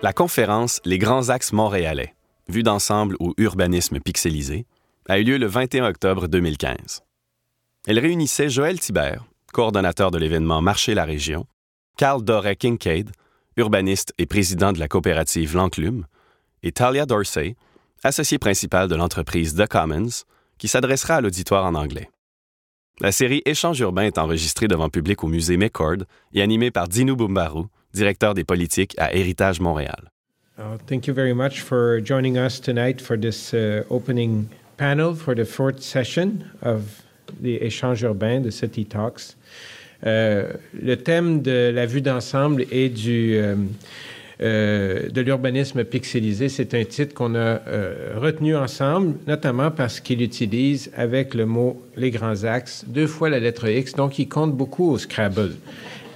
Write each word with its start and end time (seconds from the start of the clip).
La 0.00 0.12
conférence 0.12 0.80
Les 0.84 0.96
grands 0.96 1.28
axes 1.28 1.52
montréalais, 1.52 2.14
vue 2.48 2.62
d'ensemble 2.62 3.16
ou 3.18 3.34
urbanisme 3.36 3.98
pixelisé, 3.98 4.64
a 5.08 5.18
eu 5.18 5.24
lieu 5.24 5.38
le 5.38 5.46
21 5.46 5.88
octobre 5.88 6.28
2015. 6.28 7.02
Elle 7.88 7.98
réunissait 7.98 8.48
Joël 8.48 8.78
Thibert, 8.78 9.24
coordonnateur 9.52 10.12
de 10.12 10.18
l'événement 10.18 10.62
Marcher 10.62 10.94
la 10.94 11.04
région, 11.04 11.46
Carl 11.96 12.22
Doré 12.22 12.54
Kincaid, 12.54 13.10
urbaniste 13.56 14.14
et 14.18 14.26
président 14.26 14.72
de 14.72 14.78
la 14.78 14.86
coopérative 14.86 15.56
L'Enclume, 15.56 16.06
et 16.62 16.70
Talia 16.70 17.04
Dorsey, 17.04 17.56
associée 18.04 18.38
principale 18.38 18.86
de 18.86 18.94
l'entreprise 18.94 19.56
The 19.56 19.66
Commons, 19.66 20.22
qui 20.58 20.68
s'adressera 20.68 21.16
à 21.16 21.20
l'auditoire 21.20 21.66
en 21.66 21.74
anglais. 21.74 22.08
La 23.00 23.10
série 23.10 23.42
Échange 23.46 23.80
urbain 23.80 24.02
est 24.02 24.18
enregistrée 24.18 24.68
devant 24.68 24.90
public 24.90 25.24
au 25.24 25.26
musée 25.26 25.56
McCord 25.56 26.04
et 26.32 26.42
animée 26.42 26.70
par 26.70 26.86
Dino 26.86 27.16
Bumbaru, 27.16 27.64
directeur 27.94 28.34
des 28.34 28.44
politiques 28.44 28.94
à 28.98 29.14
Héritage 29.14 29.60
Montréal. 29.60 30.10
Uh, 30.58 30.76
thank 30.88 31.06
you 31.06 31.14
very 31.14 31.32
much 31.32 31.60
for 31.60 32.00
joining 32.04 32.36
us 32.36 32.60
tonight 32.60 33.00
for 33.00 33.16
this 33.16 33.54
uh, 33.54 33.84
opening 33.90 34.48
panel 34.76 35.14
for 35.14 35.34
the 35.34 35.44
fourth 35.44 35.80
session 35.80 36.44
of 36.62 37.02
the 37.40 37.60
Échange 37.60 38.02
urbain, 38.02 38.42
the 38.42 38.50
City 38.50 38.84
Talks. 38.84 39.36
Euh, 40.06 40.52
le 40.80 40.96
thème 40.96 41.42
de 41.42 41.70
la 41.74 41.86
vue 41.86 42.00
d'ensemble 42.00 42.64
et 42.70 42.88
du, 42.88 43.34
euh, 43.36 43.56
euh, 44.40 45.08
de 45.08 45.20
l'urbanisme 45.20 45.82
pixelisé, 45.82 46.48
c'est 46.48 46.72
un 46.74 46.84
titre 46.84 47.14
qu'on 47.14 47.34
a 47.34 47.60
euh, 47.66 48.14
retenu 48.16 48.54
ensemble, 48.56 49.16
notamment 49.26 49.72
parce 49.72 49.98
qu'il 49.98 50.22
utilise 50.22 50.92
avec 50.96 51.34
le 51.34 51.46
mot 51.46 51.82
les 51.96 52.12
grands 52.12 52.44
axes 52.44 52.84
deux 52.86 53.08
fois 53.08 53.30
la 53.30 53.40
lettre 53.40 53.68
X, 53.68 53.94
donc 53.94 54.18
il 54.20 54.28
compte 54.28 54.56
beaucoup 54.56 54.90
au 54.92 54.98
Scrabble. 54.98 55.56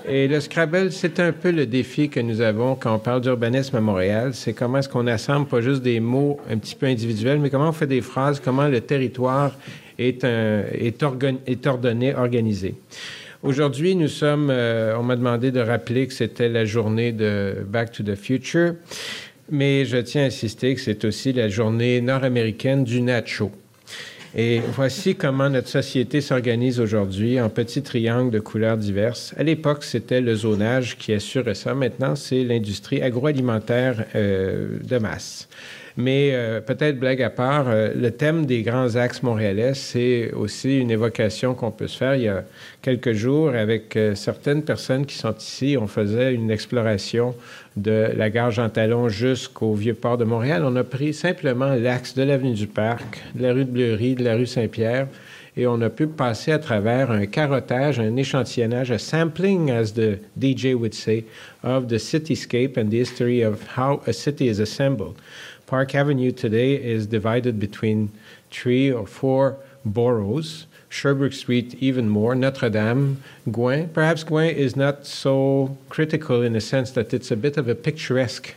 Et 0.09 0.27
le 0.27 0.41
Scrabble, 0.41 0.91
c'est 0.91 1.21
un 1.21 1.31
peu 1.31 1.53
le 1.53 1.65
défi 1.65 2.09
que 2.09 2.19
nous 2.19 2.41
avons 2.41 2.75
quand 2.75 2.95
on 2.95 2.99
parle 2.99 3.21
d'urbanisme 3.21 3.77
à 3.77 3.81
Montréal. 3.81 4.35
C'est 4.35 4.53
comment 4.53 4.79
est-ce 4.79 4.89
qu'on 4.89 5.07
assemble 5.07 5.47
pas 5.47 5.61
juste 5.61 5.83
des 5.83 6.01
mots 6.01 6.41
un 6.51 6.59
petit 6.59 6.75
peu 6.75 6.87
individuels, 6.87 7.39
mais 7.39 7.51
comment 7.51 7.69
on 7.69 7.73
fait 7.73 7.87
des 7.87 8.01
phrases, 8.01 8.41
comment 8.41 8.67
le 8.67 8.81
territoire 8.81 9.53
est, 9.99 10.25
un, 10.25 10.65
est, 10.73 11.03
ordonné, 11.67 12.15
organisé. 12.15 12.75
Aujourd'hui, 13.45 13.95
nous 13.95 14.09
sommes, 14.09 14.49
euh, 14.51 14.97
on 14.99 15.05
m'a 15.05 15.17
demandé 15.17 15.53
de 15.53 15.61
rappeler 15.61 16.09
que 16.09 16.15
c'était 16.15 16.49
la 16.49 16.65
journée 16.65 17.13
de 17.13 17.65
Back 17.65 17.93
to 17.93 18.03
the 18.03 18.17
Future, 18.17 18.75
mais 19.51 19.85
je 19.85 19.99
tiens 19.99 20.23
à 20.23 20.27
insister 20.27 20.75
que 20.75 20.81
c'est 20.81 21.05
aussi 21.05 21.33
la 21.33 21.49
journée 21.49 22.01
nord-américaine 22.01 22.83
du 22.83 23.03
nacho. 23.03 23.53
Et 24.35 24.61
voici 24.61 25.15
comment 25.15 25.51
notre 25.51 25.69
société 25.69 26.23
s'organise 26.23 26.81
aujourd'hui 26.81 27.39
en 27.39 27.51
petits 27.51 27.83
triangles 27.83 28.31
de 28.31 28.41
couleurs 28.41 28.79
diverses. 28.79 29.35
À 29.37 29.43
l'époque, 29.43 29.85
c'était 29.85 30.23
le 30.23 30.35
zonage 30.35 30.97
qui 30.97 31.13
assurait 31.13 31.55
ça. 31.55 31.75
Maintenant, 31.75 32.17
c'est 32.17 32.43
l'industrie 32.43 33.03
agroalimentaire 33.03 34.07
euh, 34.15 34.79
de 34.83 34.97
masse. 34.97 35.49
Mais 35.97 36.31
euh, 36.33 36.61
peut-être 36.61 36.99
blague 36.99 37.23
à 37.23 37.31
part, 37.31 37.67
euh, 37.69 37.93
le 37.95 38.11
thème 38.11 38.47
des 38.47 38.63
grands 38.63 38.97
axes 38.97 39.23
montréalais, 39.23 39.75
c'est 39.75 40.33
aussi 40.33 40.79
une 40.79 40.91
évocation 40.91 41.55
qu'on 41.55 41.71
peut 41.71 41.87
se 41.87 41.99
faire. 41.99 42.15
Il 42.15 42.23
y 42.23 42.29
a 42.29 42.45
quelques 42.81 43.13
jours, 43.13 43.51
avec 43.51 43.95
euh, 43.97 44.15
certaines 44.15 44.63
personnes 44.63 45.05
qui 45.05 45.17
sont 45.17 45.35
ici, 45.37 45.77
on 45.79 45.87
faisait 45.87 46.35
une 46.35 46.51
exploration 46.51 47.35
de 47.77 48.09
la 48.17 48.31
gare 48.31 48.51
Jean 48.51 48.71
Talon 48.71 49.09
jusqu'au 49.09 49.75
vieux 49.75 49.95
port 49.95 50.17
de 50.17 50.25
Montréal. 50.25 50.63
On 50.65 50.77
a 50.77 50.85
pris 50.85 51.13
simplement 51.13 51.75
l'axe 51.75 52.15
de 52.15 52.23
l'avenue 52.23 52.55
du 52.55 52.67
Parc, 52.67 53.23
de 53.35 53.43
la 53.43 53.53
rue 53.53 53.65
de 53.65 53.71
Bleury, 53.71 54.15
de 54.15 54.25
la 54.25 54.35
rue 54.35 54.47
Saint-Pierre, 54.47 55.09
et 55.57 55.67
on 55.67 55.81
a 55.83 55.91
pu 55.91 56.07
passer 56.07 56.53
à 56.53 56.59
travers 56.59 57.11
un 57.11 57.27
carottage, 57.27 58.01
un 58.01 58.17
échantillonnage, 58.17 58.91
un 58.91 58.99
sampling, 58.99 59.71
as 59.71 59.93
the 59.93 60.19
DJ 60.41 60.75
would 60.75 60.95
say, 60.95 61.25
of 61.63 61.89
the 61.89 61.99
cityscape 61.99 62.79
and 62.79 62.89
the 62.89 62.99
history 62.99 63.43
of 63.43 63.61
how 63.77 64.01
a 64.07 64.13
city 64.13 64.49
is 64.49 64.61
assembled. 64.61 65.17
Park 65.73 65.95
Avenue 65.95 66.33
today 66.33 66.75
is 66.75 67.07
divided 67.07 67.59
between 67.59 68.13
three 68.51 68.93
or 68.93 69.07
four 69.07 69.57
boroughs. 69.87 70.67
Sherbrooke 70.91 71.33
Street, 71.33 71.75
even 71.77 72.11
more. 72.11 72.35
Notre 72.35 72.69
Dame, 72.69 73.23
Gouin. 73.51 73.89
Perhaps 73.89 74.23
Gouin 74.23 74.55
is 74.55 74.77
not 74.77 75.07
so 75.07 75.79
critical 75.89 76.43
in 76.43 76.53
the 76.53 76.61
sense 76.61 76.91
that 76.91 77.15
it's 77.15 77.31
a 77.31 77.37
bit 77.37 77.57
of 77.57 77.69
a 77.69 77.75
picturesque 77.75 78.55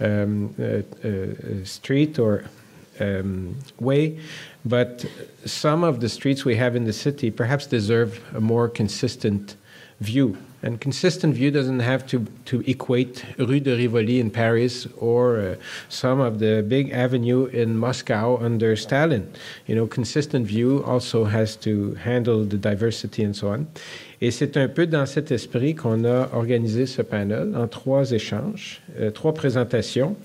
um, 0.00 0.52
uh, 0.58 0.82
uh, 1.06 1.64
street 1.64 2.18
or 2.18 2.46
um, 2.98 3.56
way, 3.78 4.18
but 4.64 5.04
some 5.44 5.84
of 5.84 6.00
the 6.00 6.08
streets 6.08 6.44
we 6.44 6.56
have 6.56 6.74
in 6.74 6.82
the 6.82 6.92
city 6.92 7.30
perhaps 7.30 7.68
deserve 7.68 8.20
a 8.34 8.40
more 8.40 8.68
consistent 8.68 9.54
view. 10.00 10.36
And 10.62 10.80
consistent 10.80 11.34
view 11.34 11.50
doesn't 11.52 11.80
have 11.80 12.04
to, 12.08 12.26
to 12.46 12.64
equate 12.66 13.24
Rue 13.38 13.60
de 13.60 13.76
Rivoli 13.76 14.18
in 14.18 14.30
Paris 14.30 14.88
or 14.96 15.38
uh, 15.38 15.54
some 15.88 16.18
of 16.20 16.40
the 16.40 16.64
big 16.66 16.90
avenue 16.90 17.46
in 17.46 17.76
Moscow 17.76 18.38
under 18.42 18.74
Stalin. 18.74 19.30
You 19.66 19.76
know, 19.76 19.86
consistent 19.86 20.46
view 20.46 20.82
also 20.84 21.24
has 21.24 21.54
to 21.56 21.94
handle 21.94 22.44
the 22.44 22.56
diversity 22.56 23.22
and 23.22 23.36
so 23.36 23.48
on. 23.48 23.66
Et 24.20 24.32
c'est 24.32 24.56
un 24.56 24.66
peu 24.66 24.86
dans 24.86 25.06
cet 25.06 25.30
esprit 25.30 25.76
qu'on 25.76 26.04
a 26.04 26.28
organisé 26.32 26.86
ce 26.86 27.02
panel 27.02 27.54
en 27.54 27.68
trois 27.68 28.10
échanges, 28.10 28.80
euh, 28.98 29.12
trois 29.12 29.32
présentations 29.32 30.16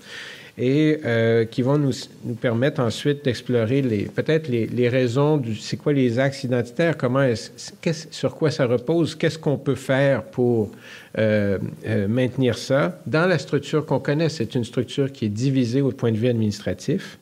et 0.57 0.99
euh, 1.03 1.45
qui 1.45 1.63
vont 1.63 1.79
nous, 1.79 1.93
nous, 2.23 2.35
permettre 2.35 2.79
ensuite 2.79 3.25
d'explorer 3.25 3.81
les, 3.81 4.03
peut-être 4.03 4.47
les, 4.47 4.67
les, 4.67 4.87
raisons 4.87 5.37
du 5.37 5.55
c'est 5.55 5.77
quoi 5.77 5.93
les 5.93 6.19
axes 6.19 6.43
identitaires, 6.43 6.95
comment 6.95 7.27
sur 8.11 8.35
quoi 8.35 8.51
ça 8.51 8.67
repose, 8.67 9.15
qu'est-ce 9.15 9.39
qu'on 9.39 9.57
peut 9.57 9.75
faire 9.75 10.23
pour 10.23 10.71
euh, 11.17 11.57
euh, 11.87 12.07
maintenir 12.07 12.57
ça 12.57 12.99
dans 13.07 13.25
la 13.25 13.39
structure 13.39 13.85
qu'on 13.85 13.99
connaît. 13.99 14.29
C'est 14.29 14.53
une 14.53 14.63
structure 14.63 15.11
qui 15.11 15.25
est 15.25 15.29
divisée 15.29 15.81
au 15.81 15.91
point 15.91 16.11
de 16.11 16.17
vue 16.17 16.27
administratif, 16.27 17.17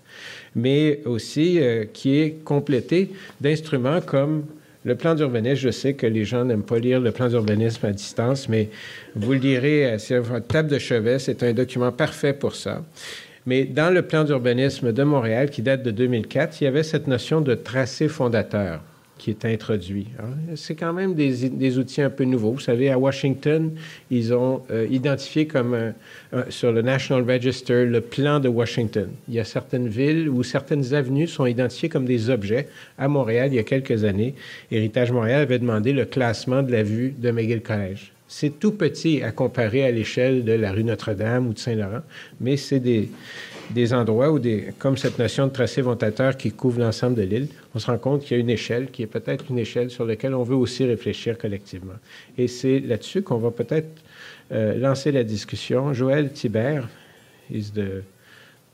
mais 0.54 1.00
aussi 1.06 1.60
qui 1.94 2.20
est 2.20 2.44
complétée 2.44 3.12
d'instruments 3.40 4.02
comme 4.02 4.44
le 4.84 4.96
plan 4.96 5.16
d'urbanisme, 5.16 5.62
je 5.62 5.70
sais 5.70 5.94
que 5.94 6.08
les 6.08 6.26
gens 6.26 6.44
n'aiment 6.44 6.64
pas 6.64 6.80
lire 6.80 7.00
le 7.00 7.12
plan 7.12 7.28
d'urbanisme 7.28 7.86
à 7.86 7.92
distance, 7.92 8.50
mais 8.50 8.70
vous 9.16 9.34
le 9.34 9.40
lirez 9.40 10.00
sur 10.00 10.22
votre 10.24 10.48
table 10.48 10.70
de 10.70 10.80
chevet. 10.80 11.20
C'est 11.20 11.44
un 11.44 11.54
document 11.54 11.92
parfait 11.92 12.34
pour 12.34 12.56
ça. 12.56 12.84
Mais 13.46 13.66
dans 13.66 13.94
le 13.94 14.02
plan 14.02 14.24
d'urbanisme 14.24 14.92
de 14.92 15.04
Montréal, 15.04 15.50
qui 15.50 15.62
date 15.62 15.84
de 15.84 15.92
2004, 15.92 16.62
il 16.62 16.64
y 16.66 16.68
avait 16.68 16.84
cette 16.84 17.08
notion 17.08 17.42
de 17.42 17.56
tracé 17.56 18.08
fondateur 18.08 18.82
qui 19.22 19.30
est 19.30 19.46
introduit. 19.46 20.08
Hein. 20.18 20.56
C'est 20.56 20.74
quand 20.74 20.94
même 20.94 21.14
des, 21.14 21.78
outils 21.78 22.02
un 22.02 22.10
peu 22.10 22.24
nouveaux. 22.24 22.54
Vous 22.54 22.60
savez, 22.60 22.90
à 22.90 22.98
Washington, 22.98 23.72
ils 24.10 24.34
ont 24.34 24.64
euh, 24.72 24.88
identifié 24.90 25.46
comme 25.46 25.94
sur 26.50 26.72
le 26.72 26.82
National 26.82 27.30
Register 27.30 27.86
le 27.86 28.02
plan 28.02 28.40
de 28.40 28.50
Washington. 28.50 29.10
Il 29.30 29.36
y 29.36 29.40
a 29.40 29.44
certaines 29.44 29.88
villes 29.88 30.28
où 30.28 30.42
certaines 30.42 30.96
avenues 30.96 31.28
sont 31.28 31.46
identifiées 31.46 31.88
comme 31.88 32.06
des 32.06 32.32
objets. 32.32 32.68
À 32.98 33.08
Montréal, 33.08 33.50
il 33.52 33.58
y 33.58 33.60
a 33.60 33.64
quelques 33.64 34.06
années, 34.06 34.34
Héritage 34.72 35.12
Montréal 35.12 35.42
avait 35.42 35.60
demandé 35.60 35.94
le 35.94 36.06
classement 36.06 36.64
de 36.64 36.72
la 36.72 36.82
vue 36.82 37.14
de 37.16 37.30
McGill 37.30 37.62
College. 37.62 38.12
C'est 38.28 38.60
tout 38.60 38.72
petit 38.72 39.22
à 39.22 39.32
comparer 39.32 39.84
à 39.84 39.92
l'échelle 39.92 40.44
de 40.44 40.54
la 40.54 40.72
rue 40.72 40.84
Notre-Dame 40.84 41.48
ou 41.48 41.54
de 41.54 41.60
Saint-Laurent, 41.60 42.02
mais 42.40 42.58
c'est 42.58 42.80
des, 42.80 43.10
des 43.74 43.94
endroits 43.94 44.32
où, 44.32 44.40
des, 44.40 44.74
comme 44.78 44.98
cette 44.98 45.18
notion 45.18 45.48
de 45.48 45.52
tracé 45.52 45.82
fondateur 45.82 46.38
qui 46.38 46.52
couvre 46.52 46.80
l'ensemble 46.80 47.16
de 47.16 47.24
l'île, 47.24 47.48
on 47.74 47.80
se 47.80 47.88
rend 47.90 47.98
compte 47.98 48.24
qu'il 48.24 48.38
y 48.38 48.40
a 48.40 48.42
une 48.42 48.50
échelle 48.50 48.92
qui 48.92 49.04
est 49.04 49.08
peut-être 49.08 49.46
une 49.50 49.60
échelle 49.60 49.90
sur 49.90 50.06
laquelle 50.06 50.34
on 50.34 50.44
veut 50.44 50.56
aussi 50.56 50.86
réfléchir 50.86 51.38
collectivement. 51.38 51.94
Et 52.38 52.48
c'est 52.48 52.80
là-dessus 52.80 53.22
qu'on 53.22 53.38
va 53.38 53.52
peut-être 53.52 54.02
euh, 54.52 54.78
lancer 54.78 55.12
la 55.12 55.24
discussion. 55.24 55.94
Joël 55.94 56.32
Thibert 56.32 56.88
is 57.50 57.72
the, 57.72 58.04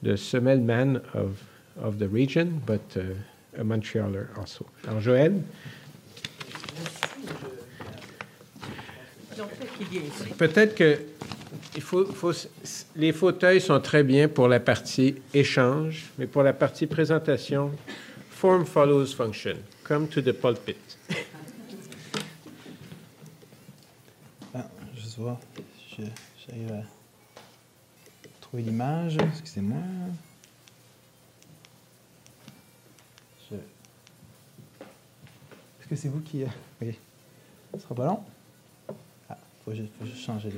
the 0.04 0.16
Semel 0.16 0.60
man 0.60 1.02
of, 1.14 1.44
of 1.84 1.98
the 1.98 2.08
region, 2.12 2.62
but 2.66 2.82
uh, 2.98 3.60
a 3.60 3.64
Montrealer 3.64 4.28
also. 4.40 4.66
Alors, 4.88 5.02
Joël? 5.02 5.34
Peut-être 10.38 10.76
que 10.76 10.98
les 12.96 13.14
fauteuils 13.14 13.62
sont 13.62 13.80
très 13.80 14.04
bien 14.04 14.28
pour 14.28 14.48
la 14.48 14.60
partie 14.60 15.16
échange, 15.34 16.06
mais 16.18 16.28
pour 16.28 16.44
la 16.44 16.54
partie 16.54 16.88
présentation, 16.88 17.72
form 18.30 18.66
follows 18.66 19.08
function. 19.08 19.56
Come 19.84 20.08
to 20.08 20.22
the 20.22 20.34
pulpit. 20.34 20.76
Ah, 24.54 24.68
je 24.96 25.22
vois, 25.22 25.40
j'arrive 25.98 26.72
à 26.72 26.84
retrouver 28.36 28.64
l'image. 28.64 29.18
Excusez-moi. 29.18 29.78
Est-ce 35.80 35.88
que 35.88 35.96
c'est 35.96 36.10
vous 36.10 36.20
qui. 36.20 36.44
Euh, 36.44 36.48
oui. 36.82 36.98
Ce 37.74 37.80
sera 37.80 37.96
pas 37.96 38.06
long? 38.08 38.20
Ah, 39.30 39.38
faut, 39.64 39.72
faut 39.72 40.06
juste 40.06 40.26
changer. 40.26 40.52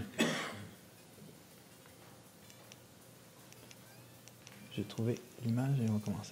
J'ai 4.80 4.86
trouvé 4.86 5.16
l'image 5.46 5.76
et 5.86 5.90
on 5.90 5.96
va 5.96 6.00
commencer. 6.00 6.32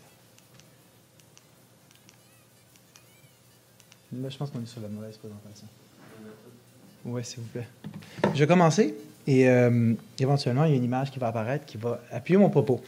Là, 4.14 4.30
je 4.30 4.38
pense 4.38 4.52
qu'on 4.52 4.62
est 4.62 4.66
sur 4.66 4.80
la 4.80 4.88
mauvaise 4.88 5.18
présentation. 5.18 5.68
Oui, 7.04 7.26
s'il 7.26 7.40
vous 7.40 7.50
plaît. 7.50 7.68
Je 8.34 8.40
vais 8.40 8.48
commencer 8.48 8.96
et 9.28 9.50
euh, 9.50 9.94
éventuellement, 10.18 10.64
il 10.64 10.72
y 10.72 10.74
a 10.76 10.78
une 10.78 10.86
image 10.86 11.12
qui 11.12 11.20
va 11.20 11.28
apparaître 11.28 11.66
qui 11.66 11.76
va 11.76 12.00
appuyer 12.10 12.38
mon 12.38 12.50
propos. 12.50 12.82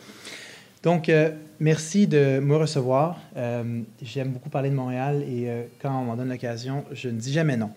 Donc, 0.81 1.09
euh, 1.09 1.31
merci 1.59 2.07
de 2.07 2.39
me 2.39 2.55
recevoir. 2.55 3.19
Euh, 3.35 3.81
j'aime 4.01 4.29
beaucoup 4.29 4.49
parler 4.49 4.69
de 4.69 4.75
Montréal 4.75 5.23
et 5.23 5.49
quand 5.81 5.91
on 5.91 6.05
m'en 6.05 6.15
donne 6.15 6.29
l'occasion, 6.29 6.85
je 6.93 7.09
ne 7.09 7.19
dis 7.19 7.33
jamais 7.33 7.57
non. 7.57 7.71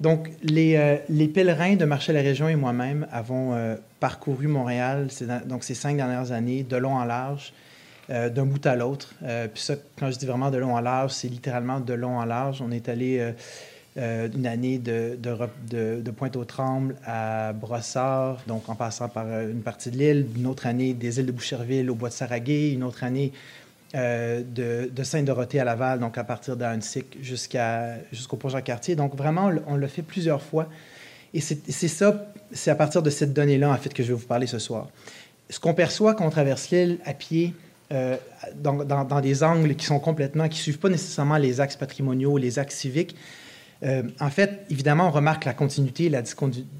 Donc, 0.00 0.30
les, 0.42 1.00
les, 1.08 1.28
pèlerins 1.28 1.76
de 1.76 1.84
Marché 1.84 2.12
la 2.12 2.20
Région 2.20 2.48
et 2.48 2.56
moi-même 2.56 3.06
avons 3.10 3.56
parcouru 3.98 4.46
Montréal 4.46 5.08
donc 5.46 5.64
ces 5.64 5.74
cinq 5.74 5.96
dernières 5.96 6.32
années, 6.32 6.62
de 6.62 6.76
long 6.76 6.94
en 6.94 7.04
large, 7.04 7.52
d'un 8.08 8.44
bout 8.44 8.64
à 8.66 8.76
l'autre. 8.76 9.14
puis 9.52 9.62
ça, 9.62 9.74
quand 9.98 10.10
je 10.10 10.18
dis 10.18 10.26
vraiment 10.26 10.50
de 10.50 10.58
long 10.58 10.74
en 10.74 10.80
large, 10.80 11.12
c'est 11.12 11.28
littéralement 11.28 11.80
de 11.80 11.92
long 11.92 12.18
en 12.18 12.24
large. 12.24 12.62
On 12.62 12.70
est 12.70 12.88
allé 12.88 13.32
euh, 13.98 14.26
une 14.34 14.46
année 14.46 14.78
de, 14.78 15.18
Pointe-aux-Trembles 16.16 16.96
à 17.04 17.52
Brossard, 17.52 18.38
donc 18.46 18.66
en 18.70 18.74
passant 18.74 19.10
par 19.10 19.26
euh, 19.26 19.50
une 19.50 19.60
partie 19.60 19.90
de 19.90 19.98
l'île, 19.98 20.26
une 20.34 20.46
autre 20.46 20.66
année 20.66 20.94
des 20.94 21.20
îles 21.20 21.26
de 21.26 21.32
Boucherville 21.32 21.90
au 21.90 21.94
bois 21.94 22.08
de 22.08 22.14
Saraguay, 22.14 22.72
une 22.72 22.84
autre 22.84 23.04
année 23.04 23.32
euh, 23.94 24.42
de, 24.42 24.90
de 24.90 25.02
Sainte-Dorothée 25.02 25.60
à 25.60 25.64
Laval, 25.64 26.00
donc 26.00 26.18
à 26.18 26.24
partir 26.24 26.56
d'Annecy 26.56 27.04
jusqu'à, 27.20 27.96
jusqu'au 28.12 28.36
Pont-Jean-Cartier. 28.36 28.96
Donc 28.96 29.14
vraiment, 29.16 29.50
on 29.66 29.76
l'a 29.76 29.88
fait 29.88 30.02
plusieurs 30.02 30.42
fois. 30.42 30.68
Et 31.34 31.40
c'est, 31.40 31.88
ça, 31.88 32.26
c'est 32.52 32.70
à 32.70 32.74
partir 32.74 33.02
de 33.02 33.10
cette 33.10 33.32
donnée-là, 33.32 33.70
en 33.70 33.76
fait, 33.76 33.94
que 33.94 34.02
je 34.02 34.08
vais 34.08 34.18
vous 34.18 34.26
parler 34.26 34.46
ce 34.46 34.58
soir. 34.58 34.88
Ce 35.48 35.58
qu'on 35.58 35.74
perçoit 35.74 36.14
quand 36.14 36.26
on 36.26 36.30
traverse 36.30 36.70
l'île 36.70 36.98
à 37.04 37.14
pied, 37.14 37.54
dans, 37.90 38.84
dans, 38.84 39.04
dans, 39.04 39.20
des 39.20 39.42
angles 39.42 39.74
qui 39.74 39.84
sont 39.84 39.98
complètement, 39.98 40.48
qui 40.48 40.58
ne 40.58 40.62
suivent 40.62 40.78
pas 40.78 40.88
nécessairement 40.88 41.36
les 41.36 41.60
axes 41.60 41.76
patrimoniaux, 41.76 42.38
les 42.38 42.58
axes 42.58 42.76
civiques, 42.76 43.16
euh, 43.84 44.02
en 44.20 44.30
fait, 44.30 44.64
évidemment, 44.70 45.08
on 45.08 45.10
remarque 45.10 45.44
la 45.44 45.54
continuité 45.54 46.04
et 46.04 46.08
la 46.08 46.22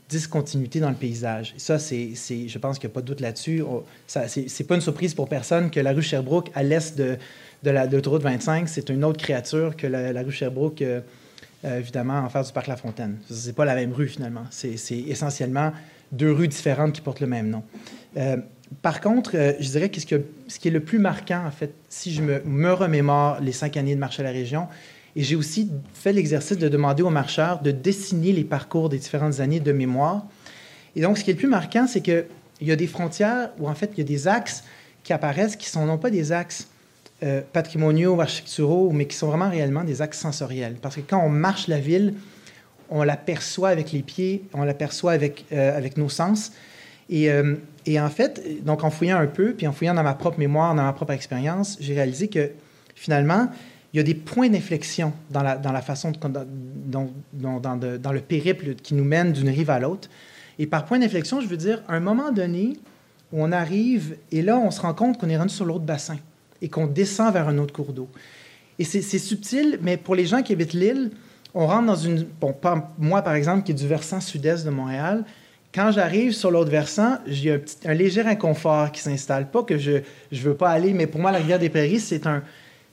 discontinuité 0.09 0.79
dans 0.79 0.91
le 0.91 0.95
paysage. 0.95 1.55
ça, 1.57 1.79
c'est, 1.79 2.15
je 2.15 2.59
pense 2.59 2.79
qu'il 2.79 2.89
n'y 2.89 2.93
a 2.93 2.95
pas 2.95 3.01
de 3.01 3.07
doute 3.07 3.21
là-dessus. 3.21 3.63
Ce 4.07 4.21
n'est 4.21 4.67
pas 4.67 4.77
une 4.77 4.81
surprise 4.81 5.15
pour 5.15 5.29
personne 5.29 5.71
que 5.71 5.81
la 5.81 5.93
rue 5.93 6.03
Sherbrooke, 6.03 6.51
à 6.55 6.63
l'est 6.63 6.97
de, 6.97 7.19
de, 7.65 7.71
la, 7.71 7.89
de 7.89 7.97
l'autoroute 7.97 8.23
25, 8.23 8.69
c'est 8.69 8.89
une 8.89 9.05
autre 9.05 9.19
créature 9.19 9.77
que 9.77 9.89
la, 9.89 10.23
rue 10.23 10.31
Sherbrooke, 10.31 10.83
euh, 10.83 11.01
euh, 11.65 11.81
évidemment, 11.81 12.21
en 12.21 12.29
face 12.29 12.49
du 12.49 12.53
parc 12.53 12.69
La 12.69 12.77
Fontaine. 12.77 13.19
Ce 13.29 13.49
n'est 13.49 13.53
pas 13.53 13.65
la 13.65 13.75
même 13.75 13.93
rue, 13.93 14.09
finalement. 14.09 14.45
C'est, 14.51 14.77
essentiellement 14.91 15.73
deux 16.13 16.31
rues 16.31 16.49
différentes 16.49 16.93
qui 16.93 17.01
portent 17.01 17.21
le 17.21 17.27
même 17.27 17.49
nom. 17.49 17.65
par 18.81 19.01
contre, 19.01 19.33
je 19.33 19.69
dirais 19.71 19.89
que 19.89 19.99
ce, 19.99 20.07
que 20.07 20.23
ce, 20.47 20.59
qui 20.59 20.69
est 20.69 20.71
le 20.73 20.81
plus 20.81 20.99
marquant, 20.99 21.45
en 21.47 21.51
fait, 21.51 21.73
si 21.89 22.13
je 22.13 22.23
me, 22.23 22.43
me 22.45 22.73
remémore 22.73 23.41
les 23.41 23.53
cinq 23.53 23.77
années 23.77 23.95
de 23.95 24.01
marche 24.01 24.21
à 24.21 24.23
la 24.23 24.31
région, 24.31 24.69
et 25.15 25.23
j'ai 25.23 25.37
aussi 25.37 25.71
fait 25.95 26.13
l'exercice 26.13 26.59
de 26.59 26.69
demander 26.69 27.03
aux 27.03 27.11
marcheurs 27.11 27.61
de 27.61 27.71
dessiner 27.71 28.33
les 28.33 28.45
parcours 28.45 28.89
des 28.89 28.99
différentes 28.99 29.41
années 29.41 29.61
de 29.61 29.73
mémoire. 29.73 30.25
Et 30.97 31.03
donc, 31.03 31.19
ce 31.19 31.25
qui 31.25 31.31
est 31.31 31.35
le 31.35 31.39
plus 31.39 31.49
marquant, 31.49 31.87
c'est 31.87 32.01
qu'il 32.01 32.27
y 32.61 32.73
a 32.73 32.77
des 32.77 32.87
frontières 32.87 33.51
où, 33.59 33.69
en 33.69 33.75
fait, 33.75 33.91
il 33.95 33.99
y 33.99 34.01
a 34.01 34.05
des 34.05 34.29
axes 34.29 34.65
qui 35.03 35.13
apparaissent 35.13 35.57
qui 35.57 35.69
sont 35.69 35.85
non 35.85 35.99
pas 35.99 36.11
des 36.11 36.33
axes 36.33 36.69
euh, 37.23 37.41
patrimoniaux 37.53 38.21
architecturaux, 38.21 38.91
mais 38.91 39.07
qui 39.07 39.17
sont 39.17 39.29
vraiment 39.29 39.51
réellement 39.51 39.85
des 39.85 40.01
axes 40.01 40.19
sensoriels. 40.19 40.77
Parce 40.81 40.97
que 40.97 41.01
quand 41.01 41.23
on 41.23 41.29
marche 41.29 41.69
la 41.69 41.79
ville, 41.79 42.15
on 42.89 43.03
l'aperçoit 43.03 43.69
avec 43.69 43.93
les 43.93 44.03
pieds, 44.03 44.45
on 44.55 44.65
l'aperçoit 44.65 45.13
avec, 45.13 45.45
euh, 45.53 45.77
avec 45.77 45.97
nos 45.97 46.09
sens. 46.09 46.53
Et, 47.11 47.31
euh, 47.31 47.57
et, 47.85 48.01
en 48.01 48.09
fait, 48.09 48.65
donc 48.65 48.85
en 48.85 48.91
fouillant 48.91 49.19
un 49.19 49.27
peu, 49.27 49.53
puis 49.53 49.67
en 49.67 49.73
fouillant 49.73 49.95
dans 49.95 50.03
ma 50.03 50.15
propre 50.15 50.39
mémoire, 50.39 50.75
dans 50.75 50.85
ma 50.85 50.93
propre 50.93 51.13
expérience, 51.13 51.77
j'ai 51.81 51.95
réalisé 51.95 52.29
que 52.29 52.51
finalement, 52.95 53.49
il 53.93 53.99
y 53.99 54.01
a 54.01 54.03
des 54.03 54.15
points 54.15 54.49
d'inflexion 54.49 55.13
dans 55.31 55.43
la, 55.43 55.57
dans 55.57 55.73
la 55.73 55.83
façon, 55.83 56.13
dans, 56.13 57.11
dans, 57.33 57.61
dans, 57.61 58.13
le 58.13 58.21
périple 58.21 58.75
qui 58.75 58.95
nous 58.95 59.05
mène 59.05 59.33
d'une 59.33 59.51
rive 59.51 59.69
à 59.69 59.79
l'autre. 59.79 60.09
Et 60.59 60.67
par 60.67 60.87
point 60.87 60.99
d'inflexion, 60.99 61.41
je 61.41 61.47
veux 61.47 61.59
dire, 61.59 61.83
à 61.89 61.95
un 61.95 62.01
moment 62.01 62.33
donné, 62.33 62.79
où 63.33 63.43
on 63.43 63.53
arrive 63.53 64.17
et 64.31 64.43
là, 64.43 64.59
on 64.59 64.71
se 64.71 64.81
rend 64.81 64.95
compte 64.95 65.19
qu'on 65.19 65.29
est 65.29 65.37
rendu 65.37 65.53
sur 65.55 65.67
l'autre 65.67 65.85
bassin 65.85 66.17
et 66.63 66.69
qu'on 66.69 66.87
descend 66.87 67.33
vers 67.33 67.49
un 67.49 67.59
autre 67.59 67.75
cours 67.75 67.93
d'eau. 67.93 68.09
Et 68.79 68.85
c'est 68.85 69.03
subtil, 69.03 69.79
mais 69.83 69.97
pour 69.99 70.15
les 70.15 70.25
gens 70.25 70.43
qui 70.43 70.55
habitent 70.55 70.73
l'île, 70.73 71.11
on 71.55 71.67
rentre 71.67 71.87
dans 71.87 71.97
une... 71.97 72.27
Bon, 72.41 72.55
pas, 72.55 72.95
moi, 72.99 73.21
par 73.21 73.35
exemple, 73.35 73.65
qui 73.65 73.73
est 73.73 73.75
du 73.75 73.87
versant 73.87 74.21
sud-est 74.21 74.65
de 74.65 74.71
Montréal, 74.71 75.25
quand 75.75 75.91
j'arrive 75.91 76.33
sur 76.33 76.51
l'autre 76.51 76.71
versant, 76.71 77.19
j'ai 77.27 77.55
un, 77.55 77.61
un, 77.85 77.95
léger 77.95 78.23
inconfort 78.23 78.91
qui 78.93 79.01
s'installe. 79.01 79.51
Pas 79.51 79.63
que 79.63 79.77
je 79.77 79.91
ne 80.33 80.39
veux 80.39 80.55
pas 80.55 80.71
aller, 80.71 80.95
mais 80.95 81.07
pour 81.07 81.21
moi, 81.21 81.31
la 81.31 81.39
rivière 81.39 81.59
des 81.59 81.69
Prairies, 81.69 82.01
c'est 82.01 82.27
un, 82.27 82.43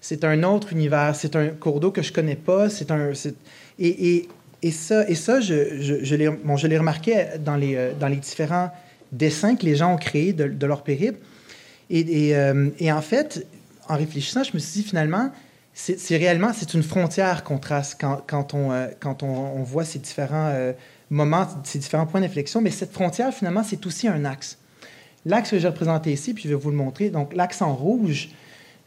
c'est 0.02 0.24
un 0.24 0.44
autre 0.44 0.72
univers, 0.72 1.16
c'est 1.16 1.36
un 1.36 1.48
cours 1.48 1.80
d'eau 1.80 1.92
que 1.92 2.02
je 2.02 2.14
connais 2.14 2.36
pas, 2.36 2.70
c'est 2.70 2.92
un... 2.92 3.12
Et, 4.62 4.72
ça, 4.72 5.10
et 5.10 5.16
ça 5.16 5.40
je, 5.40 5.80
je, 5.82 6.04
je 6.04 6.16
l'ai 6.68 6.78
remarqué 6.78 7.28
dans 7.40 7.56
les, 7.56 7.76
euh, 7.76 7.94
dans 7.98 8.10
les 8.10 8.18
différents 8.18 8.72
dessins 9.14 9.56
que 9.56 9.66
les 9.66 9.78
gens 9.78 9.94
ont 9.94 9.98
créés 9.98 10.34
de, 10.34 10.66
leur 10.66 10.84
périple. 10.84 11.20
Et, 11.90 12.36
euh, 12.36 12.70
et, 12.78 12.92
en 12.92 13.02
fait, 13.02 13.48
en 13.88 13.96
réfléchissant, 13.96 14.44
je 14.44 14.52
me 14.54 14.60
suis 14.60 14.82
dit 14.82 14.88
finalement, 14.88 15.32
c'est 15.74 16.18
réellement 16.18 16.52
c'est 16.54 16.74
une 16.74 16.84
frontière 16.84 17.46
qu'on 17.46 17.58
trace 17.58 17.96
quand, 17.96 18.22
quand, 18.28 18.54
on, 18.54 18.74
euh, 18.74 18.88
quand 19.00 19.24
on, 19.24 19.64
voit 19.64 19.86
ces 19.86 19.98
différents 19.98 20.54
moments, 21.10 21.48
ces 21.64 21.80
différents 21.80 22.06
points 22.06 22.22
d'inflexion. 22.22 22.62
Mais 22.62 22.70
cette 22.70 22.92
frontière, 22.92 23.34
finalement, 23.34 23.64
c'est 23.64 23.86
aussi 23.86 24.08
un 24.08 24.26
axe. 24.26 24.58
L'axe 25.26 25.52
que 25.52 25.58
j'ai 25.58 25.68
représenté 25.68 26.12
ici, 26.12 26.34
puis 26.34 26.44
je 26.44 26.50
vais 26.50 26.56
vous 26.56 26.70
le 26.70 26.76
montrer. 26.76 27.10
Donc, 27.10 27.34
l'axe 27.34 27.62
en 27.62 27.74
rouge, 27.74 28.30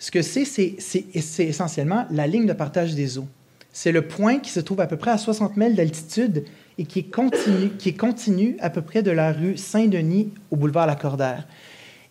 ce 0.02 0.10
que 0.10 0.20
c'est, 0.20 0.44
c'est 0.44 1.44
essentiellement 1.44 2.06
la 2.10 2.26
ligne 2.26 2.44
de 2.44 2.52
partage 2.52 2.96
des 2.96 3.18
eaux. 3.18 3.28
C'est 3.72 3.92
le 3.92 4.02
point 4.02 4.40
qui 4.40 4.50
se 4.50 4.58
trouve 4.58 4.80
à 4.80 4.88
peu 4.88 4.96
près 4.96 5.12
à 5.12 5.16
60 5.16 5.56
mètres 5.56 5.76
d'altitude 5.76 6.44
et 6.76 6.86
qui 6.86 6.98
est, 6.98 8.56
à 8.60 8.70
peu 8.70 8.82
près 8.82 9.04
de 9.04 9.12
la 9.12 9.30
rue 9.32 9.56
Saint-Denis 9.56 10.32
au 10.50 10.56
boulevard 10.56 10.88
Lacordaire. 10.88 11.46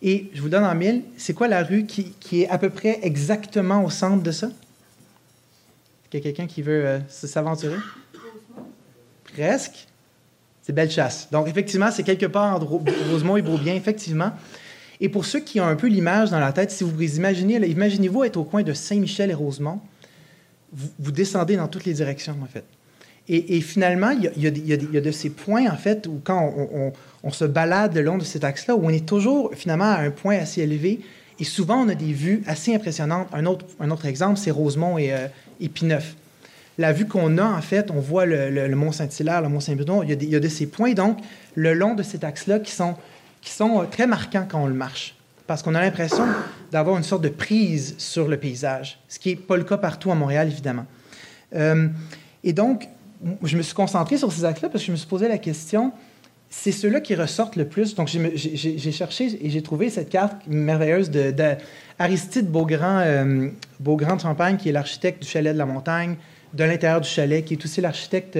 Et 0.00 0.30
je 0.32 0.40
vous 0.40 0.48
donne 0.48 0.64
en 0.64 0.74
mille, 0.74 1.02
c'est 1.18 1.34
quoi 1.34 1.48
la 1.48 1.62
rue 1.62 1.84
qui, 1.84 2.12
qui, 2.18 2.44
est 2.44 2.48
à 2.48 2.56
peu 2.56 2.70
près 2.70 2.98
exactement 3.02 3.84
au 3.84 3.90
centre 3.90 4.22
de 4.22 4.30
ça? 4.30 4.46
Est-ce 4.46 6.08
qu'il 6.12 6.20
y 6.20 6.22
a 6.22 6.24
quelqu'un 6.32 6.46
qui 6.46 6.62
veut 6.62 6.86
euh, 6.86 6.98
s'aventurer? 7.10 7.76
Presque. 9.34 9.86
C'est 10.62 10.72
Bellechasse. 10.72 11.28
Donc, 11.30 11.46
effectivement, 11.46 11.90
c'est 11.90 12.04
quelque 12.04 12.24
part 12.24 12.56
entre 12.56 12.80
Rosemont 13.10 13.36
et 13.36 13.42
Beaubien, 13.42 13.74
effectivement. 13.74 14.32
Et 15.02 15.08
pour 15.08 15.24
ceux 15.24 15.40
qui 15.40 15.60
ont 15.60 15.66
un 15.66 15.74
peu 15.74 15.88
l'image 15.88 16.30
dans 16.30 16.38
la 16.38 16.52
tête, 16.52 16.70
si 16.70 16.84
vous 16.84 17.02
imaginez, 17.02 17.56
imaginez-vous 17.56 18.22
être 18.22 18.36
au 18.36 18.44
coin 18.44 18.62
de 18.62 18.72
Saint-Michel 18.72 19.32
et 19.32 19.34
Rosemont, 19.34 19.80
vous, 20.72 21.10
descendez 21.10 21.56
dans 21.56 21.66
toutes 21.66 21.84
les 21.84 21.92
directions, 21.92 22.36
en 22.40 22.46
fait. 22.46 22.64
Et, 23.28 23.60
finalement, 23.60 24.10
il 24.10 24.30
y, 24.36 24.96
a, 24.96 25.00
de 25.00 25.10
ces 25.10 25.30
points, 25.30 25.68
en 25.68 25.76
fait, 25.76 26.06
où 26.06 26.20
quand 26.22 26.54
on, 27.24 27.30
se 27.32 27.44
balade 27.44 27.94
le 27.96 28.02
long 28.02 28.16
de 28.16 28.22
cet 28.22 28.44
axe-là, 28.44 28.76
où 28.76 28.86
on 28.86 28.90
est 28.90 29.04
toujours, 29.04 29.50
finalement, 29.54 29.90
à 29.90 29.98
un 29.98 30.10
point 30.10 30.36
assez 30.36 30.62
élevé, 30.62 31.00
et 31.40 31.44
souvent, 31.44 31.84
on 31.84 31.88
a 31.88 31.96
des 31.96 32.12
vues 32.12 32.44
assez 32.46 32.72
impressionnantes. 32.72 33.26
Un 33.32 33.46
autre, 33.46 34.06
exemple, 34.06 34.38
c'est 34.38 34.52
Rosemont 34.52 34.98
et, 34.98 35.12
euh, 35.12 35.26
Pineuf. 35.74 36.14
La 36.78 36.92
vue 36.92 37.06
qu'on 37.06 37.38
a, 37.38 37.44
en 37.44 37.60
fait, 37.60 37.90
on 37.90 38.00
voit 38.00 38.24
le, 38.24 38.68
Mont 38.76 38.92
Saint-Hilaire, 38.92 39.42
le 39.42 39.48
Mont 39.48 39.60
Saint-Bidon, 39.60 40.04
il, 40.04 40.10
il, 40.22 40.28
y 40.28 40.36
a 40.36 40.40
de 40.40 40.48
ces 40.48 40.66
points, 40.66 40.92
donc, 40.92 41.18
le 41.56 41.74
long 41.74 41.94
de 41.94 42.04
cet 42.04 42.22
axe-là, 42.22 42.60
qui 42.60 42.70
sont 42.70 42.94
qui 43.42 43.50
sont 43.50 43.82
euh, 43.82 43.84
très 43.84 44.06
marquants 44.06 44.46
quand 44.48 44.62
on 44.62 44.66
le 44.66 44.74
marche, 44.74 45.14
parce 45.46 45.62
qu'on 45.62 45.74
a 45.74 45.80
l'impression 45.82 46.24
d'avoir 46.70 46.96
une 46.96 47.02
sorte 47.02 47.22
de 47.22 47.28
prise 47.28 47.96
sur 47.98 48.28
le 48.28 48.38
paysage, 48.38 48.98
ce 49.08 49.18
qui 49.18 49.30
n'est 49.30 49.36
pas 49.36 49.58
le 49.58 49.64
cas 49.64 49.76
partout 49.76 50.10
à 50.10 50.14
Montréal, 50.14 50.48
évidemment. 50.48 50.86
Euh, 51.54 51.88
et 52.42 52.54
donc, 52.54 52.88
je 53.42 53.56
me 53.56 53.62
suis 53.62 53.74
concentré 53.74 54.16
sur 54.16 54.32
ces 54.32 54.44
axes-là 54.44 54.70
parce 54.70 54.82
que 54.82 54.86
je 54.86 54.92
me 54.92 54.96
suis 54.96 55.06
posé 55.06 55.28
la 55.28 55.38
question, 55.38 55.92
c'est 56.48 56.72
ceux-là 56.72 57.00
qui 57.00 57.14
ressortent 57.14 57.56
le 57.56 57.66
plus. 57.66 57.94
Donc, 57.94 58.08
j'ai 58.08 58.92
cherché 58.92 59.38
et 59.44 59.50
j'ai 59.50 59.62
trouvé 59.62 59.90
cette 59.90 60.08
carte 60.08 60.46
merveilleuse 60.46 61.10
d'Aristide 61.10 62.46
de, 62.46 62.50
Beaugrand, 62.50 63.00
euh, 63.00 63.48
Beaugrand 63.80 64.16
de 64.16 64.20
Champagne, 64.20 64.56
qui 64.56 64.68
est 64.68 64.72
l'architecte 64.72 65.22
du 65.22 65.28
chalet 65.28 65.52
de 65.52 65.58
la 65.58 65.66
montagne, 65.66 66.16
de 66.54 66.64
l'intérieur 66.64 67.00
du 67.00 67.08
chalet, 67.08 67.44
qui 67.44 67.54
est 67.54 67.64
aussi 67.64 67.80
l'architecte 67.80 68.38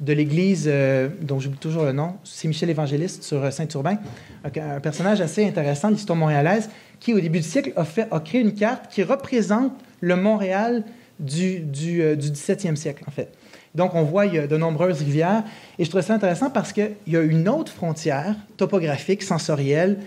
de 0.00 0.14
l'église, 0.14 0.64
euh, 0.66 1.08
dont 1.20 1.38
j'oublie 1.38 1.58
toujours 1.58 1.84
le 1.84 1.92
nom, 1.92 2.14
c'est 2.24 2.48
Michel 2.48 2.70
Évangéliste 2.70 3.22
sur 3.22 3.44
euh, 3.44 3.50
Saint-Urbain, 3.50 3.98
un, 4.44 4.80
personnage 4.80 5.20
assez 5.20 5.46
intéressant 5.46 5.88
de 5.88 5.94
l'histoire 5.94 6.18
montréalaise, 6.18 6.70
qui 6.98 7.12
au 7.12 7.20
début 7.20 7.40
du 7.40 7.46
siècle 7.46 7.72
a, 7.76 7.84
fait, 7.84 8.08
a 8.10 8.20
créé 8.20 8.40
une 8.40 8.54
carte 8.54 8.90
qui 8.90 9.02
représente 9.02 9.72
le 10.00 10.16
Montréal 10.16 10.84
du, 11.18 11.60
du, 11.60 12.02
euh, 12.02 12.16
du 12.16 12.30
17e 12.30 12.76
siècle, 12.76 13.04
en 13.06 13.10
fait. 13.10 13.28
Donc, 13.74 13.94
on 13.94 14.02
voit 14.02 14.26
il 14.26 14.34
y 14.34 14.38
a 14.38 14.46
de 14.46 14.56
nombreuses 14.56 15.00
rivières. 15.00 15.44
Et 15.78 15.84
je 15.84 15.90
trouve 15.90 16.00
ça 16.00 16.14
intéressant 16.14 16.50
parce 16.50 16.72
qu'il 16.72 16.92
y 17.06 17.16
a 17.16 17.20
une 17.20 17.48
autre 17.48 17.70
frontière 17.70 18.34
topographique, 18.56 19.22
sensorielle, 19.22 19.98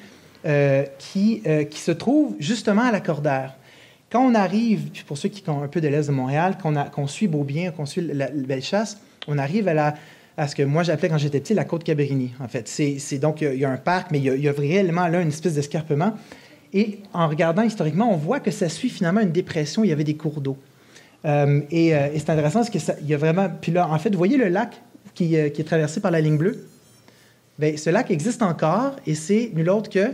qui, 1.00 1.42
qui 1.70 1.80
se 1.80 1.92
trouve 1.92 2.36
justement 2.40 2.82
à 2.82 2.92
la 2.92 3.00
Cordère. 3.00 3.56
Quand 4.14 4.24
on 4.24 4.36
arrive, 4.36 4.92
pour 5.08 5.18
ceux 5.18 5.30
qui 5.30 5.50
ont 5.50 5.64
un 5.64 5.68
peu 5.68 5.82
de 5.82 5.88
l'Est 5.88 6.08
de 6.08 6.12
Montréal, 6.12 6.58
qu'on 6.62 7.08
suit 7.08 7.28
Beaubien, 7.28 7.72
qu'on 7.72 7.88
suit 7.88 8.02
la, 8.02 8.28
Belle-Chasse, 8.28 9.00
on 9.28 9.38
arrive 9.38 9.68
à, 9.68 10.48
ce 10.48 10.56
que 10.56 10.64
moi 10.64 10.84
j'appelais 10.84 11.10
quand 11.10 11.18
j'étais 11.18 11.40
petit 11.40 11.54
la 11.54 11.66
côte 11.66 11.84
Cabrini, 11.84 12.34
en 12.40 12.48
fait. 12.48 12.68
C'est 12.68 13.18
donc, 13.20 13.42
il 13.42 13.56
y, 13.56 13.66
a 13.66 13.70
un 13.70 13.78
parc, 13.78 14.12
mais 14.12 14.20
il 14.20 14.26
y 14.26 14.48
a, 14.48 14.52
réellement 14.52 15.08
là 15.08 15.22
une 15.22 15.30
espèce 15.30 15.54
d'escarpement. 15.54 16.14
Et 16.74 17.00
en 17.14 17.28
regardant 17.28 17.62
historiquement, 17.62 18.12
on 18.12 18.18
voit 18.18 18.40
que 18.40 18.50
ça 18.50 18.68
suit 18.68 18.90
finalement 18.90 19.22
une 19.22 19.32
dépression, 19.32 19.84
il 19.84 19.90
y 19.90 19.94
avait 19.94 20.04
des 20.04 20.16
cours 20.16 20.42
d'eau. 20.42 20.58
Euh, 21.26 21.62
et, 21.70 21.90
et 21.90 22.18
c'est 22.18 22.32
intéressant 22.32 22.64
parce 22.66 22.70
qu'il 22.70 23.08
y 23.08 23.14
a 23.14 23.18
vraiment. 23.18 23.48
Puis 23.62 23.72
là, 23.72 23.88
en 23.88 24.00
fait, 24.00 24.10
vous 24.10 24.18
voyez 24.18 24.38
le 24.38 24.50
lac 24.50 24.82
qui, 25.14 25.30
qui 25.30 25.62
est 25.62 25.66
traversé 25.66 26.02
par 26.02 26.12
la 26.12 26.20
ligne 26.20 26.38
bleue? 26.38 26.66
Bien, 27.60 27.78
ce 27.78 27.92
lac 27.92 28.10
existe 28.10 28.42
encore 28.42 28.96
et 29.06 29.14
c'est 29.14 29.52
nul 29.54 29.70
autre 29.70 29.90
que 29.90 30.14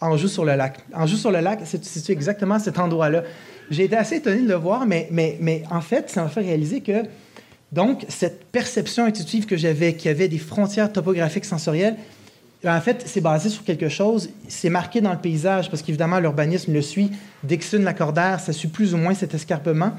Anjou 0.00 0.28
sur 0.28 0.44
le 0.44 0.54
lac. 0.56 0.78
Anjou 0.94 1.16
sur 1.16 1.30
le 1.30 1.40
lac, 1.40 1.60
c'est 1.64 1.84
situé 1.84 2.14
exactement 2.14 2.54
à 2.54 2.58
cet 2.58 2.78
endroit-là. 2.78 3.22
J'ai 3.70 3.84
été 3.84 3.96
assez 3.96 4.16
étonné 4.16 4.42
de 4.42 4.48
le 4.48 4.54
voir, 4.54 4.86
mais, 4.86 5.08
mais, 5.10 5.36
mais 5.40 5.62
en 5.70 5.80
fait, 5.80 6.10
ça 6.10 6.22
m'a 6.22 6.28
fait 6.28 6.40
réaliser 6.40 6.80
que, 6.80 7.02
donc, 7.72 8.04
cette 8.08 8.46
perception 8.46 9.04
intuitive 9.04 9.46
que 9.46 9.56
j'avais, 9.56 9.94
qui 9.94 10.08
avait 10.08 10.28
des 10.28 10.38
frontières 10.38 10.92
topographiques 10.92 11.44
sensorielles, 11.44 11.96
en 12.64 12.80
fait, 12.80 13.04
c'est 13.06 13.20
basé 13.20 13.48
sur 13.48 13.64
quelque 13.64 13.88
chose, 13.88 14.30
c'est 14.48 14.68
marqué 14.68 15.00
dans 15.00 15.12
le 15.12 15.18
paysage, 15.18 15.70
parce 15.70 15.82
qu'évidemment, 15.82 16.18
l'urbanisme 16.18 16.72
le 16.72 16.82
suit. 16.82 17.10
Dixon, 17.42 17.78
Lacordaire, 17.82 18.40
ça 18.40 18.52
suit 18.52 18.68
plus 18.68 18.92
ou 18.92 18.98
moins 18.98 19.14
cet 19.14 19.34
escarpement. 19.34 19.92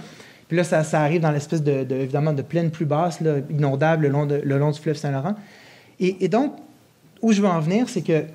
Puis 0.48 0.58
là, 0.58 0.64
ça, 0.64 0.84
arrive 1.02 1.22
dans 1.22 1.32
l'espèce 1.32 1.64
de, 1.64 1.86
évidemment, 1.90 2.34
de 2.34 2.42
plaine 2.42 2.70
plus 2.70 2.86
basse, 2.86 3.20
inondable, 3.50 4.04
le 4.04 4.10
long, 4.10 4.26
de, 4.26 4.42
le 4.44 4.58
long 4.60 4.72
du 4.72 4.80
fleuve 4.80 4.98
Saint-Laurent. 4.98 5.36
Et, 6.00 6.28
donc, 6.28 6.56
où 7.22 7.32
je 7.32 7.42
veux 7.42 7.48
en 7.48 7.62
venir, 7.62 7.88
c'est 7.88 8.02
que 8.02 8.26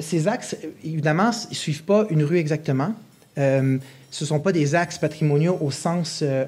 ces 0.00 0.28
axes, 0.28 0.56
évidemment, 0.84 1.30
ne 1.48 1.54
suivent 1.54 1.84
pas 1.84 2.06
une 2.10 2.22
rue 2.22 2.36
exactement. 2.36 2.92
Euh, 3.38 3.78
ce 4.10 4.24
ne 4.24 4.28
sont 4.28 4.40
pas 4.40 4.52
des 4.52 4.74
axes 4.74 4.98
patrimoniaux 4.98 5.58
au 5.60 5.70
sens, 5.70 6.20
euh, 6.22 6.44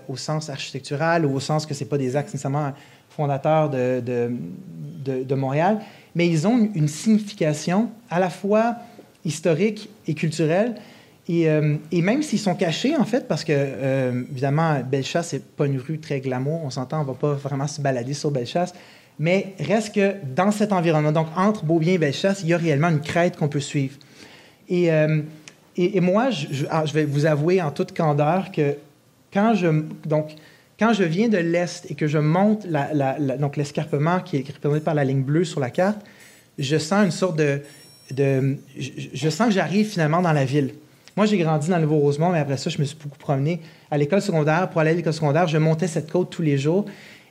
architectural 0.48 1.26
ou 1.26 1.34
au 1.34 1.40
sens 1.40 1.66
que 1.66 1.74
ce 1.74 1.84
pas 1.84 1.98
des 1.98 2.14
axes 2.14 2.32
nécessairement 2.32 2.72
fondateurs 3.10 3.70
de, 3.70 5.34
Montréal, 5.34 5.80
mais 6.14 6.28
ils 6.28 6.46
ont 6.46 6.70
une 6.74 6.88
signification 6.88 7.90
à 8.10 8.20
la 8.20 8.30
fois 8.30 8.76
historique 9.24 9.88
et 10.06 10.14
culturelle. 10.14 10.74
Et, 11.28 11.48
euh, 11.48 11.76
même 11.92 12.22
s'ils 12.22 12.38
sont 12.38 12.54
cachés, 12.54 12.96
en 12.96 13.04
fait, 13.04 13.26
parce 13.26 13.42
que, 13.42 14.22
évidemment, 14.30 14.80
Bellechasse, 14.88 15.30
ce 15.30 15.36
n'est 15.36 15.42
pas 15.42 15.66
une 15.66 15.78
rue 15.78 15.98
très 15.98 16.20
glamour, 16.20 16.60
on 16.62 16.70
s'entend, 16.70 16.98
on 16.98 17.02
ne 17.02 17.08
va 17.08 17.14
pas 17.14 17.32
vraiment 17.32 17.66
se 17.66 17.80
balader 17.80 18.14
sur 18.14 18.30
Bellechasse, 18.30 18.74
mais 19.18 19.54
reste 19.58 19.94
que 19.94 20.14
dans 20.36 20.52
cet 20.52 20.72
environnement, 20.72 21.10
donc 21.10 21.28
entre 21.36 21.64
Beaubien 21.64 21.94
et 21.94 21.98
Bellechasse, 21.98 22.42
il 22.42 22.50
y 22.50 22.54
a 22.54 22.58
réellement 22.58 22.90
une 22.90 23.00
crête 23.00 23.36
qu'on 23.36 23.48
peut 23.48 23.60
suivre. 23.60 23.96
Et, 24.68 24.90
et, 25.76 26.00
moi, 26.00 26.30
ah, 26.70 26.84
je, 26.86 26.92
vais 26.92 27.04
vous 27.04 27.26
avouer 27.26 27.60
en 27.60 27.70
toute 27.70 27.96
candeur 27.96 28.50
que 28.50 28.76
quand 29.32 29.54
je, 29.54 29.82
donc, 30.06 30.34
quand 30.78 30.92
je 30.92 31.04
viens 31.04 31.28
de 31.28 31.38
l'Est 31.38 31.90
et 31.90 31.94
que 31.94 32.06
je 32.06 32.18
monte 32.18 32.66
donc 33.38 33.56
l'escarpement 33.56 34.20
qui 34.20 34.36
est 34.36 34.48
représenté 34.48 34.80
par 34.80 34.94
la 34.94 35.04
ligne 35.04 35.22
bleue 35.22 35.44
sur 35.44 35.60
la 35.60 35.70
carte, 35.70 35.98
je 36.58 36.78
sens 36.78 37.04
une 37.04 37.10
sorte 37.10 37.36
de... 37.36 37.60
je, 38.10 38.90
je 39.12 39.28
sens 39.28 39.48
que 39.48 39.54
j'arrive 39.54 39.86
finalement 39.86 40.22
dans 40.22 40.32
la 40.32 40.44
ville. 40.44 40.72
Moi, 41.16 41.24
j'ai 41.24 41.38
grandi 41.38 41.70
dans 41.70 41.76
le 41.76 41.82
Nouveau-Rosemont, 41.82 42.30
mais 42.30 42.38
après 42.38 42.58
ça, 42.58 42.68
je 42.68 42.78
me 42.78 42.84
suis 42.84 42.96
beaucoup 43.02 43.18
promené 43.18 43.62
à 43.90 43.96
l'école 43.96 44.20
secondaire. 44.20 44.68
Pour 44.68 44.82
aller 44.82 44.90
à 44.90 44.94
l'école 44.94 45.14
secondaire, 45.14 45.46
je 45.46 45.56
montais 45.56 45.88
cette 45.88 46.10
côte 46.10 46.28
tous 46.28 46.42
les 46.42 46.58
jours. 46.58 46.84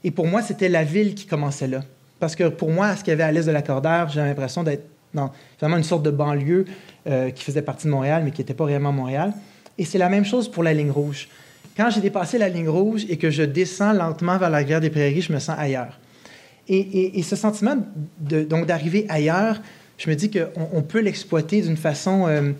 Et 0.03 0.09
pour 0.09 0.25
moi, 0.25 0.41
c'était 0.41 0.69
la 0.69 0.83
ville 0.83 1.13
qui 1.13 1.27
commençait 1.27 1.67
là. 1.67 1.81
Parce 2.19 2.35
que 2.35 2.45
pour 2.45 2.71
moi, 2.71 2.95
ce 2.95 3.03
qu'il 3.03 3.11
y 3.11 3.13
avait 3.13 3.23
à 3.23 3.31
l'est 3.31 3.45
de 3.45 3.51
la 3.51 3.61
Cordère, 3.61 4.09
j'ai 4.09 4.21
l'impression 4.21 4.63
d'être 4.63 4.87
dans 5.15 5.31
vraiment 5.59 5.77
une 5.77 5.83
sorte 5.83 6.03
de 6.03 6.11
banlieue 6.11 6.65
euh, 7.07 7.31
qui 7.31 7.43
faisait 7.43 7.61
partie 7.61 7.87
de 7.87 7.91
Montréal, 7.91 8.21
mais 8.23 8.31
qui 8.31 8.41
n'était 8.41 8.53
pas 8.53 8.65
réellement 8.65 8.91
Montréal. 8.91 9.33
Et 9.77 9.85
c'est 9.85 9.97
la 9.97 10.09
même 10.09 10.25
chose 10.25 10.49
pour 10.49 10.63
la 10.63 10.73
ligne 10.73 10.91
rouge. 10.91 11.27
Quand 11.75 11.89
j'ai 11.89 12.01
dépassé 12.01 12.37
la 12.37 12.47
ligne 12.47 12.69
rouge 12.69 13.05
et 13.09 13.17
que 13.17 13.29
je 13.29 13.43
descends 13.43 13.93
lentement 13.93 14.37
vers 14.37 14.49
la 14.49 14.59
rivière 14.59 14.79
des 14.79 14.89
Prairies, 14.89 15.21
je 15.21 15.33
me 15.33 15.39
sens 15.39 15.57
ailleurs. 15.57 15.99
Et, 16.67 17.21
ce 17.21 17.35
sentiment 17.35 17.77
donc 18.19 18.65
d'arriver 18.65 19.05
ailleurs, 19.09 19.61
je 19.97 20.09
me 20.09 20.15
dis 20.15 20.31
qu'on 20.31 20.69
on 20.73 20.81
peut 20.81 20.99
l'exploiter 20.99 21.61
d'une 21.61 21.77
façon, 21.77 22.27
euh, 22.27 22.53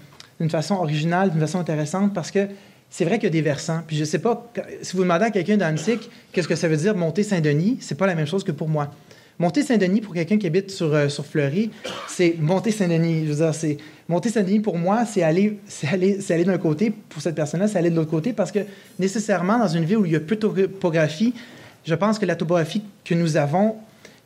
façon 0.50 0.75
originale, 0.75 1.31
d'une 1.31 1.39
façon 1.39 1.59
intéressante, 1.59 2.13
parce 2.13 2.29
que 2.29 2.47
c'est 2.89 3.03
vrai 3.03 3.15
qu'il 3.15 3.25
y 3.25 3.27
a 3.27 3.31
des 3.31 3.41
versants. 3.41 3.81
Puis 3.88 3.95
je 3.95 4.01
ne 4.01 4.05
sais 4.05 4.19
pas, 4.19 4.51
si 4.81 4.95
vous 4.95 5.03
demandez 5.03 5.25
à 5.25 5.31
quelqu'un 5.31 5.57
d'Annecy 5.57 5.97
qu'est-ce 6.31 6.47
que 6.47 6.55
ça 6.55 6.67
veut 6.67 6.77
dire 6.77 6.95
monter 6.95 7.24
Saint-Denis, 7.24 7.77
c'est 7.81 7.97
pas 7.97 8.05
la 8.05 8.15
même 8.15 8.27
chose 8.27 8.43
que 8.43 8.51
pour 8.51 8.69
moi. 8.69 8.91
Monter 9.37 9.63
Saint-Denis, 9.63 10.01
pour 10.01 10.13
quelqu'un 10.13 10.37
qui 10.37 10.47
habite 10.47 10.71
sur, 10.71 10.93
euh, 10.93 11.09
sur 11.09 11.25
Fleury, 11.25 11.69
c'est 12.07 12.35
monter 12.39 12.71
Saint-Denis. 12.71 13.25
Je 13.25 13.31
veux 13.31 13.43
dire, 13.43 13.53
c'est 13.53 13.77
monter 14.07 14.29
Saint-Denis, 14.29 14.61
pour 14.61 14.77
moi, 14.77 15.05
c'est 15.05 15.23
aller, 15.23 15.59
aller, 15.91 16.19
aller 16.29 16.45
d'un 16.45 16.57
côté. 16.57 16.91
Pour 17.09 17.21
cette 17.21 17.35
personne-là, 17.35 17.67
c'est 17.67 17.77
aller 17.77 17.89
de 17.89 17.95
l'autre 17.95 18.11
côté 18.11 18.33
parce 18.33 18.51
que 18.51 18.59
nécessairement, 18.97 19.57
dans 19.59 19.67
une 19.67 19.83
ville 19.83 19.97
où 19.97 20.05
il 20.05 20.13
y 20.13 20.15
a 20.15 20.21
peu 20.21 20.35
de 20.35 20.41
topographie, 20.41 21.33
je 21.85 21.95
pense 21.95 22.17
que 22.17 22.25
la 22.25 22.35
topographie 22.35 22.81
que 23.03 23.13
nous 23.13 23.37
avons, 23.37 23.75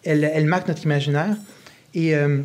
elle, 0.03 0.23
elle 0.23 0.45
marque 0.45 0.67
notre 0.67 0.83
imaginaire. 0.83 1.35
Et, 1.93 2.15
euh, 2.15 2.39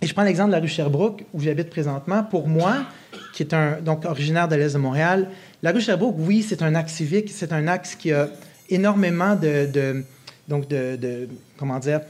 et 0.00 0.06
je 0.06 0.14
prends 0.14 0.22
l'exemple 0.22 0.50
de 0.50 0.54
la 0.54 0.60
rue 0.60 0.68
Sherbrooke, 0.68 1.24
où 1.34 1.40
j'habite 1.40 1.70
présentement. 1.70 2.22
Pour 2.22 2.48
moi, 2.48 2.86
qui 3.34 3.42
est 3.42 3.52
un, 3.52 3.78
donc 3.80 4.04
originaire 4.04 4.48
de 4.48 4.56
l'Est 4.56 4.72
de 4.72 4.78
Montréal. 4.78 5.28
La 5.62 5.72
rue 5.72 5.80
Sherbrooke, 5.80 6.16
oui, 6.18 6.42
c'est 6.46 6.62
un 6.62 6.74
axe 6.74 6.94
civique, 6.94 7.30
c'est 7.30 7.52
un 7.52 7.66
axe 7.66 7.94
qui 7.94 8.12
a 8.12 8.28
énormément 8.70 9.34
de, 9.34 10.04
donc 10.50 10.68
de, 10.68 11.28
comment 11.56 11.78
dire, 11.78 12.00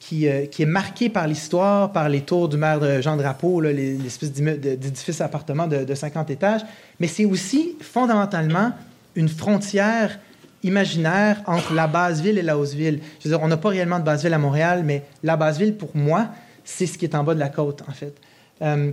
qui, 0.00 0.26
euh, 0.26 0.46
qui, 0.46 0.62
est 0.62 0.66
marqué 0.66 1.10
par 1.10 1.28
l'histoire, 1.28 1.92
par 1.92 2.08
les 2.08 2.22
tours 2.22 2.48
du 2.48 2.56
maire 2.56 2.80
de 2.80 3.00
Jean 3.02 3.16
Drapeau, 3.16 3.60
l'espèce 3.60 4.32
d'édifice 4.32 5.20
appartement 5.20 5.66
de, 5.68 5.84
de 5.84 5.94
50 5.94 6.30
étages, 6.30 6.62
mais 6.98 7.06
c'est 7.06 7.26
aussi 7.26 7.76
fondamentalement 7.80 8.72
une 9.14 9.28
frontière 9.28 10.18
imaginaire 10.62 11.42
entre 11.46 11.74
la 11.74 11.86
base-ville 11.86 12.38
et 12.38 12.42
la 12.42 12.58
hausse-ville. 12.58 13.00
Je 13.20 13.28
veux 13.28 13.36
dire, 13.36 13.44
on 13.44 13.48
n'a 13.48 13.56
pas 13.56 13.68
réellement 13.68 13.98
de 13.98 14.04
base-ville 14.04 14.34
à 14.34 14.38
Montréal, 14.38 14.82
mais 14.84 15.02
la 15.22 15.36
base-ville, 15.36 15.74
pour 15.74 15.94
moi, 15.94 16.28
c'est 16.64 16.86
ce 16.86 16.96
qui 16.96 17.04
est 17.04 17.14
en 17.14 17.22
bas 17.22 17.34
de 17.34 17.40
la 17.40 17.48
côte, 17.48 17.82
en 17.88 17.92
fait. 17.92 18.14
Euh, 18.62 18.90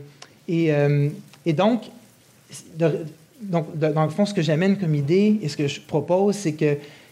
et, 0.47 0.73
euh, 0.73 1.09
donc, 1.47 1.83
donc, 3.41 3.77
dans 3.77 4.03
le 4.03 4.09
fond, 4.09 4.25
ce 4.25 4.33
que 4.33 4.41
j'amène 4.41 4.77
comme 4.77 4.95
idée 4.95 5.39
et 5.41 5.49
ce 5.49 5.57
que 5.57 5.67
je 5.67 5.79
propose, 5.79 6.35
c'est 6.35 6.53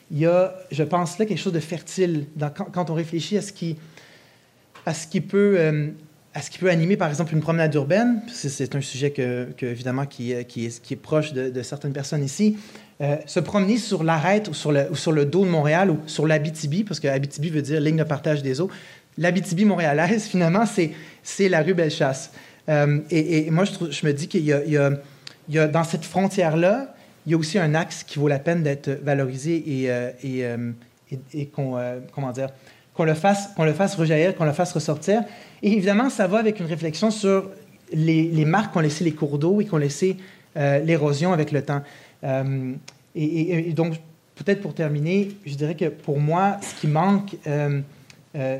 qu'il 0.07 0.19
y 0.19 0.25
a, 0.25 0.55
je 0.71 0.83
pense 0.83 1.17
là, 1.19 1.25
quelque 1.25 1.39
chose 1.39 1.53
de 1.53 1.59
fertile 1.59 2.25
quand, 2.73 2.89
on 2.89 2.93
réfléchit 2.93 3.37
à 3.37 3.41
ce 3.41 3.51
qui, 3.51 5.21
peut... 5.21 5.55
Euh, 5.57 5.89
à 6.35 6.41
ce 6.41 6.49
qui 6.49 6.57
peut 6.57 6.69
animer, 6.69 6.97
par 6.97 7.07
exemple, 7.07 7.33
une 7.33 7.39
promenade 7.39 7.73
urbaine, 7.75 8.21
c'est 8.27 8.75
un 8.75 8.81
sujet 8.81 9.11
que, 9.11 9.47
évidemment 9.61 10.05
qui, 10.05 10.33
qui, 10.47 10.65
est, 10.65 10.95
proche 10.97 11.31
de, 11.31 11.61
certaines 11.61 11.93
personnes 11.93 12.23
ici. 12.23 12.57
Euh, 13.01 13.15
se 13.25 13.39
promener 13.39 13.77
sur 13.77 14.03
l'arête 14.03 14.49
ou 14.49 14.53
sur, 14.53 14.71
le, 14.71 15.25
dos 15.25 15.45
de 15.45 15.49
Montréal 15.49 15.89
ou 15.91 15.99
sur 16.07 16.27
l'Abitibi, 16.27 16.83
parce 16.83 16.99
que 16.99 17.07
Abitibi 17.07 17.49
veut 17.49 17.61
dire 17.61 17.79
ligne 17.79 17.97
de 17.97 18.03
partage 18.03 18.43
des 18.43 18.59
eaux. 18.59 18.69
L'Abitibi 19.17 19.63
montréalaise, 19.63 20.25
finalement, 20.29 20.65
c'est 20.65 21.49
la 21.49 21.61
rue 21.61 21.73
Bellechasse. 21.73 22.31
Euh, 22.67 22.99
et, 23.11 23.49
moi, 23.51 23.63
je, 23.65 24.05
me 24.05 24.11
dis 24.11 24.27
qu'il 24.27 24.43
y, 24.43 24.77
a, 24.77 25.67
dans 25.67 25.83
cette 25.85 26.03
frontière-là, 26.03 26.94
il 27.25 27.31
y 27.31 27.35
a 27.35 27.37
aussi 27.37 27.57
un 27.57 27.73
axe 27.75 28.03
qui 28.03 28.19
vaut 28.19 28.27
la 28.27 28.39
peine 28.39 28.63
d'être 28.63 28.89
valorisé 29.03 29.63
et, 29.65 29.91
euh, 29.91 30.11
euh, 30.25 30.71
qu'on 31.53 31.77
comment 32.13 32.31
dire 32.31 32.49
qu'on 32.93 33.03
le 33.03 33.13
fasse 33.13 33.49
qu'on 33.55 33.65
le 33.65 33.73
fasse 33.73 33.95
rejaillir, 33.95 34.35
qu'on 34.35 34.45
le 34.45 34.53
fasse 34.53 34.71
ressortir. 34.71 35.23
Et 35.61 35.73
évidemment, 35.73 36.09
ça 36.09 36.27
va 36.27 36.39
avec 36.39 36.59
une 36.59 36.65
réflexion 36.65 37.11
sur 37.11 37.49
les, 37.91 38.45
marques 38.45 38.73
qu'ont 38.73 38.79
laissé 38.79 39.03
les 39.03 39.11
cours 39.11 39.37
d'eau 39.37 39.59
et 39.59 39.65
qu'ont 39.65 39.77
laissé 39.77 40.17
l'érosion 40.55 41.33
avec 41.33 41.51
le 41.51 41.61
temps. 41.61 41.81
Et, 43.15 43.73
donc, 43.73 43.95
peut-être 44.35 44.61
pour 44.61 44.73
terminer, 44.73 45.31
je 45.45 45.55
dirais 45.55 45.75
que 45.75 45.89
pour 45.89 46.21
moi, 46.21 46.57
ce 46.61 46.79
qui 46.79 46.87
manque, 46.87 47.35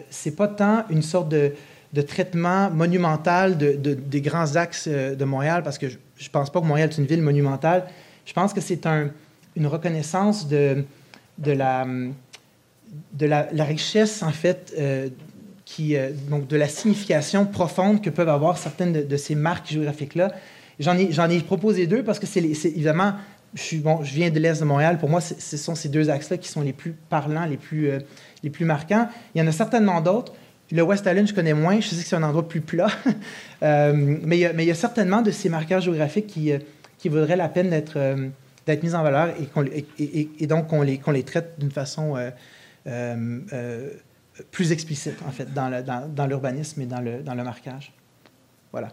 c'est 0.09 0.35
pas 0.35 0.49
tant 0.49 0.83
une 0.89 1.01
sorte 1.01 1.29
de 1.29 1.53
de 1.95 2.01
traitement 2.01 2.69
monumental 2.71 3.57
de, 3.57 3.93
des 3.93 4.21
grands 4.21 4.57
axes 4.57 4.87
euh, 4.87 5.15
de 5.15 5.23
Montréal, 5.23 5.63
parce 5.63 5.77
que 5.77 5.87
je 5.87 5.95
ne 5.95 6.29
pense 6.29 6.51
pas 6.51 6.59
que 6.59 6.65
Montréal 6.65 6.89
est 6.91 6.97
une 6.97 7.05
ville 7.05 7.21
monumentale. 7.21 7.85
Je 8.25 8.33
pense 8.33 8.53
que 8.53 8.61
c'est 8.61 8.85
un, 8.85 9.09
une 9.55 9.67
reconnaissance 9.67 10.47
de, 10.47 10.83
la, 11.45 11.85
richesse, 13.63 14.23
en 14.23 14.31
fait, 14.31 14.73
euh, 14.77 15.09
euh, 15.79 16.11
de 16.49 16.57
la 16.57 16.67
signification 16.67 17.45
profonde 17.45 18.01
que 18.01 18.09
peuvent 18.09 18.29
avoir 18.29 18.57
certaines 18.57 19.07
de, 19.07 19.17
ces 19.17 19.35
marques 19.35 19.69
géographiques-là. 19.69 20.31
J'en 20.79 20.97
ai, 20.97 21.39
proposé 21.39 21.87
deux 21.87 22.03
parce 22.03 22.19
que 22.19 22.27
c'est 22.27 22.41
évidemment, 22.41 23.13
je, 23.53 23.77
bon, 23.77 24.03
je 24.03 24.13
viens 24.13 24.29
de 24.29 24.39
l'Est 24.39 24.59
de 24.59 24.65
Montréal. 24.65 24.97
Pour 24.97 25.09
moi, 25.09 25.21
ce 25.21 25.57
sont 25.57 25.75
ces 25.75 25.87
deux 25.87 26.09
axes-là 26.09 26.37
qui 26.37 26.49
sont 26.49 26.61
les 26.61 26.73
plus 26.73 26.91
parlants, 27.09 27.45
les 27.45 27.57
plus, 27.57 27.91
les 28.43 28.49
plus 28.49 28.65
marquants. 28.65 29.07
Il 29.33 29.39
y 29.39 29.41
en 29.41 29.47
a 29.47 29.53
certainement 29.53 30.01
d'autres. 30.01 30.33
Le 30.71 30.81
West 30.81 31.05
Island, 31.05 31.27
je 31.27 31.33
connais 31.33 31.53
moins. 31.53 31.79
Je 31.79 31.89
sais 31.89 32.01
que 32.01 32.07
c'est 32.07 32.15
un 32.15 32.23
endroit 32.23 32.47
plus 32.47 32.61
plat. 32.61 32.87
Euh, 33.63 33.93
mais, 33.95 34.37
il 34.37 34.63
y 34.65 34.71
a, 34.71 34.75
certainement 34.75 35.21
de 35.21 35.31
ces 35.31 35.47
marqueurs 35.49 35.79
géographiques 35.79 36.27
qui, 36.27 36.51
euh, 36.51 36.59
qui 36.97 37.09
vaudraient 37.09 37.35
la 37.35 37.49
peine 37.49 37.69
d'être, 37.69 37.97
euh, 37.97 38.29
mises 38.81 38.95
en 38.95 39.03
valeur 39.03 39.33
et, 39.99 40.47
donc 40.47 40.67
qu'on 40.67 40.81
les, 40.81 40.97
qu'on 40.97 41.11
les 41.11 41.23
traite 41.23 41.59
d'une 41.59 41.71
façon 41.71 42.15
plus 44.51 44.71
explicite, 44.71 45.15
en 45.27 45.31
fait, 45.31 45.53
dans, 45.53 45.83
dans, 45.83 46.07
dans 46.13 46.27
l'urbanisme 46.27 46.81
et 46.81 46.85
dans 46.85 46.99
le, 46.99 47.21
dans 47.21 47.35
le 47.35 47.43
marquage. 47.43 47.93
Voilà. 48.71 48.89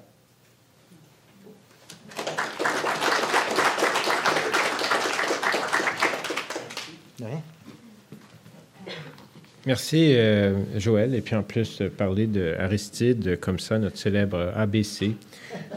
Merci, 9.64 10.14
euh, 10.16 10.54
Joël. 10.76 11.14
Et 11.14 11.21
puis 11.21 11.37
en 11.37 11.42
plus, 11.42 11.82
parler 11.97 12.26
de 12.26 12.56
Aristide, 12.59 13.38
comme 13.38 13.59
ça, 13.59 13.78
notre 13.78 13.97
célèbre 13.97 14.52
ABC 14.56 15.14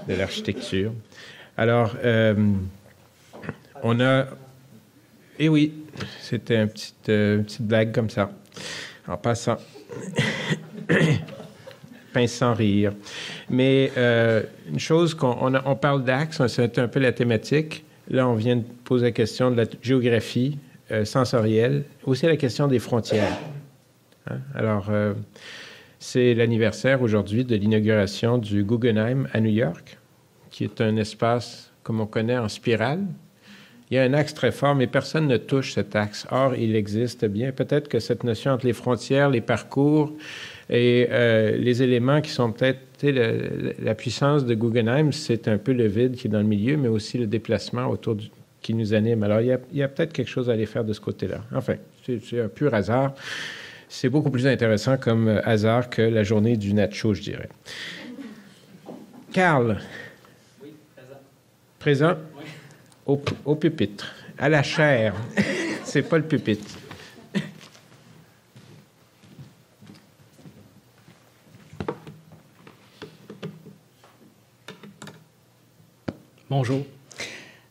de 0.07 0.15
l'architecture. 0.15 0.91
Alors, 1.57 1.95
euh, 2.03 2.35
on 3.83 3.99
a. 3.99 4.25
Eh 5.39 5.49
oui, 5.49 5.73
c'était 6.21 6.67
euh, 7.09 7.37
une 7.37 7.43
petite 7.43 7.61
blague 7.61 7.91
comme 7.93 8.09
ça. 8.09 8.31
En 9.07 9.17
passant. 9.17 9.57
Pince 12.13 12.31
sans 12.31 12.53
rire. 12.53 12.93
Mais 13.49 13.91
une 14.71 14.79
chose 14.79 15.13
qu'on 15.13 15.53
on, 15.53 15.75
parle 15.75 16.05
d'axe, 16.05 16.45
c'est 16.47 16.79
un 16.79 16.87
peu 16.87 17.01
la 17.01 17.11
thématique. 17.11 17.83
Là, 18.09 18.27
on 18.27 18.35
vient 18.35 18.55
de 18.55 18.63
poser 18.85 19.07
la 19.07 19.11
question 19.11 19.51
de 19.51 19.57
la 19.57 19.65
géographie 19.81 20.57
sensorielle, 21.03 21.83
aussi 22.05 22.25
la 22.25 22.37
question 22.37 22.67
des 22.67 22.79
frontières. 22.79 23.37
Hein? 24.29 24.39
Alors, 24.53 24.87
euh, 24.89 25.13
c'est 25.99 26.33
l'anniversaire 26.33 27.01
aujourd'hui 27.01 27.45
de 27.45 27.55
l'inauguration 27.55 28.37
du 28.37 28.63
Guggenheim 28.63 29.27
à 29.33 29.39
New 29.39 29.51
York, 29.51 29.97
qui 30.55 30.63
est 30.63 30.79
un 30.79 30.95
espace, 30.95 31.69
comme 31.83 31.99
on 31.99 32.05
connaît, 32.05 32.37
en 32.37 32.47
spirale. 32.47 33.01
Il 33.91 33.95
y 33.95 33.97
a 33.97 34.03
un 34.03 34.13
axe 34.13 34.33
très 34.33 34.53
fort, 34.53 34.73
mais 34.73 34.87
personne 34.87 35.27
ne 35.27 35.35
touche 35.35 35.73
cet 35.73 35.97
axe. 35.97 36.25
Or, 36.31 36.55
il 36.55 36.77
existe 36.77 37.25
bien. 37.25 37.51
Peut-être 37.51 37.89
que 37.89 37.99
cette 37.99 38.23
notion 38.23 38.51
entre 38.51 38.65
les 38.65 38.71
frontières, 38.71 39.29
les 39.29 39.41
parcours 39.41 40.13
et 40.69 41.07
euh, 41.11 41.57
les 41.57 41.83
éléments 41.83 42.21
qui 42.21 42.29
sont 42.29 42.53
peut-être 42.53 42.79
la 43.83 43.95
puissance 43.95 44.45
de 44.45 44.55
Guggenheim, 44.55 45.11
c'est 45.11 45.49
un 45.49 45.57
peu 45.57 45.73
le 45.73 45.87
vide 45.87 46.15
qui 46.15 46.27
est 46.27 46.29
dans 46.29 46.39
le 46.39 46.45
milieu, 46.45 46.77
mais 46.77 46.87
aussi 46.87 47.17
le 47.17 47.27
déplacement 47.27 47.87
autour 47.87 48.15
qui 48.61 48.73
nous 48.73 48.93
anime. 48.93 49.23
Alors, 49.23 49.41
il 49.41 49.47
y 49.73 49.81
a, 49.81 49.85
a 49.85 49.87
peut-être 49.89 50.13
quelque 50.13 50.29
chose 50.29 50.49
à 50.49 50.53
aller 50.53 50.67
faire 50.67 50.85
de 50.85 50.93
ce 50.93 51.01
côté-là. 51.01 51.41
Enfin, 51.53 51.75
c'est 52.05 52.39
un 52.39 52.47
pur 52.47 52.73
hasard 52.73 53.13
c'est 53.87 54.09
beaucoup 54.09 54.31
plus 54.31 54.47
intéressant 54.47 54.97
comme 54.97 55.39
hasard 55.43 55.89
que 55.89 56.01
la 56.01 56.23
journée 56.23 56.57
du 56.57 56.73
nacho, 56.73 57.13
je 57.13 57.21
dirais. 57.21 57.49
Carl. 59.31 59.77
Présent. 61.85 62.15
Au, 63.05 63.55
pupitre. 63.55 64.11
À 64.39 64.49
la 64.49 64.63
chair. 64.63 65.13
c'est 65.83 66.01
pas 66.01 66.17
le 66.17 66.23
pupitre. 66.23 66.65
Bonjour. 76.49 76.83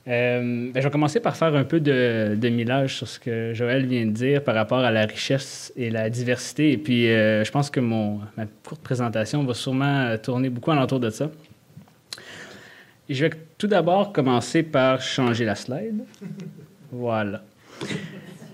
Euh, 0.07 0.71
ben, 0.71 0.73
je 0.77 0.81
vais 0.81 0.91
commencer 0.91 1.19
par 1.19 1.37
faire 1.37 1.53
un 1.57 1.65
peu 1.65 1.81
de, 1.81 2.37
de, 2.37 2.49
millage 2.51 2.99
sur 2.99 3.09
ce 3.09 3.19
que 3.19 3.53
Joël 3.53 3.85
vient 3.85 4.07
de 4.07 4.13
dire 4.13 4.45
par 4.45 4.55
rapport 4.55 4.79
à 4.79 4.93
la 4.93 5.07
richesse 5.07 5.73
et 5.75 5.91
la 5.91 6.09
diversité. 6.09 6.71
Et 6.71 6.79
puis, 6.79 7.09
euh, 7.09 7.43
je 7.43 7.51
pense 7.51 7.69
que 7.69 7.81
mon, 7.81 8.21
ma 8.37 8.47
courte 8.65 8.81
présentation 8.81 9.43
va 9.43 9.55
sûrement 9.55 10.17
tourner 10.19 10.51
beaucoup 10.51 10.71
alentour 10.71 11.01
de 11.01 11.11
ça. 11.11 11.33
Je 13.09 13.25
vais 13.25 13.31
tout 13.59 13.67
d'abord 13.67 14.13
commencer 14.13 14.63
par 14.63 15.01
changer 15.01 15.45
la 15.45 15.55
slide. 15.55 16.05
Voilà. 16.93 17.43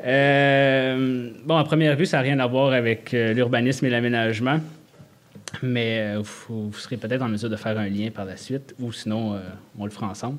Euh, 0.04 1.30
bon, 1.44 1.56
à 1.56 1.64
première 1.64 1.96
vue, 1.96 2.06
ça 2.06 2.18
n'a 2.18 2.22
rien 2.22 2.38
à 2.38 2.46
voir 2.46 2.72
avec 2.72 3.12
l'urbanisme 3.12 3.86
et 3.86 3.90
l'aménagement, 3.90 4.58
mais 5.62 6.16
vous, 6.16 6.70
vous, 6.70 6.78
serez 6.78 6.96
peut-être 6.96 7.22
en 7.22 7.28
mesure 7.28 7.50
de 7.50 7.56
faire 7.56 7.78
un 7.78 7.88
lien 7.88 8.10
par 8.10 8.24
la 8.24 8.36
suite, 8.36 8.74
ou 8.80 8.92
sinon, 8.92 9.38
on 9.78 9.84
le 9.84 9.90
fera 9.90 10.08
ensemble. 10.08 10.38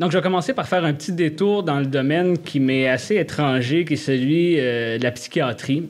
Donc, 0.00 0.10
je 0.10 0.18
vais 0.18 0.22
commencer 0.22 0.54
par 0.54 0.66
faire 0.66 0.84
un 0.84 0.92
petit 0.92 1.12
détour 1.12 1.62
dans 1.62 1.78
le 1.78 1.86
domaine 1.86 2.38
qui 2.38 2.58
m'est 2.58 2.88
assez 2.88 3.16
étranger, 3.16 3.84
qui 3.84 3.94
est 3.94 3.96
celui 3.96 4.58
euh, 4.58 4.98
de 4.98 5.04
la 5.04 5.12
psychiatrie, 5.12 5.88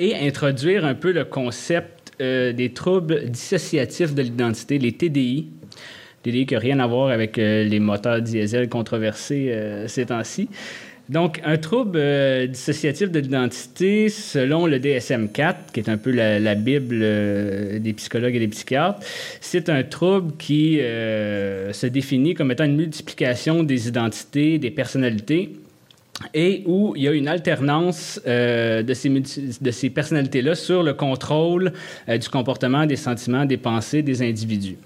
et 0.00 0.16
introduire 0.16 0.84
un 0.84 0.94
peu 0.94 1.12
le 1.12 1.24
concept 1.24 2.12
euh, 2.20 2.52
des 2.52 2.72
troubles 2.72 3.30
dissociatifs 3.30 4.12
de 4.12 4.22
l'identité, 4.22 4.78
les 4.78 4.90
TDI. 4.90 5.46
TDI 6.30 6.46
qui 6.46 6.54
n'a 6.54 6.60
rien 6.60 6.80
à 6.80 6.86
voir 6.86 7.10
avec 7.10 7.38
euh, 7.38 7.64
les 7.64 7.80
moteurs 7.80 8.20
diesel 8.20 8.68
controversés 8.68 9.52
ces 9.86 10.06
temps-ci. 10.06 10.48
Donc, 11.08 11.40
un 11.44 11.56
trouble 11.56 11.98
euh, 12.02 12.46
dissociatif 12.48 13.12
de 13.12 13.20
l'identité, 13.20 14.08
selon 14.08 14.66
le 14.66 14.80
DSM-4, 14.80 15.54
qui 15.72 15.80
est 15.80 15.88
un 15.88 15.98
peu 15.98 16.10
la, 16.10 16.54
Bible 16.56 16.98
euh, 17.00 17.78
des 17.78 17.92
psychologues 17.92 18.34
et 18.34 18.40
des 18.40 18.48
psychiatres, 18.48 18.98
c'est 19.40 19.68
un 19.68 19.84
trouble 19.84 20.32
qui 20.36 20.80
euh, 20.80 21.72
se 21.72 21.86
définit 21.86 22.34
comme 22.34 22.50
étant 22.50 22.64
une 22.64 22.76
multiplication 22.76 23.62
des 23.62 23.86
identités, 23.86 24.58
des 24.58 24.72
personnalités, 24.72 25.52
et 26.34 26.62
où 26.66 26.94
il 26.96 27.02
y 27.02 27.08
a 27.08 27.12
une 27.12 27.28
alternance 27.28 28.18
de 28.24 28.94
ces 28.94 29.90
personnalités-là 29.90 30.54
sur 30.54 30.82
le 30.82 30.94
contrôle 30.94 31.74
du 32.08 32.28
comportement, 32.30 32.86
des 32.86 32.96
sentiments, 32.96 33.44
des 33.44 33.58
pensées 33.58 34.00
des 34.00 34.22
individus. 34.22 34.78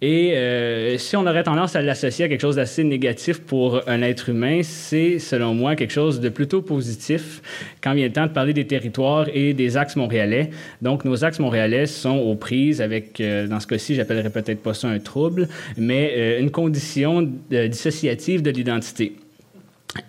Et 0.00 0.36
euh, 0.36 0.98
si 0.98 1.16
on 1.16 1.26
aurait 1.26 1.44
tendance 1.44 1.76
à 1.76 1.82
l'associer 1.82 2.26
à 2.26 2.28
quelque 2.28 2.40
chose 2.40 2.56
d'assez 2.56 2.84
négatif 2.84 3.40
pour 3.40 3.80
un 3.88 4.02
être 4.02 4.28
humain, 4.28 4.60
c'est 4.62 5.18
selon 5.18 5.54
moi 5.54 5.76
quelque 5.76 5.92
chose 5.92 6.20
de 6.20 6.28
plutôt 6.28 6.62
positif 6.62 7.40
quand 7.82 7.94
vient 7.94 8.06
le 8.06 8.12
temps 8.12 8.26
de 8.26 8.32
parler 8.32 8.52
des 8.52 8.66
territoires 8.66 9.26
et 9.32 9.54
des 9.54 9.76
axes 9.76 9.96
montréalais. 9.96 10.50
Donc 10.82 11.04
nos 11.04 11.24
axes 11.24 11.38
montréalais 11.38 11.86
sont 11.86 12.18
aux 12.18 12.34
prises 12.34 12.82
avec, 12.82 13.20
euh, 13.20 13.46
dans 13.46 13.60
ce 13.60 13.66
cas-ci, 13.66 13.94
j'appellerais 13.94 14.30
peut-être 14.30 14.62
pas 14.62 14.74
ça 14.74 14.88
un 14.88 14.98
trouble, 14.98 15.48
mais 15.76 16.12
euh, 16.16 16.40
une 16.40 16.50
condition 16.50 17.28
dissociative 17.50 18.42
de 18.42 18.50
l'identité. 18.50 19.16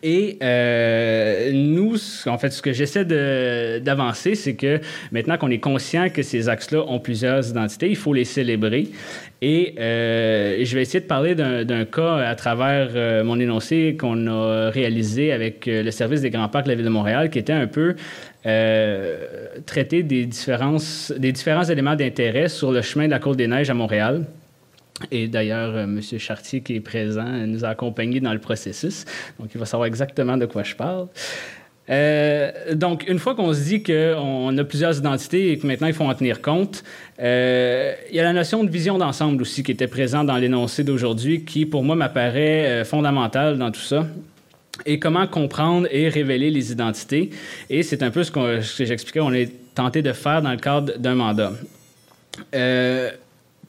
Et 0.01 0.37
euh, 0.41 1.51
nous, 1.53 1.95
en 2.27 2.37
fait, 2.37 2.49
ce 2.51 2.61
que 2.61 2.73
j'essaie 2.73 3.05
d'avancer, 3.05 4.35
c'est 4.35 4.55
que 4.55 4.79
maintenant 5.11 5.37
qu'on 5.37 5.51
est 5.51 5.59
conscient 5.59 6.09
que 6.09 6.23
ces 6.23 6.49
axes-là 6.49 6.83
ont 6.87 6.99
plusieurs 6.99 7.47
identités, 7.49 7.89
il 7.89 7.95
faut 7.95 8.13
les 8.13 8.25
célébrer. 8.25 8.87
Et 9.41 9.75
euh, 9.79 10.63
je 10.63 10.75
vais 10.75 10.81
essayer 10.81 11.01
de 11.01 11.05
parler 11.05 11.35
d'un 11.35 11.85
cas 11.85 12.17
à 12.17 12.35
travers 12.35 12.89
euh, 12.95 13.23
mon 13.23 13.39
énoncé 13.39 13.95
qu'on 13.99 14.27
a 14.27 14.69
réalisé 14.69 15.31
avec 15.31 15.65
le 15.67 15.91
service 15.91 16.21
des 16.21 16.29
grands 16.29 16.49
parcs 16.49 16.65
de 16.65 16.69
la 16.71 16.75
Ville 16.75 16.85
de 16.85 16.89
Montréal, 16.89 17.29
qui 17.29 17.39
était 17.39 17.53
un 17.53 17.67
peu 17.67 17.95
traiter 19.65 20.03
des, 20.03 20.25
différences, 20.25 21.11
des 21.17 21.31
différents 21.31 21.63
éléments 21.63 21.95
d'intérêt 21.95 22.47
sur 22.47 22.71
le 22.71 22.83
chemin 22.83 23.05
de 23.05 23.11
la 23.11 23.19
Côte 23.19 23.37
des 23.37 23.47
Neiges 23.47 23.71
à 23.71 23.73
Montréal. 23.73 24.23
Et 25.11 25.27
d'ailleurs, 25.27 25.75
euh, 25.75 25.83
M. 25.83 26.01
Chartier, 26.01 26.61
qui 26.61 26.75
est 26.75 26.79
présent, 26.79 27.25
nous 27.45 27.65
a 27.65 27.69
accompagnés 27.69 28.19
dans 28.19 28.33
le 28.33 28.39
processus. 28.39 29.05
Donc, 29.39 29.49
il 29.53 29.57
va 29.57 29.65
savoir 29.65 29.87
exactement 29.87 30.37
de 30.37 30.45
quoi 30.45 30.63
je 30.63 30.75
parle. 30.75 31.07
Euh, 31.89 32.73
donc, 32.73 33.07
une 33.07 33.19
fois 33.19 33.35
qu'on 33.35 33.53
se 33.53 33.59
dit 33.59 33.83
qu'on 33.83 34.57
a 34.57 34.63
plusieurs 34.63 34.97
identités 34.97 35.51
et 35.51 35.59
que 35.59 35.67
maintenant 35.67 35.87
il 35.87 35.93
faut 35.93 36.05
en 36.05 36.15
tenir 36.15 36.41
compte, 36.41 36.83
euh, 37.21 37.93
il 38.09 38.15
y 38.15 38.19
a 38.19 38.23
la 38.23 38.33
notion 38.33 38.63
de 38.63 38.71
vision 38.71 38.97
d'ensemble 38.97 39.41
aussi 39.43 39.61
qui 39.61 39.71
était 39.71 39.85
présente 39.85 40.25
dans 40.25 40.37
l'énoncé 40.37 40.83
d'aujourd'hui, 40.83 41.45
qui 41.45 41.67
pour 41.67 41.83
moi 41.83 41.95
m'apparaît 41.95 42.83
fondamentale 42.85 43.59
dans 43.59 43.69
tout 43.69 43.81
ça. 43.81 44.07
Et 44.87 44.97
comment 44.97 45.27
comprendre 45.27 45.87
et 45.91 46.09
révéler 46.09 46.49
les 46.49 46.71
identités. 46.71 47.29
Et 47.69 47.83
c'est 47.83 48.01
un 48.01 48.11
peu 48.11 48.23
ce, 48.23 48.31
que 48.31 48.61
j'expliquais, 48.83 49.19
on 49.19 49.33
est 49.33 49.51
tenté 49.75 50.01
de 50.01 50.11
faire 50.11 50.41
dans 50.41 50.51
le 50.51 50.57
cadre 50.57 50.97
d'un 50.97 51.15
mandat. 51.15 51.53
Euh, 52.53 53.11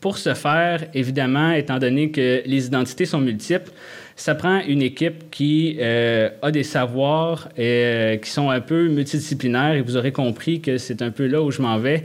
pour 0.01 0.19
ce 0.19 0.35
faire, 0.35 0.85
évidemment, 0.95 1.53
étant 1.53 1.79
donné 1.79 2.11
que 2.11 2.43
les 2.45 2.67
identités 2.67 3.07
sont 3.07 3.21
multiples, 3.21 3.71
ça 4.17 4.35
prend 4.35 4.61
une 4.61 4.83
équipe 4.83 5.31
qui 5.31 5.77
euh, 5.79 6.31
a 6.41 6.51
des 6.51 6.63
savoirs 6.63 7.49
et, 7.57 7.63
euh, 7.63 8.17
qui 8.17 8.31
sont 8.31 8.49
un 8.51 8.61
peu 8.61 8.89
multidisciplinaires 8.89 9.75
et 9.75 9.83
vous 9.83 9.97
aurez 9.97 10.13
compris 10.13 10.61
que 10.61 10.79
c'est 10.79 11.03
un 11.03 11.11
peu 11.11 11.27
là 11.27 11.43
où 11.43 11.51
je 11.51 11.61
m'en 11.61 11.79
vais. 11.79 12.03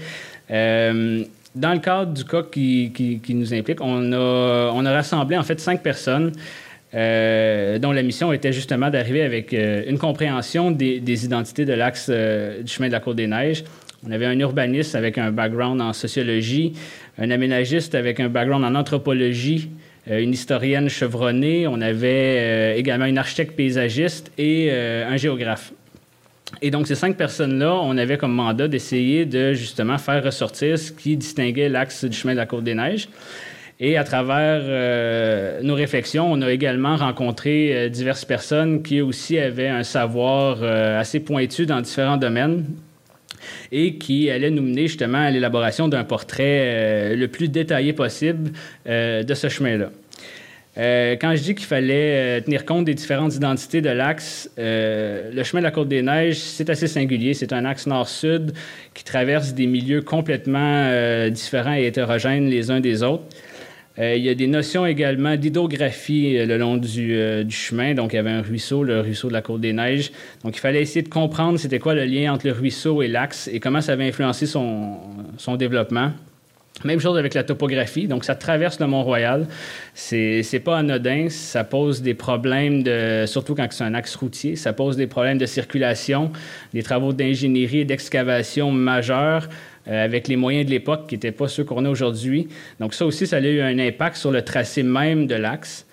Euh, 0.51 1.23
dans 1.55 1.73
le 1.73 1.79
cadre 1.79 2.13
du 2.13 2.25
cas 2.25 2.43
qui, 2.43 3.21
nous 3.29 3.53
implique, 3.53 3.79
on 3.81 4.11
a, 4.13 4.91
rassemblé 4.91 5.37
en 5.37 5.43
fait 5.43 5.59
cinq 5.59 5.81
personnes 5.81 6.31
dont 6.93 7.91
la 7.91 8.03
mission 8.03 8.33
était 8.33 8.51
justement 8.51 8.89
d'arriver 8.89 9.21
avec 9.21 9.53
une 9.53 9.97
compréhension 9.97 10.71
des 10.71 11.25
identités 11.25 11.65
de 11.65 11.73
l'axe 11.73 12.09
du 12.09 12.71
chemin 12.71 12.87
de 12.87 12.93
la 12.93 12.99
Côte 13.01 13.17
des 13.17 13.27
Neiges. 13.27 13.63
On 14.07 14.11
avait 14.11 14.25
un 14.25 14.39
urbaniste 14.39 14.95
avec 14.95 15.17
un 15.17 15.31
background 15.31 15.79
en 15.79 15.93
sociologie, 15.93 16.73
un 17.21 17.29
aménagiste 17.29 17.93
avec 17.93 18.19
un 18.19 18.29
background 18.29 18.65
en 18.65 18.73
anthropologie, 18.73 19.69
euh, 20.09 20.19
une 20.19 20.33
historienne 20.33 20.89
chevronnée. 20.89 21.67
On 21.67 21.79
avait 21.79 22.37
euh, 22.39 22.75
également 22.75 23.05
une 23.05 23.19
architecte 23.19 23.55
paysagiste 23.55 24.31
et 24.39 24.69
euh, 24.71 25.07
un 25.07 25.17
géographe. 25.17 25.71
Et 26.63 26.71
donc, 26.71 26.87
ces 26.87 26.95
cinq 26.95 27.15
personnes-là, 27.15 27.75
on 27.75 27.95
avait 27.97 28.17
comme 28.17 28.33
mandat 28.33 28.67
d'essayer 28.67 29.25
de 29.25 29.53
justement 29.53 29.99
faire 29.99 30.23
ressortir 30.23 30.77
ce 30.79 30.91
qui 30.91 31.15
distinguait 31.15 31.69
l'axe 31.69 32.03
du 32.03 32.17
chemin 32.17 32.33
de 32.33 32.39
la 32.39 32.47
Côte 32.47 32.63
des 32.63 32.73
Neiges. 32.73 33.07
Et 33.79 33.97
à 33.97 34.03
travers 34.03 35.63
nos 35.63 35.73
réflexions, 35.73 36.31
on 36.31 36.39
a 36.43 36.51
également 36.51 36.97
rencontré 36.97 37.89
diverses 37.89 38.25
personnes 38.25 38.83
qui 38.83 39.01
aussi 39.01 39.39
avaient 39.39 39.69
un 39.69 39.81
savoir 39.81 40.61
assez 40.61 41.19
pointu 41.19 41.65
dans 41.65 41.81
différents 41.81 42.17
domaines 42.17 42.63
et 43.71 43.95
qui 43.95 44.29
allaient 44.29 44.51
nous 44.51 44.61
mener 44.61 44.87
justement 44.87 45.19
à 45.19 45.31
l'élaboration 45.31 45.87
d'un 45.87 46.03
portrait 46.03 47.15
le 47.15 47.27
plus 47.27 47.49
détaillé 47.49 47.93
possible 47.93 48.51
de 48.85 49.33
ce 49.33 49.49
chemin-là. 49.49 49.89
quand 50.75 51.35
je 51.35 51.41
dis 51.41 51.55
qu'il 51.55 51.65
fallait 51.65 52.41
tenir 52.41 52.65
compte 52.65 52.85
des 52.85 52.93
différentes 52.93 53.35
identités 53.35 53.81
de 53.81 53.89
l'axe, 53.89 54.49
le 54.57 55.43
chemin 55.43 55.61
de 55.61 55.65
la 55.65 55.71
Côte 55.71 55.87
des 55.87 56.01
Neiges, 56.01 56.37
c'est 56.37 56.69
assez 56.69 56.87
singulier. 56.87 57.33
C'est 57.33 57.53
un 57.53 57.65
axe 57.65 57.87
nord-sud 57.87 58.53
qui 58.93 59.03
traverse 59.03 59.53
des 59.53 59.67
milieux 59.67 60.01
complètement 60.01 61.29
différents 61.29 61.75
et 61.75 61.85
hétérogènes 61.85 62.49
les 62.49 62.71
uns 62.71 62.79
des 62.79 63.03
autres. 63.03 63.23
Euh, 63.99 64.15
il 64.15 64.23
y 64.23 64.29
a 64.29 64.35
des 64.35 64.47
notions 64.47 64.85
également 64.85 65.35
d'hydrographie 65.35 66.37
euh, 66.37 66.45
le 66.45 66.57
long 66.57 66.79
euh, 66.97 67.43
du, 67.43 67.55
chemin. 67.55 67.93
Donc, 67.93 68.13
il 68.13 68.15
y 68.15 68.19
avait 68.19 68.31
un 68.31 68.41
ruisseau, 68.41 68.83
le 68.83 69.01
ruisseau 69.01 69.27
de 69.27 69.33
la 69.33 69.41
Côte 69.41 69.61
des 69.61 69.73
Neiges. 69.73 70.11
Donc, 70.43 70.55
il 70.55 70.59
fallait 70.59 70.81
essayer 70.81 71.01
de 71.01 71.09
comprendre 71.09 71.59
c'était 71.59 71.79
quoi 71.79 71.93
le 71.93 72.05
lien 72.05 72.33
entre 72.33 72.47
le 72.47 72.53
ruisseau 72.53 73.01
et 73.01 73.09
l'axe 73.09 73.49
et 73.51 73.59
comment 73.59 73.81
ça 73.81 73.93
avait 73.93 74.07
influencé 74.07 74.45
son, 74.45 74.97
développement. 75.57 76.11
Même 76.85 77.01
chose 77.01 77.17
avec 77.17 77.33
la 77.33 77.43
topographie. 77.43 78.07
Donc, 78.07 78.23
ça 78.23 78.33
traverse 78.33 78.79
le 78.79 78.87
Mont-Royal. 78.87 79.45
C'est, 79.93 80.41
c'est 80.41 80.61
pas 80.61 80.77
anodin. 80.77 81.27
Ça 81.29 81.65
pose 81.65 82.01
des 82.01 82.13
problèmes, 82.13 82.85
surtout 83.27 83.55
quand 83.55 83.67
c'est 83.71 83.83
un 83.83 83.93
axe 83.93 84.15
routier. 84.15 84.55
Ça 84.55 84.71
pose 84.71 84.95
des 84.95 85.05
problèmes 85.05 85.37
de 85.37 85.45
circulation, 85.45 86.31
des 86.73 86.81
travaux 86.81 87.11
d'ingénierie 87.11 87.79
et 87.79 87.85
d'excavation 87.85 88.71
majeurs. 88.71 89.49
Euh, 89.87 90.05
avec 90.05 90.27
les 90.27 90.35
moyens 90.35 90.67
de 90.67 90.71
l'époque 90.71 91.07
qui 91.07 91.15
n'étaient 91.15 91.31
pas 91.31 91.47
ceux 91.47 91.63
qu'on 91.63 91.85
a 91.85 91.89
aujourd'hui. 91.89 92.47
Donc 92.79 92.93
ça 92.93 93.03
aussi, 93.03 93.25
ça 93.25 93.37
a 93.37 93.39
eu 93.39 93.61
un 93.61 93.79
impact 93.79 94.15
sur 94.15 94.29
le 94.29 94.43
tracé 94.43 94.83
même 94.83 95.25
de 95.25 95.33
l'axe. 95.33 95.87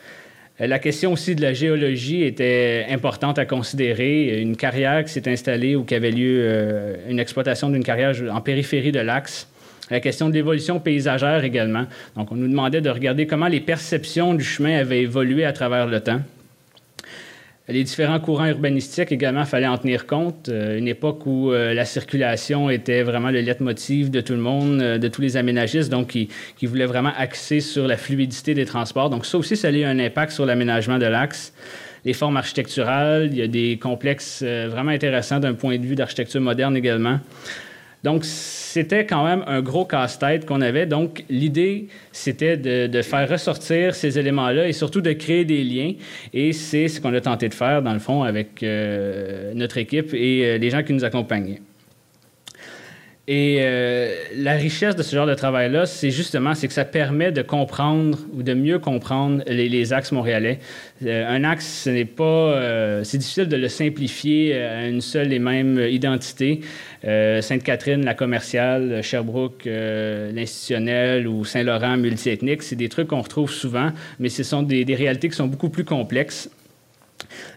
Euh, 0.61 0.67
la 0.67 0.79
question 0.79 1.15
aussi 1.15 1.35
de 1.35 1.41
la 1.41 1.55
géologie 1.55 2.23
était 2.23 2.87
importante 2.91 3.39
à 3.39 3.47
considérer. 3.47 4.43
Une 4.43 4.57
carrière 4.57 5.05
qui 5.05 5.13
s'est 5.13 5.31
installée 5.31 5.75
ou 5.75 5.85
qui 5.85 5.95
avait 5.95 6.11
lieu, 6.11 6.39
euh, 6.43 6.97
une 7.09 7.19
exploitation 7.19 7.71
d'une 7.71 7.85
carrière 7.85 8.15
en 8.31 8.43
périphérie 8.43 8.93
de 8.93 9.01
l'axe. 9.01 9.49
La 9.91 10.01
question 10.01 10.29
de 10.29 10.35
l'évolution 10.35 10.81
paysagère 10.81 11.43
également. 11.45 11.87
Donc, 12.15 12.31
on 12.31 12.35
nous 12.35 12.49
demandait 12.49 12.83
de 12.83 12.91
regarder 12.91 13.27
comment 13.27 13.49
les 13.49 13.61
perceptions 13.61 14.35
du 14.35 14.45
chemin 14.45 14.77
avaient 14.77 15.01
évolué 15.01 15.47
à 15.47 15.55
travers 15.55 15.87
le 15.87 16.01
temps. 16.01 16.21
Les 17.71 17.85
différents 17.85 18.19
courants 18.19 18.47
urbanistiques 18.47 19.13
également, 19.13 19.45
fallait 19.45 19.67
en 19.67 19.77
tenir 19.77 20.07
compte. 20.07 20.49
Euh, 20.49 20.79
une 20.79 20.89
époque 20.89 21.27
où 21.27 21.53
euh, 21.53 21.75
la 21.75 21.85
circulation 21.85 22.71
était 22.71 23.03
vraiment 23.03 23.31
le 23.31 23.43
leitmotiv 23.43 24.11
de 24.11 24.23
tout 24.23 24.33
le 24.33 24.39
monde, 24.39 24.81
euh, 24.81 24.97
de 24.97 25.07
tous 25.09 25.21
les 25.21 25.37
aménagistes, 25.37 25.91
donc 25.91 26.09
qui, 26.09 26.31
qui, 26.57 26.65
voulaient 26.65 26.87
vraiment 26.87 27.13
axer 27.19 27.61
sur 27.61 27.87
la 27.87 27.99
fluidité 27.99 28.55
des 28.55 28.65
transports. 28.65 29.11
Donc 29.11 29.27
ça 29.27 29.37
aussi, 29.37 29.55
ça 29.55 29.69
a 29.69 29.71
eu 29.71 29.85
un 29.85 29.99
impact 29.99 30.33
sur 30.33 30.47
l'aménagement 30.47 30.97
de 30.97 31.05
l'axe. 31.05 31.53
Les 32.07 32.15
formes 32.15 32.39
architecturales, 32.39 33.29
il 33.33 33.37
y 33.37 33.43
a 33.43 33.49
des 33.49 33.77
complexes 33.77 34.43
vraiment 34.43 34.93
intéressants 34.93 35.41
d'un 35.41 35.53
point 35.53 35.77
de 35.77 35.85
vue 35.85 35.97
d'architecture 35.97 36.41
moderne 36.41 36.75
également. 36.75 37.19
Donc, 38.05 38.25
c'était 38.25 39.05
quand 39.05 39.25
même 39.25 39.43
un 39.47 39.61
gros 39.61 39.85
casse-tête 39.85 40.47
qu'on 40.47 40.61
avait. 40.61 40.87
Donc, 40.87 41.25
l'idée, 41.29 41.89
c'était 42.13 42.57
de, 42.57 43.03
faire 43.03 43.29
ressortir 43.29 43.95
ces 43.95 44.19
éléments-là 44.19 44.69
et 44.69 44.73
surtout 44.73 45.01
de 45.01 45.13
créer 45.13 45.45
des 45.45 45.65
liens. 45.65 45.93
Et 46.33 46.53
c'est 46.53 46.89
ce 46.89 47.01
qu'on 47.01 47.15
a 47.15 47.21
tenté 47.21 47.49
de 47.49 47.55
faire, 47.55 47.83
dans 47.83 47.93
le 47.93 47.99
fond, 47.99 48.23
avec 48.23 48.63
euh, 48.63 49.53
notre 49.55 49.79
équipe 49.79 50.15
et 50.15 50.45
euh, 50.45 50.59
les 50.59 50.71
gens 50.71 50.83
qui 50.83 50.93
nous 50.93 51.05
accompagnaient. 51.05 51.61
Et 53.31 53.59
euh, 53.61 54.15
la 54.37 54.55
richesse 54.55 54.97
de 54.97 55.03
ce 55.03 55.15
genre 55.15 55.27
de 55.27 55.35
travail-là, 55.35 55.85
c'est 55.85 56.11
justement 56.11 56.55
c'est 56.55 56.67
que 56.67 56.73
ça 56.73 56.87
permet 56.87 57.31
de 57.31 57.43
comprendre 57.43 58.19
ou 58.33 58.43
de 58.43 58.55
mieux 58.55 58.79
comprendre 58.79 59.43
les, 59.47 59.93
axes 59.93 60.13
montréalais. 60.13 60.61
Euh, 61.05 61.29
un 61.29 61.45
axe, 61.45 61.83
ce 61.85 61.91
n'est 61.91 62.07
pas, 62.07 62.25
euh, 62.25 63.05
c'est 63.05 63.19
difficile 63.19 63.47
de 63.47 63.57
le 63.57 63.69
simplifier 63.69 64.57
à 64.57 64.89
une 64.89 65.03
seule 65.03 65.31
et 65.35 65.39
même 65.39 65.79
identité. 65.79 66.63
Sainte-Catherine, 67.03 68.05
la 68.05 68.15
commerciale, 68.15 69.03
Sherbrooke, 69.03 69.67
l'institutionnel 69.67 71.29
ou 71.29 71.45
Saint-Laurent 71.45 71.97
multiethnique, 71.97 72.63
c'est 72.63 72.77
des 72.77 72.89
trucs 72.89 73.09
qu'on 73.09 73.21
retrouve 73.21 73.53
souvent, 73.53 73.93
mais 74.19 74.31
ce 74.31 74.43
sont 74.43 74.63
des 74.63 74.85
réalités 74.97 75.29
qui 75.29 75.37
sont 75.37 75.47
beaucoup 75.47 75.69
plus 75.69 75.85
complexes. 75.85 76.51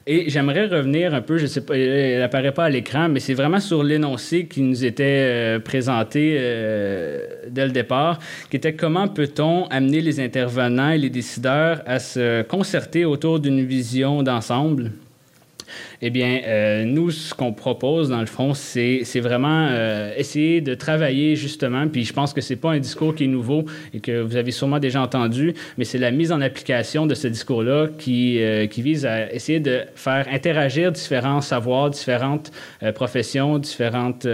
Et 0.07 0.29
j'aimerais 0.29 0.67
revenir 0.67 1.13
un 1.13 1.21
peu, 1.21 1.37
je 1.37 1.45
sais 1.45 1.61
pas, 1.61 1.77
elle 1.77 2.19
n'apparaît 2.19 2.53
pas 2.53 2.65
à 2.65 2.69
l'écran, 2.69 3.07
mais 3.09 3.19
c'est 3.19 3.33
vraiment 3.33 3.59
sur 3.59 3.83
l'énoncé 3.83 4.45
qui 4.45 4.61
nous 4.61 4.83
était 4.83 5.03
euh, 5.03 5.59
présenté 5.59 6.37
euh, 6.39 7.27
dès 7.49 7.65
le 7.65 7.71
départ, 7.71 8.19
qui 8.49 8.57
était 8.57 8.73
comment 8.73 9.07
peut-on 9.07 9.67
amener 9.67 10.01
les 10.01 10.19
intervenants 10.19 10.91
et 10.91 10.97
les 10.97 11.09
décideurs 11.09 11.81
à 11.85 11.99
se 11.99 12.41
concerter 12.43 13.05
autour 13.05 13.39
d'une 13.39 13.63
vision 13.63 14.23
d'ensemble? 14.23 14.91
Eh 16.03 16.09
bien, 16.09 16.41
euh, 16.47 16.83
nous, 16.83 17.11
ce 17.11 17.33
qu'on 17.33 17.53
propose, 17.53 18.09
dans 18.09 18.19
le 18.19 18.25
fond, 18.25 18.55
c'est 18.55 19.03
vraiment 19.19 19.67
euh, 19.69 20.11
essayer 20.17 20.59
de 20.59 20.73
travailler 20.73 21.35
justement, 21.35 21.87
puis 21.87 22.05
je 22.05 22.13
pense 22.13 22.33
que 22.33 22.41
c'est 22.41 22.55
pas 22.55 22.71
un 22.71 22.79
discours 22.79 23.13
qui 23.13 23.25
est 23.25 23.27
nouveau 23.27 23.65
et 23.93 23.99
que 23.99 24.19
vous 24.19 24.35
avez 24.35 24.49
sûrement 24.49 24.79
déjà 24.79 25.01
entendu, 25.01 25.53
mais 25.77 25.85
c'est 25.85 25.99
la 25.99 26.09
mise 26.09 26.31
en 26.31 26.41
application 26.41 27.05
de 27.05 27.13
ce 27.13 27.27
discours-là 27.27 27.87
qui, 27.99 28.41
euh, 28.41 28.65
vise 28.81 29.05
à 29.05 29.31
essayer 29.31 29.59
de 29.59 29.81
faire 29.93 30.25
interagir 30.31 30.91
différents 30.91 31.41
savoirs, 31.41 31.91
différentes 31.91 32.51
professions, 32.95 33.59
différentes 33.59 34.25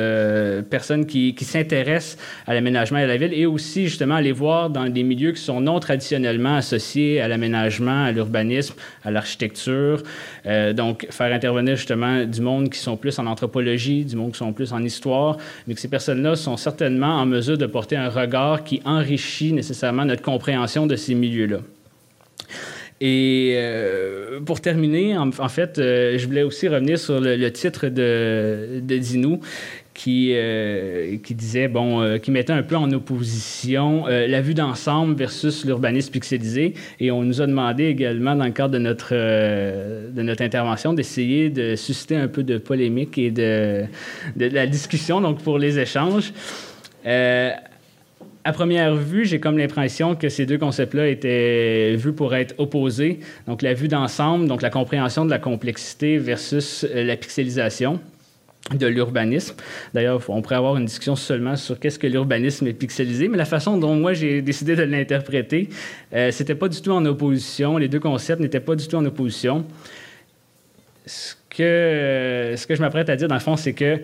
personnes 0.69 1.05
qui, 1.05 1.35
s'intéressent 1.41 2.17
à 2.45 2.53
l'aménagement 2.53 3.01
de 3.01 3.07
la 3.07 3.17
ville 3.17 3.33
et 3.33 3.45
aussi 3.45 3.85
justement 3.85 4.15
aller 4.15 4.31
voir 4.31 4.69
dans 4.69 4.87
des 4.87 5.03
milieux 5.03 5.33
qui 5.33 5.41
sont 5.41 5.59
non 5.59 5.81
traditionnellement 5.81 6.55
associés 6.55 7.19
à 7.19 7.27
l'aménagement, 7.27 8.05
à 8.05 8.13
l'urbanisme, 8.13 8.75
à 9.03 9.11
l'architecture. 9.11 10.03
donc, 10.73 11.07
faire 11.09 11.33
intervenir 11.33 11.56
justement 11.65 12.25
du 12.25 12.41
monde 12.41 12.69
qui 12.69 12.79
sont 12.79 12.97
plus 12.97 13.17
en 13.19 13.25
anthropologie, 13.25 14.05
du 14.05 14.15
monde 14.15 14.31
qui 14.31 14.37
sont 14.37 14.53
plus 14.53 14.73
en 14.73 14.83
histoire, 14.83 15.37
mais 15.65 15.73
que 15.73 15.79
ces 15.79 15.87
personnes-là 15.87 16.35
sont 16.35 16.57
certainement 16.57 17.15
en 17.19 17.25
mesure 17.25 17.57
de 17.57 17.65
porter 17.65 17.95
un 17.95 18.09
regard 18.09 18.63
qui 18.63 18.81
enrichit 18.85 19.53
nécessairement 19.53 20.05
notre 20.05 20.21
compréhension 20.21 20.87
de 20.87 20.95
ces 20.95 21.15
milieux-là. 21.15 21.59
Et 22.99 23.53
euh, 23.57 24.39
pour 24.39 24.59
terminer, 24.59 25.15
en, 25.17 25.31
fait, 25.49 25.77
euh, 25.77 26.17
je 26.17 26.25
voulais 26.25 26.41
aussi 26.41 26.67
revenir 26.67 26.97
sur 26.97 27.19
le, 27.19 27.49
titre 27.51 27.87
de, 27.87 28.79
de 28.81 28.97
Dinou, 28.97 29.39
qui, 29.97 30.33
euh, 30.35 31.17
qui 31.23 31.33
disait, 31.33 31.67
bon, 31.67 32.01
euh, 32.01 32.19
qui 32.19 32.29
mettait 32.29 32.53
un 32.53 32.61
peu 32.61 32.75
en 32.75 32.91
opposition 32.91 34.05
euh, 34.07 34.27
la 34.27 34.41
vue 34.41 34.53
d'ensemble 34.53 35.15
versus 35.15 35.65
l'urbanisme 35.65 36.11
pixelisé. 36.11 36.75
Et 36.99 37.09
on 37.09 37.23
nous 37.23 37.41
a 37.41 37.47
demandé 37.47 37.85
également, 37.85 38.35
dans 38.35 38.45
le 38.45 38.51
cadre 38.51 38.75
de 38.75 38.77
notre, 38.77 39.15
de 39.15 40.21
notre 40.21 40.43
intervention, 40.43 40.93
d'essayer 40.93 41.49
de 41.49 41.75
susciter 41.75 42.15
un 42.15 42.27
peu 42.27 42.43
de 42.43 42.59
polémique 42.59 43.17
et 43.17 43.31
de, 43.31 43.85
de, 44.35 44.45
la 44.45 44.67
discussion, 44.67 45.19
donc 45.19 45.41
pour 45.41 45.57
les 45.57 45.79
échanges. 45.79 46.31
à 47.03 48.53
première 48.53 48.95
vue, 48.95 49.25
j'ai 49.25 49.39
comme 49.39 49.57
l'impression 49.57 50.15
que 50.15 50.29
ces 50.29 50.45
deux 50.45 50.59
concepts-là 50.59 51.07
étaient 51.07 51.95
vus 51.95 52.13
pour 52.13 52.35
être 52.35 52.53
opposés. 52.59 53.19
Donc, 53.47 53.63
la 53.63 53.73
vue 53.73 53.87
d'ensemble, 53.87 54.47
donc 54.47 54.61
la 54.61 54.69
compréhension 54.69 55.25
de 55.25 55.31
la 55.31 55.39
complexité 55.39 56.19
versus 56.19 56.85
la 56.93 57.15
pixelisation 57.15 57.99
de 58.75 58.87
l'urbanisme. 58.87 59.55
D'ailleurs, 59.93 60.21
on 60.29 60.41
pourrait 60.41 60.55
avoir 60.55 60.77
une 60.77 60.85
discussion 60.85 61.15
seulement 61.15 61.55
sur 61.55 61.79
qu'est-ce 61.79 61.99
que 61.99 62.07
l'urbanisme 62.07 62.67
est 62.67 62.73
pixelisé, 62.73 63.27
mais 63.27 63.37
la 63.37 63.45
façon 63.45 63.77
dont 63.77 63.95
moi 63.95 64.13
j'ai 64.13 64.41
décidé 64.41 64.75
de 64.75 64.83
l'interpréter, 64.83 65.69
euh, 66.13 66.31
c'était 66.31 66.55
pas 66.55 66.67
du 66.67 66.81
tout 66.81 66.91
en 66.91 67.05
opposition. 67.05 67.77
Les 67.77 67.87
deux 67.87 67.99
concepts 67.99 68.41
n'étaient 68.41 68.59
pas 68.59 68.75
du 68.75 68.87
tout 68.87 68.95
en 68.95 69.05
opposition. 69.05 69.65
Ce 71.05 71.35
que, 71.49 72.55
ce 72.57 72.67
que 72.67 72.75
je 72.75 72.81
m'apprête 72.81 73.09
à 73.09 73.15
dire, 73.15 73.27
dans 73.27 73.35
le 73.35 73.41
fond, 73.41 73.55
c'est 73.55 73.73
que 73.73 73.99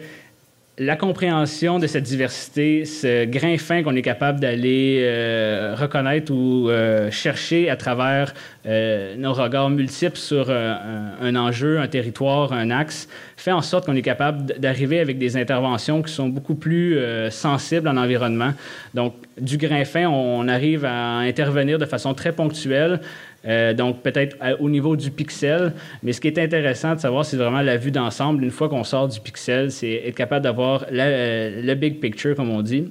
la 0.80 0.96
compréhension 0.96 1.78
de 1.78 1.86
cette 1.86 2.04
diversité, 2.04 2.86
ce 2.86 3.26
grain 3.26 3.58
fin 3.60 3.84
qu'on 3.84 3.96
est 3.96 4.02
capable 4.02 4.40
d'aller 4.40 5.02
euh, 5.02 5.76
reconnaître 5.78 6.34
ou 6.34 6.68
euh, 6.68 7.12
chercher 7.12 7.70
à 7.70 7.76
travers 7.76 8.34
euh, 8.66 9.16
nos 9.16 9.34
regards 9.34 9.70
multiples 9.70 10.18
sur 10.18 10.50
un, 10.50 11.36
enjeu, 11.36 11.80
un 11.80 11.88
territoire, 11.88 12.54
un 12.54 12.72
axe, 12.72 13.08
fait 13.38 13.52
en 13.52 13.62
sorte 13.62 13.86
qu'on 13.86 13.96
est 13.96 14.02
capable 14.02 14.60
d'arriver 14.60 15.00
avec 15.00 15.20
des 15.20 15.38
interventions 15.38 16.02
qui 16.02 16.12
sont 16.12 16.30
beaucoup 16.30 16.56
plus 16.56 16.98
sensibles 17.30 17.88
en 17.88 17.98
environnement. 17.98 18.54
Donc, 18.96 19.14
du 19.40 19.58
grain 19.58 19.86
fin, 19.86 20.08
on 20.08 20.48
arrive 20.48 20.86
à 20.86 21.18
intervenir 21.18 21.78
de 21.78 21.86
façon 21.86 22.14
très 22.14 22.32
ponctuelle 22.32 23.00
euh, 23.46 23.74
donc, 23.74 24.02
peut-être 24.02 24.38
au 24.60 24.70
niveau 24.70 24.96
du 24.96 25.12
pixel. 25.12 25.74
Mais 26.02 26.14
ce 26.14 26.22
qui 26.22 26.28
est 26.28 26.40
intéressant 26.40 26.96
de 26.96 27.00
savoir, 27.00 27.26
c'est 27.26 27.38
vraiment 27.38 27.62
la 27.62 27.78
vue 27.78 27.92
d'ensemble. 27.92 28.44
Une 28.44 28.52
fois 28.52 28.70
qu'on 28.70 28.84
sort 28.84 29.08
du 29.08 29.20
pixel, 29.20 29.72
c'est 29.72 30.02
être 30.06 30.16
capable 30.16 30.44
d'avoir 30.44 30.86
euh, 30.92 31.62
le 31.62 31.74
big 31.76 32.00
picture, 32.00 32.36
comme 32.36 32.50
on 32.50 32.62
dit. 32.62 32.90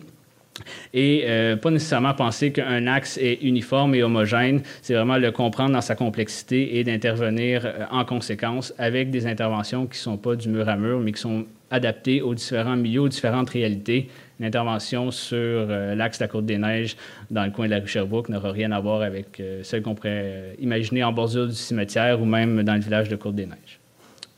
Et 0.92 1.24
euh, 1.26 1.56
pas 1.56 1.70
nécessairement 1.70 2.12
penser 2.12 2.52
qu'un 2.52 2.86
axe 2.86 3.16
est 3.16 3.42
uniforme 3.42 3.94
et 3.94 4.02
homogène, 4.02 4.60
c'est 4.82 4.92
vraiment 4.92 5.16
le 5.16 5.32
comprendre 5.32 5.72
dans 5.72 5.80
sa 5.80 5.94
complexité 5.94 6.78
et 6.78 6.84
d'intervenir 6.84 7.66
en 7.90 8.04
conséquence 8.04 8.74
avec 8.76 9.10
des 9.10 9.26
interventions 9.26 9.86
qui 9.86 9.98
ne 9.98 10.02
sont 10.02 10.18
pas 10.18 10.36
du 10.36 10.50
mur 10.50 10.68
à 10.68 10.76
mur, 10.76 11.00
mais 11.00 11.12
qui 11.12 11.22
sont 11.22 11.46
adapté 11.70 12.20
aux 12.20 12.34
différents 12.34 12.76
milieux, 12.76 13.00
aux 13.00 13.08
différentes 13.08 13.48
réalités. 13.48 14.08
Intervention 14.42 15.10
sur 15.10 15.38
euh, 15.38 15.94
l'axe 15.94 16.18
de 16.18 16.24
la 16.24 16.28
Côte 16.28 16.46
des 16.46 16.58
Neiges 16.58 16.96
dans 17.30 17.44
le 17.44 17.50
coin 17.50 17.66
de 17.66 17.70
la 17.70 17.78
rue 17.78 17.86
Sherbrooke 17.86 18.28
n'aura 18.28 18.50
rien 18.52 18.72
à 18.72 18.80
voir 18.80 19.02
avec 19.02 19.40
euh, 19.40 19.62
celle 19.62 19.82
qu'on 19.82 19.94
pourrait 19.94 20.56
imaginer 20.58 21.04
en 21.04 21.12
bordure 21.12 21.46
du 21.46 21.54
cimetière 21.54 22.20
ou 22.20 22.24
même 22.24 22.62
dans 22.62 22.74
le 22.74 22.80
village 22.80 23.08
de 23.08 23.16
Côte 23.16 23.34
des 23.34 23.46
Neiges. 23.46 23.78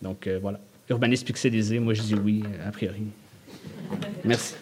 Donc 0.03 0.29
voilà, 0.43 0.61
urbanisme 0.90 1.25
pixelisé, 1.25 1.79
moi 1.79 1.95
je 1.95 2.03
dis 2.03 2.14
oui, 2.14 2.43
a 2.67 2.71
priori. 2.71 3.05
Merci. 4.23 4.55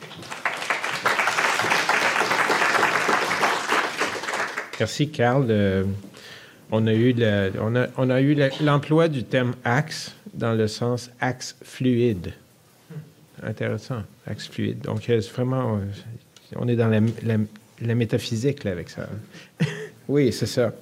Merci, 4.79 5.09
Carl. 5.11 5.53
on 6.71 6.87
a 6.87 6.95
eu 6.95 7.17
on 7.99 8.11
a 8.11 8.21
eu 8.21 8.37
l'emploi 8.61 9.09
du 9.09 9.25
terme 9.25 9.55
axe 9.65 10.15
dans 10.33 10.53
le 10.53 10.69
sens 10.69 11.11
axe 11.21 11.57
fluide. 11.63 12.33
Intéressant, 13.43 14.03
axe 14.27 14.49
fluide. 14.49 14.81
Donc, 14.81 15.09
vraiment, 15.35 15.81
on 16.57 16.69
est 16.69 16.77
dans 16.77 16.89
la, 16.89 17.95
métaphysique 17.95 18.65
là, 18.65 18.71
avec 18.71 18.91
ça. 18.91 19.09
oui, 20.09 20.33
c'est 20.33 20.47
ça. 20.47 20.73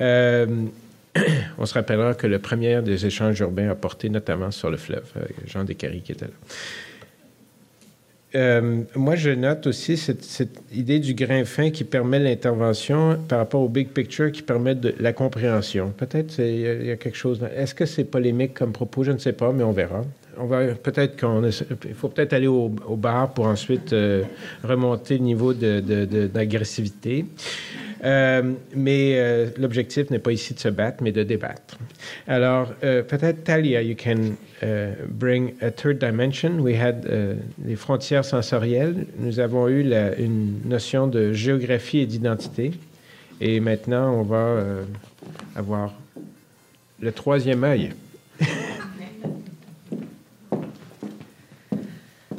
Euh, 0.00 0.46
on 1.58 1.66
se 1.66 1.74
rappellera 1.74 2.14
que 2.14 2.26
le 2.26 2.38
premier 2.38 2.82
des 2.82 3.06
échanges 3.06 3.40
urbains 3.40 3.70
a 3.70 3.74
porté 3.74 4.08
notamment 4.08 4.50
sur 4.50 4.70
le 4.70 4.76
fleuve, 4.76 5.10
euh, 5.16 5.24
Jean 5.46 5.64
Descaries 5.64 6.02
qui 6.02 6.12
était 6.12 6.26
là. 6.26 6.32
Euh, 8.34 8.82
moi, 8.94 9.16
je 9.16 9.30
note 9.30 9.66
aussi 9.66 9.96
cette, 9.96 10.50
idée 10.70 10.98
du 10.98 11.14
grain 11.14 11.44
fin 11.46 11.70
qui 11.70 11.84
permet 11.84 12.18
l'intervention 12.18 13.18
par 13.26 13.38
rapport 13.38 13.62
au 13.62 13.68
big 13.68 13.88
picture, 13.88 14.30
qui 14.30 14.42
permet 14.42 14.74
de 14.74 14.94
la 15.00 15.14
compréhension. 15.14 15.92
Peut-être 15.96 16.38
il 16.38 16.86
y, 16.86 16.90
a 16.90 16.96
quelque 16.96 17.16
chose. 17.16 17.40
Est-ce 17.56 17.74
que 17.74 17.86
c'est 17.86 18.04
polémique 18.04 18.52
comme 18.52 18.72
propos? 18.72 19.02
Je 19.02 19.12
ne 19.12 19.18
sais 19.18 19.32
pas, 19.32 19.50
mais 19.52 19.64
on 19.64 19.72
verra. 19.72 20.04
On 20.40 20.46
va 20.46 20.74
peut-être 20.74 21.18
qu'on 21.20 21.42
il 21.44 21.94
faut 21.94 22.08
peut-être 22.08 22.32
aller 22.32 22.46
au, 22.46 22.68
bar 22.68 23.32
pour 23.34 23.46
ensuite 23.46 23.92
euh, 23.92 24.24
remonter 24.62 25.18
le 25.18 25.24
niveau 25.24 25.52
d'agressivité. 25.52 27.26
Euh, 28.04 28.52
mais 28.76 29.14
euh, 29.16 29.48
l'objectif 29.58 30.10
n'est 30.10 30.20
pas 30.20 30.30
ici 30.30 30.54
de 30.54 30.60
se 30.60 30.68
battre, 30.68 31.02
mais 31.02 31.10
de 31.10 31.24
débattre. 31.24 31.76
Alors, 32.28 32.68
peut-être, 32.80 33.42
Talia, 33.42 33.82
you 33.82 33.96
can 33.96 34.36
uh, 34.62 34.94
bring 35.08 35.54
a 35.60 35.72
third 35.72 35.98
dimension. 35.98 36.60
We 36.60 36.76
had 36.80 37.08
les 37.64 37.76
frontières 37.76 38.24
sensorielles. 38.24 39.06
Nous 39.18 39.40
avons 39.40 39.68
eu 39.68 39.82
une 40.18 40.60
notion 40.64 41.08
de 41.08 41.32
géographie 41.32 41.98
et 41.98 42.06
d'identité. 42.06 42.72
Et 43.40 43.58
maintenant, 43.58 44.12
on 44.14 44.22
va 44.22 44.62
avoir 45.56 45.92
le 47.00 47.10
troisième 47.10 47.64
œil. 47.64 47.92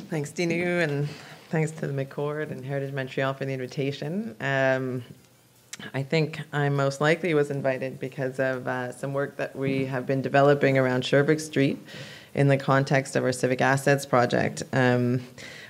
Thanks, 0.09 0.31
Dinu, 0.31 0.81
and 0.81 1.07
thanks 1.49 1.69
to 1.69 1.85
the 1.85 1.93
McCord 1.93 2.49
and 2.49 2.65
Heritage 2.65 2.91
Montreal 2.95 3.35
for 3.35 3.45
the 3.45 3.53
invitation. 3.53 4.35
Um, 4.41 5.03
I 5.93 6.01
think 6.01 6.41
I 6.51 6.67
most 6.69 6.99
likely 6.99 7.35
was 7.35 7.51
invited 7.51 7.99
because 7.99 8.39
of 8.39 8.67
uh, 8.67 8.91
some 8.91 9.13
work 9.13 9.37
that 9.37 9.55
we 9.55 9.85
have 9.85 10.07
been 10.07 10.23
developing 10.23 10.79
around 10.79 11.05
Sherbrooke 11.05 11.39
Street 11.39 11.77
in 12.33 12.47
the 12.47 12.57
context 12.57 13.15
of 13.15 13.23
our 13.23 13.31
Civic 13.31 13.61
Assets 13.61 14.07
project, 14.07 14.63
um, 14.73 15.21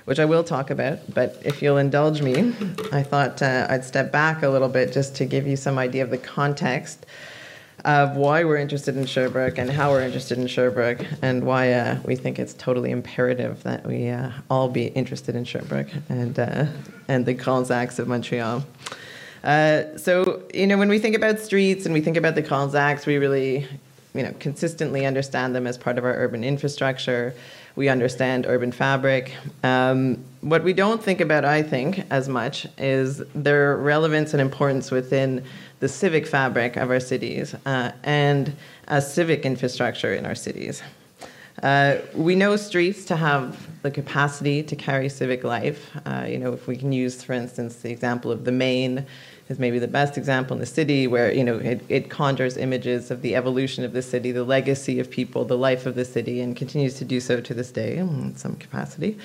which 0.06 0.18
I 0.18 0.24
will 0.24 0.42
talk 0.42 0.70
about. 0.70 1.00
But 1.12 1.38
if 1.44 1.60
you'll 1.60 1.76
indulge 1.76 2.22
me, 2.22 2.54
I 2.92 3.02
thought 3.02 3.42
uh, 3.42 3.66
I'd 3.68 3.84
step 3.84 4.10
back 4.10 4.42
a 4.42 4.48
little 4.48 4.70
bit 4.70 4.90
just 4.90 5.14
to 5.16 5.26
give 5.26 5.46
you 5.46 5.56
some 5.56 5.76
idea 5.78 6.02
of 6.02 6.08
the 6.08 6.16
context 6.16 7.04
of 7.84 8.16
why 8.16 8.44
we're 8.44 8.56
interested 8.56 8.96
in 8.96 9.06
Sherbrooke 9.06 9.58
and 9.58 9.70
how 9.70 9.90
we're 9.90 10.02
interested 10.02 10.38
in 10.38 10.46
Sherbrooke 10.46 11.04
and 11.22 11.44
why 11.44 11.72
uh, 11.72 11.98
we 12.04 12.16
think 12.16 12.38
it's 12.38 12.54
totally 12.54 12.90
imperative 12.90 13.62
that 13.62 13.86
we 13.86 14.08
uh, 14.08 14.30
all 14.50 14.68
be 14.68 14.86
interested 14.88 15.34
in 15.34 15.44
Sherbrooke 15.44 15.88
and, 16.08 16.38
uh, 16.38 16.66
and 17.08 17.26
the 17.26 17.34
Grands 17.34 17.70
of 17.70 18.08
Montreal. 18.08 18.64
Uh, 19.42 19.96
so, 19.96 20.42
you 20.52 20.66
know, 20.66 20.76
when 20.76 20.88
we 20.88 20.98
think 20.98 21.16
about 21.16 21.38
streets 21.38 21.86
and 21.86 21.94
we 21.94 22.00
think 22.00 22.16
about 22.16 22.34
the 22.34 22.74
Acts, 22.76 23.06
we 23.06 23.16
really, 23.16 23.66
you 24.14 24.22
know, 24.22 24.34
consistently 24.38 25.06
understand 25.06 25.54
them 25.54 25.66
as 25.66 25.78
part 25.78 25.96
of 25.96 26.04
our 26.04 26.14
urban 26.14 26.44
infrastructure. 26.44 27.34
We 27.76 27.88
understand 27.88 28.46
urban 28.46 28.72
fabric. 28.72 29.32
Um, 29.62 30.22
what 30.42 30.64
we 30.64 30.72
don't 30.72 31.02
think 31.02 31.20
about, 31.20 31.44
I 31.44 31.62
think, 31.62 32.04
as 32.10 32.28
much 32.28 32.66
is 32.76 33.22
their 33.34 33.76
relevance 33.76 34.34
and 34.34 34.40
importance 34.40 34.90
within 34.90 35.44
the 35.80 35.88
civic 35.88 36.26
fabric 36.26 36.76
of 36.76 36.90
our 36.90 37.00
cities 37.00 37.54
uh, 37.66 37.92
and 38.04 38.54
as 38.88 39.12
civic 39.12 39.44
infrastructure 39.44 40.14
in 40.14 40.24
our 40.24 40.34
cities. 40.34 40.82
Uh, 41.62 41.96
we 42.14 42.34
know 42.34 42.56
streets 42.56 43.04
to 43.04 43.16
have 43.16 43.82
the 43.82 43.90
capacity 43.90 44.62
to 44.62 44.76
carry 44.76 45.08
civic 45.08 45.44
life. 45.44 45.90
Uh, 46.06 46.24
you 46.26 46.38
know, 46.38 46.52
if 46.52 46.66
we 46.66 46.76
can 46.76 46.92
use, 46.92 47.22
for 47.22 47.32
instance, 47.34 47.76
the 47.76 47.90
example 47.90 48.30
of 48.30 48.44
the 48.44 48.52
Main, 48.52 49.04
is 49.50 49.58
maybe 49.58 49.80
the 49.80 49.88
best 49.88 50.16
example 50.16 50.54
in 50.54 50.60
the 50.60 50.66
city 50.66 51.08
where 51.08 51.32
you 51.32 51.42
know 51.42 51.56
it, 51.56 51.82
it 51.88 52.08
conjures 52.08 52.56
images 52.56 53.10
of 53.10 53.20
the 53.20 53.34
evolution 53.34 53.84
of 53.84 53.92
the 53.92 54.00
city, 54.00 54.30
the 54.30 54.44
legacy 54.44 55.00
of 55.00 55.10
people, 55.10 55.44
the 55.44 55.58
life 55.58 55.86
of 55.86 55.96
the 55.96 56.04
city, 56.04 56.40
and 56.40 56.56
continues 56.56 56.94
to 56.94 57.04
do 57.04 57.20
so 57.20 57.40
to 57.40 57.52
this 57.52 57.72
day 57.72 57.96
in 57.96 58.34
some 58.36 58.54
capacity. 58.54 59.18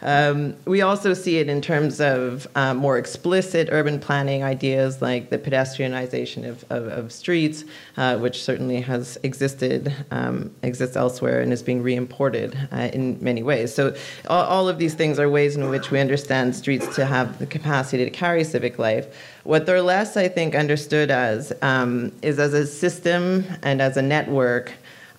Um, 0.00 0.56
we 0.64 0.82
also 0.82 1.12
see 1.12 1.38
it 1.38 1.48
in 1.48 1.60
terms 1.60 2.00
of 2.00 2.46
um, 2.54 2.76
more 2.76 2.98
explicit 2.98 3.68
urban 3.72 3.98
planning 3.98 4.44
ideas 4.44 5.02
like 5.02 5.30
the 5.30 5.38
pedestrianization 5.38 6.48
of, 6.48 6.64
of, 6.70 6.86
of 6.86 7.12
streets, 7.12 7.64
uh, 7.96 8.16
which 8.18 8.42
certainly 8.42 8.80
has 8.80 9.18
existed, 9.22 9.92
um, 10.10 10.54
exists 10.62 10.96
elsewhere, 10.96 11.40
and 11.40 11.52
is 11.52 11.62
being 11.62 11.82
reimported 11.82 12.56
uh, 12.72 12.90
in 12.92 13.18
many 13.22 13.42
ways. 13.42 13.74
So, 13.74 13.94
all, 14.28 14.44
all 14.44 14.68
of 14.68 14.78
these 14.78 14.94
things 14.94 15.18
are 15.18 15.28
ways 15.28 15.56
in 15.56 15.68
which 15.68 15.90
we 15.90 15.98
understand 15.98 16.54
streets 16.54 16.94
to 16.94 17.04
have 17.04 17.38
the 17.38 17.46
capacity 17.46 18.04
to 18.04 18.10
carry 18.10 18.44
civic 18.44 18.78
life. 18.78 19.06
What 19.44 19.66
they're 19.66 19.82
less, 19.82 20.16
I 20.16 20.28
think, 20.28 20.54
understood 20.54 21.10
as 21.10 21.52
um, 21.62 22.12
is 22.22 22.38
as 22.38 22.54
a 22.54 22.66
system 22.66 23.44
and 23.62 23.82
as 23.82 23.96
a 23.96 24.02
network 24.02 24.74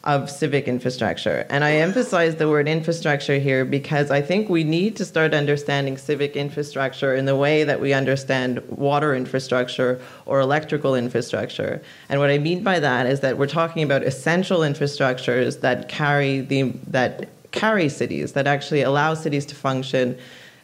of 0.06 0.30
civic 0.30 0.68
infrastructure. 0.68 1.46
And 1.50 1.64
I 1.64 1.74
emphasize 1.74 2.36
the 2.36 2.48
word 2.48 2.70
infrastructure 2.70 3.38
here 3.38 3.66
because 3.66 4.12
I 4.12 4.22
think 4.22 4.50
we 4.50 4.64
need 4.64 4.96
to 4.96 5.06
start 5.06 5.34
understanding 5.34 5.98
civic 5.98 6.38
infrastructure 6.38 7.14
in 7.14 7.26
the 7.26 7.36
way 7.36 7.66
that 7.66 7.82
we 7.82 7.92
understand 7.92 8.60
water 8.70 9.14
infrastructure 9.14 10.00
or 10.26 10.40
electrical 10.40 10.96
infrastructure. 10.96 11.82
And 12.08 12.22
what 12.22 12.30
I 12.30 12.38
mean 12.38 12.64
by 12.64 12.80
that 12.80 13.08
is 13.08 13.20
that 13.20 13.38
we're 13.38 13.48
talking 13.48 13.84
about 13.84 14.04
essential 14.04 14.60
infrastructures 14.60 15.60
that 15.60 15.90
carry 15.90 16.40
the 16.40 16.72
that 16.88 17.30
carry 17.52 17.90
cities 17.90 18.34
that 18.34 18.48
actually 18.48 18.84
allow 18.84 19.16
cities 19.16 19.46
to 19.48 19.56
function 19.56 20.18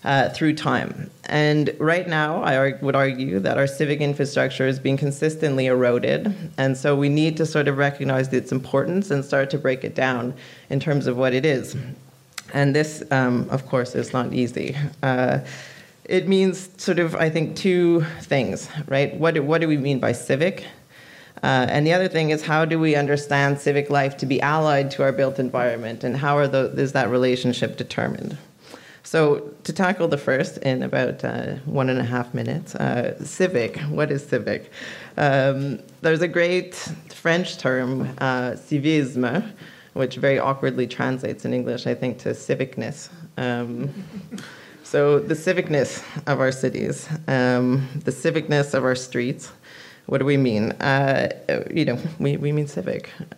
uh, 0.06 0.30
through 0.30 0.54
time. 0.54 1.10
And 1.26 1.76
right 1.80 2.08
now, 2.08 2.44
I 2.44 2.74
would 2.82 2.96
argue 2.96 3.40
that 3.40 3.58
our 3.58 3.66
civic 3.66 4.00
infrastructure 4.00 4.68
is 4.68 4.80
being 4.80 4.98
consistently 4.98 5.66
eroded. 5.66 6.34
And 6.58 6.78
so 6.78 6.96
we 6.96 7.10
need 7.10 7.36
to 7.38 7.46
sort 7.46 7.68
of 7.68 7.78
recognize 7.78 8.32
its 8.32 8.52
importance 8.52 9.10
and 9.10 9.26
start 9.26 9.50
to 9.50 9.58
break 9.58 9.84
it 9.84 9.96
down 9.96 10.36
in 10.70 10.80
terms 10.80 11.08
of 11.08 11.18
what 11.18 11.34
it 11.34 11.44
is. 11.44 11.76
And 12.54 12.76
this, 12.76 13.04
um, 13.10 13.50
of 13.50 13.66
course, 13.66 13.96
is 13.96 14.14
not 14.14 14.32
easy. 14.32 14.78
Uh, 15.02 15.40
it 16.06 16.28
means 16.28 16.70
sort 16.78 17.00
of, 17.00 17.16
I 17.16 17.32
think, 17.32 17.56
two 17.56 18.02
things, 18.22 18.70
right? 18.88 19.16
What 19.16 19.34
do, 19.34 19.42
what 19.42 19.60
do 19.60 19.68
we 19.68 19.78
mean 19.78 20.00
by 20.00 20.12
civic? 20.12 20.66
Uh, 21.42 21.66
and 21.68 21.86
the 21.86 21.94
other 21.94 22.08
thing 22.08 22.30
is, 22.30 22.44
how 22.44 22.64
do 22.64 22.80
we 22.80 22.96
understand 22.96 23.60
civic 23.60 23.90
life 23.90 24.16
to 24.18 24.28
be 24.28 24.40
allied 24.42 24.92
to 24.92 25.04
our 25.04 25.12
built 25.12 25.40
environment, 25.40 26.04
and 26.04 26.16
how 26.16 26.38
are 26.38 26.48
the, 26.48 26.72
is 26.78 26.92
that 26.92 27.10
relationship 27.10 27.76
determined? 27.76 28.38
So, 29.06 29.54
to 29.66 29.72
tackle 29.72 30.08
the 30.08 30.18
first 30.18 30.58
in 30.58 30.82
about 30.82 31.24
uh, 31.24 31.58
one 31.66 31.92
and 31.92 32.00
a 32.00 32.04
half 32.04 32.34
minutes, 32.34 32.74
uh, 32.74 33.24
civic. 33.24 33.78
What 33.82 34.10
is 34.10 34.26
civic? 34.26 34.72
Um, 35.16 35.80
there's 36.02 36.24
a 36.24 36.28
great 36.28 36.74
French 37.14 37.60
term, 37.60 38.10
uh, 38.18 38.54
civisme, 38.54 39.54
which 39.94 40.16
very 40.16 40.40
awkwardly 40.40 40.88
translates 40.88 41.46
in 41.46 41.54
English, 41.54 41.86
I 41.86 41.94
think, 41.94 42.18
to 42.20 42.30
civicness. 42.30 43.10
Um, 43.38 43.94
so, 44.84 45.20
the 45.20 45.36
civicness 45.36 46.04
of 46.26 46.40
our 46.40 46.52
cities, 46.52 47.08
um, 47.28 47.88
the 48.06 48.12
civicness 48.12 48.74
of 48.74 48.84
our 48.84 48.96
streets. 48.96 49.52
What 50.08 50.18
do 50.18 50.26
we 50.26 50.38
mean? 50.38 50.72
Uh, 50.74 51.30
you 51.72 51.86
know, 51.86 52.00
we, 52.18 52.38
we 52.38 52.52
mean 52.52 52.66
civic. 52.66 53.12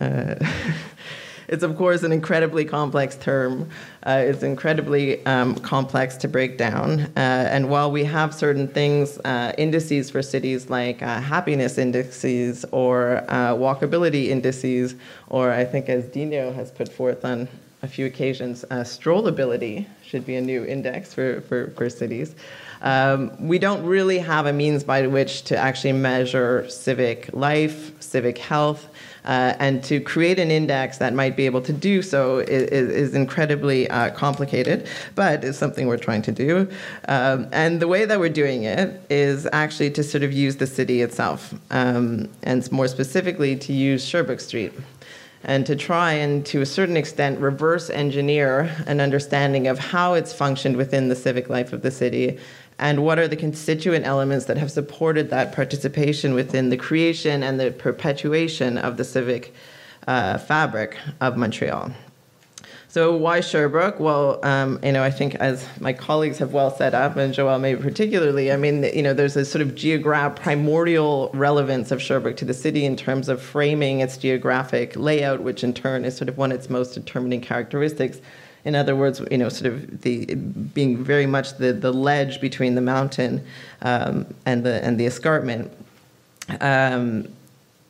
It's, 1.48 1.62
of 1.62 1.76
course, 1.76 2.02
an 2.02 2.12
incredibly 2.12 2.64
complex 2.64 3.16
term. 3.16 3.70
Uh, 4.06 4.22
it's 4.26 4.42
incredibly 4.42 5.24
um, 5.24 5.54
complex 5.56 6.16
to 6.18 6.28
break 6.28 6.58
down. 6.58 7.00
Uh, 7.00 7.10
and 7.16 7.70
while 7.70 7.90
we 7.90 8.04
have 8.04 8.34
certain 8.34 8.68
things, 8.68 9.18
uh, 9.24 9.52
indices 9.56 10.10
for 10.10 10.22
cities 10.22 10.68
like 10.68 11.02
uh, 11.02 11.20
happiness 11.20 11.78
indices 11.78 12.64
or 12.70 13.24
uh, 13.28 13.54
walkability 13.54 14.28
indices, 14.28 14.94
or 15.28 15.50
I 15.50 15.64
think 15.64 15.88
as 15.88 16.04
Dino 16.06 16.52
has 16.52 16.70
put 16.70 16.92
forth 16.92 17.24
on 17.24 17.48
a 17.82 17.88
few 17.88 18.06
occasions, 18.06 18.64
uh, 18.64 18.82
strollability 18.82 19.86
should 20.02 20.26
be 20.26 20.36
a 20.36 20.40
new 20.40 20.64
index 20.64 21.14
for, 21.14 21.40
for, 21.42 21.70
for 21.70 21.88
cities. 21.88 22.34
Um, 22.82 23.48
we 23.48 23.58
don't 23.58 23.84
really 23.84 24.18
have 24.18 24.46
a 24.46 24.52
means 24.52 24.84
by 24.84 25.06
which 25.06 25.42
to 25.44 25.56
actually 25.56 25.92
measure 25.92 26.68
civic 26.68 27.30
life, 27.32 28.00
civic 28.00 28.38
health, 28.38 28.87
uh, 29.28 29.54
and 29.60 29.84
to 29.84 30.00
create 30.00 30.38
an 30.38 30.50
index 30.50 30.98
that 30.98 31.14
might 31.14 31.36
be 31.36 31.46
able 31.46 31.60
to 31.60 31.72
do 31.72 32.02
so 32.02 32.38
is, 32.38 32.68
is 32.70 33.14
incredibly 33.14 33.88
uh, 33.90 34.10
complicated, 34.10 34.88
but 35.14 35.44
it's 35.44 35.58
something 35.58 35.86
we're 35.86 35.96
trying 35.96 36.22
to 36.22 36.32
do. 36.32 36.68
Um, 37.08 37.46
and 37.52 37.80
the 37.80 37.86
way 37.86 38.06
that 38.06 38.18
we're 38.18 38.30
doing 38.30 38.64
it 38.64 39.00
is 39.10 39.46
actually 39.52 39.90
to 39.92 40.02
sort 40.02 40.24
of 40.24 40.32
use 40.32 40.56
the 40.56 40.66
city 40.66 41.02
itself, 41.02 41.54
um, 41.70 42.28
and 42.42 42.70
more 42.72 42.88
specifically 42.88 43.54
to 43.56 43.72
use 43.72 44.04
Sherbrooke 44.04 44.40
Street 44.40 44.72
and 45.44 45.64
to 45.66 45.76
try 45.76 46.12
and, 46.12 46.44
to 46.46 46.60
a 46.60 46.66
certain 46.66 46.96
extent, 46.96 47.38
reverse 47.40 47.90
engineer 47.90 48.74
an 48.86 49.00
understanding 49.00 49.68
of 49.68 49.78
how 49.78 50.14
it's 50.14 50.32
functioned 50.32 50.76
within 50.76 51.08
the 51.08 51.16
civic 51.16 51.48
life 51.48 51.72
of 51.72 51.82
the 51.82 51.90
city 51.90 52.38
and 52.78 53.04
what 53.04 53.18
are 53.18 53.28
the 53.28 53.36
constituent 53.36 54.06
elements 54.06 54.46
that 54.46 54.56
have 54.56 54.70
supported 54.70 55.30
that 55.30 55.52
participation 55.52 56.34
within 56.34 56.70
the 56.70 56.76
creation 56.76 57.42
and 57.42 57.58
the 57.58 57.70
perpetuation 57.72 58.78
of 58.78 58.96
the 58.96 59.04
civic 59.04 59.52
uh, 60.06 60.38
fabric 60.38 60.96
of 61.20 61.36
Montreal. 61.36 61.92
So 62.90 63.14
why 63.14 63.40
Sherbrooke? 63.40 64.00
Well, 64.00 64.42
um, 64.42 64.80
you 64.82 64.92
know, 64.92 65.02
I 65.02 65.10
think 65.10 65.34
as 65.34 65.66
my 65.78 65.92
colleagues 65.92 66.38
have 66.38 66.54
well 66.54 66.74
set 66.74 66.94
up, 66.94 67.16
and 67.16 67.34
Joel 67.34 67.58
maybe 67.58 67.82
particularly, 67.82 68.50
I 68.50 68.56
mean, 68.56 68.82
you 68.82 69.02
know, 69.02 69.12
there's 69.12 69.36
a 69.36 69.44
sort 69.44 69.60
of 69.60 69.74
geographic 69.74 70.42
primordial 70.42 71.30
relevance 71.34 71.90
of 71.90 72.00
Sherbrooke 72.00 72.38
to 72.38 72.46
the 72.46 72.54
city 72.54 72.86
in 72.86 72.96
terms 72.96 73.28
of 73.28 73.42
framing 73.42 74.00
its 74.00 74.16
geographic 74.16 74.96
layout, 74.96 75.42
which 75.42 75.62
in 75.62 75.74
turn 75.74 76.06
is 76.06 76.16
sort 76.16 76.30
of 76.30 76.38
one 76.38 76.50
of 76.50 76.58
its 76.58 76.70
most 76.70 76.94
determining 76.94 77.42
characteristics. 77.42 78.20
In 78.64 78.74
other 78.74 78.96
words, 78.96 79.20
you 79.30 79.36
know, 79.36 79.50
sort 79.50 79.72
of 79.74 80.00
the 80.00 80.34
being 80.34 81.04
very 81.04 81.26
much 81.26 81.58
the, 81.58 81.74
the 81.74 81.92
ledge 81.92 82.40
between 82.40 82.74
the 82.74 82.80
mountain 82.80 83.44
um, 83.82 84.26
and 84.46 84.64
the 84.64 84.82
and 84.82 84.98
the 84.98 85.04
escarpment. 85.04 85.70
Um, 86.62 87.28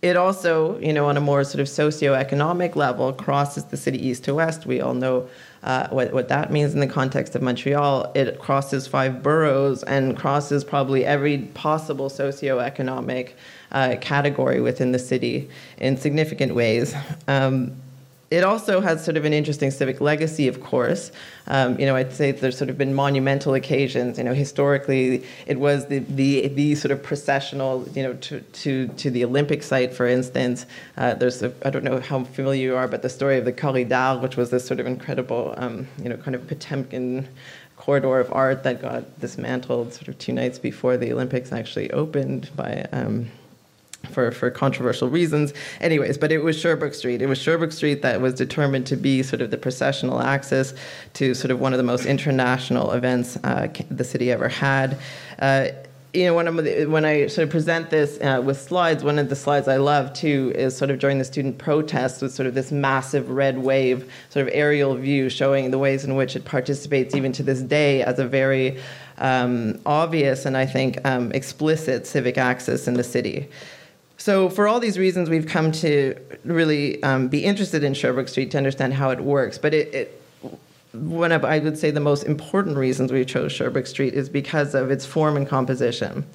it 0.01 0.17
also, 0.17 0.79
you 0.79 0.93
know, 0.93 1.07
on 1.07 1.17
a 1.17 1.21
more 1.21 1.43
sort 1.43 1.61
of 1.61 1.67
socioeconomic 1.67 2.77
level, 2.77 3.13
crosses 3.13 3.65
the 3.65 3.77
city 3.77 4.07
east 4.07 4.25
to 4.25 4.35
west. 4.35 4.65
We 4.65 4.81
all 4.81 4.95
know 4.95 5.29
uh, 5.65 5.89
what, 5.89 6.13
what 6.13 6.29
that 6.29 6.53
means 6.53 6.73
in 6.73 6.81
the 6.81 6.87
context 6.87 7.35
of 7.35 7.43
Montreal. 7.43 8.13
It 8.15 8.39
crosses 8.39 8.87
five 8.87 9.23
boroughs 9.23 9.83
and 9.83 10.17
crosses 10.17 10.63
probably 10.63 11.05
every 11.05 11.39
possible 11.39 12.09
socioeconomic 12.09 13.33
uh, 13.73 13.97
category 14.01 14.61
within 14.61 14.93
the 14.93 14.99
city 15.01 15.51
in 15.79 15.97
significant 15.97 16.55
ways. 16.55 16.95
Um, 17.27 17.73
it 18.31 18.45
also 18.45 18.81
has 18.81 19.03
sort 19.03 19.17
of 19.17 19.25
an 19.25 19.33
interesting 19.33 19.71
civic 19.71 20.01
legacy, 20.01 20.49
of 20.49 20.62
course. 20.62 21.11
Um, 21.47 21.79
you 21.79 21.87
know, 21.87 21.97
I'd 21.97 22.12
say 22.12 22.31
there's 22.31 22.59
sort 22.59 22.69
of 22.69 22.77
been 22.77 22.93
monumental 22.93 23.55
occasions. 23.55 24.19
You 24.19 24.25
know, 24.25 24.35
historically, 24.35 25.25
it 25.47 25.59
was 25.59 25.87
the 25.87 26.01
the, 26.01 26.49
the 26.49 26.75
sort 26.75 26.93
of 26.93 27.03
processional, 27.03 27.88
you 27.95 28.03
know, 28.03 28.14
to, 28.14 28.41
to, 28.41 28.88
to 28.88 29.11
the 29.11 29.25
Olympic 29.25 29.62
site, 29.62 29.95
for 29.95 30.07
instance. 30.07 30.67
Uh, 30.99 31.14
there's, 31.14 31.43
I 31.43 31.71
don't 31.71 31.85
know 31.85 32.01
how 32.01 32.25
familiar 32.25 32.61
you 32.61 32.77
are, 32.77 32.87
but 32.87 33.01
the 33.01 33.09
story 33.09 33.38
of 33.38 33.47
the 33.47 33.53
Corridor, 33.53 34.19
which 34.21 34.37
was 34.37 34.51
this 34.51 34.67
sort 34.67 34.81
of 34.81 34.87
incredible, 34.87 35.55
um, 35.57 35.88
you 36.03 36.11
know, 36.11 36.17
kind 36.19 36.35
of 36.35 36.47
Potemkin 36.47 37.29
corridor 37.77 38.19
of 38.19 38.31
art 38.33 38.64
that 38.64 38.83
got 38.83 39.21
dismantled 39.21 39.95
sort 39.95 40.09
of 40.09 40.19
two 40.19 40.33
nights 40.33 40.59
before 40.59 40.97
the 40.97 41.12
Olympics 41.12 41.53
actually 41.53 41.91
opened 41.93 42.51
by. 42.55 42.85
Um, 42.93 43.31
for, 44.11 44.31
for 44.31 44.51
controversial 44.51 45.09
reasons. 45.09 45.53
Anyways, 45.81 46.19
but 46.19 46.33
it 46.33 46.39
was 46.39 46.59
Sherbrooke 46.59 46.95
Street. 46.95 47.23
It 47.23 47.27
was 47.27 47.39
Sherbrooke 47.39 47.73
Street 47.73 48.03
that 48.03 48.21
was 48.21 48.35
determined 48.35 48.87
to 48.87 48.97
be 48.97 49.23
sort 49.23 49.43
of 49.43 49.51
the 49.51 49.59
processional 49.59 50.21
axis 50.21 50.75
to 51.15 51.35
sort 51.35 51.51
of 51.51 51.61
one 51.61 51.73
of 51.73 51.79
the 51.79 51.85
most 51.85 52.07
international 52.07 52.93
events 52.93 53.37
uh, 53.39 53.69
the 53.91 54.05
city 54.05 54.31
ever 54.31 54.49
had. 54.49 54.99
Uh, 55.39 55.69
you 56.15 56.25
know, 56.25 56.35
when, 56.35 56.49
I'm, 56.49 56.91
when 56.91 57.05
I 57.05 57.27
sort 57.27 57.45
of 57.45 57.51
present 57.51 57.91
this 57.91 58.19
uh, 58.21 58.41
with 58.43 58.59
slides, 58.59 59.05
one 59.05 59.19
of 59.19 59.29
the 59.29 59.37
slides 59.37 59.69
I 59.69 59.77
love 59.77 60.15
too 60.15 60.53
is 60.55 60.75
sort 60.75 60.91
of 60.91 60.99
during 60.99 61.19
the 61.19 61.25
student 61.25 61.59
protests 61.59 62.23
with 62.23 62.33
sort 62.33 62.47
of 62.47 62.55
this 62.55 62.73
massive 62.73 63.29
red 63.29 63.59
wave, 63.59 64.11
sort 64.31 64.47
of 64.47 64.53
aerial 64.55 64.95
view 64.95 65.29
showing 65.29 65.71
the 65.71 65.79
ways 65.79 66.05
in 66.05 66.17
which 66.17 66.35
it 66.35 66.47
participates 66.47 67.15
even 67.15 67.33
to 67.33 67.43
this 67.43 67.61
day 67.61 68.03
as 68.03 68.19
a 68.19 68.27
very 68.27 68.81
um, 69.19 69.79
obvious 69.85 70.47
and 70.47 70.57
I 70.57 70.65
think 70.65 70.99
um, 71.07 71.31
explicit 71.33 72.07
civic 72.07 72.39
axis 72.39 72.89
in 72.89 72.95
the 72.95 73.05
city. 73.05 73.49
So, 74.29 74.51
for 74.51 74.69
all 74.69 74.79
these 74.79 74.99
reasons, 74.99 75.31
we've 75.31 75.47
come 75.47 75.73
to 75.73 76.14
really 76.45 77.03
um, 77.03 77.29
be 77.29 77.47
interested 77.47 77.83
in 77.83 77.95
Sherbrooke 77.95 78.29
Street 78.29 78.51
to 78.51 78.59
understand 78.59 78.93
how 78.93 79.09
it 79.09 79.21
works. 79.23 79.57
But 79.57 79.73
it, 79.73 79.95
it, 79.95 80.23
one 80.93 81.33
of, 81.33 81.47
I 81.47 81.61
would 81.61 81.79
say, 81.79 81.91
the 81.91 82.01
most 82.01 82.25
important 82.25 82.77
reasons 82.77 83.11
we 83.11 83.25
chose 83.25 83.53
Sherbrooke 83.53 83.87
Street 83.87 84.12
is 84.12 84.29
because 84.29 84.75
of 84.75 84.91
its 84.91 85.07
form 85.07 85.38
and 85.38 85.49
composition. 85.49 86.27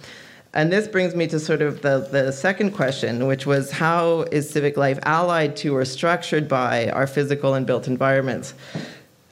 And 0.56 0.74
this 0.74 0.88
brings 0.88 1.14
me 1.14 1.28
to 1.28 1.40
sort 1.40 1.62
of 1.62 1.84
the, 1.84 2.08
the 2.12 2.32
second 2.32 2.72
question, 2.72 3.28
which 3.28 3.46
was 3.46 3.70
how 3.70 4.22
is 4.32 4.50
civic 4.50 4.76
life 4.76 4.98
allied 5.04 5.56
to 5.58 5.78
or 5.78 5.86
structured 5.86 6.48
by 6.48 6.90
our 6.90 7.06
physical 7.06 7.54
and 7.54 7.68
built 7.68 7.88
environments? 7.88 8.56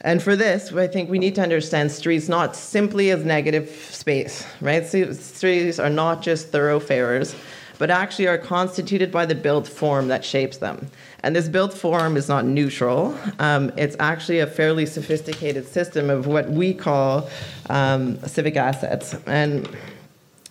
And 0.01 0.21
for 0.21 0.35
this, 0.35 0.71
I 0.71 0.85
think 0.85 1.09
we 1.09 1.17
need 1.17 1.33
to 1.33 1.41
understand 1.41 1.91
streets 1.91 2.29
not 2.29 2.55
simply 2.55 3.09
as 3.09 3.25
negative 3.25 3.71
space, 3.89 4.45
right? 4.61 4.85
Streets 4.85 5.79
are 5.79 5.89
not 5.89 6.21
just 6.21 6.49
thoroughfares 6.49 7.35
but 7.81 7.89
actually 7.89 8.27
are 8.27 8.37
constituted 8.37 9.11
by 9.11 9.25
the 9.25 9.33
built 9.33 9.67
form 9.67 10.07
that 10.07 10.23
shapes 10.23 10.57
them. 10.57 10.87
And 11.23 11.35
this 11.35 11.49
built 11.49 11.73
form 11.73 12.15
is 12.15 12.29
not 12.29 12.45
neutral. 12.45 13.17
Um, 13.39 13.71
it's 13.75 13.95
actually 13.99 14.37
a 14.37 14.45
fairly 14.45 14.85
sophisticated 14.85 15.67
system 15.67 16.11
of 16.11 16.27
what 16.27 16.47
we 16.47 16.75
call 16.75 17.27
um, 17.71 18.19
civic 18.27 18.55
assets. 18.55 19.15
And 19.25 19.67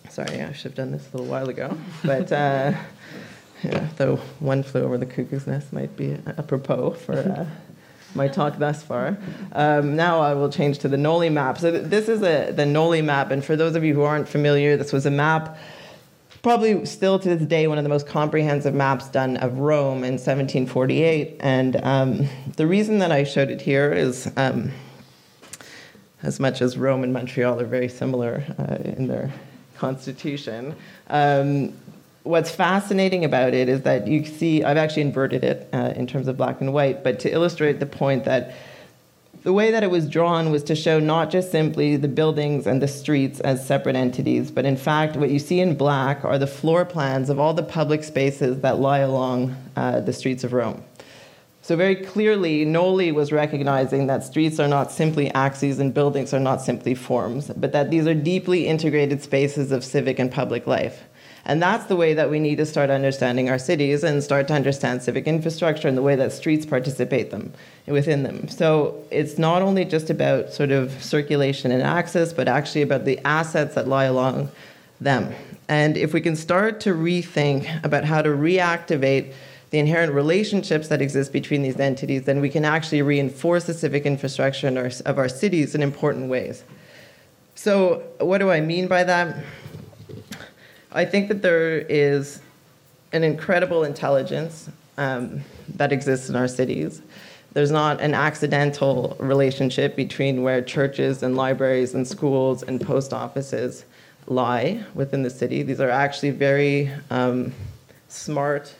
sorry, 0.09 0.41
I 0.41 0.51
should 0.51 0.63
have 0.71 0.75
done 0.75 0.91
this 0.91 1.07
a 1.07 1.17
little 1.17 1.31
while 1.31 1.47
ago, 1.47 1.77
but. 2.03 2.29
Uh, 2.33 2.73
yeah, 3.63 3.87
though 3.95 4.17
one 4.41 4.61
flew 4.61 4.81
over 4.81 4.97
the 4.97 5.05
cuckoo's 5.05 5.47
nest 5.47 5.71
might 5.71 5.95
be 5.95 6.17
apropos 6.37 6.95
for 6.95 7.13
uh, 7.13 7.45
my 8.13 8.27
talk 8.27 8.57
thus 8.57 8.83
far. 8.83 9.17
Um, 9.53 9.95
now 9.95 10.19
I 10.19 10.33
will 10.33 10.49
change 10.49 10.79
to 10.79 10.89
the 10.89 10.97
Noli 10.97 11.29
map. 11.29 11.59
So 11.59 11.71
th- 11.71 11.85
this 11.85 12.09
is 12.09 12.23
a, 12.23 12.51
the 12.51 12.65
Noli 12.65 13.01
map, 13.01 13.31
and 13.31 13.45
for 13.45 13.55
those 13.55 13.75
of 13.75 13.85
you 13.85 13.93
who 13.93 14.01
aren't 14.01 14.27
familiar, 14.27 14.75
this 14.75 14.91
was 14.91 15.05
a 15.05 15.11
map 15.11 15.57
probably 16.41 16.85
still 16.85 17.19
to 17.19 17.35
this 17.35 17.47
day 17.47 17.67
one 17.67 17.77
of 17.77 17.83
the 17.83 17.89
most 17.89 18.07
comprehensive 18.07 18.73
maps 18.73 19.07
done 19.09 19.37
of 19.37 19.59
Rome 19.59 20.03
in 20.03 20.13
1748. 20.13 21.37
And 21.39 21.75
um, 21.83 22.27
the 22.57 22.65
reason 22.65 22.99
that 22.99 23.11
I 23.11 23.23
showed 23.23 23.49
it 23.49 23.61
here 23.61 23.93
is 23.93 24.31
um, 24.37 24.71
as 26.23 26.39
much 26.39 26.61
as 26.61 26.77
Rome 26.77 27.03
and 27.03 27.13
Montreal 27.13 27.59
are 27.59 27.65
very 27.65 27.89
similar 27.89 28.43
uh, 28.57 28.75
in 28.83 29.07
their 29.07 29.31
constitution. 29.77 30.75
Um, 31.09 31.73
what's 32.23 32.51
fascinating 32.51 33.25
about 33.25 33.53
it 33.53 33.69
is 33.69 33.81
that 33.81 34.07
you 34.07 34.25
see, 34.25 34.63
I've 34.63 34.77
actually 34.77 35.03
inverted 35.03 35.43
it 35.43 35.69
uh, 35.73 35.93
in 35.95 36.07
terms 36.07 36.27
of 36.27 36.37
black 36.37 36.61
and 36.61 36.73
white, 36.73 37.03
but 37.03 37.19
to 37.21 37.31
illustrate 37.31 37.79
the 37.79 37.85
point 37.85 38.25
that 38.25 38.55
the 39.43 39.53
way 39.53 39.71
that 39.71 39.83
it 39.83 39.89
was 39.89 40.07
drawn 40.07 40.51
was 40.51 40.63
to 40.63 40.75
show 40.75 40.99
not 40.99 41.31
just 41.31 41.51
simply 41.51 41.95
the 41.95 42.07
buildings 42.07 42.67
and 42.67 42.81
the 42.81 42.87
streets 42.87 43.39
as 43.39 43.65
separate 43.65 43.95
entities, 43.95 44.51
but 44.51 44.65
in 44.65 44.77
fact, 44.77 45.15
what 45.15 45.31
you 45.31 45.39
see 45.39 45.59
in 45.59 45.75
black 45.75 46.23
are 46.23 46.37
the 46.37 46.45
floor 46.45 46.85
plans 46.85 47.29
of 47.29 47.39
all 47.39 47.53
the 47.53 47.63
public 47.63 48.03
spaces 48.03 48.61
that 48.61 48.79
lie 48.79 48.99
along 48.99 49.55
uh, 49.75 49.99
the 49.99 50.13
streets 50.13 50.43
of 50.43 50.53
Rome. 50.53 50.83
So, 51.63 51.75
very 51.75 51.95
clearly, 51.95 52.65
Noli 52.65 53.11
was 53.11 53.31
recognizing 53.31 54.07
that 54.07 54.23
streets 54.23 54.59
are 54.59 54.67
not 54.67 54.91
simply 54.91 55.31
axes 55.31 55.79
and 55.79 55.93
buildings 55.93 56.33
are 56.33 56.39
not 56.39 56.61
simply 56.61 56.95
forms, 56.95 57.51
but 57.55 57.71
that 57.71 57.91
these 57.91 58.07
are 58.07 58.15
deeply 58.15 58.67
integrated 58.67 59.21
spaces 59.21 59.71
of 59.71 59.83
civic 59.83 60.17
and 60.17 60.31
public 60.31 60.65
life. 60.65 61.03
And 61.45 61.61
that's 61.61 61.85
the 61.85 61.95
way 61.95 62.13
that 62.13 62.29
we 62.29 62.39
need 62.39 62.57
to 62.57 62.65
start 62.65 62.89
understanding 62.89 63.49
our 63.49 63.57
cities 63.57 64.03
and 64.03 64.23
start 64.23 64.47
to 64.49 64.53
understand 64.53 65.01
civic 65.01 65.25
infrastructure 65.25 65.87
and 65.87 65.97
the 65.97 66.01
way 66.01 66.15
that 66.15 66.31
streets 66.31 66.65
participate 66.65 67.31
them 67.31 67.51
within 67.87 68.23
them. 68.23 68.47
So 68.47 69.03
it's 69.09 69.37
not 69.37 69.61
only 69.61 69.83
just 69.85 70.09
about 70.09 70.53
sort 70.53 70.71
of 70.71 70.91
circulation 71.03 71.71
and 71.71 71.81
access, 71.81 72.31
but 72.31 72.47
actually 72.47 72.83
about 72.83 73.05
the 73.05 73.19
assets 73.25 73.75
that 73.75 73.87
lie 73.87 74.05
along 74.05 74.49
them. 74.99 75.33
And 75.67 75.97
if 75.97 76.13
we 76.13 76.21
can 76.21 76.35
start 76.35 76.79
to 76.81 76.93
rethink 76.93 77.83
about 77.83 78.03
how 78.03 78.21
to 78.21 78.29
reactivate 78.29 79.33
the 79.71 79.79
inherent 79.79 80.13
relationships 80.13 80.89
that 80.89 81.01
exist 81.01 81.31
between 81.31 81.63
these 81.63 81.79
entities, 81.79 82.23
then 82.23 82.41
we 82.41 82.49
can 82.49 82.65
actually 82.65 83.01
reinforce 83.01 83.63
the 83.63 83.73
civic 83.73 84.05
infrastructure 84.05 84.67
our, 84.77 84.91
of 85.05 85.17
our 85.17 85.29
cities 85.29 85.73
in 85.73 85.81
important 85.81 86.29
ways. 86.29 86.63
So, 87.55 88.03
what 88.19 88.39
do 88.39 88.51
I 88.51 88.59
mean 88.59 88.87
by 88.87 89.03
that? 89.05 89.43
I 90.93 91.05
think 91.05 91.29
that 91.29 91.41
there 91.41 91.79
is 91.79 92.41
an 93.13 93.23
incredible 93.23 93.83
intelligence 93.83 94.69
um, 94.97 95.41
that 95.75 95.91
exists 95.91 96.29
in 96.29 96.35
our 96.35 96.47
cities. 96.47 97.01
There's 97.53 97.71
not 97.71 98.01
an 98.01 98.13
accidental 98.13 99.15
relationship 99.19 99.95
between 99.95 100.43
where 100.43 100.61
churches 100.61 101.23
and 101.23 101.35
libraries 101.35 101.93
and 101.93 102.07
schools 102.07 102.63
and 102.63 102.79
post 102.79 103.13
offices 103.13 103.85
lie 104.27 104.83
within 104.93 105.23
the 105.23 105.29
city. 105.29 105.63
These 105.63 105.79
are 105.79 105.89
actually 105.89 106.31
very 106.31 106.91
um, 107.09 107.53
smart 108.09 108.73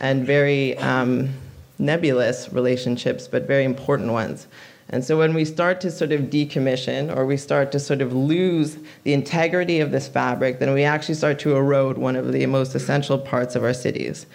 and 0.00 0.26
very 0.26 0.76
um, 0.78 1.30
nebulous 1.78 2.52
relationships, 2.52 3.28
but 3.28 3.46
very 3.46 3.64
important 3.64 4.12
ones. 4.12 4.46
And 4.90 5.04
so 5.04 5.18
when 5.18 5.34
we 5.34 5.44
start 5.44 5.80
to 5.82 5.90
sort 5.90 6.12
of 6.12 6.22
decommission 6.22 7.14
or 7.14 7.26
we 7.26 7.36
start 7.36 7.72
to 7.72 7.80
sort 7.80 8.00
of 8.00 8.14
lose 8.14 8.78
the 9.04 9.12
integrity 9.12 9.80
of 9.80 9.90
this 9.90 10.08
fabric, 10.08 10.60
then 10.60 10.72
we 10.72 10.82
actually 10.84 11.14
start 11.14 11.38
to 11.40 11.56
erode 11.56 11.98
one 11.98 12.16
of 12.16 12.32
the 12.32 12.46
most 12.46 12.74
essential 12.74 13.18
parts 13.18 13.54
of 13.54 13.64
our 13.64 13.74
cities. 13.74 14.26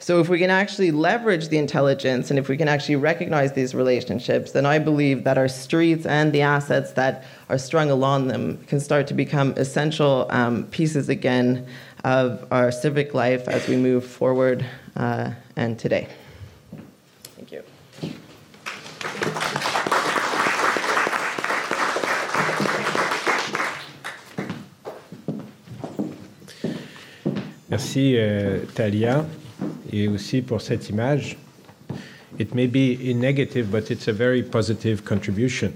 So 0.00 0.18
if 0.18 0.28
we 0.28 0.40
can 0.40 0.50
actually 0.50 0.90
leverage 0.90 1.46
the 1.46 1.58
intelligence 1.58 2.30
and 2.30 2.36
if 2.36 2.48
we 2.48 2.56
can 2.56 2.66
actually 2.66 2.96
recognize 2.96 3.52
these 3.52 3.72
relationships, 3.72 4.50
then 4.50 4.66
I 4.66 4.80
believe 4.80 5.22
that 5.22 5.38
our 5.38 5.46
streets 5.46 6.04
and 6.06 6.32
the 6.32 6.42
assets 6.42 6.90
that 6.94 7.22
are 7.48 7.56
strung 7.56 7.88
along 7.88 8.26
them 8.26 8.58
can 8.66 8.80
start 8.80 9.06
to 9.06 9.14
become 9.14 9.52
essential 9.56 10.26
um, 10.30 10.64
pieces 10.66 11.08
again 11.08 11.68
of 12.02 12.44
our 12.50 12.72
civic 12.72 13.14
life 13.14 13.46
as 13.46 13.68
we 13.68 13.76
move 13.76 14.04
forward 14.04 14.66
uh, 14.96 15.30
and 15.54 15.78
today. 15.78 16.08
Thank 17.36 17.52
you. 17.52 17.62
Merci, 27.72 28.16
euh, 28.18 28.58
Talia, 28.74 29.24
et 29.90 30.06
aussi 30.06 30.42
pour 30.42 30.60
cette 30.60 30.90
image. 30.90 31.38
It 32.38 32.54
may 32.54 32.66
be 32.66 32.98
in 33.02 33.18
negative, 33.18 33.70
but 33.70 33.90
it's 33.90 34.08
a 34.08 34.12
very 34.12 34.42
positive 34.42 35.06
contribution 35.06 35.72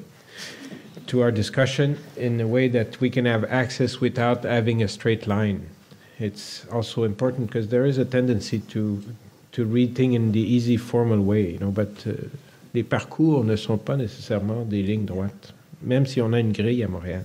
to 1.06 1.22
our 1.22 1.32
discussion 1.32 1.96
in 2.18 2.38
a 2.42 2.46
way 2.46 2.68
that 2.68 3.00
we 3.00 3.08
can 3.08 3.24
have 3.24 3.46
access 3.50 3.98
without 3.98 4.44
having 4.44 4.82
a 4.82 4.88
straight 4.88 5.26
line. 5.26 5.62
It's 6.20 6.66
also 6.70 7.04
important 7.04 7.46
because 7.46 7.68
there 7.68 7.86
is 7.86 7.96
a 7.96 8.04
tendency 8.04 8.58
to 8.72 9.02
to 9.52 9.64
read 9.64 9.94
things 9.94 10.16
in 10.16 10.32
the 10.32 10.40
easy 10.40 10.76
formal 10.76 11.22
way, 11.22 11.52
you 11.52 11.58
know, 11.58 11.70
but 11.70 11.88
uh, 12.06 12.12
les 12.74 12.82
parcours 12.82 13.42
ne 13.42 13.56
sont 13.56 13.78
pas 13.78 13.96
nécessairement 13.96 14.68
des 14.68 14.82
lignes 14.82 15.06
droites, 15.06 15.54
même 15.80 16.04
si 16.04 16.20
on 16.20 16.34
a 16.34 16.40
une 16.40 16.52
grille 16.52 16.84
à 16.84 16.88
Montréal. 16.88 17.24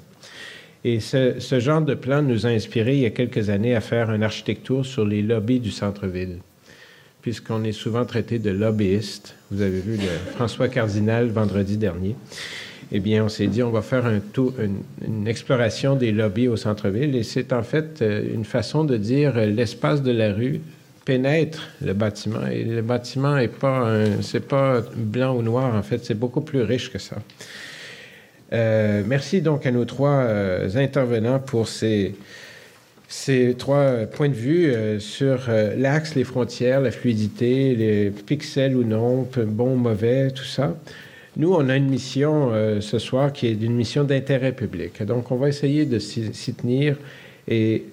Et 0.84 1.00
ce, 1.00 1.60
genre 1.60 1.82
de 1.82 1.94
plan 1.94 2.24
nous 2.24 2.46
a 2.46 2.50
inspiré 2.50 2.96
il 2.96 3.02
y 3.02 3.06
a 3.06 3.12
quelques 3.12 3.50
années 3.50 3.76
à 3.76 3.82
faire 3.82 4.12
une 4.12 4.24
architecture 4.24 4.86
sur 4.86 5.06
les 5.06 5.22
lobbies 5.22 5.60
du 5.60 5.70
centre-ville, 5.70 6.38
puisqu'on 7.22 7.64
est 7.64 7.72
souvent 7.72 8.04
traité 8.06 8.40
de 8.40 8.50
lobbyiste. 8.50 9.36
Vous 9.52 9.62
avez 9.62 9.80
vu 9.80 9.98
le 9.98 10.32
François 10.36 10.70
Cardinal 10.70 11.28
vendredi 11.28 11.78
dernier. 11.78 12.16
Eh 12.92 13.00
bien, 13.00 13.24
on 13.24 13.30
s'est 13.30 13.48
dit, 13.48 13.62
on 13.64 13.70
va 13.70 13.84
faire 13.84 14.06
un 14.06 14.20
une, 15.08 15.28
exploration 15.28 15.96
des 15.96 16.12
lobbies 16.12 16.48
au 16.48 16.58
centre-ville, 16.58 17.16
et 17.16 17.24
c'est 17.24 17.54
en 17.54 17.64
fait 17.64 18.02
euh, 18.02 18.34
une 18.34 18.44
façon 18.44 18.84
de 18.84 18.98
dire 18.98 19.38
euh, 19.38 19.46
l'espace 19.46 20.02
de 20.02 20.12
la 20.12 20.34
rue 20.34 20.60
pénètre 21.06 21.70
le 21.82 21.94
bâtiment, 21.94 22.46
et 22.48 22.64
le 22.64 22.82
bâtiment 22.82 23.36
n'est 23.36 23.48
pas, 23.48 23.88
pas 24.50 24.84
blanc 24.96 25.36
ou 25.38 25.42
noir, 25.42 25.74
en 25.74 25.84
fait, 25.84 26.04
c'est 26.04 26.20
beaucoup 26.20 26.42
plus 26.42 26.64
riche 26.64 26.92
que 26.92 27.00
ça. 27.00 27.18
Euh, 28.54 29.04
merci 29.06 29.42
donc 29.42 29.66
à 29.66 29.72
nos 29.72 29.86
trois 29.86 30.10
euh, 30.10 30.70
intervenants 30.76 31.40
pour 31.40 31.70
ces, 31.70 32.16
ces, 33.08 33.56
trois 33.58 34.06
points 34.12 34.28
de 34.28 34.34
vue 34.34 34.66
euh, 34.66 35.00
sur 35.00 35.50
l'axe, 35.78 36.16
les 36.16 36.24
frontières, 36.24 36.82
la 36.82 36.92
fluidité, 36.92 37.76
les 37.76 38.10
pixels 38.10 38.76
ou 38.76 38.84
non, 38.84 39.28
bon, 39.38 39.76
mauvais, 39.76 40.32
tout 40.32 40.44
ça. 40.44 40.76
Nous, 41.38 41.54
on 41.54 41.70
a 41.70 41.78
une 41.78 41.88
mission 41.88 42.52
ce 42.82 43.00
soir 43.00 43.32
qui 43.32 43.48
est 43.48 43.54
une 43.54 43.74
mission 43.74 44.04
d'intérêt 44.04 44.52
public. 44.52 45.02
Donc, 45.04 45.32
on 45.32 45.38
va 45.38 45.48
essayer 45.48 45.86
de 45.86 45.98
s'y 45.98 46.54
tenir 46.54 46.98
et 47.48 47.86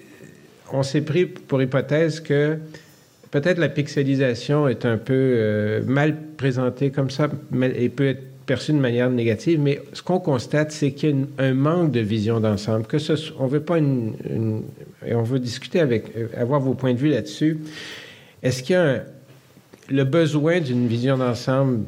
on 0.73 0.83
s'est 0.83 0.99
pris 0.99 1.25
pour 1.25 1.61
hypothèse 1.61 2.19
que 2.19 2.57
peut-être 3.31 3.57
la 3.57 3.69
pixelisation 3.69 4.67
est 4.67 4.85
un 4.85 4.97
peu 4.97 5.81
mal 5.87 6.17
présentée 6.35 6.91
comme 6.91 7.09
ça 7.09 7.29
et 7.77 7.87
peut 7.87 8.09
être 8.09 8.28
perçu 8.49 8.73
de 8.73 8.79
manière 8.79 9.11
négative, 9.11 9.59
mais 9.59 9.79
ce 9.93 10.01
qu'on 10.01 10.19
constate, 10.19 10.71
c'est 10.71 10.93
qu'il 10.93 11.09
y 11.09 11.13
a 11.37 11.43
un 11.43 11.53
manque 11.53 11.91
de 11.91 11.99
vision 11.99 12.39
d'ensemble. 12.39 12.83
On 13.37 13.45
veut 13.45 13.59
pas 13.59 13.77
une, 13.77 14.63
et 15.05 15.13
on 15.13 15.21
veut 15.21 15.37
discuter 15.37 15.79
avec, 15.79 16.05
avoir 16.35 16.59
vos 16.59 16.73
points 16.73 16.93
de 16.93 16.97
vue 16.97 17.09
là-dessus. 17.09 17.59
Est-ce 18.41 18.63
qu'il 18.63 18.73
y 18.73 18.79
a 18.79 19.03
le 19.87 20.03
besoin 20.03 20.61
d'une 20.61 20.87
vision 20.87 21.15
d'ensemble 21.19 21.81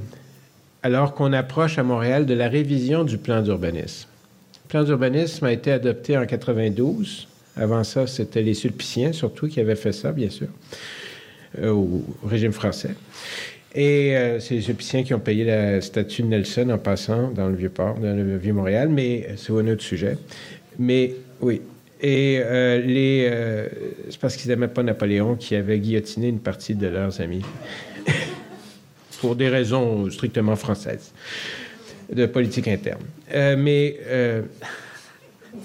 alors 0.83 1.15
qu'on 1.15 1.33
approche 1.33 1.79
à 1.79 1.83
Montréal 1.83 2.27
de 2.27 2.35
la 2.35 2.47
révision 2.47 3.05
du 3.05 3.17
plan 3.17 3.41
d'urbanisme? 3.41 4.07
Le 4.65 4.69
plan 4.69 4.83
d'urbanisme 4.83 5.43
a 5.45 5.51
été 5.51 5.71
adopté 5.71 6.15
en 6.15 6.27
92. 6.27 7.27
Avant 7.57 7.83
ça, 7.83 8.05
c'était 8.05 8.43
les 8.43 8.53
Sulpiciens 8.53 9.13
surtout 9.13 9.47
qui 9.47 9.59
avaient 9.59 9.75
fait 9.75 9.93
ça, 9.93 10.11
bien 10.11 10.29
sûr, 10.29 10.49
euh, 11.57 11.71
au 11.71 12.03
régime 12.23 12.51
français. 12.51 12.93
Et 13.73 14.17
euh, 14.17 14.39
c'est 14.39 14.55
les 14.55 14.69
Épiciens 14.69 15.03
qui 15.03 15.13
ont 15.13 15.19
payé 15.19 15.45
la 15.45 15.79
statue 15.81 16.23
de 16.23 16.27
Nelson 16.27 16.69
en 16.69 16.77
passant 16.77 17.31
dans 17.31 17.47
le 17.47 17.55
Vieux-Port, 17.55 17.95
dans 17.99 18.15
le 18.15 18.37
Vieux-Montréal, 18.37 18.89
mais 18.89 19.29
c'est 19.37 19.53
un 19.53 19.67
autre 19.67 19.83
sujet. 19.83 20.17
Mais 20.77 21.13
oui. 21.39 21.61
Et 22.01 22.41
euh, 22.43 22.81
les, 22.81 23.27
euh, 23.31 23.67
c'est 24.09 24.19
parce 24.19 24.35
qu'ils 24.35 24.49
n'aimaient 24.49 24.67
pas 24.67 24.81
Napoléon 24.81 25.35
qui 25.35 25.55
avait 25.55 25.77
guillotiné 25.79 26.29
une 26.29 26.39
partie 26.39 26.73
de 26.73 26.87
leurs 26.87 27.21
amis. 27.21 27.43
Pour 29.21 29.35
des 29.35 29.49
raisons 29.49 30.09
strictement 30.09 30.55
françaises, 30.55 31.13
de 32.11 32.25
politique 32.25 32.67
interne. 32.67 33.03
Euh, 33.35 33.55
mais 33.55 33.99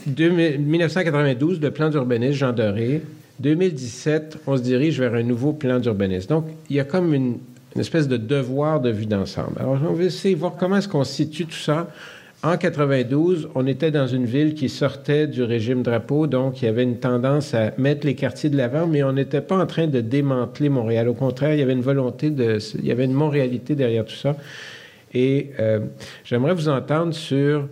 1992, 0.07 1.59
le 1.61 1.70
plan 1.70 1.88
d'urbanisme 1.88 2.34
Jean 2.34 2.52
Doré. 2.52 3.00
2017, 3.38 4.38
on 4.46 4.57
se 4.57 4.62
dirige 4.62 5.00
vers 5.00 5.14
un 5.14 5.22
nouveau 5.22 5.52
plan 5.52 5.78
d'urbanisme. 5.78 6.28
Donc, 6.28 6.46
il 6.70 6.76
y 6.76 6.80
a 6.80 6.84
comme 6.84 7.12
une, 7.14 7.38
une 7.75 7.81
espèce 7.81 8.09
de 8.09 8.17
devoir 8.17 8.81
de 8.81 8.91
vue 8.91 9.07
d'ensemble. 9.07 9.59
Alors, 9.59 9.79
on 9.89 9.93
va 9.93 10.05
essayer 10.05 10.35
de 10.35 10.41
voir 10.41 10.55
comment 10.57 10.77
est-ce 10.77 10.89
qu'on 10.89 11.05
situe 11.05 11.47
tout 11.47 11.53
ça. 11.53 11.89
En 12.43 12.57
92, 12.57 13.49
on 13.55 13.67
était 13.67 13.91
dans 13.91 14.07
une 14.07 14.27
ville 14.27 14.55
qui 14.55 14.69
sortait 14.69 15.27
du 15.27 15.43
régime 15.43 15.83
drapeau, 15.83 16.27
donc 16.27 16.62
il 16.62 16.67
y 16.67 16.69
avait 16.69 16.83
une 16.83 16.99
tendance 16.99 17.55
à 17.55 17.73
mettre 17.79 18.07
les 18.07 18.14
quartiers 18.14 18.51
de 18.51 18.57
l'avant, 18.57 18.87
mais 18.87 19.03
on 19.03 19.12
n'était 19.12 19.41
pas 19.41 19.57
en 19.57 19.67
train 19.67 19.87
de 19.87 20.01
démanteler 20.01 20.69
Montréal. 20.69 21.09
Au 21.09 21.14
contraire, 21.14 21.55
il 21.55 21.61
y 21.61 21.62
avait 21.62 21.73
une 21.73 21.81
volonté 21.81 22.31
de, 22.31 22.59
il 22.79 22.87
y 22.87 22.93
avait 22.93 23.07
une 23.07 23.14
Montréalité 23.14 23.75
derrière 23.75 24.05
tout 24.05 24.14
ça. 24.14 24.37
Et 25.14 25.51
euh, 25.59 25.81
j'aimerais 26.25 26.55
vous 26.55 26.69
entendre 26.69 27.14
sur 27.14 27.69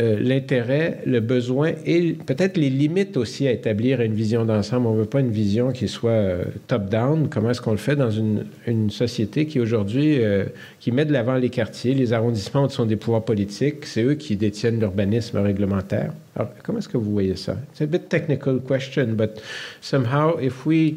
euh, 0.00 0.18
l'intérêt, 0.18 1.02
le 1.06 1.20
besoin 1.20 1.72
et 1.86 2.14
peut-être 2.14 2.56
les 2.56 2.68
limites 2.68 3.16
aussi 3.16 3.46
à 3.46 3.52
établir 3.52 4.00
une 4.00 4.14
vision 4.14 4.44
d'ensemble. 4.44 4.88
On 4.88 4.94
ne 4.94 4.98
veut 4.98 5.04
pas 5.04 5.20
une 5.20 5.30
vision 5.30 5.70
qui 5.70 5.86
soit 5.86 6.10
euh, 6.10 6.44
top-down. 6.66 7.28
Comment 7.28 7.50
est-ce 7.50 7.60
qu'on 7.60 7.70
le 7.70 7.76
fait 7.76 7.94
dans 7.94 8.10
une, 8.10 8.44
société 8.90 9.46
qui 9.46 9.60
aujourd'hui, 9.60 10.22
euh, 10.24 10.46
met 10.92 11.04
de 11.04 11.12
l'avant 11.12 11.34
les 11.34 11.48
quartiers, 11.48 11.94
les 11.94 12.12
arrondissements 12.12 12.68
sont 12.68 12.86
des 12.86 12.96
pouvoirs 12.96 13.24
politiques, 13.24 13.86
c'est 13.86 14.02
eux 14.02 14.14
qui 14.14 14.36
détiennent 14.36 14.80
l'urbanisme 14.80 15.38
réglementaire. 15.38 16.12
Alors, 16.34 16.50
comment 16.64 16.78
est-ce 16.78 16.88
que 16.88 16.98
vous 16.98 17.12
voyez 17.12 17.36
ça? 17.36 17.56
It's 17.72 17.80
a 17.80 17.86
bit 17.86 18.08
technical 18.08 18.60
question, 18.60 19.14
but 19.14 19.40
somehow 19.80 20.38
if 20.40 20.66
we, 20.66 20.96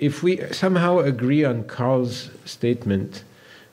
if 0.00 0.24
we 0.24 0.40
somehow 0.50 0.98
agree 0.98 1.46
on 1.46 1.62
Carl's 1.62 2.30
statement 2.44 3.24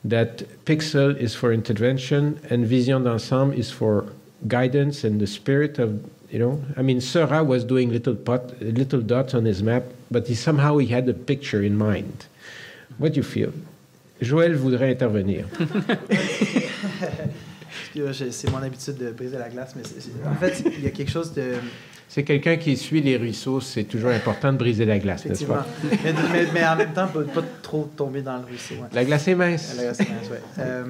that 0.06 0.43
pixel 0.66 1.18
is 1.18 1.34
for 1.34 1.51
intervention 1.51 2.39
and 2.49 2.66
vision 2.66 3.04
d'ensemble 3.04 3.58
is 3.58 3.72
for 3.72 4.06
guidance 4.48 5.04
and 5.04 5.20
the 5.20 5.28
spirit 5.28 5.80
of 5.80 6.00
you 6.30 6.39
know 6.39 6.62
i 6.78 6.82
mean 6.82 7.00
Seurat 7.02 7.46
was 7.46 7.64
doing 7.64 7.91
little 7.91 8.16
pot, 8.16 8.54
little 8.62 9.02
dots 9.02 9.34
on 9.34 9.46
his 9.46 9.62
map 9.62 9.84
but 10.12 10.28
he 10.28 10.36
somehow 10.36 10.78
he 10.78 10.88
had 10.88 11.08
a 11.10 11.14
picture 11.14 11.62
in 11.64 11.78
mind 11.78 12.26
what 12.98 13.14
do 13.14 13.18
you 13.18 13.24
feel? 13.24 13.52
Joël 14.22 14.56
voudrait 14.56 14.91
intervenir 14.91 15.46
c'est 18.12 18.52
mon 18.52 18.62
habitude 18.64 18.98
de 18.98 19.12
briser 19.12 19.38
la 19.38 19.50
glace 19.50 19.76
mais 19.76 19.84
en 20.28 20.36
fait 20.36 20.64
il 20.78 20.84
y 20.84 20.88
a 20.88 20.91
quelque 20.91 21.12
chose 21.12 21.34
de 21.34 21.56
c'est 22.14 22.24
quelqu'un 22.24 22.58
qui 22.58 22.78
suit 22.78 23.02
les 23.02 23.18
ruisseaux, 23.18 23.60
c'est 23.60 23.86
toujours 23.86 24.12
important 24.12 24.54
de 24.54 24.58
briser 24.60 24.86
la 24.86 25.00
glace, 25.00 25.26
n'est-ce 25.26 25.46
pas? 25.46 25.66
mais, 25.84 26.14
mais, 26.32 26.46
mais, 26.54 26.64
en 26.64 26.76
même 26.76 26.94
temps, 26.94 27.08
pas, 27.08 27.22
pas 27.22 27.44
trop 27.64 27.89
tomber 27.98 28.22
dans 28.22 28.38
le 28.38 28.46
ruisseau. 28.46 28.76
Ouais. 28.76 28.88
La 28.94 29.04
glace 29.04 29.28
est 29.28 29.34
mince. 29.34 29.74
La 29.76 29.84
glace 29.86 30.00
est 30.02 30.10
mince, 30.10 30.30
oui. 30.30 30.38
Euh, 30.60 30.84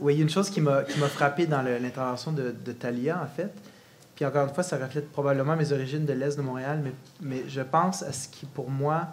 oui, 0.00 0.14
il 0.14 0.16
y 0.18 0.20
a 0.20 0.22
une 0.22 0.30
chose 0.30 0.50
qui 0.50 0.60
m'a 0.60 0.84
frappé 0.84 1.46
dans 1.46 1.62
l'intervention 1.62 2.32
de, 2.32 2.54
de, 2.64 2.72
Thalia, 2.72 3.20
en 3.22 3.26
fait. 3.26 3.52
Puis 4.14 4.24
encore 4.24 4.46
une 4.48 4.54
fois, 4.54 4.64
ça 4.64 4.78
reflète 4.78 5.10
probablement 5.12 5.56
mes 5.56 5.72
origines 5.72 6.06
de 6.06 6.12
l'Est 6.12 6.36
de 6.36 6.42
Montréal, 6.42 6.82
mais, 7.20 7.44
je 7.48 7.60
pense 7.60 8.02
à 8.02 8.12
ce 8.12 8.28
qui, 8.28 8.46
pour 8.46 8.70
moi, 8.70 9.08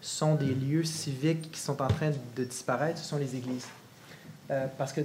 sont 0.00 0.34
des 0.34 0.54
lieux 0.54 0.84
civiques 0.84 1.50
qui 1.50 1.60
sont 1.60 1.80
en 1.82 1.88
train 1.88 2.10
de 2.36 2.44
disparaître, 2.44 2.98
ce 2.98 3.04
sont 3.04 3.18
les 3.18 3.36
églises. 3.36 3.66
Euh, 4.50 4.66
parce 4.78 4.92
que 4.92 5.00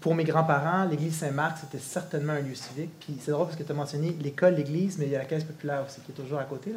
pour 0.00 0.14
mes 0.14 0.24
grands-parents, 0.24 0.84
l'église 0.84 1.16
Saint-Marc, 1.16 1.58
c'était 1.58 1.82
certainement 1.82 2.34
un 2.34 2.40
lieu 2.40 2.54
civique. 2.54 2.90
Puis 3.00 3.18
c'est 3.20 3.32
drôle 3.32 3.46
parce 3.46 3.58
que 3.58 3.64
tu 3.64 3.72
as 3.72 3.74
mentionné 3.74 4.16
l'école, 4.20 4.54
l'église, 4.54 4.96
mais 4.98 5.06
il 5.06 5.12
y 5.12 5.16
a 5.16 5.18
la 5.18 5.24
caisse 5.24 5.44
populaire 5.44 5.82
aussi 5.84 6.00
qui 6.02 6.12
est 6.12 6.14
toujours 6.14 6.38
à 6.38 6.44
côté. 6.44 6.72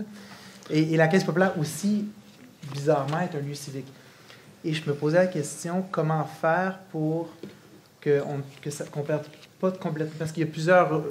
Et, 0.70 0.94
et, 0.94 0.98
la 0.98 1.08
caisse 1.08 1.24
populaire 1.24 1.54
aussi, 1.60 2.08
bizarrement, 2.74 3.20
est 3.20 3.36
un 3.36 3.42
lieu 3.42 3.54
civique. 3.54 3.92
Et 4.66 4.74
je 4.74 4.90
me 4.90 4.96
posais 4.96 5.18
la 5.18 5.28
question, 5.28 5.86
comment 5.92 6.24
faire 6.24 6.80
pour 6.92 7.30
qu'on 8.04 8.42
que 8.62 9.02
perde 9.02 9.26
pas 9.60 9.72
complètement. 9.72 10.16
Parce 10.18 10.32
qu'il 10.32 10.44
y 10.46 10.50
a 10.50 10.52
plusieurs. 10.52 11.04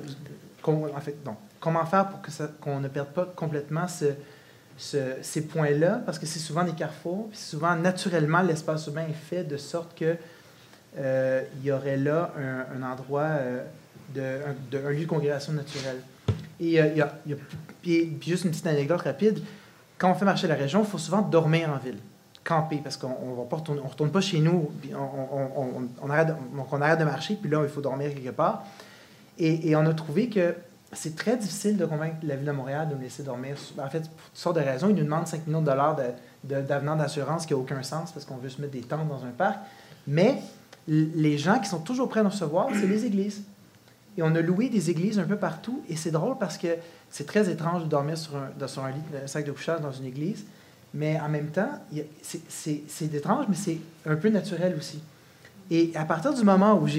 En 0.67 1.01
fait, 1.01 1.17
non. 1.25 1.37
Comment 1.59 1.85
faire 1.87 2.09
pour 2.09 2.21
qu'on 2.61 2.81
ne 2.81 2.89
perde 2.89 3.09
pas 3.09 3.27
complètement 3.37 3.87
ce, 3.87 4.15
ces 4.77 5.43
points-là, 5.43 6.01
parce 6.07 6.19
que 6.19 6.27
c'est 6.27 6.39
souvent 6.39 6.65
des 6.65 6.73
carrefours, 6.73 7.29
puis 7.29 7.39
souvent, 7.39 7.77
naturellement, 7.77 8.41
l'espace 8.41 8.87
urbain 8.87 9.07
est 9.09 9.13
fait 9.13 9.45
de 9.45 9.57
sorte 9.57 9.97
que 9.99 10.17
euh, 10.99 11.43
y 11.63 11.71
aurait 11.71 11.97
là 11.97 12.33
un, 12.75 12.83
endroit, 12.83 13.23
euh, 13.23 13.63
de, 14.15 14.41
un, 14.85 14.91
lieu 14.91 15.03
de 15.03 15.07
congrégation 15.07 15.53
naturelle. 15.53 16.01
Et, 16.59 16.81
euh, 16.81 16.89
y 16.95 17.01
a, 17.01 17.13
puis, 17.83 18.19
juste 18.27 18.45
une 18.45 18.51
petite 18.51 18.67
anecdote 18.67 19.03
rapide, 19.03 19.41
quand 19.99 20.11
on 20.11 20.15
fait 20.15 20.25
marcher 20.25 20.49
la 20.49 20.57
région, 20.57 20.81
il 20.81 20.87
faut 20.87 20.99
souvent 20.99 21.23
dormir 21.23 21.71
en 21.71 21.79
ville, 21.79 21.99
camper, 22.51 22.81
parce 22.83 22.97
qu'on 22.97 23.09
ne 23.09 23.81
retourne, 23.81 24.11
pas 24.11 24.21
chez 24.21 24.41
nous, 24.41 24.71
puis 24.81 24.91
on, 24.95 26.11
arrête, 26.11 26.29
donc 26.29 26.73
on 26.73 26.81
arrête 26.83 26.99
de 26.99 27.05
marcher, 27.05 27.39
puis 27.41 27.49
là, 27.49 27.61
il 27.63 27.69
faut 27.69 27.81
dormir 27.81 28.13
quelque 28.13 28.31
part. 28.31 28.65
Et, 29.39 29.75
on 29.77 29.87
a 29.87 29.95
trouvé 29.95 30.29
que 30.29 30.55
c'est 30.93 31.15
très 31.15 31.37
difficile 31.37 31.77
de 31.77 31.87
convaincre 31.87 32.17
la 32.25 32.35
Ville 32.35 32.47
de 32.47 32.53
Montréal 32.53 32.89
de 32.89 32.97
nous 32.97 33.01
laisser 33.01 33.23
dormir. 33.23 33.57
En 33.79 33.89
fait, 33.89 34.01
pour 34.01 34.25
toutes 34.27 34.37
sortes 34.37 34.57
de 34.57 34.63
raisons. 34.63 34.89
Ils 34.89 34.97
nous 34.97 35.05
demandent 35.05 35.29
5 35.29 35.47
millions 35.47 35.61
de 35.61 35.67
dollars 35.67 35.97
d'avenant 36.43 36.97
d'assurance 36.97 37.47
qui 37.47 37.55
n'a 37.55 37.61
aucun 37.61 37.83
sens 37.85 38.11
parce 38.11 38.27
qu'on 38.27 38.37
veut 38.37 38.49
se 38.49 38.61
mettre 38.61 38.73
des 38.73 38.81
tentes 38.81 39.09
dans 39.09 39.25
un 39.25 39.31
parc. 39.31 39.61
Mais 40.09 40.43
les 40.89 41.39
gens 41.39 41.61
qui 41.61 41.69
sont 41.69 41.79
toujours 41.79 42.09
prêts 42.09 42.21
à 42.21 42.23
nous 42.25 42.31
recevoir, 42.31 42.69
c'est 42.73 42.89
les 42.89 43.05
églises. 43.07 43.43
Et 44.19 44.23
on 44.23 44.35
a 44.35 44.41
loué 44.41 44.69
des 44.69 44.91
églises 44.91 45.21
un 45.21 45.25
peu 45.25 45.37
partout. 45.37 45.83
Et 45.89 45.95
c'est 45.95 46.11
drôle 46.11 46.37
parce 46.39 46.59
que 46.59 46.69
c'est 47.11 47.27
très 47.27 47.49
étrange 47.49 47.85
de 47.85 47.89
dormir 47.89 48.19
sur 48.19 48.33
un, 48.37 48.67
sur 48.67 48.85
un 48.85 48.91
lit, 48.91 49.01
un 49.23 49.29
sac 49.29 49.47
de 49.47 49.53
couchage 49.53 49.81
dans 49.81 49.93
une 49.93 50.07
église. 50.07 50.45
Mais 50.93 51.21
en 51.21 51.29
même 51.29 51.51
temps, 51.51 51.71
c'est 52.19 53.15
étrange, 53.15 53.47
mais 53.49 53.55
c'est 53.55 53.79
un 54.07 54.17
peu 54.17 54.29
naturel 54.29 54.75
aussi. 54.77 55.01
Et 55.71 55.93
à 55.95 56.05
partir 56.05 56.35
du 56.35 56.43
moment 56.43 56.77
où 56.77 56.89
je 56.89 56.99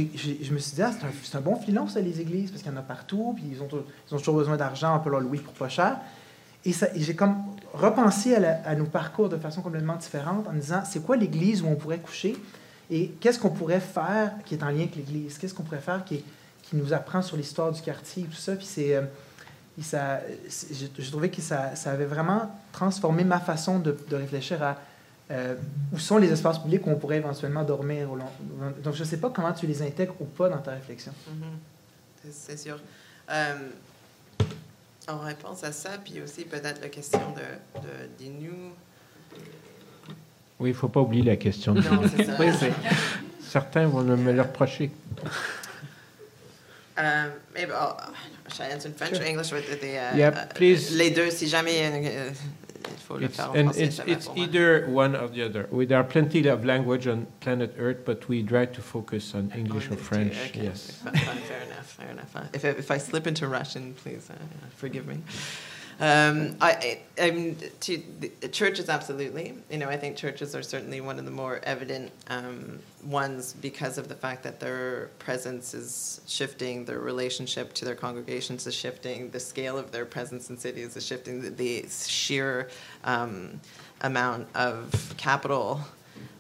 me 0.54 0.60
suis 0.60 0.76
dit, 0.76 0.82
ah, 0.82 0.92
c'est 1.24 1.36
un, 1.36 1.42
bon 1.42 1.58
filon, 1.58 1.90
ça, 1.90 2.00
les 2.00 2.22
églises, 2.22 2.52
parce 2.52 2.64
qu'il 2.64 2.72
y 2.72 2.76
en 2.76 2.78
a 2.78 2.84
partout, 2.84 3.34
puis 3.36 3.44
ils 3.52 3.62
ont, 3.62 3.68
ils 4.10 4.16
ont 4.16 4.18
toujours 4.18 4.36
besoin 4.36 4.56
d'argent, 4.56 4.96
on 4.96 5.00
peut 5.02 5.10
leur 5.10 5.20
louer 5.20 5.40
pour 5.40 5.54
pas 5.54 5.68
cher. 5.68 5.98
Et, 6.64 6.72
j'ai 6.96 7.16
comme 7.16 7.36
repensé 7.74 8.34
à, 8.36 8.62
à, 8.64 8.76
nos 8.76 8.86
parcours 8.86 9.28
de 9.28 9.36
façon 9.36 9.62
complètement 9.62 9.98
différente 9.98 10.48
en 10.48 10.54
me 10.54 10.62
disant, 10.62 10.84
c'est 10.86 11.04
quoi 11.04 11.18
l'église 11.18 11.62
où 11.62 11.68
on 11.68 11.76
pourrait 11.76 12.00
coucher? 12.00 12.38
Et 12.90 13.10
qu'est-ce 13.20 13.40
qu'on 13.40 13.50
pourrait 13.50 13.82
faire 13.82 14.32
qui 14.46 14.56
est 14.56 14.64
en 14.64 14.70
lien 14.70 14.82
avec 14.82 14.96
l'église? 14.96 15.38
Qu'est-ce 15.38 15.54
qu'on 15.54 15.64
pourrait 15.64 15.80
faire 15.80 16.06
qui, 16.06 16.24
qui, 16.62 16.78
nous 16.78 16.94
apprend 16.94 17.22
sur 17.22 17.36
l'histoire 17.36 17.74
du 17.74 17.82
quartier, 17.82 18.24
tout 18.24 18.34
ça? 18.34 18.56
Puis 18.56 18.66
c'est. 18.66 18.96
Euh, 18.96 19.02
ça, 19.80 20.20
j'ai 20.72 21.10
trouvé 21.10 21.30
que 21.30 21.42
ça, 21.42 21.76
ça, 21.76 21.92
avait 21.92 22.06
vraiment 22.06 22.54
transformé 22.72 23.24
ma 23.24 23.40
façon 23.40 23.80
de, 23.80 23.98
de 24.10 24.16
réfléchir 24.16 24.62
à 24.62 24.78
euh, 25.32 25.56
où 25.94 26.00
sont 26.00 26.18
les 26.18 26.30
espaces 26.30 26.60
publics 26.60 26.86
où 26.86 26.90
on 26.90 26.96
pourrait 26.96 27.18
éventuellement 27.18 27.64
dormir. 27.64 28.10
Donc, 28.84 28.94
je 28.94 29.00
ne 29.00 29.08
sais 29.08 29.18
pas 29.18 29.30
comment 29.30 29.54
tu 29.54 29.66
les 29.66 29.82
intègres 29.82 30.14
ou 30.20 30.26
pas 30.26 30.50
dans 30.50 30.58
ta 30.58 30.72
réflexion. 30.72 31.14
Mm-hmm. 31.30 32.30
C'est 32.32 32.60
sûr. 32.60 32.78
Euh, 33.30 33.70
en 35.08 35.20
réponse 35.20 35.64
à 35.64 35.72
ça, 35.72 35.92
puis 36.04 36.22
aussi 36.22 36.44
peut-être 36.44 36.82
la 36.82 36.90
question 36.90 37.22
de, 37.32 37.82
de 37.82 38.08
Dinu. 38.18 38.52
Oui, 40.60 40.70
il 40.70 40.74
ne 40.74 40.74
faut 40.74 40.90
pas 40.90 41.00
oublier 41.00 41.24
la 41.24 41.38
question. 41.38 41.74
Non, 41.74 42.02
c'est 42.16 42.26
ça. 42.26 42.36
oui, 42.40 42.50
Certains 43.42 43.88
vont 43.88 44.04
me 44.04 44.34
le 44.34 44.42
reprocher. 44.42 44.92
Um, 47.02 47.32
maybe 47.54 47.72
I'll, 47.72 48.14
should 48.50 48.62
I 48.62 48.70
answer 48.70 48.88
in 48.90 48.94
French 48.94 49.16
sure. 49.16 49.24
or 49.24 49.28
English 49.28 49.52
with 49.52 49.82
the, 49.82 49.98
uh, 49.98 50.16
yeah, 50.16 50.46
please. 50.54 50.96
les 50.96 51.10
deux, 51.10 51.32
si 51.32 51.48
jamais 51.48 51.82
uh, 51.82 52.34
faut 53.08 53.18
le 53.18 53.28
faire 53.28 53.52
and 53.56 53.76
it's, 53.76 54.00
it's 54.06 54.30
either 54.36 54.88
one 54.88 55.16
or 55.16 55.28
the 55.28 55.42
other. 55.44 55.68
We, 55.72 55.86
there 55.86 55.98
are 56.00 56.04
plenty 56.04 56.48
of 56.48 56.64
language 56.64 57.08
on 57.08 57.28
planet 57.40 57.74
Earth, 57.78 58.06
but 58.06 58.28
we 58.28 58.44
try 58.44 58.66
to 58.66 58.82
focus 58.82 59.34
on 59.34 59.52
English 59.56 59.90
or 59.90 59.98
French. 59.98 60.38
Okay. 60.48 60.66
Yes. 60.66 61.02
fair 61.02 61.62
enough. 61.62 61.88
Fair 61.98 62.12
enough. 62.12 62.36
If, 62.54 62.66
if 62.66 62.92
I 62.92 62.98
slip 62.98 63.28
into 63.28 63.48
Russian, 63.48 63.94
please 63.94 64.30
uh, 64.30 64.36
forgive 64.76 65.08
me. 65.08 65.18
Um, 66.02 66.58
I, 66.60 67.02
I, 67.20 67.56
to 67.82 68.04
the 68.20 68.48
churches 68.48 68.90
absolutely. 68.90 69.54
You 69.70 69.78
know, 69.78 69.88
I 69.88 69.98
think 69.98 70.18
churches 70.18 70.56
are 70.56 70.64
certainly 70.64 71.00
one 71.00 71.20
of 71.20 71.26
the 71.26 71.32
more 71.32 71.62
evident 71.62 72.12
um, 72.28 72.80
ones 73.04 73.54
because 73.54 74.00
of 74.00 74.08
the 74.08 74.16
fact 74.16 74.42
that 74.42 74.60
their 74.60 75.12
presence 75.20 75.76
is 75.76 76.22
shifting, 76.26 76.86
their 76.86 77.00
relationship 77.00 77.74
to 77.74 77.86
their 77.86 77.94
congregations 77.94 78.66
is 78.66 78.74
shifting, 78.74 79.30
the 79.30 79.40
scale 79.40 79.78
of 79.78 79.92
their 79.92 80.06
presence 80.06 80.50
in 80.50 80.58
cities 80.58 80.98
is 80.98 81.06
shifting, 81.06 81.40
the, 81.40 81.50
the 81.50 81.86
sheer 81.88 82.70
um, 83.04 83.62
amount 84.02 84.48
of 84.56 85.14
capital. 85.18 85.82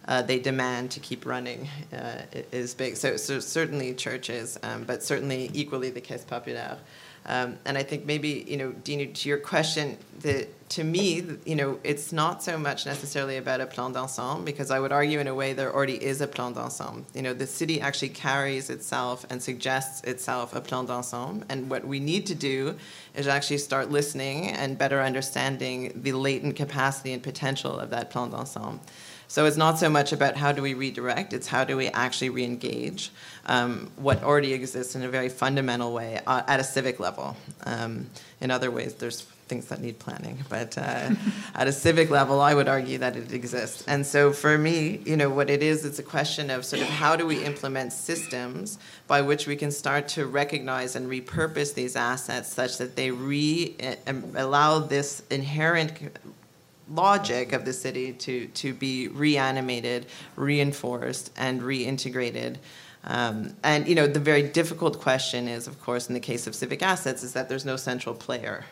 Uh, 0.08 0.24
they 0.24 0.40
demand 0.40 0.90
to 0.90 1.00
keep 1.00 1.24
running 1.24 1.70
uh, 1.94 2.24
is 2.52 2.74
big. 2.74 2.98
So, 2.98 3.16
so 3.16 3.40
certainly 3.40 3.94
churches, 3.94 4.58
um, 4.64 4.86
but 4.86 5.04
certainly 5.04 5.52
equally 5.54 5.92
the 5.92 6.02
Caisse 6.02 6.26
Populaire. 6.26 6.80
Um, 7.26 7.60
and 7.66 7.78
I 7.78 7.84
think 7.84 8.06
maybe, 8.06 8.46
you 8.48 8.58
know, 8.58 8.72
Dean, 8.72 9.14
to 9.14 9.30
your 9.30 9.38
question, 9.38 9.98
the, 10.22 10.48
to 10.70 10.84
me, 10.84 11.24
you 11.46 11.56
know, 11.56 11.80
it's 11.84 12.12
not 12.12 12.42
so 12.42 12.58
much 12.58 12.86
necessarily 12.86 13.38
about 13.38 13.62
a 13.62 13.68
plan 13.68 13.92
d'ensemble 13.92 14.44
because 14.44 14.72
I 14.72 14.80
would 14.80 14.92
argue 14.92 15.20
in 15.20 15.28
a 15.28 15.36
way 15.36 15.54
there 15.54 15.74
already 15.74 16.04
is 16.04 16.22
a 16.22 16.28
plan 16.28 16.54
d'ensemble. 16.54 17.06
You 17.14 17.22
know, 17.22 17.34
the 17.34 17.46
city 17.46 17.80
actually 17.80 18.10
carries 18.10 18.70
itself 18.70 19.26
and 19.30 19.42
suggests 19.42 20.02
itself 20.04 20.56
a 20.56 20.62
plan 20.62 20.86
d'ensemble. 20.86 21.46
And 21.50 21.70
what 21.70 21.86
we 21.86 22.00
need 22.00 22.26
to 22.28 22.36
do 22.36 22.76
is 23.14 23.28
actually 23.28 23.60
start 23.60 23.92
listening 23.92 24.48
and 24.48 24.78
better 24.78 25.02
understanding 25.02 25.92
the 26.02 26.14
latent 26.14 26.56
capacity 26.56 27.14
and 27.14 27.22
potential 27.22 27.78
of 27.78 27.92
that 27.92 28.10
plan 28.10 28.32
d'ensemble. 28.32 28.80
So 29.32 29.46
it's 29.46 29.56
not 29.56 29.80
so 29.80 29.90
much 29.90 30.12
about 30.12 30.36
how 30.36 30.52
do 30.52 30.62
we 30.62 30.74
redirect, 30.74 31.32
it's 31.32 31.48
how 31.48 31.64
do 31.64 31.78
we 31.78 31.88
actually 31.88 32.32
re-engage 32.32 33.12
um, 33.46 33.90
what 33.96 34.22
already 34.24 34.52
exists 34.52 34.94
in 34.94 35.04
a 35.04 35.08
very 35.08 35.30
fundamental 35.30 35.94
way 35.94 36.20
uh, 36.28 36.44
at 36.48 36.60
a 36.60 36.66
civic 36.66 37.00
level. 37.00 37.38
Um, 37.64 38.10
in 38.42 38.52
other 38.52 38.70
ways, 38.70 38.96
there's 38.96 39.22
things 39.22 39.68
that 39.68 39.80
need 39.80 40.00
planning, 40.00 40.40
but 40.50 40.78
uh, 40.78 41.12
at 41.56 41.66
a 41.66 41.72
civic 41.72 42.10
level, 42.10 42.42
I 42.42 42.54
would 42.54 42.68
argue 42.68 42.98
that 42.98 43.16
it 43.16 43.32
exists. 43.32 43.86
And 43.88 44.06
so 44.06 44.34
for 44.34 44.58
me, 44.58 45.00
you 45.06 45.16
know, 45.16 45.30
what 45.30 45.50
it 45.50 45.64
is, 45.64 45.86
it's 45.86 46.00
a 46.00 46.04
question 46.04 46.50
of 46.50 46.66
sort 46.66 46.82
of 46.82 46.90
how 46.90 47.16
do 47.16 47.26
we 47.26 47.42
implement 47.42 47.94
systems 47.94 48.80
by 49.08 49.22
which 49.22 49.48
we 49.48 49.56
can 49.56 49.72
start 49.72 50.10
to 50.10 50.26
recognize 50.26 50.98
and 50.98 51.10
repurpose 51.10 51.74
these 51.74 51.96
assets 51.96 52.52
such 52.52 52.78
that 52.80 52.98
they 52.98 53.12
re 53.12 53.78
uh, 53.82 54.14
allow 54.36 54.80
this 54.80 55.24
inherent 55.30 55.94
logic 56.90 57.54
of 57.54 57.66
the 57.66 57.74
city 57.74 58.14
to, 58.14 58.48
to 58.48 58.74
be 58.74 59.08
reanimated, 59.08 60.08
reinforced, 60.36 61.32
and 61.38 61.62
reintegrated. 61.62 62.58
Um, 63.04 63.56
and 63.64 63.88
you 63.88 63.96
know, 63.96 64.08
the 64.08 64.20
very 64.20 64.44
difficult 64.44 65.00
question 65.00 65.48
is, 65.48 65.68
of 65.68 65.82
course, 65.82 66.08
in 66.08 66.14
the 66.14 66.20
case 66.20 66.48
of 66.48 66.56
civic 66.56 66.84
assets, 66.84 67.24
is 67.24 67.34
that 67.34 67.50
there's 67.50 67.66
no 67.66 67.76
central 67.76 68.16
player. 68.16 68.66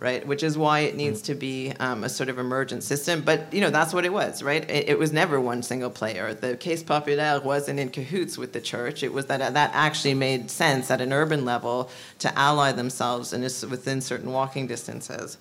Right, 0.00 0.26
which 0.26 0.42
is 0.42 0.58
why 0.58 0.80
it 0.80 0.96
needs 0.96 1.22
to 1.22 1.36
be 1.36 1.72
um, 1.78 2.02
a 2.02 2.08
sort 2.08 2.28
of 2.28 2.40
emergent 2.40 2.82
system. 2.82 3.20
But 3.20 3.54
you 3.54 3.60
know 3.60 3.70
that's 3.70 3.94
what 3.94 4.04
it 4.04 4.12
was, 4.12 4.42
right? 4.42 4.68
It, 4.68 4.88
it, 4.88 4.98
was 4.98 5.12
never 5.12 5.40
one 5.40 5.62
single 5.62 5.90
player. 5.90 6.34
The 6.34 6.56
case 6.56 6.82
populaire 6.82 7.40
wasn't 7.40 7.78
in 7.78 7.90
cahoots 7.90 8.36
with 8.36 8.52
the 8.52 8.60
church. 8.60 9.04
It 9.04 9.12
was 9.12 9.26
that 9.26 9.54
that 9.54 9.70
actually 9.72 10.14
made 10.14 10.50
sense 10.50 10.90
at 10.90 11.00
an 11.00 11.12
urban 11.12 11.44
level 11.44 11.88
to 12.18 12.36
ally 12.36 12.72
themselves 12.72 13.32
and 13.32 13.44
is 13.44 13.64
within 13.64 14.00
certain 14.00 14.32
walking 14.32 14.66
distances. 14.66 15.38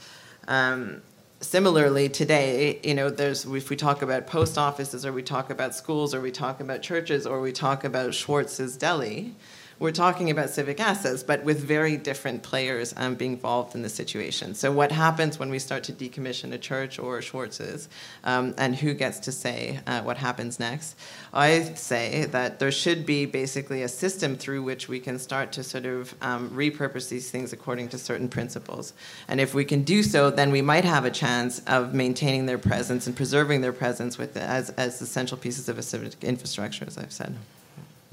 Um, 0.47 1.01
similarly 1.41 2.07
today 2.07 2.79
you 2.83 2.93
know 2.93 3.09
there's 3.09 3.45
if 3.45 3.69
we 3.69 3.75
talk 3.75 4.01
about 4.01 4.25
post 4.25 4.57
offices 4.57 5.05
or 5.05 5.11
we 5.11 5.21
talk 5.21 5.49
about 5.49 5.75
schools 5.75 6.13
or 6.13 6.21
we 6.21 6.31
talk 6.31 6.59
about 6.59 6.81
churches 6.81 7.27
or 7.27 7.41
we 7.41 7.51
talk 7.51 7.83
about 7.83 8.13
schwartz's 8.13 8.77
deli 8.77 9.35
we're 9.79 9.91
talking 9.91 10.29
about 10.29 10.49
civic 10.49 10.79
assets, 10.79 11.21
but 11.23 11.43
with 11.43 11.59
very 11.59 11.97
different 11.97 12.43
players 12.43 12.93
um, 12.97 13.15
being 13.15 13.33
involved 13.33 13.75
in 13.75 13.81
the 13.81 13.89
situation. 13.89 14.55
So, 14.55 14.71
what 14.71 14.91
happens 14.91 15.37
when 15.37 15.49
we 15.49 15.59
start 15.59 15.83
to 15.85 15.93
decommission 15.93 16.53
a 16.53 16.57
church 16.57 16.97
or 16.97 17.21
Schwartz's, 17.21 17.89
um, 18.23 18.53
and 18.57 18.75
who 18.75 18.93
gets 18.93 19.19
to 19.19 19.31
say 19.31 19.79
uh, 19.85 20.01
what 20.01 20.17
happens 20.17 20.59
next? 20.59 20.95
I 21.33 21.73
say 21.75 22.25
that 22.25 22.59
there 22.59 22.71
should 22.71 23.05
be 23.05 23.25
basically 23.25 23.83
a 23.83 23.89
system 23.89 24.37
through 24.37 24.63
which 24.63 24.87
we 24.87 24.99
can 24.99 25.19
start 25.19 25.51
to 25.53 25.63
sort 25.63 25.85
of 25.85 26.15
um, 26.21 26.49
repurpose 26.51 27.09
these 27.09 27.29
things 27.29 27.51
according 27.51 27.89
to 27.89 27.97
certain 27.97 28.29
principles. 28.29 28.93
And 29.27 29.41
if 29.41 29.53
we 29.53 29.65
can 29.65 29.83
do 29.83 30.03
so, 30.03 30.29
then 30.29 30.51
we 30.51 30.61
might 30.61 30.85
have 30.85 31.03
a 31.03 31.11
chance 31.11 31.59
of 31.67 31.93
maintaining 31.93 32.45
their 32.45 32.57
presence 32.57 33.07
and 33.07 33.15
preserving 33.15 33.61
their 33.61 33.73
presence 33.73 34.17
with 34.17 34.37
as, 34.37 34.69
as 34.71 35.01
essential 35.01 35.37
pieces 35.37 35.67
of 35.67 35.77
a 35.77 35.83
civic 35.83 36.23
infrastructure, 36.23 36.85
as 36.85 36.97
I've 36.97 37.11
said. 37.11 37.35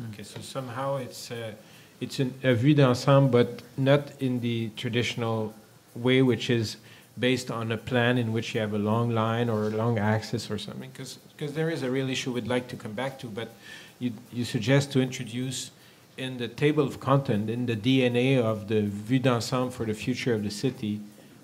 Okay, 0.09 0.23
so 0.23 0.41
somehow 0.41 0.97
it's 0.97 1.31
uh, 1.31 1.53
it's 2.01 2.19
an, 2.19 2.35
a 2.43 2.55
vue 2.55 2.75
d'ensemble, 2.75 3.31
but 3.31 3.63
not 3.77 4.11
in 4.21 4.41
the 4.41 4.71
traditional 4.77 5.55
way, 5.95 6.23
which 6.23 6.51
is 6.51 6.77
based 7.19 7.51
on 7.51 7.71
a 7.71 7.77
plan 7.77 8.19
in 8.19 8.33
which 8.33 8.55
you 8.55 8.61
have 8.61 8.73
a 8.73 8.79
long 8.79 9.11
line 9.11 9.49
or 9.49 9.67
a 9.67 9.71
long 9.71 9.99
axis 9.99 10.51
or 10.51 10.59
something. 10.59 10.91
Because 10.91 11.19
there 11.55 11.71
is 11.71 11.83
a 11.83 11.91
real 11.91 12.09
issue 12.09 12.33
we'd 12.33 12.49
like 12.49 12.69
to 12.69 12.77
come 12.77 12.93
back 12.93 13.19
to, 13.21 13.27
but 13.27 13.55
you 13.99 14.13
you 14.33 14.45
suggest 14.45 14.93
to 14.93 15.01
introduce 15.01 15.71
in 16.17 16.39
the 16.39 16.49
table 16.49 16.85
of 16.85 17.01
content, 17.01 17.49
in 17.49 17.67
the 17.67 17.77
DNA 17.77 18.39
of 18.39 18.69
the 18.69 18.83
vue 18.83 19.19
d'ensemble 19.19 19.71
for 19.71 19.87
the 19.87 19.95
future 19.95 20.35
of 20.35 20.43
the 20.43 20.51
city, 20.51 21.01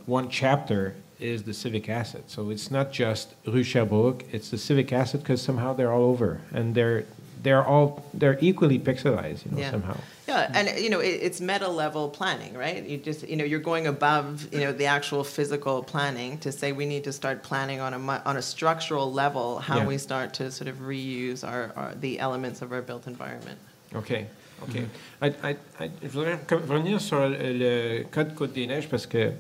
one 0.06 0.28
chapter 0.28 0.94
is 1.18 1.42
the 1.42 1.54
civic 1.54 1.88
asset. 1.88 2.24
So 2.28 2.50
it's 2.50 2.70
not 2.70 2.92
just 2.92 3.34
Rue 3.46 3.62
Sherbrooke, 3.62 4.24
it's 4.32 4.50
the 4.50 4.58
civic 4.58 4.92
asset 4.92 5.20
because 5.22 5.42
somehow 5.42 5.72
they're 5.72 5.92
all 5.92 6.04
over 6.04 6.40
and 6.52 6.74
they're 6.74 7.06
they're 7.42 7.64
all 7.64 8.04
they're 8.14 8.38
equally 8.40 8.78
pixelized, 8.78 9.44
you 9.44 9.50
know, 9.52 9.58
Yeah. 9.58 9.70
somehow. 9.70 9.96
Yeah, 10.26 10.50
and 10.54 10.68
you 10.78 10.90
know, 10.90 11.00
it, 11.00 11.20
it's 11.22 11.40
meta 11.40 11.68
level 11.68 12.08
planning, 12.10 12.52
right? 12.54 12.84
You 12.84 12.98
just, 12.98 13.26
you 13.28 13.36
know, 13.36 13.44
you're 13.44 13.60
going 13.72 13.86
above, 13.86 14.46
you 14.52 14.60
know, 14.60 14.72
the 14.72 14.84
actual 14.86 15.24
physical 15.24 15.82
planning 15.82 16.38
to 16.38 16.52
say 16.52 16.72
we 16.72 16.84
need 16.84 17.04
to 17.04 17.12
start 17.12 17.42
planning 17.42 17.80
on 17.80 17.94
a 17.94 18.22
on 18.26 18.36
a 18.36 18.42
structural 18.42 19.10
level 19.12 19.58
how 19.60 19.78
Yeah. 19.78 19.86
we 19.86 19.98
start 19.98 20.34
to 20.34 20.50
sort 20.50 20.68
of 20.68 20.76
reuse 20.80 21.42
our, 21.46 21.72
our 21.76 21.94
the 21.94 22.18
elements 22.18 22.60
of 22.62 22.72
our 22.72 22.82
built 22.82 23.06
environment. 23.06 23.58
OK. 23.94 24.26
OK. 24.62 24.80
Mm-hmm. 24.80 25.24
I- 25.24 25.50
I- 25.50 25.56
I- 25.84 25.90
je 26.02 26.08
voudrais 26.08 26.38
com- 26.46 26.62
revenir 26.68 27.00
sur 27.00 27.20
le, 27.28 27.52
le 27.52 28.04
code 28.10 28.34
Côte-des-Neiges 28.34 28.88
parce 28.88 29.06
que 29.06 29.32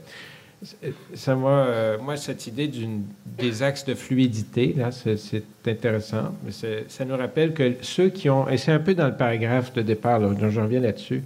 ça 1.14 1.32
euh, 1.32 1.98
moi, 1.98 2.16
cette 2.16 2.46
idée 2.48 2.70
des 3.38 3.62
axes 3.62 3.84
de 3.84 3.94
fluidité, 3.94 4.74
là, 4.76 4.90
c'est, 4.90 5.42
intéressant. 5.66 6.34
Mais 6.44 6.50
ça 6.88 7.04
nous 7.04 7.16
rappelle 7.16 7.52
que 7.52 7.76
ceux 7.82 8.08
qui 8.08 8.28
ont. 8.28 8.48
Et 8.48 8.56
c'est 8.56 8.72
un 8.72 8.80
peu 8.80 8.94
dans 8.94 9.06
le 9.06 9.16
paragraphe 9.16 9.72
de 9.72 9.82
départ, 9.82 10.18
là, 10.18 10.28
dont 10.34 10.50
je 10.50 10.60
reviens 10.60 10.80
là-dessus. 10.80 11.22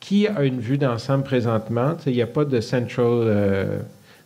Qui 0.00 0.26
a 0.28 0.42
une 0.44 0.60
vue 0.60 0.78
d'ensemble 0.78 1.24
présentement? 1.24 1.96
Il 2.06 2.12
n'y 2.12 2.22
a 2.22 2.26
pas 2.26 2.44
de 2.44 2.60
central. 2.60 3.06
euh, 3.06 3.80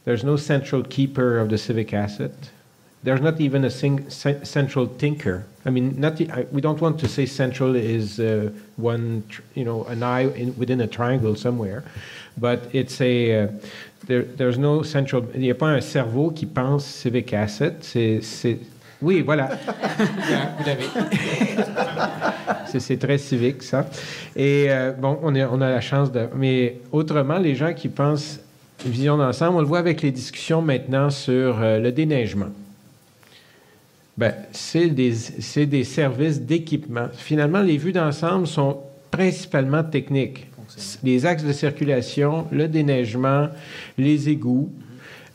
there's 0.05 0.25
no 0.25 0.37
central 0.37 0.83
keeper 0.83 1.41
of 1.41 1.49
the 1.49 1.57
civic 1.57 1.93
asset. 1.93 2.33
There's 3.03 3.23
not 3.23 3.41
even 3.41 3.65
a 3.65 3.71
sing, 3.71 4.05
cen- 4.09 4.45
central 4.45 4.87
thinker. 4.87 5.45
I 5.67 5.71
mean, 5.71 6.01
not 6.01 6.21
I, 6.21 6.47
we 6.53 6.61
don't 6.61 6.81
want 6.81 6.99
to 7.01 7.09
say 7.09 7.27
central 7.27 7.77
is 7.77 8.19
uh, 8.19 8.51
one, 8.77 9.23
tr- 9.29 9.43
you 9.55 9.65
know, 9.65 9.85
an 9.85 10.03
eye 10.03 10.27
in, 10.33 10.57
within 10.57 10.81
a 10.81 10.87
triangle 10.87 11.37
somewhere, 11.37 11.85
but 12.39 12.69
it's 12.73 13.01
a 13.01 13.45
uh, 13.45 13.49
there, 14.07 14.23
there's 14.23 14.57
no 14.57 14.83
central. 14.83 15.25
Il 15.35 15.41
n'y 15.41 15.51
a 15.51 15.55
pas 15.55 15.69
un 15.69 15.81
cerveau 15.81 16.31
qui 16.31 16.47
pense 16.47 16.87
civic 16.87 17.35
asset. 17.35 17.77
C'est, 17.83 18.59
oui, 19.03 19.23
voilà. 19.23 19.49
Vous 20.59 20.65
l'avez. 20.67 20.85
c'est, 22.67 22.81
c'est 22.81 22.97
très 22.97 23.19
civique 23.19 23.63
ça. 23.63 23.87
Et 24.37 24.67
euh, 24.69 24.93
bon, 24.93 25.19
on, 25.23 25.35
est, 25.35 25.45
on 25.45 25.61
a 25.61 25.71
la 25.71 25.81
chance 25.81 26.11
de. 26.11 26.27
Mais 26.37 26.81
autrement, 26.93 27.39
les 27.39 27.55
gens 27.55 27.75
qui 27.75 27.89
pensent 27.89 28.41
vision 28.85 29.17
d'ensemble, 29.17 29.57
on 29.57 29.61
le 29.61 29.67
voit 29.67 29.79
avec 29.79 30.03
les 30.03 30.11
discussions 30.11 30.63
maintenant 30.63 31.11
sur 31.11 31.61
euh, 31.61 31.79
le 31.79 31.93
déneigement. 31.93 32.49
Ben, 34.21 34.35
c'est 34.53 34.91
des, 34.91 35.85
services 35.85 36.43
d'équipement. 36.43 37.09
Finalement, 37.15 37.63
les 37.63 37.79
vues 37.79 37.93
d'ensemble 37.93 38.47
sont 38.47 38.77
principalement 39.11 39.83
techniques. 39.83 40.47
Les 41.03 41.25
axes 41.25 41.43
de 41.43 41.55
circulation, 41.55 42.47
le 42.53 42.69
déneigement, 42.69 43.49
les 43.97 44.29
égouts. 44.29 44.71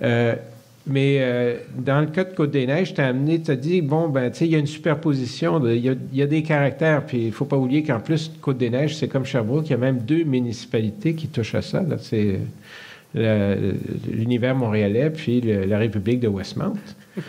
Euh, 0.03 0.35
mais 0.85 1.17
euh, 1.19 1.55
dans 1.79 1.99
le 1.99 2.05
cas 2.05 2.25
de 2.25 2.35
Côte-des-Neiges, 2.35 2.93
tu 2.93 3.01
as 3.01 3.07
amené, 3.07 3.41
tu 3.41 3.49
as 3.49 3.55
dit, 3.55 3.81
bon, 3.81 4.07
ben, 4.07 4.29
tu 4.29 4.37
sais, 4.37 4.45
il 4.45 4.51
y 4.51 4.55
a 4.55 4.59
une 4.59 4.67
superposition, 4.67 5.59
il 5.67 5.83
y, 5.83 5.89
a, 5.89 5.93
il 6.13 6.19
y 6.19 6.21
a 6.21 6.27
des 6.27 6.43
caractères, 6.43 7.07
puis 7.07 7.21
il 7.21 7.27
ne 7.27 7.31
faut 7.31 7.45
pas 7.45 7.57
oublier 7.57 7.81
qu'en 7.81 7.99
plus, 7.99 8.31
Côte-des-Neiges, 8.39 8.97
c'est 8.97 9.07
comme 9.07 9.25
Sherbrooke, 9.25 9.65
il 9.65 9.71
y 9.71 9.73
a 9.73 9.77
même 9.77 9.97
deux 9.97 10.25
municipalités 10.25 11.15
qui 11.15 11.27
touchent 11.27 11.55
à 11.55 11.63
ça. 11.63 11.83
C'est 12.01 12.39
l'univers 13.15 14.55
montréalais, 14.55 15.09
puis 15.09 15.41
le- 15.41 15.65
la 15.65 15.79
République 15.79 16.19
de 16.19 16.27
Westmount. 16.27 16.75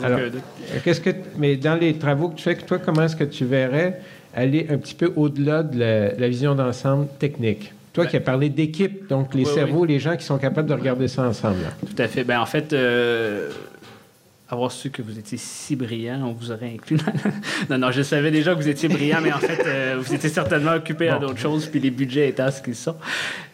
Sans 0.00 0.04
Alors, 0.04 0.18
aucun 0.18 0.28
doute. 0.30 0.42
Euh, 0.74 0.78
Qu'est-ce 0.84 1.00
que, 1.00 1.10
mais 1.38 1.56
dans 1.56 1.74
les 1.74 1.94
travaux 1.94 2.28
que 2.28 2.36
tu 2.36 2.42
fais, 2.42 2.54
toi, 2.56 2.78
comment 2.78 3.02
est-ce 3.02 3.16
que 3.16 3.24
tu 3.24 3.44
verrais 3.44 4.00
aller 4.34 4.66
un 4.70 4.78
petit 4.78 4.94
peu 4.94 5.12
au-delà 5.16 5.62
de 5.62 5.78
la, 5.78 6.14
la 6.14 6.28
vision 6.28 6.54
d'ensemble 6.54 7.06
technique? 7.18 7.72
Toi 7.92 8.06
qui 8.06 8.16
as 8.16 8.20
parlé 8.20 8.48
d'équipe, 8.48 9.06
donc 9.08 9.34
les 9.34 9.42
Ben, 9.44 9.48
Oui, 9.50 9.54
cerveaux, 9.54 9.84
les 9.84 9.98
gens 9.98 10.16
qui 10.16 10.24
sont 10.24 10.38
capables 10.38 10.68
de 10.68 10.72
regarder 10.74 11.08
ça 11.08 11.24
ensemble. 11.24 11.58
là. 11.62 11.68
Tout 11.86 12.02
à 12.02 12.08
fait. 12.08 12.24
Ben, 12.24 12.40
en 12.40 12.46
fait, 12.46 12.72
euh, 12.72 13.50
avoir 14.52 14.70
su 14.70 14.90
que 14.90 15.00
vous 15.00 15.18
étiez 15.18 15.38
si 15.38 15.76
brillant, 15.76 16.20
on 16.26 16.32
vous 16.32 16.50
aurait 16.50 16.72
inclus. 16.74 16.98
non, 17.70 17.78
non, 17.78 17.90
je 17.90 18.02
savais 18.02 18.30
déjà 18.30 18.54
que 18.54 18.60
vous 18.60 18.68
étiez 18.68 18.88
brillant, 18.88 19.18
mais 19.22 19.32
en 19.32 19.38
fait, 19.38 19.62
euh, 19.66 19.96
vous 19.98 20.12
étiez 20.14 20.28
certainement 20.28 20.72
occupé 20.74 21.08
à 21.08 21.18
d'autres 21.18 21.38
choses, 21.38 21.66
puis 21.66 21.80
les 21.80 21.90
budgets 21.90 22.28
étant 22.28 22.50
ce 22.50 22.60
qu'ils 22.60 22.74
sont. 22.74 22.94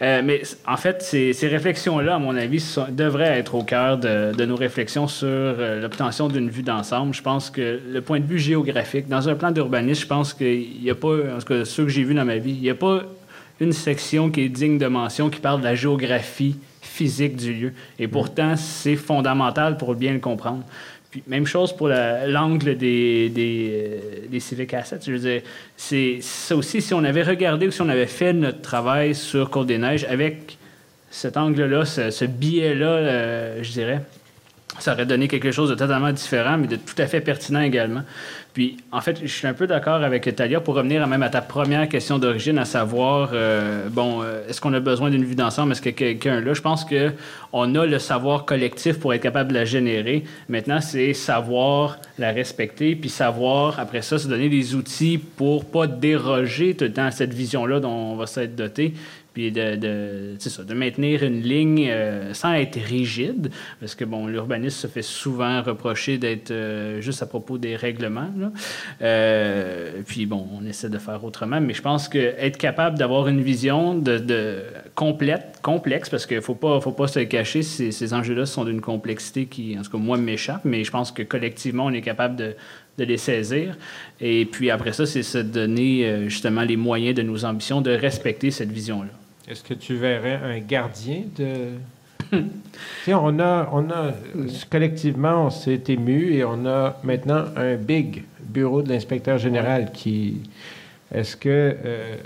Euh, 0.03 0.23
mais 0.25 0.43
en 0.67 0.77
fait, 0.77 1.01
ces, 1.03 1.33
ces 1.33 1.47
réflexions-là, 1.47 2.17
à 2.17 2.19
mon 2.19 2.37
avis, 2.37 2.59
sont- 2.59 2.87
devraient 2.91 3.39
être 3.39 3.55
au 3.55 3.63
cœur 3.63 3.97
de, 3.99 4.33
de 4.35 4.45
nos 4.45 4.57
réflexions 4.57 5.07
sur 5.07 5.29
euh, 5.29 5.81
l'obtention 5.81 6.27
d'une 6.29 6.51
vue 6.51 6.63
d'ensemble. 6.65 7.15
Je 7.15 7.23
pense 7.23 7.49
que 7.51 7.81
le 7.93 8.01
point 8.01 8.19
de 8.19 8.27
vue 8.27 8.41
géographique, 8.41 9.09
dans 9.09 9.29
un 9.29 9.37
plan 9.37 9.53
d'urbanisme, 9.53 10.03
je 10.03 10.07
pense 10.09 10.35
qu'il 10.35 10.83
n'y 10.83 10.91
a 10.91 10.97
pas, 10.97 11.15
en 11.37 11.39
tout 11.39 11.47
cas, 11.47 11.65
ceux 11.65 11.85
que 11.85 11.91
j'ai 11.91 12.03
vus 12.03 12.15
dans 12.15 12.25
ma 12.25 12.39
vie, 12.39 12.53
il 12.55 12.61
n'y 12.63 12.71
a 12.71 12.75
pas 12.75 13.03
une 13.61 13.73
section 13.73 14.31
qui 14.31 14.41
est 14.43 14.49
digne 14.49 14.79
de 14.79 14.87
mention 14.87 15.31
qui 15.31 15.41
parle 15.41 15.61
de 15.61 15.65
la 15.65 15.75
géographie 15.77 16.57
physique 16.89 17.37
du 17.37 17.53
lieu. 17.53 17.73
Et 17.99 18.09
pourtant, 18.09 18.57
c'est 18.57 18.97
fondamental 18.97 19.77
pour 19.77 19.95
bien 19.95 20.13
le 20.13 20.19
comprendre. 20.19 20.63
Même 21.27 21.47
chose 21.47 21.73
pour 21.73 21.89
la- 21.89 22.27
l'angle 22.27 22.77
des, 22.77 23.31
des, 23.31 23.71
euh, 23.73 23.99
des 24.29 24.41
civic 24.41 24.75
assets. 24.75 25.01
Je 25.07 25.13
veux 25.13 25.19
dire, 25.19 25.43
c'est 25.77 26.19
ça 26.21 26.55
aussi, 26.55 26.83
si 26.83 26.93
on 26.93 27.03
avait 27.03 27.23
regardé 27.23 27.67
ou 27.67 27.71
si 27.71 27.81
on 27.81 27.89
avait 27.89 28.07
fait 28.07 28.33
notre 28.33 28.61
travail 28.61 29.15
sur 29.15 29.49
Côte-des-Neiges 29.51 30.05
avec 30.05 30.59
cet 31.11 31.37
angle-là, 31.39 31.85
ce, 31.87 32.11
ce 32.11 32.27
biais-là, 32.27 32.87
euh, 32.87 33.59
je 33.63 33.73
dirais, 33.73 34.01
ça 34.79 34.93
aurait 34.93 35.07
donné 35.07 35.29
quelque 35.29 35.51
chose 35.51 35.71
de 35.71 35.75
totalement 35.75 36.13
différent, 36.13 36.59
mais 36.59 36.67
de 36.67 36.77
tout 36.77 36.95
à 36.99 37.07
fait 37.07 37.21
pertinent 37.21 37.61
également. 37.61 38.03
Puis, 38.55 38.77
en 38.91 39.01
fait, 39.01 39.21
je 39.23 39.29
suis 39.29 39.47
un 39.47 39.55
peu 39.55 39.67
d'accord 39.67 40.03
avec 40.03 40.35
Talia 40.35 40.61
pour 40.61 40.75
revenir 40.75 41.07
même 41.07 41.23
à 41.23 41.29
ta 41.29 41.41
première 41.41 41.89
question 41.89 42.19
d'origine, 42.19 42.59
à 42.59 42.65
savoir, 42.65 43.31
euh, 43.33 43.89
bon, 43.89 44.23
euh, 44.23 44.49
est-ce 44.49 44.61
qu'on 44.61 44.73
a 44.75 44.81
besoin 44.81 45.11
d'une 45.11 45.25
vue 45.25 45.37
d'ensemble? 45.37 45.73
Est-ce 45.73 45.83
que 45.83 45.91
quelqu'un 45.91 46.41
là? 46.41 46.55
Je 46.55 46.61
pense 46.61 46.85
que 46.85 47.13
on 47.53 47.75
a 47.77 47.87
le 47.87 47.99
savoir 47.99 48.45
collectif 48.47 48.99
pour 48.99 49.15
être 49.15 49.23
capable 49.23 49.51
de 49.51 49.55
la 49.55 49.65
générer. 49.65 50.25
Maintenant, 50.49 50.81
c'est 50.81 51.15
savoir 51.15 51.99
la 52.19 52.33
respecter, 52.33 52.97
puis 52.97 53.11
savoir, 53.11 53.79
après 53.79 54.03
ça, 54.03 54.19
se 54.19 54.27
donner 54.27 54.49
des 54.49 54.75
outils 54.75 55.19
pour 55.19 55.65
pas 55.65 55.87
déroger 55.87 56.75
tout 56.75 56.85
le 56.85 56.93
temps 56.93 57.11
cette 57.11 57.33
vision-là 57.33 57.81
dont 57.81 57.93
on 57.93 58.17
va 58.17 58.27
s'être 58.27 58.57
doté, 58.57 58.95
de, 59.39 60.37
ça, 60.39 60.65
de 60.65 60.75
maintenir 60.75 61.23
une 61.23 61.43
ligne 61.43 61.89
euh, 61.89 62.35
sans 62.35 62.55
être 62.55 62.79
rigide, 62.79 63.51
parce 63.81 63.95
que 63.95 64.05
bon, 64.05 64.27
l'urbanisme 64.27 64.77
se 64.77 64.87
fait 64.87 65.03
souvent 65.03 65.63
reprocher 65.63 66.19
d'être 66.19 66.51
euh, 66.51 67.01
juste 67.01 67.23
à 67.23 67.27
propos 67.27 67.57
des 67.57 67.77
règlements. 67.77 68.31
Euh, 69.03 70.03
puis 70.07 70.27
bon, 70.27 70.47
on 70.53 70.67
essaie 70.67 70.89
de 70.89 70.99
faire 70.99 71.23
autrement, 71.25 71.61
mais 71.61 71.75
je 71.75 71.83
pense 71.83 72.09
que 72.09 72.19
être 72.19 72.59
capable 72.59 72.99
d'avoir 72.99 73.29
une 73.29 73.41
vision 73.41 73.95
de, 73.95 74.63
complète, 74.95 75.61
complexe, 75.63 76.09
parce 76.09 76.27
qu'il 76.27 76.43
faut 76.43 76.55
pas, 76.55 76.81
faut 76.81 76.93
pas 76.93 77.07
se 77.07 77.21
cacher, 77.21 77.63
ces, 77.63 77.93
ces 77.93 78.15
enjeux-là 78.15 78.47
sont 78.47 78.65
d'une 78.65 78.81
complexité 78.81 79.47
qui, 79.47 79.79
en 79.79 79.83
tout 79.83 79.93
cas, 79.93 79.99
moi, 79.99 80.19
m'échappe, 80.19 80.65
mais 80.65 80.83
je 80.83 80.91
pense 80.91 81.13
que 81.13 81.23
collectivement, 81.23 81.87
on 81.87 81.93
est 81.93 82.03
capable 82.03 82.37
de 82.37 82.55
de 82.99 83.05
les 83.05 83.17
saisir. 83.17 83.77
Et 84.21 84.45
puis 84.45 84.73
après 84.73 84.93
ça, 84.93 85.07
c'est 85.07 85.23
se 85.23 85.39
donner 85.39 86.25
justement 86.29 86.63
les 86.63 86.77
moyens 86.77 87.15
de 87.15 87.23
nos 87.23 87.45
ambitions 87.45 87.81
de 87.81 87.93
respecter 87.93 88.51
cette 88.51 88.73
vision-là. 88.73 89.13
Est-ce 89.51 89.63
que 89.63 89.75
tu 89.75 89.95
verrais 89.95 90.41
un 90.43 90.59
gardien 90.61 91.23
de. 91.37 91.71
On 93.09 93.39
a, 93.41 93.71
on 93.73 93.89
a, 93.91 94.13
collectivement, 94.71 95.47
on 95.47 95.51
s'est 95.51 95.81
ému 95.89 96.35
et 96.35 96.45
on 96.45 96.67
a 96.67 97.01
maintenant 97.03 97.47
un 97.57 97.77
big 97.77 98.25
bureau 98.43 98.83
de 98.83 98.91
l'inspecteur 98.91 99.39
général 99.39 99.93
qui. 99.93 100.43
Est-ce 101.15 101.37
que. 101.37 101.49
euh, 101.49 102.17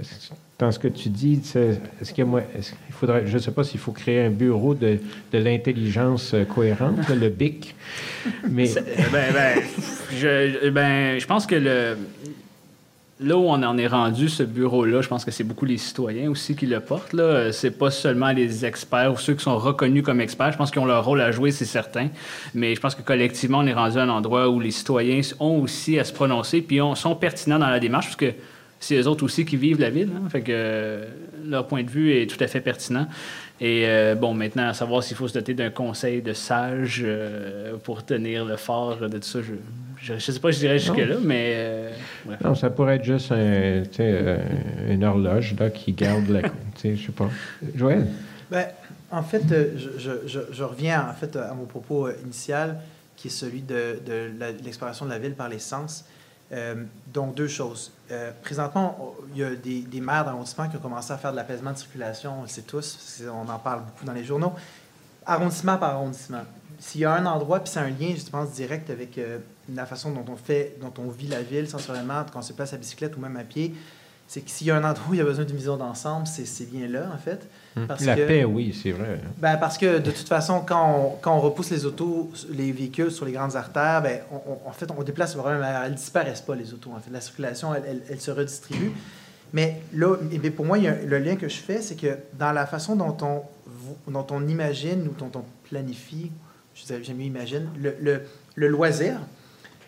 est-ce- 0.00 0.30
dans 0.58 0.70
ce 0.72 0.78
que 0.78 0.88
tu 0.88 1.08
dis, 1.08 1.40
est-ce 1.54 2.12
qu'il 2.12 2.26
qu'il 2.26 2.92
faudrait, 2.92 3.22
je 3.26 3.32
ne 3.34 3.38
sais 3.40 3.50
pas 3.52 3.64
s'il 3.64 3.80
faut 3.80 3.92
créer 3.92 4.26
un 4.26 4.28
bureau 4.30 4.74
de, 4.74 4.98
de 5.32 5.38
l'intelligence 5.38 6.34
cohérente, 6.54 7.08
le 7.08 7.30
BIC, 7.30 7.74
mais 8.50 8.66
C'est- 8.66 8.82
ben, 9.10 9.32
ben, 9.32 9.62
je, 10.14 10.68
ben, 10.68 11.18
je 11.18 11.26
pense 11.26 11.46
que 11.46 11.54
le, 11.54 11.96
là 13.22 13.36
où 13.36 13.44
on 13.44 13.62
en 13.62 13.76
est 13.78 13.86
rendu, 13.86 14.28
ce 14.28 14.42
bureau-là, 14.42 15.02
je 15.02 15.08
pense 15.08 15.24
que 15.24 15.30
c'est 15.30 15.44
beaucoup 15.44 15.64
les 15.66 15.76
citoyens 15.76 16.30
aussi 16.30 16.56
qui 16.56 16.66
le 16.66 16.80
portent. 16.80 17.12
Là. 17.12 17.52
C'est 17.52 17.70
pas 17.70 17.90
seulement 17.90 18.30
les 18.32 18.64
experts 18.64 19.12
ou 19.12 19.18
ceux 19.18 19.34
qui 19.34 19.42
sont 19.44 19.58
reconnus 19.58 20.02
comme 20.02 20.20
experts. 20.20 20.52
Je 20.52 20.56
pense 20.58 20.70
qu'ils 20.70 20.80
ont 20.80 20.86
leur 20.86 21.04
rôle 21.04 21.20
à 21.20 21.30
jouer, 21.30 21.50
c'est 21.50 21.64
certain. 21.66 22.08
Mais 22.54 22.74
je 22.74 22.80
pense 22.80 22.94
que 22.94 23.02
collectivement, 23.02 23.58
on 23.58 23.66
est 23.66 23.74
rendu 23.74 23.98
à 23.98 24.02
un 24.02 24.08
endroit 24.08 24.48
où 24.48 24.58
les 24.60 24.70
citoyens 24.70 25.20
ont 25.38 25.60
aussi 25.60 25.98
à 25.98 26.04
se 26.04 26.12
prononcer 26.12 26.62
puis 26.62 26.80
ont- 26.80 26.94
sont 26.94 27.14
pertinents 27.14 27.58
dans 27.58 27.68
la 27.70 27.78
démarche 27.80 28.06
parce 28.06 28.16
que 28.16 28.32
c'est 28.78 28.96
eux 28.96 29.06
autres 29.06 29.24
aussi 29.24 29.44
qui 29.44 29.56
vivent 29.56 29.80
la 29.80 29.90
ville. 29.90 30.08
hein. 30.16 30.28
Fait 30.30 30.40
que 30.40 30.52
euh, 30.54 31.04
leur 31.46 31.66
point 31.66 31.82
de 31.82 31.90
vue 31.90 32.12
est 32.16 32.26
tout 32.26 32.42
à 32.42 32.46
fait 32.46 32.60
pertinent. 32.62 33.06
Et 33.60 33.84
euh, 33.86 34.14
bon, 34.14 34.32
maintenant, 34.32 34.68
à 34.68 34.74
savoir 34.74 35.02
s'il 35.02 35.16
faut 35.16 35.28
se 35.28 35.34
doter 35.34 35.52
d'un 35.54 35.70
conseil 35.70 36.22
de 36.22 36.32
sages 36.32 37.02
euh, 37.04 37.76
pour 37.82 38.04
tenir 38.04 38.44
le 38.46 38.56
fort 38.56 38.96
de 38.96 39.08
tout 39.18 39.22
ça, 39.22 39.40
je 40.02 40.14
ne 40.14 40.18
sais 40.18 40.38
pas, 40.40 40.50
je 40.50 40.58
dirais 40.60 40.78
jusque-là, 40.78 41.16
mais 41.22 41.52
euh, 41.56 41.90
non, 42.42 42.54
ça 42.54 42.70
pourrait 42.70 42.96
être 42.96 43.04
juste 43.04 43.32
un, 43.32 43.36
euh, 44.00 44.38
une 44.88 45.04
horloge 45.04 45.54
là, 45.58 45.68
qui 45.68 45.92
garde 45.92 46.26
la. 46.30 46.42
tu 46.42 46.50
sais, 46.78 46.96
je 46.96 47.06
sais 47.06 47.12
pas. 47.12 47.28
Joël? 47.76 48.06
Ben, 48.50 48.64
en 49.10 49.22
fait, 49.22 49.42
euh, 49.52 49.72
je, 49.76 49.98
je- 49.98 50.26
je- 50.26 50.52
je 50.52 50.62
reviens 50.64 51.06
en 51.10 51.12
fait 51.12 51.36
à 51.36 51.52
mon 51.52 51.66
propos 51.66 52.08
initial, 52.24 52.78
qui 53.16 53.28
est 53.28 53.30
celui 53.30 53.60
de, 53.60 53.98
de 54.06 54.30
l'exploration 54.64 55.04
de 55.04 55.10
la 55.10 55.18
ville 55.18 55.34
par 55.34 55.50
les 55.50 55.58
sens. 55.58 56.06
Euh, 56.52 56.84
donc, 57.06 57.34
deux 57.34 57.48
choses. 57.48 57.92
Euh, 58.10 58.32
présentement, 58.42 59.14
il 59.32 59.38
y 59.38 59.44
a 59.44 59.54
des, 59.54 60.00
maires 60.00 60.24
d'arrondissement 60.24 60.68
qui 60.68 60.76
ont 60.76 60.80
commencé 60.80 61.12
à 61.12 61.18
faire 61.18 61.30
de 61.30 61.36
l'apaisement 61.36 61.72
de 61.72 61.78
circulation, 61.78 62.40
on 62.40 62.42
le 62.42 62.48
sait 62.48 62.62
tous, 62.62 63.22
on 63.32 63.48
en 63.48 63.58
parle 63.58 63.84
beaucoup 63.84 64.04
dans 64.04 64.12
les 64.12 64.24
journaux. 64.24 64.52
Arrondissement 65.24 65.76
par 65.78 65.90
arrondissement. 65.90 66.42
S'il 66.78 67.02
y 67.02 67.04
a 67.04 67.14
un 67.14 67.26
endroit, 67.26 67.60
puis 67.60 67.70
c'est 67.70 67.78
un 67.78 67.90
lien, 67.90 68.14
je 68.16 68.28
pense, 68.28 68.52
direct 68.52 68.90
avec 68.90 69.16
euh, 69.18 69.38
la 69.72 69.86
façon 69.86 70.10
dont 70.10 70.24
on 70.28 70.36
fait, 70.36 70.76
dont 70.80 70.92
on 70.98 71.08
vit 71.10 71.28
la 71.28 71.42
ville 71.42 71.68
sensoriellement, 71.68 72.24
quand 72.32 72.40
on 72.40 72.42
se 72.42 72.52
place 72.52 72.72
à 72.72 72.78
bicyclette 72.78 73.16
ou 73.16 73.20
même 73.20 73.36
à 73.36 73.44
pied, 73.44 73.74
c'est 74.30 74.42
que 74.42 74.50
s'il 74.52 74.68
y 74.68 74.70
a 74.70 74.76
un 74.76 74.84
endroit 74.84 75.06
où 75.10 75.14
il 75.14 75.16
y 75.16 75.20
a 75.20 75.24
besoin 75.24 75.44
d'une 75.44 75.56
vision 75.56 75.76
d'ensemble, 75.76 76.24
c'est 76.24 76.70
bien 76.70 76.86
là, 76.86 77.10
en 77.12 77.18
fait. 77.18 77.48
Hum. 77.76 77.88
Parce 77.88 78.04
la 78.04 78.14
paix, 78.14 78.44
oui, 78.44 78.72
c'est 78.80 78.92
vrai. 78.92 79.18
Ben, 79.38 79.56
parce 79.56 79.76
que 79.76 79.98
de 79.98 80.10
toute 80.12 80.28
façon, 80.28 80.62
quand 80.64 80.88
on, 80.88 81.16
quand 81.20 81.36
on 81.36 81.40
repousse 81.40 81.70
les 81.70 81.84
autos, 81.84 82.30
les 82.48 82.70
véhicules 82.70 83.10
sur 83.10 83.24
les 83.24 83.32
grandes 83.32 83.56
artères, 83.56 84.00
ben, 84.02 84.20
on, 84.30 84.68
en 84.68 84.70
fait, 84.70 84.88
on 84.96 85.02
déplace 85.02 85.34
vraiment, 85.34 85.66
elles 85.84 85.90
ne 85.90 85.96
disparaissent 85.96 86.42
pas, 86.42 86.54
les 86.54 86.72
autos. 86.72 86.92
En 86.96 87.00
fait, 87.00 87.10
la 87.10 87.20
circulation, 87.20 87.74
elle, 87.74 88.02
elle, 88.08 88.20
se 88.20 88.30
redistribue. 88.30 88.92
Mais 89.52 89.82
là, 89.92 90.14
mais 90.30 90.50
pour 90.52 90.64
moi, 90.64 90.78
il 90.78 90.84
y 90.84 90.86
a, 90.86 90.94
le 90.94 91.18
lien 91.18 91.34
que 91.34 91.48
je 91.48 91.58
fais, 91.58 91.82
c'est 91.82 91.96
que 91.96 92.16
dans 92.38 92.52
la 92.52 92.66
façon 92.66 92.94
dont 92.94 93.16
on, 93.22 93.42
dont 94.12 94.26
on 94.30 94.46
imagine 94.46 95.08
ou 95.08 95.14
dont 95.18 95.32
on 95.34 95.42
planifie, 95.68 96.30
j'aime 96.76 97.16
mieux 97.16 97.24
imagine, 97.24 97.68
le, 97.76 97.96
le, 98.00 98.22
le 98.54 98.68
loisir, 98.68 99.18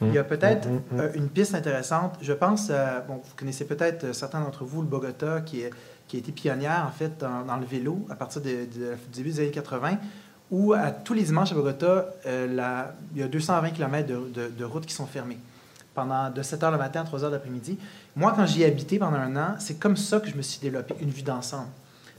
il 0.03 0.15
y 0.15 0.19
a 0.19 0.25
peut-être 0.25 0.69
mm, 0.69 0.73
mm, 0.73 0.97
mm, 0.97 1.01
euh, 1.01 1.13
une 1.15 1.29
piste 1.29 1.55
intéressante. 1.55 2.17
Je 2.21 2.33
pense, 2.33 2.69
bon, 3.07 3.15
vous 3.15 3.35
connaissez 3.37 3.65
peut-être 3.65 4.05
euh, 4.05 4.13
certains 4.13 4.41
d'entre 4.41 4.65
vous 4.65 4.83
le 4.83 4.89
Bogota, 4.89 5.41
qui, 5.41 5.63
est, 5.63 5.71
qui 6.09 6.17
a 6.17 6.19
été 6.21 6.33
pionnière, 6.33 6.85
en 6.89 6.93
fait, 6.93 7.19
dans, 7.19 7.57
le 7.57 7.67
vélo 7.67 8.07
à 8.11 8.15
partir 8.15 8.43
du 8.43 8.67
début 9.13 9.31
des 9.31 9.41
années 9.41 9.51
80, 9.51 9.99
où 10.51 10.73
à 10.73 10.91
tous 10.91 11.15
les 11.15 11.23
dimanches 11.23 11.53
à 11.53 11.55
Bogota, 11.55 12.07
euh, 12.27 12.91
il 13.15 13.21
y 13.21 13.25
a 13.25 13.29
220 13.29 13.71
km 13.71 14.09
de, 14.09 14.49
de, 14.49 14.65
routes 14.65 14.87
qui 14.87 14.95
sont 14.95 15.07
fermées 15.07 15.39
pendant 15.95 16.31
de 16.31 16.43
7 16.43 16.61
h 16.61 16.73
le 16.73 16.79
matin 16.79 17.03
à 17.03 17.05
3 17.05 17.21
h 17.21 17.31
l'après-midi. 17.31 17.79
Moi, 18.17 18.33
quand 18.35 18.47
j'y 18.47 18.63
ai 18.63 18.67
habité 18.67 18.99
pendant 18.99 19.19
un 19.19 19.37
an, 19.37 19.55
c'est 19.59 19.79
comme 19.79 19.97
ça 19.97 20.21
que 20.21 20.29
je 20.29 20.37
me 20.37 20.43
suis 20.43 20.61
développé 20.61 20.95
une 21.01 21.11
vue 21.11 21.23
d'ensemble. 21.23 21.69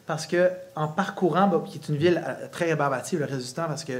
Parce 0.05 0.27
que 0.27 0.51
en 0.75 0.87
parcourant, 0.87 1.49
qui 1.61 1.77
est 1.77 1.89
une 1.89 1.95
ville 1.95 2.21
très 2.51 2.65
rébarbative, 2.65 3.23
résistant, 3.23 3.65
parce 3.67 3.83
que 3.83 3.93
euh, 3.93 3.99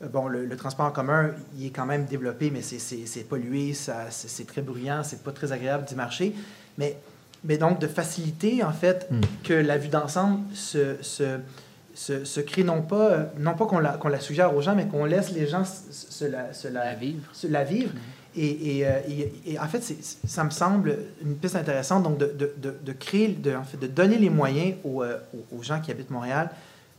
bon, 0.00 0.28
le, 0.28 0.56
transport 0.56 0.86
en 0.86 0.90
commun, 0.90 1.30
il 1.56 1.66
est 1.66 1.70
quand 1.70 1.86
même 1.86 2.04
développé, 2.04 2.50
mais 2.50 2.62
c'est 2.62 3.28
pollué, 3.28 3.72
c'est 3.74 4.46
très 4.46 4.62
bruyant, 4.62 5.02
c'est 5.02 5.22
pas 5.22 5.32
très 5.32 5.52
agréable 5.52 5.84
d'y 5.84 5.94
marcher. 5.94 6.34
Mais, 6.78 6.96
mais 7.44 7.58
donc, 7.58 7.78
de 7.78 7.86
faciliter, 7.86 8.62
en 8.62 8.72
fait, 8.72 9.08
hmm. 9.10 9.20
que 9.44 9.54
la 9.54 9.78
vue 9.78 9.88
d'ensemble 9.88 10.40
se, 10.54 10.96
se, 11.02 12.24
se, 12.24 12.40
crée, 12.40 12.64
non 12.64 12.82
pas, 12.82 13.30
non 13.38 13.54
pas 13.54 13.66
qu'on 13.66 13.78
la, 13.78 13.98
la, 14.02 14.20
suggère 14.20 14.54
aux 14.54 14.60
gens, 14.60 14.74
mais 14.74 14.86
qu'on 14.86 15.04
laisse 15.04 15.32
les 15.32 15.46
gens 15.46 15.64
se, 15.64 16.24
la, 16.24 16.50
la, 16.70 16.94
vivre. 16.94 17.22
la 17.48 17.64
vivre. 17.64 17.92
Hmm. 17.94 17.98
Et, 18.38 18.82
euh, 18.84 18.98
et, 19.08 19.52
et, 19.52 19.58
en 19.58 19.66
fait, 19.66 19.82
ça 20.26 20.44
me 20.44 20.50
semble 20.50 20.98
une 21.22 21.36
piste 21.36 21.56
intéressante, 21.56 22.02
donc 22.02 22.18
de, 22.18 22.26
de, 22.36 22.76
de, 22.84 22.92
créer, 22.92 23.28
de, 23.28 23.54
en 23.54 23.64
fait, 23.64 23.78
de 23.78 23.86
donner 23.86 24.18
les 24.18 24.28
moyens 24.28 24.74
aux, 24.84 25.02
euh, 25.02 25.16
aux 25.56 25.62
gens 25.62 25.80
qui 25.80 25.90
habitent 25.90 26.10
Montréal 26.10 26.50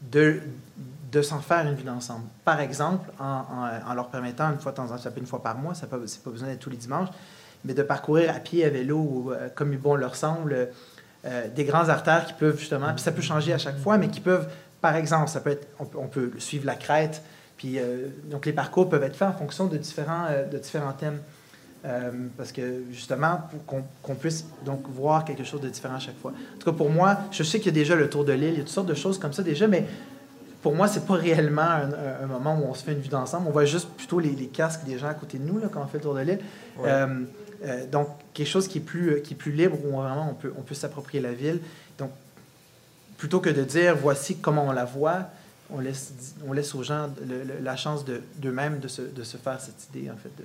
de, 0.02 0.42
de 1.18 1.22
s'en 1.24 1.40
faire 1.40 1.66
une 1.66 1.74
vue 1.74 1.84
d'ensemble. 1.84 2.26
Par 2.46 2.60
exemple, 2.60 3.10
en, 3.20 3.94
leur 3.96 4.10
permettant, 4.10 4.52
une 4.52 4.60
fois, 4.60 4.72
de 4.72 4.78
temps 4.78 4.92
en 4.92 4.98
temps, 4.98 5.10
une 5.18 5.26
fois 5.26 5.42
par 5.42 5.58
mois, 5.58 5.74
ça 5.74 5.86
n'est 5.86 5.90
pas, 5.90 5.98
pas, 5.98 6.30
besoin 6.30 6.48
d'être 6.48 6.60
tous 6.60 6.70
les 6.70 6.78
dimanches, 6.78 7.10
mais 7.66 7.74
de 7.74 7.82
parcourir 7.82 8.34
à 8.36 8.40
pied, 8.40 8.64
à 8.64 8.70
vélo, 8.70 8.98
ou, 8.98 9.32
euh, 9.32 9.50
comme 9.54 9.76
bon 9.78 9.96
leur 9.96 10.16
semble, 10.16 10.70
euh, 11.26 11.48
des 11.56 11.66
grands 11.66 11.90
artères 11.90 12.26
qui 12.28 12.34
peuvent 12.34 12.60
justement, 12.60 12.94
puis 12.94 13.02
ça 13.02 13.12
peut 13.12 13.22
changer 13.24 13.52
à 13.52 13.58
chaque 13.58 13.80
fois, 13.80 13.98
mais 13.98 14.10
qui 14.10 14.22
peuvent, 14.22 14.48
par 14.80 14.96
exemple, 14.96 15.30
ça 15.30 15.40
peut 15.40 15.50
être, 15.50 15.68
on, 15.80 16.08
peut, 16.08 16.32
suivre 16.38 16.68
la 16.68 16.76
crête, 16.76 17.24
puis 17.58 17.80
euh, 17.80 18.10
donc 18.26 18.46
les 18.46 18.54
parcours 18.54 18.88
peuvent 18.88 19.04
être 19.04 19.16
faits 19.16 19.30
en 19.30 19.34
fonction 19.34 19.66
de 19.66 19.78
différents, 19.78 20.28
de 20.52 20.58
différents 20.60 20.94
thèmes. 20.94 21.20
parce 22.38 22.52
que 22.52 22.84
justement, 22.92 23.42
pour 23.50 23.84
qu'on 24.04 24.16
puisse 24.16 24.46
donc 24.64 24.88
voir 24.90 25.26
quelque 25.26 25.44
chose 25.44 25.62
de 25.62 25.70
différent 25.70 25.96
à 25.96 26.00
chaque 26.00 26.20
fois. 26.20 26.32
En 26.32 26.60
tout 26.60 26.70
cas, 26.70 26.78
pour 26.78 26.92
moi, 26.92 27.18
je 27.32 27.42
sais 27.42 27.58
qu'il 27.58 27.68
y 27.68 27.76
a 27.76 27.80
déjà 27.82 27.96
le 27.96 28.08
tour 28.08 28.24
de 28.24 28.34
l'île, 28.34 28.54
il 28.54 28.58
y 28.58 28.62
a 28.62 28.64
toutes 28.64 28.70
sortes 28.70 28.90
de 28.90 28.94
choses 28.94 29.18
comme 29.18 29.34
ça 29.34 29.42
déjà, 29.42 29.68
mais 29.68 29.88
pour 30.68 30.76
moi, 30.76 30.90
c'est 30.90 31.06
pas 31.06 31.14
réellement 31.14 31.62
un, 31.62 32.28
moment 32.28 32.60
où 32.60 32.66
on 32.70 32.74
se 32.74 32.84
fait 32.84 32.92
une 32.92 33.00
vue 33.00 33.08
d'ensemble. 33.08 33.48
On 33.48 33.52
voit 33.52 33.64
juste 33.64 33.88
plutôt 33.88 34.20
les, 34.20 34.36
casques 34.48 34.84
des 34.84 34.98
gens 34.98 35.08
à 35.08 35.14
côté 35.14 35.38
de 35.38 35.46
nous 35.46 35.60
là, 35.60 35.70
quand 35.72 35.82
on 35.82 35.88
fait 35.88 36.00
le 36.00 36.04
tour 36.04 36.14
de 36.14 36.20
l'île. 36.20 36.40
Euh, 36.84 37.24
euh, 37.64 37.86
donc, 37.90 38.10
quelque 38.34 38.50
chose 38.50 38.68
qui 38.68 38.80
est 38.80 38.82
plus, 38.82 39.22
qui 39.22 39.34
est 39.34 39.38
plus 39.38 39.54
libre, 39.54 39.78
où 39.86 39.96
vraiment 39.96 40.30
on 40.30 40.34
peut, 40.34 40.52
on 40.58 40.64
peut 40.64 40.76
s'approprier 40.76 41.24
la 41.24 41.32
ville. 41.32 41.62
Donc, 41.98 42.10
plutôt 43.18 43.40
que 43.40 43.50
de 43.50 43.64
dire 43.64 43.96
voici 43.96 44.40
comment 44.40 44.66
on 44.68 44.74
la 44.74 44.84
voit, 44.84 45.30
on 45.70 45.80
laisse, 45.80 46.36
on 46.46 46.52
laisse 46.52 46.76
aux 46.76 46.84
gens 46.84 47.12
la 47.64 47.78
chance 47.78 48.04
d'eux-mêmes 48.04 48.80
de, 48.80 48.90
se, 48.90 49.04
de 49.04 49.24
se 49.24 49.38
faire 49.38 49.62
cette 49.62 49.88
idée, 49.96 50.12
en 50.12 50.18
fait. 50.18 50.32
De... 50.38 50.44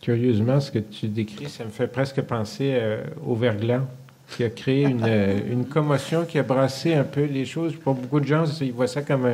Curieusement, 0.00 0.60
ce 0.60 0.70
que 0.70 0.78
tu 0.78 1.08
décris, 1.08 1.50
ça 1.50 1.66
me 1.66 1.70
fait 1.70 1.88
presque 1.88 2.22
penser 2.22 2.78
euh, 2.80 3.04
au 3.22 3.34
verglas 3.34 3.82
qui 4.30 4.44
a 4.44 4.50
créé 4.50 4.82
une, 4.82 5.04
euh, 5.06 5.38
une, 5.50 5.66
commotion 5.66 6.24
qui 6.24 6.38
a 6.38 6.42
brassé 6.42 6.94
un 6.94 7.04
peu 7.04 7.24
les 7.24 7.44
choses. 7.44 7.74
Pour 7.74 7.94
beaucoup 7.94 8.20
de 8.20 8.26
gens, 8.26 8.44
ils 8.60 8.72
voient 8.72 8.88
ça 8.88 9.02
comme 9.02 9.26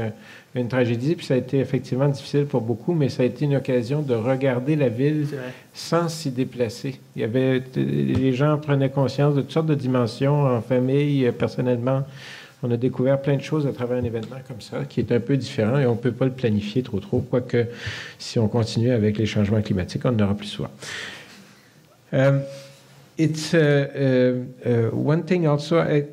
une 0.55 0.68
tragédie, 0.68 1.14
puis 1.14 1.24
ça 1.24 1.34
a 1.34 1.38
été 1.38 1.61
effectivement 1.61 2.09
difficile 2.09 2.45
pour 2.45 2.61
beaucoup, 2.61 2.93
mais 2.93 3.09
ça 3.09 3.22
a 3.22 3.26
été 3.26 3.47
une 3.47 3.57
occasion 3.57 4.03
de 4.03 4.14
regarder 4.14 4.76
la 4.76 4.88
ville 4.88 5.26
sans 5.72 6.09
s'y 6.09 6.30
déplacer. 6.30 7.01
Il 7.16 7.22
y 7.22 7.24
avait, 7.24 7.62
les 7.74 8.34
gens 8.34 8.59
prenaient 8.59 8.90
conscience 8.90 9.34
de 9.34 9.40
toutes 9.40 9.53
sortes 9.53 9.66
de 9.66 9.74
dimensions 9.74 10.45
en 10.45 10.61
famille, 10.61 11.30
personnellement. 11.38 12.03
On 12.62 12.70
a 12.70 12.76
découvert 12.76 13.20
plein 13.20 13.36
de 13.36 13.43
choses 13.43 13.66
à 13.66 13.72
travers 13.72 13.99
un 13.99 14.05
événement 14.05 14.36
comme 14.47 14.61
ça, 14.61 14.84
qui 14.84 15.01
est 15.01 15.11
un 15.11 15.18
peu 15.18 15.36
différent 15.36 15.78
et 15.78 15.86
on 15.86 15.93
ne 15.93 15.97
peut 15.97 16.12
pas 16.12 16.26
le 16.26 16.32
planifier 16.32 16.82
trop 16.82 17.01
trop, 17.01 17.20
quoique 17.20 17.66
si 18.18 18.38
on 18.38 18.47
continue 18.47 18.93
avec 18.93 19.18
les 19.18 19.26
changements 19.26 19.62
climatiques, 19.62 20.03
on 20.05 20.11
en 20.11 20.20
aura 20.20 20.34
plus 20.34 20.47
souvent. 20.47 20.70
Euh, 22.14 22.38
it's 23.18 23.54
uh, 23.54 23.58
uh, 24.64 24.68
uh, 24.68 24.90
one 24.90 25.22
thing 25.24 25.46
also, 25.46 25.80
I, 25.80 26.06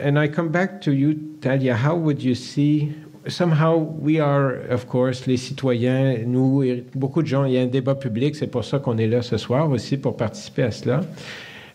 and 0.00 0.18
I 0.18 0.28
come 0.28 0.48
back 0.48 0.80
to 0.82 0.92
you, 0.92 1.14
Talia. 1.40 1.74
How 1.74 1.96
would 1.96 2.22
you 2.22 2.34
see? 2.34 2.94
Somehow, 3.26 3.76
we 3.76 4.20
are, 4.20 4.54
of 4.70 4.86
course, 4.86 5.26
les 5.26 5.36
citoyens, 5.36 6.24
nous, 6.26 6.64
beaucoup 6.94 7.22
de 7.22 7.26
gens, 7.26 7.44
il 7.44 7.52
y 7.52 7.58
a 7.58 7.60
un 7.60 7.66
débat 7.66 7.94
public, 7.94 8.34
c'est 8.34 8.46
pour 8.46 8.64
ça 8.64 8.78
qu'on 8.78 8.96
est 8.96 9.06
là 9.06 9.20
ce 9.20 9.36
soir 9.36 9.68
aussi, 9.70 9.98
pour 9.98 10.16
participer 10.16 10.62
à 10.62 10.70
cela. 10.70 11.00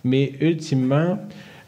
Mais 0.03 0.34
ultimement, 0.41 1.19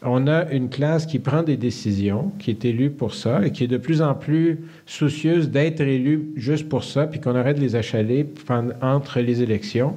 on 0.02 0.26
a 0.26 0.50
une 0.50 0.68
classe 0.68 1.06
qui 1.06 1.18
prend 1.18 1.42
des 1.42 1.56
décisions, 1.56 2.32
qui 2.38 2.50
est 2.50 2.64
élue 2.64 2.90
pour 2.90 3.14
ça 3.14 3.46
et 3.46 3.50
qui 3.50 3.64
est 3.64 3.68
de 3.68 3.76
plus 3.76 4.02
en 4.02 4.14
plus 4.14 4.58
soucieuse 4.86 5.50
d'être 5.50 5.80
élue 5.80 6.32
juste 6.36 6.68
pour 6.68 6.84
ça, 6.84 7.06
puis 7.06 7.20
qu'on 7.20 7.34
arrête 7.34 7.56
de 7.56 7.62
les 7.62 7.76
achaler 7.76 8.26
entre 8.82 9.20
les 9.20 9.42
élections. 9.42 9.94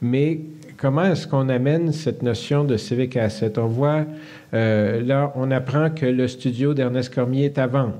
Mais 0.00 0.40
comment 0.82 1.04
est-ce 1.04 1.28
qu'on 1.28 1.48
amène 1.48 1.92
cette 1.92 2.22
notion 2.22 2.64
de 2.64 2.76
civic 2.76 3.16
asset? 3.16 3.56
On 3.56 3.66
voit, 3.66 4.04
euh, 4.52 5.00
là, 5.00 5.32
on 5.36 5.52
apprend 5.52 5.90
que 5.90 6.04
le 6.04 6.26
studio 6.26 6.74
d'Ernest 6.74 7.14
Cormier 7.14 7.44
est 7.44 7.58
à 7.58 7.68
vendre. 7.68 7.94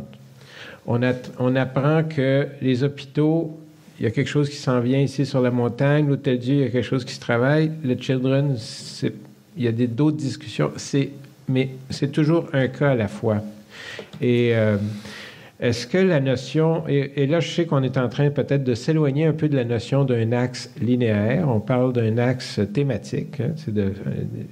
On, 0.88 1.00
apprend 1.54 2.02
que 2.02 2.48
les 2.60 2.82
hôpitaux, 2.82 3.56
il 4.00 4.02
y 4.02 4.06
a 4.06 4.10
quelque 4.10 4.28
chose 4.28 4.50
qui 4.50 4.56
s'en 4.56 4.80
vient 4.80 4.98
ici 4.98 5.24
sur 5.24 5.40
la 5.40 5.52
montagne. 5.52 6.08
L'Hôtel 6.08 6.40
Dieu, 6.40 6.54
il 6.56 6.60
y 6.62 6.64
a 6.64 6.70
quelque 6.70 6.84
chose 6.84 7.04
qui 7.04 7.14
se 7.14 7.20
travaille. 7.20 7.70
Le 7.84 7.96
Children, 7.96 8.56
il 9.56 9.62
y 9.62 9.68
a 9.68 9.72
d'autres 9.72 10.16
discussions. 10.16 10.72
Mais 11.48 11.70
c'est 11.88 12.10
toujours 12.10 12.48
un 12.52 12.66
cas 12.66 12.90
à 12.90 12.94
la 12.96 13.06
fois. 13.06 13.42
Et 14.20 14.56
euh, 14.56 14.76
est-ce 15.62 15.86
que 15.86 15.96
la 15.96 16.18
notion, 16.18 16.82
et, 16.88 17.26
là 17.28 17.38
je 17.38 17.48
sais 17.48 17.66
qu'on 17.66 17.84
est 17.84 17.96
en 17.96 18.08
train 18.08 18.30
peut-être 18.30 18.64
de 18.64 18.74
s'éloigner 18.74 19.26
un 19.26 19.32
peu 19.32 19.48
de 19.48 19.54
la 19.54 19.64
notion 19.64 20.04
d'un 20.04 20.32
axe 20.32 20.68
linéaire, 20.80 21.48
on 21.48 21.60
parle 21.60 21.92
d'un 21.92 22.18
axe 22.18 22.58
thématique, 22.74 23.40
hein, 23.40 23.54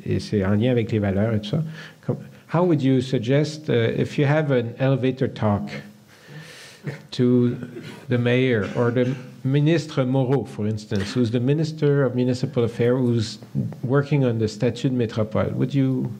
et 0.06 0.20
c'est 0.20 0.44
en 0.44 0.54
lien 0.54 0.70
avec 0.70 0.92
les 0.92 1.00
valeurs 1.00 1.34
et 1.34 1.40
tout 1.40 1.50
ça. 1.50 1.64
How 2.52 2.64
would 2.64 2.80
you 2.80 3.00
suggest, 3.00 3.68
uh, 3.68 4.00
if 4.00 4.18
you 4.18 4.24
have 4.24 4.52
an 4.52 4.72
elevator 4.78 5.28
talk 5.28 5.70
to 7.12 7.56
the 8.08 8.18
mayor 8.18 8.68
or 8.76 8.92
the 8.92 9.06
Ministre 9.42 10.04
Moreau, 10.04 10.44
for 10.44 10.66
instance, 10.66 11.12
who's 11.12 11.30
the 11.30 11.40
Minister 11.40 12.04
of 12.04 12.14
Municipal 12.14 12.64
Affairs, 12.64 12.98
who's 12.98 13.38
working 13.82 14.24
on 14.24 14.38
the 14.38 14.48
Statute 14.48 14.90
de 14.90 15.06
Métropole, 15.06 15.52
would 15.54 15.74
you 15.74 16.12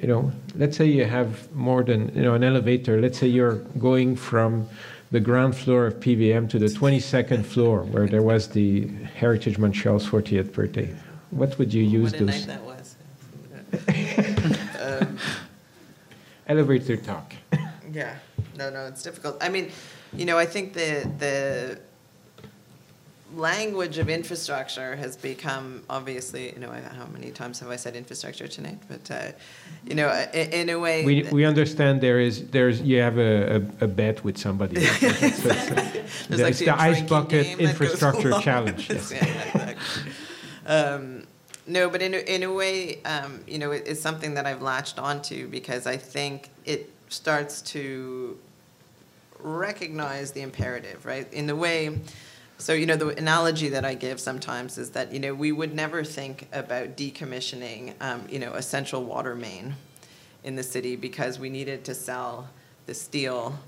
you 0.00 0.08
know, 0.08 0.30
let's 0.56 0.76
say 0.76 0.86
you 0.86 1.04
have 1.04 1.50
more 1.54 1.82
than, 1.82 2.14
you 2.14 2.22
know, 2.22 2.34
an 2.34 2.44
elevator. 2.44 3.00
Let's 3.00 3.18
say 3.18 3.26
you're 3.26 3.56
going 3.78 4.16
from 4.16 4.68
the 5.10 5.20
ground 5.20 5.56
floor 5.56 5.86
of 5.86 5.94
PVM 6.00 6.50
to 6.50 6.58
the 6.58 6.66
22nd 6.66 7.44
floor 7.44 7.82
where 7.84 8.06
there 8.06 8.22
was 8.22 8.48
the 8.48 8.88
Heritage 9.14 9.58
Montreal's 9.58 10.06
40th 10.06 10.52
birthday. 10.52 10.94
What 11.30 11.58
would 11.58 11.72
you 11.72 11.82
use 11.82 12.12
what 12.12 12.20
a 12.20 12.24
those? 12.24 12.46
Night 12.46 12.58
that 12.58 12.62
was. 12.62 12.96
um, 15.02 15.18
elevator 16.46 16.96
talk. 16.96 17.34
Yeah, 17.92 18.16
no, 18.56 18.70
no, 18.70 18.86
it's 18.86 19.02
difficult. 19.02 19.38
I 19.40 19.48
mean, 19.48 19.70
you 20.12 20.24
know, 20.24 20.38
I 20.38 20.46
think 20.46 20.72
the 20.72 21.10
the 21.18 21.80
language 23.36 23.98
of 23.98 24.08
infrastructure 24.08 24.96
has 24.96 25.16
become 25.16 25.82
obviously 25.90 26.52
you 26.52 26.58
know 26.58 26.70
how 26.70 27.06
many 27.12 27.30
times 27.30 27.60
have 27.60 27.68
I 27.68 27.76
said 27.76 27.94
infrastructure 27.94 28.48
tonight? 28.48 28.78
But 28.88 29.10
uh, 29.10 29.32
you 29.84 29.94
know 29.94 30.10
in, 30.32 30.52
in, 30.52 30.68
a 30.70 30.78
way 30.78 31.04
we, 31.04 31.22
we 31.30 31.44
understand 31.44 32.00
there 32.00 32.18
is 32.18 32.48
there's 32.48 32.80
you 32.80 33.00
have 33.00 33.18
a, 33.18 33.56
a, 33.56 33.84
a 33.84 33.88
bet 33.88 34.24
with 34.24 34.38
somebody. 34.38 34.80
There's 36.28 36.58
the 36.58 36.74
ice 36.76 37.02
bucket 37.02 37.58
infrastructure 37.58 38.32
challenge 38.40 38.88
yes. 38.90 39.12
yeah, 39.12 39.24
exactly. 39.24 40.12
um, 40.66 41.26
no 41.66 41.90
but 41.90 42.00
in 42.00 42.14
a, 42.14 42.18
in 42.18 42.42
a 42.42 42.52
way 42.52 43.02
um, 43.04 43.40
you 43.46 43.58
know 43.58 43.70
it, 43.72 43.84
it's 43.86 44.00
something 44.00 44.34
that 44.34 44.46
I've 44.46 44.62
latched 44.62 44.98
onto 44.98 45.48
because 45.48 45.86
I 45.86 45.96
think 45.96 46.50
it 46.64 46.90
starts 47.08 47.60
to 47.62 48.38
recognize 49.38 50.32
the 50.32 50.40
imperative 50.40 51.04
right? 51.04 51.30
In 51.32 51.46
the 51.46 51.56
way 51.56 52.00
So, 52.58 52.72
you 52.72 52.86
know, 52.86 52.96
the 52.96 53.08
analogy 53.08 53.68
that 53.68 53.84
I 53.84 53.94
give 53.94 54.18
sometimes 54.18 54.78
is 54.78 54.90
that, 54.90 55.12
you 55.12 55.20
know, 55.20 55.34
we 55.34 55.52
would 55.52 55.74
never 55.74 56.02
think 56.02 56.48
about 56.52 56.96
decommissioning, 56.96 57.94
um, 58.00 58.24
you 58.30 58.38
know, 58.38 58.54
a 58.54 58.62
central 58.62 59.04
water 59.04 59.34
main 59.34 59.74
in 60.42 60.56
the 60.56 60.62
city 60.62 60.96
because 60.96 61.38
we 61.38 61.50
needed 61.50 61.84
to 61.84 61.94
sell 61.94 62.48
the 62.86 62.94
steel 62.94 63.58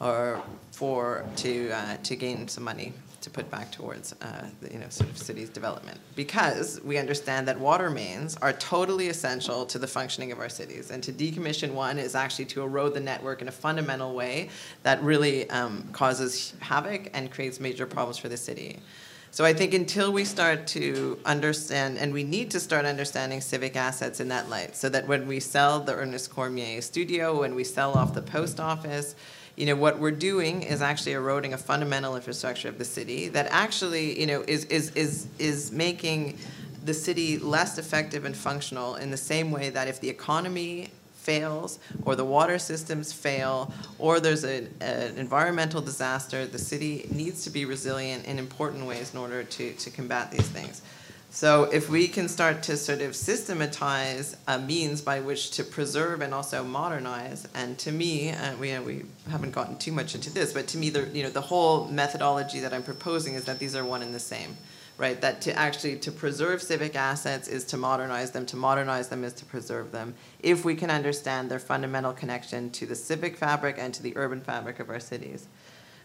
or 0.00 0.40
for 0.70 1.24
to 1.36 1.70
uh, 1.70 1.96
to 2.04 2.14
gain 2.14 2.46
some 2.46 2.62
money 2.62 2.92
to 3.26 3.30
put 3.30 3.50
back 3.50 3.72
towards 3.72 4.14
uh, 4.22 4.46
the, 4.60 4.72
you 4.72 4.78
know 4.78 4.88
sort 4.88 5.10
of 5.10 5.18
city's 5.18 5.50
development 5.50 5.98
because 6.14 6.80
we 6.84 6.96
understand 6.96 7.48
that 7.48 7.58
water 7.58 7.90
mains 7.90 8.36
are 8.36 8.52
totally 8.52 9.08
essential 9.08 9.66
to 9.66 9.80
the 9.80 9.86
functioning 9.86 10.30
of 10.30 10.38
our 10.38 10.48
cities 10.48 10.92
and 10.92 11.02
to 11.02 11.12
decommission 11.12 11.72
one 11.72 11.98
is 11.98 12.14
actually 12.14 12.44
to 12.44 12.62
erode 12.62 12.94
the 12.94 13.00
network 13.00 13.42
in 13.42 13.48
a 13.48 13.52
fundamental 13.52 14.14
way 14.14 14.48
that 14.84 15.02
really 15.02 15.50
um, 15.50 15.82
causes 15.90 16.54
havoc 16.60 17.10
and 17.14 17.32
creates 17.32 17.58
major 17.58 17.84
problems 17.84 18.16
for 18.16 18.28
the 18.28 18.36
city. 18.36 18.78
So 19.32 19.44
I 19.44 19.52
think 19.52 19.74
until 19.74 20.12
we 20.12 20.24
start 20.24 20.68
to 20.68 21.18
understand, 21.26 21.98
and 21.98 22.12
we 22.12 22.22
need 22.22 22.50
to 22.52 22.60
start 22.60 22.86
understanding 22.86 23.40
civic 23.40 23.76
assets 23.76 24.20
in 24.20 24.28
that 24.28 24.48
light, 24.48 24.76
so 24.76 24.88
that 24.88 25.06
when 25.08 25.26
we 25.26 25.40
sell 25.40 25.80
the 25.80 25.94
Ernest 25.94 26.30
Cormier 26.30 26.80
studio, 26.80 27.40
when 27.40 27.54
we 27.54 27.64
sell 27.64 27.92
off 27.92 28.14
the 28.14 28.22
post 28.22 28.60
office, 28.60 29.14
you 29.56 29.64
know, 29.64 29.74
what 29.74 29.98
we're 29.98 30.10
doing 30.10 30.62
is 30.62 30.82
actually 30.82 31.12
eroding 31.12 31.54
a 31.54 31.58
fundamental 31.58 32.14
infrastructure 32.14 32.68
of 32.68 32.78
the 32.78 32.84
city 32.84 33.28
that 33.28 33.46
actually, 33.50 34.18
you 34.20 34.26
know, 34.26 34.44
is, 34.46 34.64
is, 34.66 34.90
is, 34.94 35.26
is 35.38 35.72
making 35.72 36.38
the 36.84 36.94
city 36.94 37.38
less 37.38 37.78
effective 37.78 38.24
and 38.24 38.36
functional 38.36 38.96
in 38.96 39.10
the 39.10 39.16
same 39.16 39.50
way 39.50 39.70
that 39.70 39.88
if 39.88 40.00
the 40.00 40.08
economy 40.08 40.88
fails 41.14 41.80
or 42.04 42.14
the 42.14 42.24
water 42.24 42.58
systems 42.58 43.12
fail 43.12 43.72
or 43.98 44.20
there's 44.20 44.44
a, 44.44 44.68
an 44.80 45.16
environmental 45.16 45.80
disaster, 45.80 46.46
the 46.46 46.58
city 46.58 47.08
needs 47.10 47.42
to 47.42 47.50
be 47.50 47.64
resilient 47.64 48.24
in 48.26 48.38
important 48.38 48.86
ways 48.86 49.12
in 49.12 49.18
order 49.18 49.42
to, 49.42 49.72
to 49.72 49.90
combat 49.90 50.30
these 50.30 50.48
things. 50.48 50.82
So 51.30 51.64
if 51.64 51.90
we 51.90 52.08
can 52.08 52.28
start 52.28 52.62
to 52.64 52.76
sort 52.76 53.02
of 53.02 53.14
systematize 53.14 54.36
a 54.48 54.58
means 54.58 55.02
by 55.02 55.20
which 55.20 55.50
to 55.52 55.64
preserve 55.64 56.22
and 56.22 56.32
also 56.32 56.64
modernize, 56.64 57.46
and 57.54 57.76
to 57.78 57.92
me, 57.92 58.30
uh, 58.30 58.56
we, 58.56 58.78
we 58.78 59.02
haven't 59.28 59.50
gotten 59.50 59.76
too 59.76 59.92
much 59.92 60.14
into 60.14 60.30
this, 60.30 60.52
but 60.52 60.66
to 60.68 60.78
me, 60.78 60.88
the, 60.88 61.08
you 61.08 61.22
know, 61.22 61.28
the 61.28 61.42
whole 61.42 61.88
methodology 61.88 62.60
that 62.60 62.72
I'm 62.72 62.82
proposing 62.82 63.34
is 63.34 63.44
that 63.44 63.58
these 63.58 63.76
are 63.76 63.84
one 63.84 64.02
and 64.02 64.14
the 64.14 64.20
same, 64.20 64.56
right? 64.96 65.20
That 65.20 65.42
to 65.42 65.52
actually 65.52 65.96
to 65.98 66.12
preserve 66.12 66.62
civic 66.62 66.96
assets 66.96 67.48
is 67.48 67.64
to 67.66 67.76
modernize 67.76 68.30
them, 68.30 68.46
to 68.46 68.56
modernize 68.56 69.08
them 69.08 69.22
is 69.22 69.34
to 69.34 69.44
preserve 69.44 69.92
them, 69.92 70.14
if 70.40 70.64
we 70.64 70.74
can 70.74 70.90
understand 70.90 71.50
their 71.50 71.58
fundamental 71.58 72.14
connection 72.14 72.70
to 72.70 72.86
the 72.86 72.94
civic 72.94 73.36
fabric 73.36 73.76
and 73.78 73.92
to 73.92 74.02
the 74.02 74.16
urban 74.16 74.40
fabric 74.40 74.80
of 74.80 74.88
our 74.88 75.00
cities. 75.00 75.48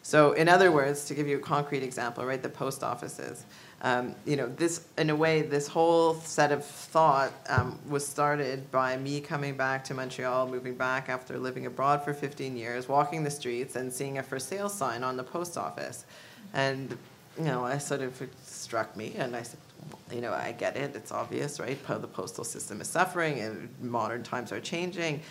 So, 0.04 0.32
in 0.32 0.50
other 0.50 0.72
words, 0.72 1.06
to 1.06 1.14
give 1.14 1.28
you 1.28 1.38
a 1.38 1.42
concrete 1.42 1.84
example, 1.84 2.26
right, 2.26 2.42
the 2.42 2.50
post 2.50 2.84
offices 2.84 3.46
um, 3.84 4.16
you 4.26 4.36
know, 4.36 4.48
this, 4.48 4.86
in 4.98 5.10
a 5.10 5.16
way, 5.16 5.42
this 5.42 5.68
whole 5.68 6.14
set 6.14 6.52
of 6.52 6.64
thought 6.64 7.32
um, 7.50 7.80
was 7.90 8.08
started 8.08 8.70
by 8.72 8.96
me 8.98 9.20
coming 9.20 9.58
back 9.58 9.84
to 9.86 9.96
Montreal, 9.96 10.48
moving 10.48 10.76
back 10.76 11.10
after 11.10 11.40
living 11.40 11.66
abroad 11.66 12.04
for 12.04 12.14
15 12.14 12.56
years, 12.56 12.88
walking 12.88 13.24
the 13.24 13.32
streets 13.32 13.76
and 13.76 13.92
seeing 13.92 14.20
a 14.20 14.24
for 14.24 14.38
sale 14.38 14.70
sign 14.70 15.04
on 15.04 15.18
the 15.18 15.24
post 15.24 15.58
office. 15.58 16.06
And, 16.54 16.96
you 17.40 17.46
know, 17.46 17.66
I 17.66 17.80
sort 17.80 18.02
of, 18.02 18.22
struck 18.44 18.96
me, 18.96 19.16
and 19.18 19.36
I 19.36 19.42
said, 19.42 19.60
you 20.12 20.22
know, 20.22 20.32
I 20.32 20.52
get 20.52 20.78
it, 20.78 20.96
it's 20.96 21.12
obvious, 21.12 21.60
right? 21.60 21.78
The 21.88 22.08
postal 22.08 22.44
system 22.44 22.82
is 22.82 22.88
suffering, 22.88 23.40
and 23.40 23.68
modern 23.82 24.22
times 24.22 24.52
are 24.52 24.60
changing. 24.60 25.22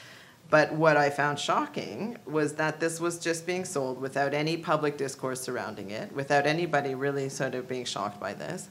But 0.50 0.72
what 0.72 0.96
I 0.96 1.10
found 1.10 1.38
shocking 1.38 2.18
was 2.26 2.54
that 2.54 2.80
this 2.80 3.00
was 3.00 3.20
just 3.20 3.46
being 3.46 3.64
sold 3.64 4.00
without 4.00 4.34
any 4.34 4.56
public 4.56 4.96
discourse 4.96 5.40
surrounding 5.40 5.90
it, 5.90 6.12
without 6.12 6.44
anybody 6.44 6.94
really 6.94 7.28
sort 7.28 7.54
of 7.54 7.68
being 7.68 7.84
shocked 7.84 8.18
by 8.18 8.34
this. 8.34 8.68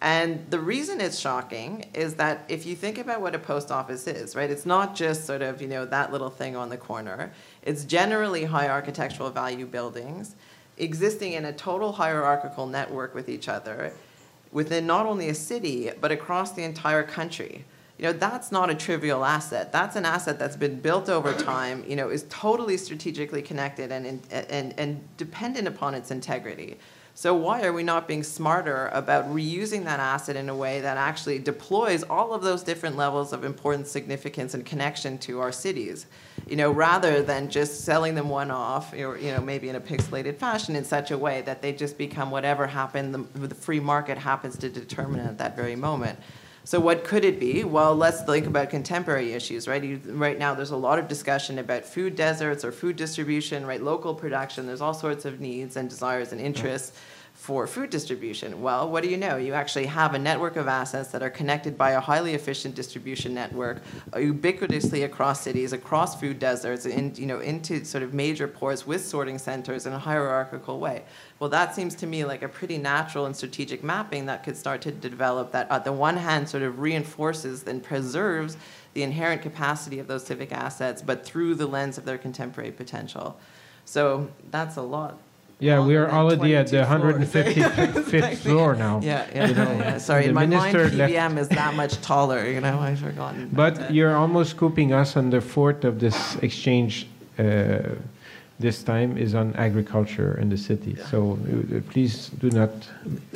And 0.00 0.48
the 0.50 0.58
reason 0.58 1.00
it's 1.00 1.18
shocking 1.18 1.86
is 1.94 2.14
that 2.14 2.44
if 2.48 2.66
you 2.66 2.74
think 2.74 2.98
about 2.98 3.20
what 3.20 3.34
a 3.34 3.38
post 3.38 3.70
office 3.70 4.06
is, 4.06 4.34
right, 4.34 4.50
it's 4.50 4.66
not 4.66 4.96
just 4.96 5.26
sort 5.26 5.42
of, 5.42 5.60
you 5.60 5.68
know, 5.68 5.84
that 5.86 6.10
little 6.10 6.30
thing 6.30 6.56
on 6.56 6.70
the 6.70 6.76
corner. 6.76 7.32
It's 7.62 7.84
generally 7.84 8.44
high 8.44 8.68
architectural 8.68 9.30
value 9.30 9.66
buildings 9.66 10.34
existing 10.76 11.34
in 11.34 11.44
a 11.44 11.52
total 11.52 11.92
hierarchical 11.92 12.66
network 12.66 13.14
with 13.14 13.28
each 13.28 13.48
other 13.48 13.92
within 14.50 14.86
not 14.86 15.06
only 15.06 15.28
a 15.28 15.34
city, 15.34 15.90
but 16.00 16.12
across 16.12 16.52
the 16.52 16.62
entire 16.62 17.02
country 17.02 17.64
you 18.02 18.08
know 18.08 18.14
that's 18.14 18.50
not 18.50 18.68
a 18.68 18.74
trivial 18.74 19.24
asset. 19.24 19.70
That's 19.70 19.94
an 19.94 20.04
asset 20.04 20.36
that's 20.36 20.56
been 20.56 20.80
built 20.80 21.08
over 21.08 21.32
time 21.54 21.84
you 21.86 21.94
know 21.94 22.08
is 22.08 22.26
totally 22.28 22.76
strategically 22.76 23.42
connected 23.42 23.92
and 23.92 24.20
and 24.32 24.74
and 24.76 25.16
dependent 25.16 25.68
upon 25.68 25.94
its 25.94 26.10
integrity. 26.10 26.78
So 27.14 27.34
why 27.34 27.62
are 27.62 27.74
we 27.74 27.82
not 27.82 28.08
being 28.08 28.22
smarter 28.22 28.88
about 28.92 29.28
reusing 29.28 29.84
that 29.84 30.00
asset 30.00 30.34
in 30.34 30.48
a 30.48 30.56
way 30.56 30.80
that 30.80 30.96
actually 30.96 31.38
deploys 31.38 32.02
all 32.04 32.32
of 32.32 32.42
those 32.42 32.62
different 32.62 32.96
levels 32.96 33.34
of 33.34 33.44
importance 33.44 33.90
significance 33.90 34.54
and 34.54 34.64
connection 34.64 35.18
to 35.18 35.38
our 35.38 35.52
cities? 35.52 36.06
You 36.48 36.56
know 36.56 36.72
rather 36.72 37.22
than 37.22 37.50
just 37.50 37.84
selling 37.84 38.16
them 38.16 38.28
one 38.28 38.50
off 38.50 38.92
or 38.94 39.16
you 39.16 39.30
know 39.30 39.40
maybe 39.40 39.68
in 39.68 39.76
a 39.76 39.80
pixelated 39.80 40.38
fashion 40.38 40.74
in 40.74 40.84
such 40.84 41.12
a 41.12 41.18
way 41.18 41.42
that 41.42 41.62
they 41.62 41.72
just 41.72 41.96
become 41.98 42.32
whatever 42.32 42.66
happened 42.66 43.14
the, 43.14 43.46
the 43.46 43.54
free 43.54 43.78
market 43.78 44.18
happens 44.18 44.58
to 44.58 44.68
determine 44.68 45.20
at 45.20 45.38
that 45.38 45.54
very 45.54 45.76
moment 45.76 46.18
so 46.64 46.78
what 46.78 47.04
could 47.04 47.24
it 47.24 47.40
be? 47.40 47.64
Well, 47.64 47.94
let's 47.94 48.22
think 48.22 48.46
about 48.46 48.70
contemporary 48.70 49.32
issues, 49.32 49.66
right? 49.66 49.82
You, 49.82 50.00
right 50.06 50.38
now, 50.38 50.54
there's 50.54 50.70
a 50.70 50.76
lot 50.76 50.98
of 50.98 51.08
discussion 51.08 51.58
about 51.58 51.84
food 51.84 52.14
deserts 52.14 52.64
or 52.64 52.70
food 52.70 52.96
distribution, 52.96 53.66
right? 53.66 53.82
Local 53.82 54.14
production. 54.14 54.66
There's 54.66 54.80
all 54.80 54.94
sorts 54.94 55.24
of 55.24 55.40
needs 55.40 55.76
and 55.76 55.88
desires 55.88 56.32
and 56.32 56.40
interests 56.40 56.92
for 57.42 57.66
food 57.66 57.90
distribution? 57.90 58.62
Well, 58.62 58.88
what 58.88 59.02
do 59.02 59.10
you 59.10 59.16
know? 59.16 59.36
You 59.36 59.54
actually 59.54 59.86
have 59.86 60.14
a 60.14 60.18
network 60.18 60.54
of 60.54 60.68
assets 60.68 61.10
that 61.10 61.24
are 61.24 61.28
connected 61.28 61.76
by 61.76 61.90
a 61.90 62.00
highly 62.00 62.34
efficient 62.34 62.76
distribution 62.76 63.34
network 63.34 63.82
uh, 64.12 64.18
ubiquitously 64.18 65.04
across 65.04 65.40
cities, 65.40 65.72
across 65.72 66.20
food 66.20 66.38
deserts, 66.38 66.86
in, 66.86 67.12
you 67.16 67.26
know, 67.26 67.40
into 67.40 67.84
sort 67.84 68.04
of 68.04 68.14
major 68.14 68.46
ports 68.46 68.86
with 68.86 69.04
sorting 69.04 69.38
centers 69.38 69.86
in 69.86 69.92
a 69.92 69.98
hierarchical 69.98 70.78
way. 70.78 71.02
Well, 71.40 71.50
that 71.50 71.74
seems 71.74 71.96
to 71.96 72.06
me 72.06 72.24
like 72.24 72.42
a 72.42 72.48
pretty 72.48 72.78
natural 72.78 73.26
and 73.26 73.34
strategic 73.34 73.82
mapping 73.82 74.26
that 74.26 74.44
could 74.44 74.56
start 74.56 74.80
to 74.82 74.92
develop 74.92 75.50
that, 75.50 75.68
on 75.68 75.82
the 75.82 75.92
one 75.92 76.18
hand, 76.18 76.48
sort 76.48 76.62
of 76.62 76.78
reinforces 76.78 77.64
and 77.66 77.82
preserves 77.82 78.56
the 78.94 79.02
inherent 79.02 79.42
capacity 79.42 79.98
of 79.98 80.06
those 80.06 80.24
civic 80.24 80.52
assets, 80.52 81.02
but 81.02 81.26
through 81.26 81.56
the 81.56 81.66
lens 81.66 81.98
of 81.98 82.04
their 82.04 82.18
contemporary 82.18 82.70
potential. 82.70 83.36
So 83.84 84.30
that's 84.52 84.76
a 84.76 84.82
lot 84.82 85.18
yeah, 85.62 85.78
we 85.86 85.94
are 85.96 86.10
already 86.10 86.56
at 86.56 86.66
the 86.66 86.82
155th 86.82 88.36
floor 88.44 88.74
now. 88.74 89.00
Yeah, 89.00 89.26
yeah. 89.32 89.48
You 89.48 89.54
know, 89.54 89.72
yeah. 89.72 89.98
Sorry, 89.98 90.26
in 90.26 90.34
my 90.34 90.44
mind, 90.44 90.76
PBM 90.76 91.38
is 91.38 91.48
that 91.50 91.74
much 91.74 92.00
taller. 92.00 92.44
You 92.44 92.60
know, 92.60 92.80
I've 92.80 92.98
forgotten. 92.98 93.48
But 93.52 93.94
you're 93.94 94.16
almost 94.16 94.50
scooping 94.50 94.92
us 94.92 95.16
on 95.16 95.30
the 95.30 95.40
fourth 95.40 95.84
of 95.84 96.00
this 96.00 96.36
exchange. 96.36 97.06
Uh, 97.38 97.78
this 98.58 98.82
time 98.82 99.16
is 99.16 99.34
on 99.34 99.54
agriculture 99.54 100.38
in 100.38 100.48
the 100.48 100.56
city. 100.56 100.94
Yeah. 100.96 101.06
So 101.06 101.18
uh, 101.32 101.80
please 101.90 102.28
do 102.40 102.50
not 102.50 102.70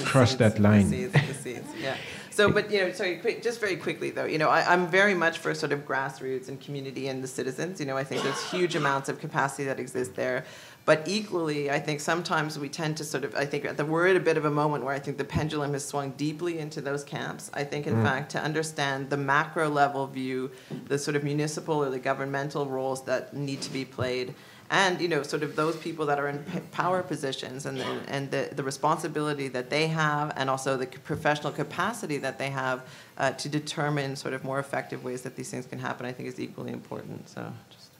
cross 0.04 0.34
that 0.36 0.58
line. 0.58 0.90
The 0.90 0.96
seeds, 0.96 1.12
the 1.12 1.34
seeds, 1.34 1.68
yeah. 1.80 1.96
So, 2.36 2.50
but 2.50 2.70
you 2.70 2.80
know, 2.82 2.92
sorry, 2.92 3.16
quick, 3.16 3.42
just 3.42 3.60
very 3.60 3.76
quickly 3.76 4.10
though, 4.10 4.26
you 4.26 4.36
know, 4.36 4.50
I, 4.50 4.74
am 4.74 4.88
very 4.88 5.14
much 5.14 5.38
for 5.38 5.54
sort 5.54 5.72
of 5.72 5.86
grassroots 5.86 6.48
and 6.48 6.60
community 6.60 7.08
and 7.08 7.24
the 7.24 7.28
citizens. 7.28 7.80
You 7.80 7.86
know, 7.86 7.96
I 7.96 8.04
think 8.04 8.22
there's 8.22 8.50
huge 8.50 8.76
amounts 8.76 9.08
of 9.08 9.18
capacity 9.18 9.64
that 9.64 9.80
exists 9.80 10.14
there. 10.14 10.44
But 10.86 11.02
equally, 11.08 11.68
I 11.68 11.80
think 11.80 11.98
sometimes 12.00 12.60
we 12.60 12.68
tend 12.68 12.96
to 12.98 13.04
sort 13.04 13.24
of, 13.24 13.34
I 13.34 13.44
think 13.44 13.64
that 13.64 13.88
we're 13.88 14.06
at 14.06 14.14
a 14.14 14.20
bit 14.20 14.36
of 14.36 14.44
a 14.44 14.50
moment 14.52 14.84
where 14.84 14.94
I 14.94 15.00
think 15.00 15.18
the 15.18 15.24
pendulum 15.24 15.72
has 15.72 15.84
swung 15.84 16.12
deeply 16.12 16.60
into 16.60 16.80
those 16.80 17.02
camps. 17.02 17.50
I 17.52 17.64
think, 17.64 17.88
in 17.88 17.96
mm. 17.96 18.04
fact, 18.04 18.30
to 18.30 18.40
understand 18.40 19.10
the 19.10 19.16
macro 19.16 19.68
level 19.68 20.06
view, 20.06 20.52
the 20.86 20.96
sort 20.96 21.16
of 21.16 21.24
municipal 21.24 21.82
or 21.82 21.90
the 21.90 21.98
governmental 21.98 22.66
roles 22.66 23.04
that 23.06 23.34
need 23.34 23.62
to 23.62 23.72
be 23.72 23.84
played, 23.84 24.32
and 24.70 25.00
you 25.00 25.08
know 25.08 25.22
sort 25.22 25.42
of 25.42 25.56
those 25.56 25.76
people 25.76 26.06
that 26.06 26.18
are 26.18 26.28
in 26.28 26.44
power 26.72 27.02
positions 27.02 27.66
and 27.66 27.78
the, 27.78 27.86
and 28.08 28.30
the, 28.30 28.48
the 28.52 28.62
responsibility 28.62 29.48
that 29.48 29.70
they 29.70 29.86
have 29.86 30.32
and 30.36 30.50
also 30.50 30.76
the 30.76 30.86
professional 30.86 31.52
capacity 31.52 32.16
that 32.18 32.38
they 32.38 32.50
have 32.50 32.84
uh, 33.18 33.30
to 33.32 33.48
determine 33.48 34.16
sort 34.16 34.34
of 34.34 34.42
more 34.42 34.58
effective 34.58 35.04
ways 35.04 35.22
that 35.22 35.36
these 35.36 35.50
things 35.50 35.66
can 35.66 35.78
happen 35.78 36.04
i 36.04 36.10
think 36.10 36.28
is 36.28 36.40
equally 36.40 36.72
important 36.72 37.28
so 37.28 37.52
just 37.70 37.90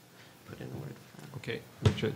put 0.47 0.61
in 0.61 0.67
a 0.67 0.79
word 0.81 0.95
OK. 1.47 1.61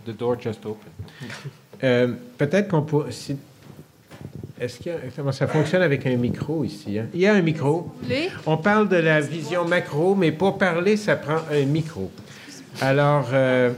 The 0.05 0.11
door 0.11 0.37
just 0.39 0.65
opened. 0.65 0.91
euh, 1.83 2.13
Peut-être 2.37 2.69
qu'on 2.69 2.81
pourrait. 2.81 3.11
Si, 3.11 3.37
Est-ce 4.59 4.77
qu'il 4.77 4.91
y 4.91 4.95
a, 4.95 4.99
comment 5.15 5.31
ça 5.31 5.47
fonctionne 5.47 5.81
avec 5.81 6.05
un 6.05 6.15
micro 6.17 6.63
ici? 6.63 6.99
Hein? 6.99 7.05
Il 7.13 7.21
y 7.21 7.27
a 7.27 7.33
un 7.33 7.41
micro. 7.41 7.91
On 8.45 8.57
parle 8.57 8.89
de 8.89 8.97
la 8.97 9.21
vision 9.21 9.65
macro, 9.65 10.15
mais 10.15 10.31
pour 10.31 10.57
parler, 10.57 10.97
ça 10.97 11.15
prend 11.15 11.39
un 11.51 11.65
micro. 11.65 12.11
Alors, 12.79 13.29
euh, 13.33 13.71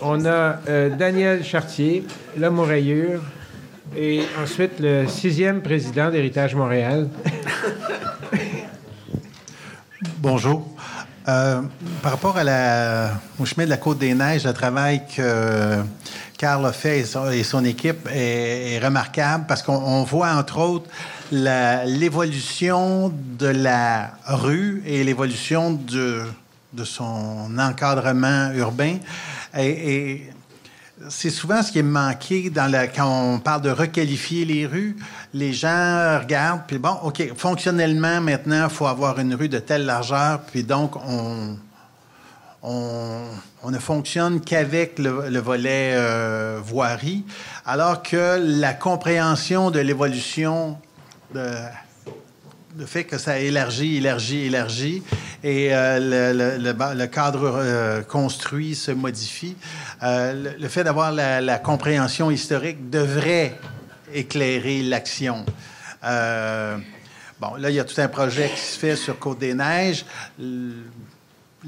on 0.00 0.24
a 0.24 0.60
euh, 0.68 0.90
Daniel 0.90 1.44
Chartier, 1.44 2.04
l'homme 2.36 2.58
aux 2.58 2.64
rayures, 2.64 3.22
et 3.96 4.22
ensuite 4.42 4.78
le 4.80 5.06
sixième 5.06 5.62
président 5.62 6.10
d'Héritage 6.10 6.54
Montréal. 6.54 7.08
Bonjour. 10.18 10.75
Euh, 11.28 11.60
par 12.02 12.12
rapport 12.12 12.36
à 12.36 12.44
la, 12.44 13.10
au 13.40 13.44
chemin 13.44 13.64
de 13.64 13.70
la 13.70 13.78
Côte-des-Neiges, 13.78 14.44
le 14.44 14.52
travail 14.52 15.02
que 15.16 15.82
Carl 16.38 16.64
a 16.64 16.72
fait 16.72 17.00
et 17.00 17.42
son, 17.42 17.64
équipe 17.64 18.08
est, 18.12 18.78
remarquable 18.78 19.44
parce 19.48 19.62
qu'on 19.62 20.04
voit, 20.04 20.30
entre 20.30 20.58
autres, 20.58 20.88
l'évolution 21.32 23.12
de 23.38 23.48
la 23.48 24.12
rue 24.26 24.84
et 24.86 25.02
l'évolution 25.02 25.72
de 25.72 26.84
son 26.84 27.58
encadrement 27.58 28.52
urbain. 28.52 28.98
Et, 29.58 30.30
c'est 31.08 31.30
souvent 31.30 31.62
ce 31.62 31.72
qui 31.72 31.78
est 31.78 31.82
manqué 31.82 32.50
quand 32.94 33.34
on 33.34 33.38
parle 33.38 33.62
de 33.62 33.70
requalifier 33.70 34.44
les 34.44 34.66
rues. 34.66 34.96
Les 35.34 35.52
gens 35.52 36.18
regardent, 36.18 36.62
puis 36.66 36.78
bon, 36.78 36.96
OK, 37.02 37.22
fonctionnellement, 37.36 38.20
maintenant, 38.20 38.64
il 38.64 38.74
faut 38.74 38.86
avoir 38.86 39.18
une 39.18 39.34
rue 39.34 39.48
de 39.48 39.58
telle 39.58 39.84
largeur, 39.84 40.40
puis 40.40 40.62
donc 40.62 40.96
on, 40.96 41.56
on, 42.62 43.70
ne 43.70 43.78
fonctionne 43.78 44.40
qu'avec 44.40 44.98
le, 44.98 45.38
volet 45.38 45.92
euh, 45.94 46.60
voirie, 46.64 47.24
alors 47.66 48.02
que 48.02 48.38
la 48.40 48.72
compréhension 48.72 49.70
de 49.70 49.80
l'évolution, 49.80 50.78
le 52.78 52.86
fait 52.86 53.04
que 53.04 53.18
ça 53.18 53.38
élargit, 53.38 53.96
élargit, 53.96 54.46
élargit, 54.46 55.02
et 55.42 55.68
euh, 55.72 56.32
le, 56.32 57.06
cadre 57.06 57.52
euh, 57.56 58.02
construit 58.02 58.74
se 58.74 58.90
modifie, 58.90 59.56
le, 60.02 60.68
fait 60.68 60.84
d'avoir 60.84 61.12
la, 61.12 61.58
compréhension 61.58 62.30
historique 62.30 62.90
devrait 62.90 63.58
éclairer 64.12 64.82
l'action. 64.82 65.44
bon, 66.02 67.54
là, 67.58 67.70
il 67.70 67.74
y 67.74 67.80
a 67.80 67.84
tout 67.84 68.00
un 68.00 68.08
projet 68.08 68.50
qui 68.54 68.60
se 68.60 68.78
fait 68.78 68.96
sur 68.96 69.18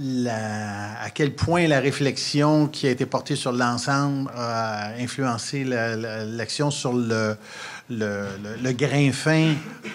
À 0.01 1.11
quel 1.13 1.35
point 1.35 1.67
la 1.67 1.81
réflexion 1.81 2.69
qui 2.69 2.87
a 2.87 2.91
été 2.91 3.05
portée 3.05 3.35
sur 3.35 3.51
l'ensemble 3.51 4.31
a 4.33 4.93
influencé 4.99 5.65
l'action 5.65 6.71
sur 6.71 6.93
le, 6.93 7.37
grain 8.73 9.11
fin 9.11 9.55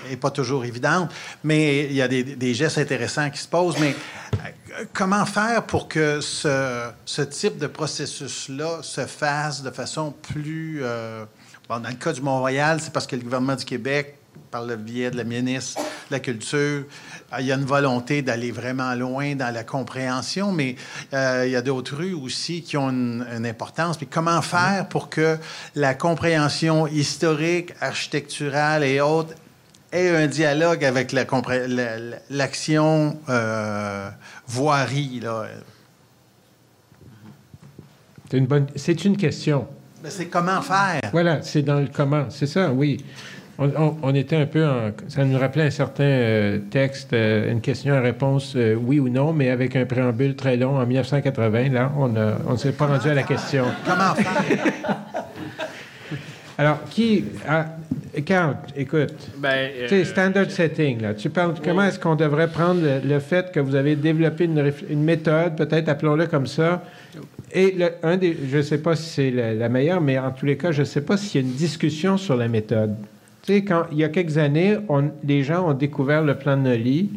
n'est 0.09 0.17
pas 0.17 0.31
toujours 0.31 0.65
évidente, 0.65 1.09
mais 1.43 1.85
il 1.85 1.93
y 1.93 2.01
a 2.01 2.09
des, 2.09 2.53
gestes 2.53 2.79
intéressants 2.79 3.29
qui 3.29 3.39
se 3.39 3.47
posent. 3.47 3.77
Mais 3.79 3.95
euh, 4.33 4.83
comment 4.91 5.25
faire 5.25 5.63
pour 5.63 5.87
que 5.87 6.19
ce, 6.19 7.21
type 7.29 7.57
de 7.57 7.67
processus-là 7.67 8.79
se 8.81 9.05
fasse 9.05 9.63
de 9.63 9.71
façon 9.71 10.11
plus... 10.11 10.79
Euh, 10.83 11.23
dans 11.69 11.79
le 11.79 11.95
cas 11.95 12.13
du 12.13 12.21
Mont-Royal, 12.21 12.79
c'est 12.81 12.91
parce 12.91 13.07
que 13.07 13.15
le 13.15 13.23
gouvernement 13.23 13.55
du 13.55 13.65
Québec 13.65 14.17
par 14.53 14.65
le 14.65 14.75
biais 14.75 15.09
de 15.09 15.17
la 15.17 15.23
ministre 15.23 15.81
de 15.81 16.15
la 16.15 16.19
Culture. 16.19 16.85
Euh, 17.33 17.37
il 17.39 17.47
y 17.47 17.51
a 17.51 17.55
une 17.55 17.65
volonté 17.65 18.21
d'aller 18.21 18.51
vraiment 18.51 18.93
loin 18.93 19.35
dans 19.35 19.53
la 19.53 19.63
compréhension, 19.63 20.51
mais 20.51 20.75
euh, 21.13 21.43
il 21.45 21.51
y 21.51 21.55
a 21.55 21.61
d'autres 21.61 21.95
rues 21.95 22.13
aussi 22.13 22.61
qui 22.61 22.77
ont 22.77 22.89
une, 22.89 23.25
importance. 23.45 23.97
Puis 23.97 24.07
comment 24.07 24.41
faire 24.41 24.87
pour 24.89 25.09
que 25.09 25.37
la 25.75 25.95
compréhension 25.95 26.87
historique, 26.87 27.73
architecturale 27.81 28.83
et 28.83 29.01
autres 29.01 29.33
ait 29.91 30.09
un 30.09 30.27
dialogue 30.27 30.85
avec 30.85 31.11
l'action 31.11 31.41
la, 33.27 33.33
euh, 33.33 34.09
voirie? 34.47 35.21
C'est 38.29 38.37
une, 38.37 38.45
bonne, 38.45 38.67
une 39.05 39.17
question. 39.17 39.67
c'est 40.07 40.27
comment 40.27 40.61
faire. 40.61 41.01
Voilà, 41.11 41.41
c'est 41.41 41.61
dans 41.61 41.79
le 41.79 41.87
comment. 41.87 42.25
C'est 42.29 42.47
ça, 42.47 42.71
oui. 42.71 43.03
On, 43.59 44.15
était 44.15 44.35
un 44.35 44.47
peu 44.47 44.65
en, 44.65 44.91
Ça 45.09 45.23
nous 45.23 45.37
rappelait 45.37 45.65
un 45.65 45.69
certain 45.69 46.03
euh, 46.03 46.59
texte, 46.71 47.13
euh, 47.13 47.51
une 47.51 47.61
question-réponse 47.61 48.53
euh, 48.55 48.73
oui 48.73 48.99
ou 48.99 49.09
non, 49.09 49.31
mais 49.31 49.51
avec 49.51 49.75
un 49.75 49.85
préambule 49.85 50.35
très 50.35 50.57
long 50.57 50.77
en 50.77 50.85
1980. 50.87 51.69
Là, 51.69 51.91
on 51.95 52.07
ne 52.07 52.57
s'est 52.57 52.71
pas 52.71 52.87
rendu 52.87 53.09
à 53.09 53.13
la 53.13 53.21
question. 53.23 53.65
Comment 53.85 54.15
faire? 54.15 54.65
Alors, 56.57 56.79
qui. 56.89 57.25
Ah, 57.47 57.67
Carl, 58.25 58.57
écoute. 58.75 59.13
Ben, 59.37 59.69
tu 59.87 60.03
standard 60.05 60.49
setting, 60.49 61.01
là. 61.01 61.13
Tu 61.13 61.29
parles. 61.29 61.53
Comment 61.63 61.83
est-ce 61.83 61.99
qu'on 61.99 62.15
devrait 62.15 62.47
prendre 62.47 62.81
le, 63.03 63.19
fait 63.19 63.51
que 63.51 63.59
vous 63.59 63.75
avez 63.75 63.95
développé 63.95 64.45
une, 64.45 65.03
méthode, 65.03 65.55
peut-être 65.55 65.89
appelons-le 65.89 66.27
comme 66.27 66.45
ça, 66.45 66.83
et 67.51 67.75
un 68.03 68.17
des, 68.17 68.37
je 68.51 68.57
ne 68.57 68.61
sais 68.61 68.77
pas 68.79 68.95
si 68.95 69.09
c'est 69.09 69.31
la, 69.31 69.53
la, 69.53 69.69
meilleure, 69.69 70.01
mais 70.01 70.19
en 70.19 70.31
tous 70.31 70.45
les 70.45 70.57
cas, 70.57 70.71
je 70.71 70.81
ne 70.81 70.85
sais 70.85 71.01
pas 71.01 71.17
s'il 71.17 71.41
y 71.41 71.43
a 71.43 71.47
une 71.47 71.55
discussion 71.55 72.17
sur 72.17 72.35
la 72.35 72.47
méthode. 72.47 72.95
Tu 73.43 73.53
sais, 73.53 73.63
quand, 73.63 73.85
il 73.91 73.97
y 73.97 74.03
a 74.03 74.09
quelques 74.09 74.37
années, 74.37 74.77
on, 74.87 75.11
les 75.23 75.43
gens 75.43 75.69
ont 75.69 75.73
découvert 75.73 76.23
le 76.23 76.35
plan 76.37 76.55
de 76.55 76.61
Nolly. 76.61 77.09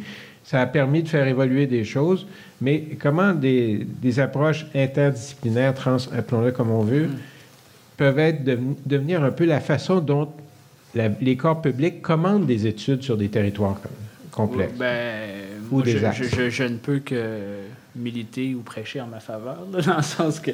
Ça 0.42 0.60
a 0.60 0.66
permis 0.66 1.02
de 1.02 1.08
faire 1.08 1.26
évoluer 1.26 1.66
des 1.66 1.84
choses, 1.84 2.26
mais 2.60 2.84
comment 3.00 3.32
des, 3.32 3.86
des 4.00 4.20
approches 4.20 4.66
interdisciplinaires, 4.74 5.74
trans, 5.74 5.96
appelons-le 6.16 6.52
comme 6.52 6.70
on 6.70 6.82
veut, 6.82 7.06
mm. 7.06 7.18
peuvent 7.96 8.18
être 8.18 8.44
devenir 8.86 9.24
un 9.24 9.30
peu 9.30 9.44
la 9.44 9.60
façon 9.60 10.00
dont 10.00 10.28
les 11.20 11.36
corps 11.36 11.60
publics 11.60 12.00
commandent 12.02 12.46
des 12.46 12.66
études 12.66 13.02
sur 13.02 13.16
des 13.16 13.28
territoires 13.28 13.80
complexes. 14.30 14.78
Ben, 14.78 15.30
ou 15.70 15.82
des 15.82 15.98
je, 15.98 16.48
je, 16.48 16.62
ne 16.62 16.76
peux 16.76 17.00
que 17.00 17.40
militer 17.96 18.54
ou 18.54 18.60
prêcher 18.60 19.00
en 19.00 19.06
ma 19.06 19.20
faveur, 19.20 19.66
dans 19.72 19.96
le 19.96 20.02
sens 20.02 20.40
que, 20.40 20.50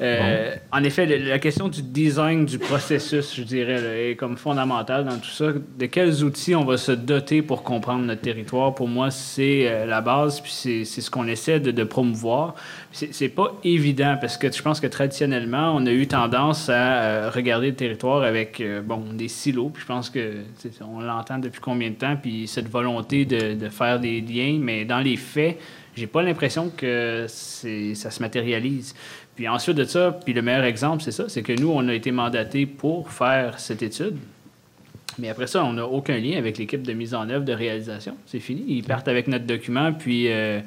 euh, 0.00 0.54
en 0.70 0.84
effet, 0.84 1.06
la 1.06 1.38
question 1.38 1.68
du 1.68 1.82
design 1.82 2.44
du 2.44 2.58
processus, 2.58 3.34
je 3.36 3.42
dirais, 3.42 4.10
est 4.10 4.16
comme 4.16 4.36
fondamentale 4.36 5.04
dans 5.04 5.16
tout 5.16 5.30
ça. 5.30 5.46
De 5.52 5.86
quels 5.86 6.22
outils 6.22 6.54
on 6.54 6.64
va 6.64 6.76
se 6.76 6.92
doter 6.92 7.42
pour 7.42 7.62
comprendre 7.62 8.04
notre 8.04 8.20
territoire, 8.20 8.74
pour 8.74 8.88
moi, 8.88 9.10
c'est 9.10 9.68
euh, 9.68 9.86
la 9.86 10.00
base, 10.00 10.40
puis 10.40 10.52
c'est 10.52 10.84
ce 10.84 11.10
qu'on 11.10 11.26
essaie 11.26 11.60
de, 11.60 11.70
de 11.70 11.84
promouvoir. 11.84 12.54
C'est 12.92 13.30
pas 13.30 13.56
évident 13.64 14.18
parce 14.20 14.36
que 14.36 14.52
je 14.52 14.62
pense 14.62 14.78
que 14.78 14.86
traditionnellement, 14.86 15.74
on 15.74 15.86
a 15.86 15.92
eu 15.92 16.06
tendance 16.06 16.68
à 16.68 16.74
euh, 16.74 17.30
regarder 17.30 17.68
le 17.68 17.74
territoire 17.74 18.22
avec 18.22 18.62
bon, 18.84 19.02
des 19.14 19.28
silos. 19.28 19.70
Puis 19.70 19.82
je 19.82 19.86
pense 19.86 20.10
que 20.10 20.34
on 20.82 21.00
l'entend 21.00 21.38
depuis 21.38 21.60
combien 21.60 21.88
de 21.90 21.94
temps, 21.94 22.16
puis 22.20 22.46
cette 22.46 22.68
volonté 22.68 23.24
de, 23.24 23.54
de 23.54 23.68
faire 23.68 23.98
des 23.98 24.20
liens, 24.20 24.58
mais 24.60 24.84
dans 24.84 25.00
les 25.00 25.16
faits, 25.16 25.58
j'ai 25.96 26.06
pas 26.06 26.22
l'impression 26.22 26.70
que 26.74 27.26
ça 27.28 28.10
se 28.10 28.20
matérialise. 28.20 28.94
Puis 29.34 29.48
ensuite 29.48 29.76
de 29.76 29.84
ça, 29.84 30.18
puis 30.24 30.34
le 30.34 30.42
meilleur 30.42 30.64
exemple, 30.64 31.02
c'est 31.02 31.12
ça, 31.12 31.28
c'est 31.28 31.42
que 31.42 31.52
nous, 31.52 31.70
on 31.70 31.88
a 31.88 31.94
été 31.94 32.10
mandatés 32.10 32.66
pour 32.66 33.10
faire 33.10 33.58
cette 33.58 33.82
étude. 33.82 34.16
Mais 35.18 35.28
après 35.28 35.46
ça, 35.46 35.62
on 35.64 35.74
n'a 35.74 35.86
aucun 35.86 36.16
lien 36.18 36.38
avec 36.38 36.56
l'équipe 36.56 36.82
de 36.82 36.92
mise 36.94 37.14
en 37.14 37.28
œuvre, 37.28 37.44
de 37.44 37.52
réalisation. 37.52 38.16
C'est 38.26 38.40
fini. 38.40 38.64
Ils 38.68 38.82
partent 38.82 39.08
avec 39.08 39.28
notre 39.28 39.44
document, 39.44 39.92
puis 39.92 40.24
euh, 40.28 40.60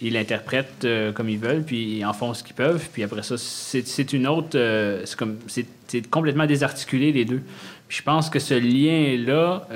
ils 0.00 0.12
l'interprètent 0.12 0.84
euh, 0.84 1.10
comme 1.10 1.28
ils 1.28 1.38
veulent, 1.38 1.64
puis 1.64 1.98
ils 1.98 2.04
en 2.04 2.12
font 2.12 2.32
ce 2.32 2.44
qu'ils 2.44 2.54
peuvent. 2.54 2.88
Puis 2.92 3.02
après 3.02 3.24
ça, 3.24 3.36
c'est 3.36 4.12
une 4.12 4.28
autre... 4.28 4.56
Euh, 4.56 5.02
c'est 5.04 5.16
comme 5.16 5.38
c'est 5.48 6.08
complètement 6.10 6.46
désarticulé, 6.46 7.10
les 7.10 7.24
deux. 7.24 7.42
Puis 7.88 7.98
je 7.98 8.02
pense 8.02 8.30
que 8.30 8.38
ce 8.38 8.54
lien-là 8.54 9.66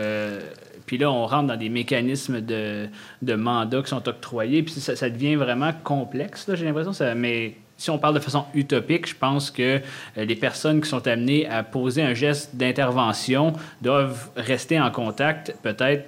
puis 0.87 0.99
là, 0.99 1.11
on 1.11 1.27
rentre 1.27 1.49
dans 1.49 1.57
des 1.57 1.69
mécanismes 1.69 2.41
de, 2.41 2.89
de 3.23 3.35
mandats 3.35 3.83
qui 3.83 3.89
sont 3.89 4.07
octroyés. 4.09 4.63
Puis 4.63 4.75
ça, 4.75 5.11
devient 5.11 5.37
vraiment 5.37 5.73
complexe, 5.85 6.49
j'ai 6.55 6.65
l'impression. 6.65 6.93
Ça, 6.93 7.15
mais 7.15 7.57
si 7.77 7.91
on 7.91 7.99
parle 7.99 8.15
de 8.15 8.21
façon 8.21 8.45
utopique, 8.55 9.09
je 9.09 9.17
pense 9.17 9.51
que 9.51 9.81
euh, 10.17 10.25
les 10.25 10.37
personnes 10.37 10.81
qui 10.81 10.89
sont 10.89 11.07
amenées 11.07 11.49
à 11.49 11.63
poser 11.63 12.03
un 12.03 12.15
geste 12.15 12.55
d'intervention 12.55 13.55
doivent 13.81 14.31
rester 14.37 14.81
en 14.81 14.91
contact, 14.91 15.55
peut-être 15.63 16.07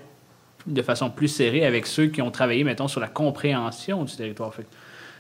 de 0.67 0.83
façon 0.83 1.11
plus 1.11 1.29
serrée 1.29 1.67
avec 1.67 1.87
ceux 1.87 2.07
qui 2.07 2.23
ont 2.23 2.31
travaillé, 2.31 2.65
mettons, 2.65 2.89
sur 2.89 3.01
la 3.01 3.09
compréhension 3.09 4.05
du 4.05 4.15
territoire. 4.15 4.53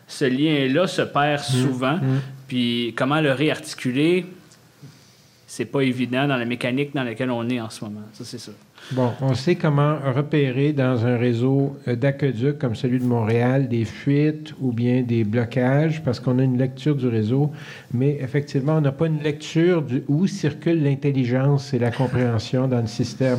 ce 0.07 0.24
lien-là 0.24 0.86
se 0.86 1.02
perd 1.02 1.40
mmh. 1.40 1.44
souvent. 1.44 1.96
Mmh. 1.96 2.20
Puis 2.48 2.94
comment 2.96 3.20
le 3.20 3.32
réarticuler, 3.32 4.26
c'est 5.46 5.66
pas 5.66 5.82
évident 5.82 6.26
dans 6.26 6.36
la 6.36 6.44
mécanique 6.44 6.94
dans 6.94 7.05
laquelle 7.05 7.30
on 7.30 7.48
est 7.48 7.61
en 7.61 7.68
ce 7.68 7.84
moment. 7.84 8.02
Ça, 8.12 8.24
c'est 8.24 8.38
ça. 8.38 8.52
Bon, 8.93 9.12
on 9.22 9.32
sait 9.32 9.55
comment 9.55 9.97
repérer 10.14 10.74
dans 10.74 11.07
un 11.07 11.16
réseau 11.16 11.74
euh, 11.89 11.97
d'aqueduc 11.97 12.59
comme 12.59 12.74
celui 12.74 12.99
de 12.99 13.05
Montréal 13.05 13.66
des 13.66 13.87
fuites 13.87 14.55
ou 14.61 14.72
bien 14.72 15.03
des 15.03 15.24
blocages 15.24 16.03
parce 16.03 16.20
qu'on 16.20 16.39
a 16.39 16.43
une 16.43 16.59
lecture 16.59 16.95
du 16.95 17.09
réseau, 17.09 17.51
mais 17.95 18.18
effectivement, 18.20 18.76
on 18.76 18.82
n'a 18.82 18.93
pas 18.93 19.07
une 19.07 19.22
lecture 19.22 19.80
de 19.82 20.03
où 20.07 20.26
circule 20.26 20.82
l'intelligence 20.82 21.72
et 21.72 21.78
la 21.78 21.91
compréhension 21.91 22.68
dans 22.68 22.82
le 22.82 22.87
système. 22.87 23.39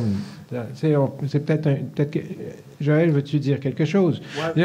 C'est 0.74 1.44
peut-être 1.44 1.68
peut 1.94 2.04
que, 2.04 2.18
Joël, 2.80 3.10
veux-tu 3.10 3.38
dire 3.38 3.58
quelque 3.58 3.84
chose? 3.84 4.22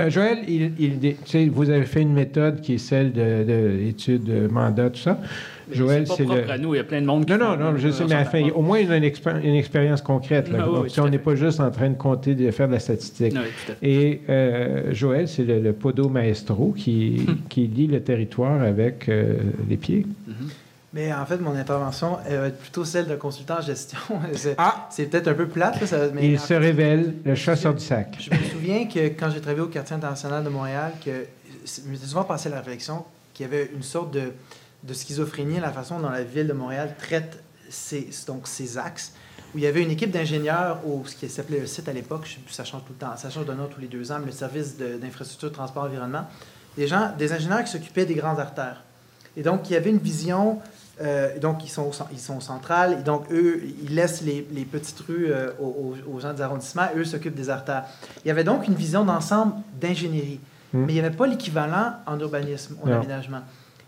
Joël, 0.10 0.40
il, 0.48 1.50
vous 1.50 1.70
avez 1.70 1.86
fait 1.86 2.02
une 2.02 2.14
méthode 2.14 2.62
qui 2.62 2.74
est 2.74 2.78
celle 2.78 3.12
de, 3.14 3.44
de 3.44 4.18
de 4.18 4.48
mandat, 4.48 4.90
tout 4.90 5.00
ça. 5.00 5.20
Joël, 5.72 6.06
c'est 6.08 6.26
le... 6.26 6.50
à 6.50 6.58
nous, 6.58 6.74
il 6.74 6.78
y 6.78 6.82
a 6.82 6.84
plein 6.84 7.02
de 7.02 7.06
monde 7.06 7.26
qui 7.26 7.32
Non, 7.34 7.38
non, 7.38 7.58
non, 7.58 7.78
je 7.78 7.90
sais, 7.90 8.06
mais 8.06 8.16
enfin, 8.16 8.50
au 8.54 8.62
moins, 8.62 8.80
il 8.80 8.92
a 8.92 8.98
une, 8.98 9.04
expérience 9.04 10.02
concrète. 10.02 10.50
Là. 10.50 10.66
Ah 10.68 11.02
on 11.02 11.10
n'est 11.10 11.20
pas 11.20 11.36
juste 11.36 11.60
en 11.60 11.72
train 11.72 11.90
de 11.90 11.98
compter, 11.98 12.36
de 12.36 12.52
faire 12.52 12.68
de 12.68 12.74
la 12.74 12.80
statistique. 12.80 13.36
Et 13.82 14.22
euh, 14.30 14.94
Joël, 14.94 15.28
c'est 15.28 15.44
le, 15.44 15.74
podo 15.74 16.10
maestro 16.10 16.74
qui, 16.78 17.26
qui 17.50 17.68
lit 17.68 17.88
le 17.88 18.02
territoire 18.02 18.62
avec 18.62 19.08
euh, 19.10 19.36
les 19.70 19.78
pieds. 19.78 20.06
Mm-hmm. 20.30 20.34
Mais 20.94 21.14
en 21.14 21.26
fait, 21.26 21.38
mon 21.38 21.56
intervention 21.56 22.18
elle 22.28 22.38
va 22.38 22.48
être 22.48 22.60
plutôt 22.60 22.84
celle 22.84 23.08
d'un 23.08 23.16
consultant 23.16 23.60
en 23.60 23.62
gestion. 23.62 23.98
ah! 24.58 24.88
C'est 24.90 25.06
peut-être 25.06 25.30
un 25.30 25.34
peu 25.34 25.48
plate. 25.48 25.82
mais 26.14 26.32
il 26.32 26.40
se 26.40 26.54
révèle 26.54 27.14
le 27.24 27.36
chasseur 27.36 27.74
du 27.74 27.84
sac. 27.84 28.18
Je 28.20 28.30
me 28.30 28.44
souviens 28.44 28.86
que 28.86 29.00
quand 29.08 29.30
j'ai 29.30 29.40
travaillé 29.40 29.64
au 29.64 29.68
quartier 29.68 29.96
international 29.96 30.44
de 30.44 30.50
Montréal, 30.50 30.92
que 31.04 31.12
je 31.66 31.96
souvent 32.06 32.24
passé 32.24 32.50
la 32.50 32.58
réflexion 32.58 33.06
qu'il 33.34 33.46
y 33.46 33.50
avait 33.50 33.72
une 33.74 33.84
sorte 33.84 34.14
de, 34.14 34.34
de 34.84 34.94
schizophrénie 34.94 35.60
la 35.60 35.72
façon 35.72 36.00
dont 36.00 36.10
la 36.10 36.24
ville 36.24 36.48
de 36.48 36.54
Montréal 36.54 36.96
traite 36.98 37.44
ces, 37.70 38.10
donc, 38.28 38.48
axes, 38.78 39.14
où 39.54 39.58
il 39.58 39.64
y 39.64 39.68
avait 39.68 39.82
une 39.84 39.92
équipe 39.92 40.12
d'ingénieurs, 40.12 40.80
au 40.86 41.04
ce 41.06 41.16
qui 41.16 41.30
s'appelait 41.30 41.60
le 41.60 41.68
site 41.68 41.88
à 41.88 41.94
l'époque, 41.94 42.40
ça 42.50 42.64
change 42.64 42.82
tout 42.86 42.94
le 42.94 43.06
temps, 43.06 43.16
ça 43.18 43.30
change 43.30 43.46
de 43.46 43.54
nom 43.54 43.68
tous 43.68 43.82
les 43.82 43.88
deux 43.88 44.12
ans, 44.12 44.20
mais 44.20 44.28
le 44.28 44.32
service 44.32 44.78
d'infrastructure, 44.78 45.52
transport, 45.52 45.84
environnement, 45.84 46.26
des 46.76 46.88
gens, 46.88 47.12
des 47.18 47.32
ingénieurs 47.34 47.64
qui 47.64 47.72
s'occupaient 47.72 48.06
des 48.06 48.16
grandes 48.16 48.40
artères. 48.40 48.84
Et 49.38 49.44
donc, 49.44 49.70
il 49.70 49.74
y 49.74 49.76
avait 49.76 49.90
une 49.90 49.98
vision 49.98 50.60
euh, 51.02 51.40
donc, 51.40 51.64
ils 51.64 51.70
sont, 51.70 51.90
ils 52.12 52.20
sont 52.20 52.40
centrales. 52.40 52.98
Et 53.00 53.04
donc, 53.04 53.32
eux, 53.32 53.62
ils 53.84 53.96
laissent 53.96 54.22
les, 54.22 54.48
les 54.52 54.66
petites 54.66 55.00
rues 55.00 55.32
euh, 55.32 55.52
aux, 55.60 55.96
aux, 56.08 56.20
gens 56.20 56.34
des 56.34 56.42
arrondissements. 56.42 56.88
Eux 56.96 57.06
s'occupent 57.06 57.36
des 57.36 57.50
artères. 57.50 57.86
Il 58.24 58.28
y 58.28 58.32
avait 58.32 58.44
donc 58.44 58.68
une 58.68 58.76
vision 58.76 59.04
d'ensemble 59.04 59.54
d'ingénierie. 59.80 60.40
Hmm. 60.74 60.86
Mais 60.86 60.94
il 60.94 60.96
n'y 60.96 61.00
avait 61.00 61.16
pas 61.16 61.28
l'équivalent 61.28 61.94
en 62.06 62.20
urbanisme, 62.20 62.78
en 62.84 62.92
aménagement. 62.92 63.42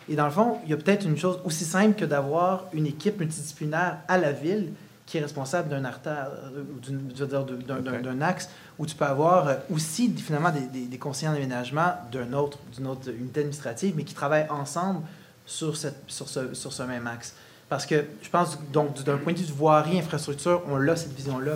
Et 0.10 0.16
dans 0.16 0.26
le 0.26 0.32
fond, 0.32 0.58
il 0.66 0.70
y 0.72 0.74
a 0.74 0.78
peut-être 0.78 1.06
une 1.06 1.18
chose 1.18 1.40
aussi 1.46 1.66
simple 1.66 1.96
que 1.98 2.06
d'avoir 2.06 2.66
une 2.74 2.86
équipe 2.86 3.20
multidisciplinaire 3.20 4.00
à 4.08 4.18
la 4.18 4.32
ville 4.32 4.74
qui 5.06 5.18
est 5.18 5.22
responsable 5.22 5.70
d'un 5.70 5.84
artère, 5.86 6.30
euh, 6.56 8.02
d'un 8.02 8.22
axe, 8.22 8.50
où 8.80 8.86
tu 8.86 8.96
peux 8.96 9.06
avoir 9.06 9.58
aussi 9.70 10.10
finalement 10.16 10.52
des, 10.52 10.62
des, 10.62 10.86
des 10.86 10.98
conseillers 10.98 11.30
en 11.30 11.36
aménagement 11.36 11.94
d'une 12.12 12.34
autre, 12.36 12.58
autre 12.86 13.10
unité 13.10 13.42
administrative, 13.42 13.94
mais 13.96 14.04
qui 14.04 14.14
travaillent 14.14 14.48
ensemble 14.50 15.02
sur, 15.46 15.76
cette, 15.76 16.04
sur, 16.08 16.30
ce, 16.30 16.54
sur 16.54 16.72
ce 16.72 16.84
même 16.84 17.06
axe. 17.08 17.36
Parce 17.68 17.86
que 17.86 18.06
je 18.22 18.30
pense, 18.30 18.58
donc, 18.72 19.04
d'un 19.04 19.18
point 19.18 19.34
de 19.34 19.40
vue 19.40 19.46
de 19.46 19.52
voirie, 19.52 20.00
infrastructure, 20.00 20.62
on 20.68 20.80
a 20.88 20.96
cette 20.96 21.14
vision-là, 21.14 21.54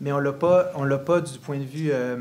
mais 0.00 0.12
on 0.12 0.18
ne 0.18 0.22
l'a 0.22 0.32
pas, 0.32 0.70
on 0.74 0.84
l'a 0.84 0.98
pas 0.98 1.20
du 1.20 1.38
point 1.38 1.58
de 1.58 1.64
vue. 1.64 1.90
Euh, 1.92 2.16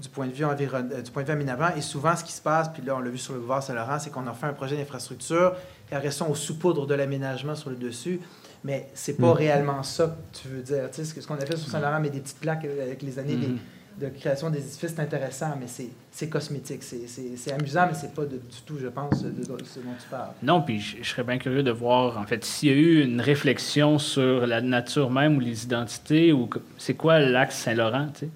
du 0.00 0.08
point 0.08 0.26
de 0.26 0.32
vue 0.32 0.44
environ, 0.44 0.88
euh, 0.92 1.02
du 1.02 1.10
point 1.10 1.22
de 1.22 1.28
vue 1.28 1.32
aménagement. 1.32 1.68
Et 1.76 1.80
souvent, 1.80 2.16
ce 2.16 2.24
qui 2.24 2.32
se 2.32 2.40
passe, 2.42 2.68
puis 2.68 2.82
là, 2.82 2.96
on 2.96 3.00
l'a 3.00 3.10
vu 3.10 3.18
sur 3.18 3.32
le 3.32 3.40
boulevard 3.40 3.62
Saint-Laurent, 3.62 3.98
c'est 3.98 4.10
qu'on 4.10 4.26
a 4.26 4.32
fait 4.32 4.46
un 4.46 4.52
projet 4.52 4.76
d'infrastructure 4.76 5.54
et 5.90 5.94
après 5.94 6.10
ça, 6.10 6.26
on 6.28 6.34
saupoudre 6.34 6.86
de 6.86 6.94
l'aménagement 6.94 7.54
sur 7.54 7.70
le 7.70 7.76
dessus. 7.76 8.20
Mais 8.62 8.90
c'est 8.94 9.16
pas 9.16 9.28
mm. 9.28 9.36
réellement 9.36 9.82
ça 9.82 10.06
que 10.06 10.38
tu 10.38 10.48
veux 10.48 10.62
dire. 10.62 10.90
Tu 10.92 11.04
sais, 11.04 11.20
ce 11.20 11.26
qu'on 11.26 11.34
a 11.34 11.46
fait 11.46 11.56
sur 11.56 11.70
Saint-Laurent, 11.70 12.00
mais 12.00 12.10
des 12.10 12.20
petites 12.20 12.40
plaques 12.40 12.64
avec 12.64 13.02
les 13.02 13.18
années, 13.18 13.36
mm 13.36 13.58
de 14.00 14.08
création 14.08 14.50
des 14.50 14.58
édifices, 14.58 14.94
c'est 14.94 15.02
intéressant, 15.02 15.54
mais 15.58 15.66
c'est 16.10 16.28
cosmétique. 16.28 16.82
C'est 16.82 17.52
amusant, 17.52 17.86
mais 17.86 17.94
c'est 17.94 18.14
pas 18.14 18.24
du 18.24 18.38
tout, 18.64 18.78
je 18.78 18.88
pense, 18.88 19.22
de, 19.22 19.42
ce 19.42 19.80
dont 19.80 19.94
tu 20.00 20.08
parles. 20.10 20.30
Non, 20.42 20.62
puis 20.62 20.80
je, 20.80 21.02
serais 21.02 21.22
bien 21.22 21.38
curieux 21.38 21.62
de 21.62 21.70
voir, 21.70 22.18
en 22.18 22.26
fait, 22.26 22.44
s'il 22.44 22.70
y 22.70 22.72
a 22.72 22.76
eu 22.76 23.02
une 23.02 23.20
réflexion 23.20 23.98
sur 23.98 24.46
la 24.46 24.60
nature 24.60 25.10
même 25.10 25.36
ou 25.36 25.40
les 25.40 25.64
identités, 25.64 26.32
ou 26.32 26.48
c'est 26.78 26.94
quoi 26.94 27.18
l'axe 27.18 27.56
Saint-Laurent, 27.56 28.08
tu 28.14 28.20
sais? 28.20 28.30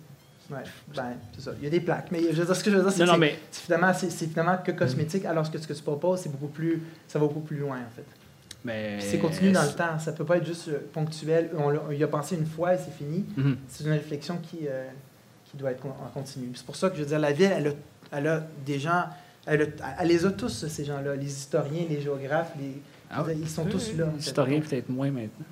Ben, 0.97 1.17
c'est 1.35 1.43
ça. 1.43 1.53
Il 1.59 1.65
y 1.65 1.67
a 1.67 1.71
des 1.71 1.81
plaques. 1.81 2.09
Mais 2.11 2.21
je 2.31 2.37
veux 2.37 2.47
dire, 2.47 2.57
ce 2.57 2.65
que 2.65 2.71
je 2.71 2.77
veux 2.77 2.83
dire, 2.83 2.93
c'est 2.93 3.05
que 3.05 3.19
mais... 3.19 3.39
finalement, 3.51 3.93
c'est 3.95 4.11
finalement 4.11 4.59
que 4.59 4.73
cosmétique, 4.73 5.25
alors 5.25 5.51
que 5.51 5.59
ce 5.59 5.67
que 5.67 5.73
tu 5.73 5.83
proposes, 5.83 6.21
c'est 6.21 6.31
beaucoup 6.31 6.49
plus, 6.49 6.83
ça 7.09 7.19
va 7.19 7.27
beaucoup 7.27 7.41
plus 7.41 7.59
loin, 7.59 7.79
en 7.79 7.95
fait. 7.95 8.05
Mais... 8.65 8.99
c'est 9.01 9.19
continu 9.19 9.53
dans 9.53 9.63
le 9.63 9.73
temps. 9.73 9.99
Ça 9.99 10.13
peut 10.13 10.25
pas 10.25 10.39
être 10.39 10.47
juste 10.47 10.69
euh, 10.69 10.79
ponctuel. 10.93 11.51
On, 11.57 11.91
y 11.91 12.03
a 12.03 12.09
pensé 12.09 12.37
une 12.37 12.47
fois 12.47 12.75
et 12.75 12.79
c'est 12.79 12.95
fini. 12.97 13.25
Mm-hmm. 13.39 13.57
C'est 13.69 13.85
une 13.85 13.93
réflexion 13.93 14.39
qui, 14.39 14.67
euh, 14.69 14.89
doit 15.55 15.71
être 15.71 15.87
en 15.87 16.09
continu. 16.13 16.51
C'est 16.55 16.67
pour 16.67 16.77
ça 16.77 16.91
que 16.91 16.97
je 16.97 17.03
veux 17.03 17.07
dire, 17.07 17.19
la 17.19 17.33
ville, 17.33 17.53
elle 17.57 17.69
a, 17.69 17.73
elle 18.11 18.27
a 18.27 18.43
des 18.67 18.79
gens, 18.79 19.05
elle, 19.47 19.73
les 20.05 20.27
a 20.27 20.31
tous, 20.31 20.67
ces 20.67 20.85
gens-là, 20.85 21.15
les 21.17 21.27
historiens, 21.27 21.85
les 21.89 22.01
géographes, 22.01 22.53
les, 22.59 22.81
ah 23.11 23.25
ils 23.31 23.49
sont 23.49 23.65
tous 23.65 23.93
là. 23.97 24.07
Les 24.17 24.21
historiens, 24.21 24.61
peut-être 24.61 24.89
moins 24.89 25.11
maintenant. 25.11 25.47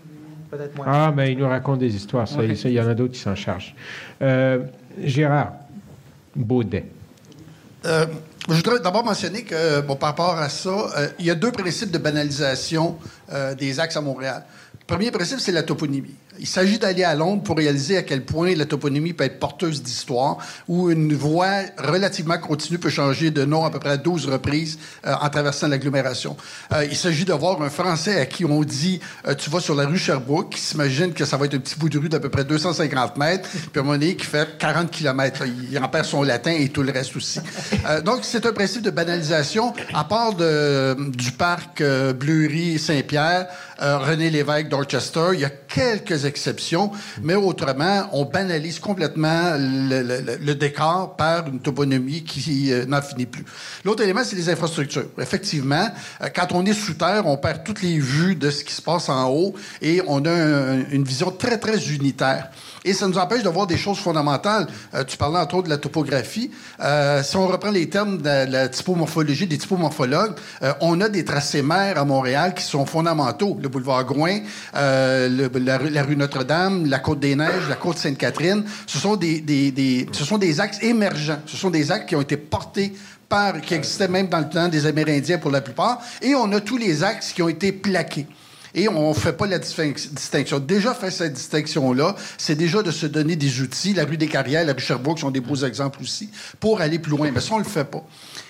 Peut-être 0.50 0.76
moins. 0.76 0.86
Ah, 0.88 1.12
mais 1.14 1.26
ben, 1.26 1.32
ils 1.32 1.38
nous 1.38 1.48
racontent 1.48 1.78
des 1.78 1.94
histoires, 1.94 2.28
ça, 2.28 2.42
il 2.42 2.72
y 2.72 2.80
en 2.80 2.88
a 2.88 2.94
d'autres 2.94 3.14
qui 3.14 3.20
s'en 3.20 3.34
chargent. 3.34 3.74
Euh, 4.20 4.64
Gérard 4.98 5.52
Baudet. 6.34 6.86
Euh, 7.84 8.06
je 8.48 8.54
voudrais 8.54 8.80
d'abord 8.80 9.04
mentionner 9.04 9.42
que, 9.44 9.80
par 9.80 10.10
rapport 10.10 10.38
à 10.38 10.48
ça, 10.48 10.70
euh, 10.70 11.08
il 11.18 11.26
y 11.26 11.30
a 11.30 11.34
deux 11.34 11.52
principes 11.52 11.90
de 11.90 11.98
banalisation 11.98 12.98
des 13.58 13.80
axes 13.80 13.96
à 13.96 14.00
Montréal. 14.00 14.44
Le 14.80 14.86
premier 14.86 15.10
principe, 15.10 15.40
c'est 15.40 15.52
la 15.52 15.62
toponymie. 15.62 16.14
Il 16.38 16.46
s'agit 16.46 16.78
d'aller 16.78 17.04
à 17.04 17.14
Londres 17.14 17.42
pour 17.42 17.56
réaliser 17.56 17.98
à 17.98 18.02
quel 18.02 18.24
point 18.24 18.54
la 18.54 18.64
toponymie 18.64 19.12
peut 19.12 19.24
être 19.24 19.38
porteuse 19.38 19.82
d'histoire, 19.82 20.38
où 20.66 20.90
une 20.90 21.14
voie 21.14 21.60
relativement 21.76 22.38
continue 22.38 22.78
peut 22.78 22.88
changer 22.88 23.30
de 23.30 23.44
nom 23.44 23.64
à 23.64 23.70
peu 23.70 23.78
près 23.78 23.90
à 23.90 23.96
12 23.98 24.26
reprises 24.26 24.78
euh, 25.06 25.14
en 25.20 25.28
traversant 25.28 25.68
l'agglomération. 25.68 26.36
Euh, 26.72 26.86
il 26.86 26.96
s'agit 26.96 27.26
de 27.26 27.34
voir 27.34 27.60
un 27.60 27.68
Français 27.68 28.18
à 28.18 28.26
qui 28.26 28.46
on 28.46 28.62
dit 28.62 29.00
euh, 29.28 29.34
Tu 29.34 29.50
vas 29.50 29.60
sur 29.60 29.74
la 29.74 29.86
rue 29.86 29.98
Sherbrooke, 29.98 30.54
qui 30.54 30.60
s'imagine 30.60 31.12
que 31.12 31.26
ça 31.26 31.36
va 31.36 31.44
être 31.44 31.54
un 31.54 31.58
petit 31.58 31.76
bout 31.76 31.90
de 31.90 31.98
rue 31.98 32.08
d'à 32.08 32.18
peu 32.18 32.30
près 32.30 32.44
250 32.44 33.18
mètres, 33.18 33.48
puis 33.50 33.60
à 33.76 33.80
un 33.80 33.82
moment 33.82 33.98
donné, 33.98 34.16
qui 34.16 34.24
fait 34.24 34.56
40 34.58 34.90
km. 34.90 35.44
Il 35.70 35.78
en 35.78 35.88
perd 35.88 36.06
son 36.06 36.22
latin 36.22 36.52
et 36.52 36.70
tout 36.70 36.82
le 36.82 36.92
reste 36.92 37.14
aussi. 37.14 37.40
donc, 38.04 38.20
c'est 38.22 38.46
un 38.46 38.52
principe 38.52 38.82
de 38.82 38.90
banalisation. 38.90 39.74
À 39.92 40.04
part 40.04 40.34
du 40.34 41.32
parc 41.32 41.82
Bleury-Saint-Pierre, 41.82 43.48
René 43.78 44.30
Lévesque 44.30 44.68
d'Orchester, 44.68 45.30
il 45.34 45.40
y 45.40 45.44
a 45.44 45.50
quelques 45.50 46.21
exceptions, 46.26 46.90
mais 47.22 47.34
autrement, 47.34 48.08
on 48.12 48.24
banalise 48.24 48.78
complètement 48.78 49.54
le, 49.56 50.52
décor 50.54 51.16
par 51.16 51.48
une 51.48 51.60
toponymie 51.60 52.24
qui 52.24 52.72
euh, 52.72 52.84
n'en 52.84 53.00
finit 53.00 53.26
plus. 53.26 53.44
L'autre 53.84 54.02
élément, 54.02 54.22
c'est 54.24 54.36
les 54.36 54.48
infrastructures. 54.48 55.06
Effectivement, 55.18 55.88
euh, 56.20 56.28
quand 56.34 56.52
on 56.52 56.64
est 56.66 56.74
sous 56.74 56.94
terre, 56.94 57.26
on 57.26 57.36
perd 57.36 57.64
toutes 57.64 57.82
les 57.82 57.98
vues 57.98 58.34
de 58.34 58.50
ce 58.50 58.64
qui 58.64 58.72
se 58.72 58.82
passe 58.82 59.08
en 59.08 59.30
haut 59.30 59.54
et 59.80 60.02
on 60.06 60.24
a 60.24 60.74
une 60.90 61.04
vision 61.04 61.30
très, 61.30 61.58
très 61.58 61.78
unitaire. 61.90 62.50
Et 62.84 62.94
ça 62.94 63.06
nous 63.06 63.18
empêche 63.18 63.42
de 63.42 63.48
voir 63.48 63.66
des 63.66 63.76
choses 63.76 63.98
fondamentales. 63.98 64.66
Euh, 64.94 65.04
tu 65.04 65.16
parlais 65.16 65.38
entre 65.38 65.54
autres 65.56 65.64
de 65.64 65.70
la 65.70 65.78
topographie. 65.78 66.50
Euh, 66.80 67.22
si 67.22 67.36
on 67.36 67.46
reprend 67.46 67.70
les 67.70 67.88
termes 67.88 68.18
de 68.18 68.50
la, 68.50 68.68
typomorphologie, 68.68 69.46
des 69.46 69.58
typomorphologues, 69.58 70.34
euh, 70.62 70.72
on 70.80 71.00
a 71.00 71.08
des 71.08 71.24
tracés 71.24 71.62
mers 71.62 71.98
à 71.98 72.04
Montréal 72.04 72.54
qui 72.54 72.64
sont 72.64 72.84
fondamentaux. 72.84 73.56
Le 73.62 73.68
boulevard 73.68 74.04
Gouin, 74.04 74.40
la, 74.74 76.02
rue 76.02 76.16
Notre-Dame, 76.16 76.86
la 76.86 76.98
Côte 76.98 77.20
des 77.20 77.36
Neiges, 77.36 77.68
la 77.68 77.76
Côte 77.76 77.98
Sainte-Catherine. 77.98 78.64
Ce 78.86 78.98
sont 78.98 79.16
des, 79.16 79.40
des, 79.40 79.70
des, 79.70 80.08
ce 80.12 80.24
sont 80.24 80.38
des 80.38 80.60
axes 80.60 80.82
émergents. 80.82 81.40
Ce 81.46 81.56
sont 81.56 81.70
des 81.70 81.92
axes 81.92 82.06
qui 82.06 82.16
ont 82.16 82.20
été 82.20 82.36
portés 82.36 82.92
par, 83.28 83.60
qui 83.60 83.74
existaient 83.74 84.08
même 84.08 84.28
dans 84.28 84.40
le 84.40 84.48
temps 84.48 84.68
des 84.68 84.86
Amérindiens 84.86 85.38
pour 85.38 85.50
la 85.50 85.60
plupart. 85.60 86.00
Et 86.20 86.34
on 86.34 86.50
a 86.52 86.60
tous 86.60 86.78
les 86.78 87.04
axes 87.04 87.32
qui 87.32 87.42
ont 87.42 87.48
été 87.48 87.70
plaqués. 87.70 88.26
Et 88.74 88.88
on 88.88 89.10
ne 89.10 89.14
fait 89.14 89.34
pas 89.34 89.46
la 89.46 89.58
distinction. 89.58 90.58
Déjà 90.58 90.94
faire 90.94 91.12
cette 91.12 91.34
distinction-là, 91.34 92.16
c'est 92.38 92.54
déjà 92.54 92.82
de 92.82 92.90
se 92.90 93.06
donner 93.06 93.36
des 93.36 93.60
outils. 93.60 93.92
La 93.92 94.04
rue 94.04 94.16
des 94.16 94.28
Carrières, 94.28 94.64
la 94.64 94.72
rue 94.72 94.80
Sherbrooke 94.80 95.18
sont 95.18 95.30
des 95.30 95.40
beaux 95.40 95.56
exemples 95.56 96.00
aussi, 96.00 96.30
pour 96.58 96.80
aller 96.80 96.98
plus 96.98 97.10
loin. 97.10 97.30
Mais 97.32 97.40
ça, 97.40 97.54
on 97.54 97.58
ne 97.58 97.64
le 97.64 97.68
fait 97.68 97.84
pas. 97.84 98.02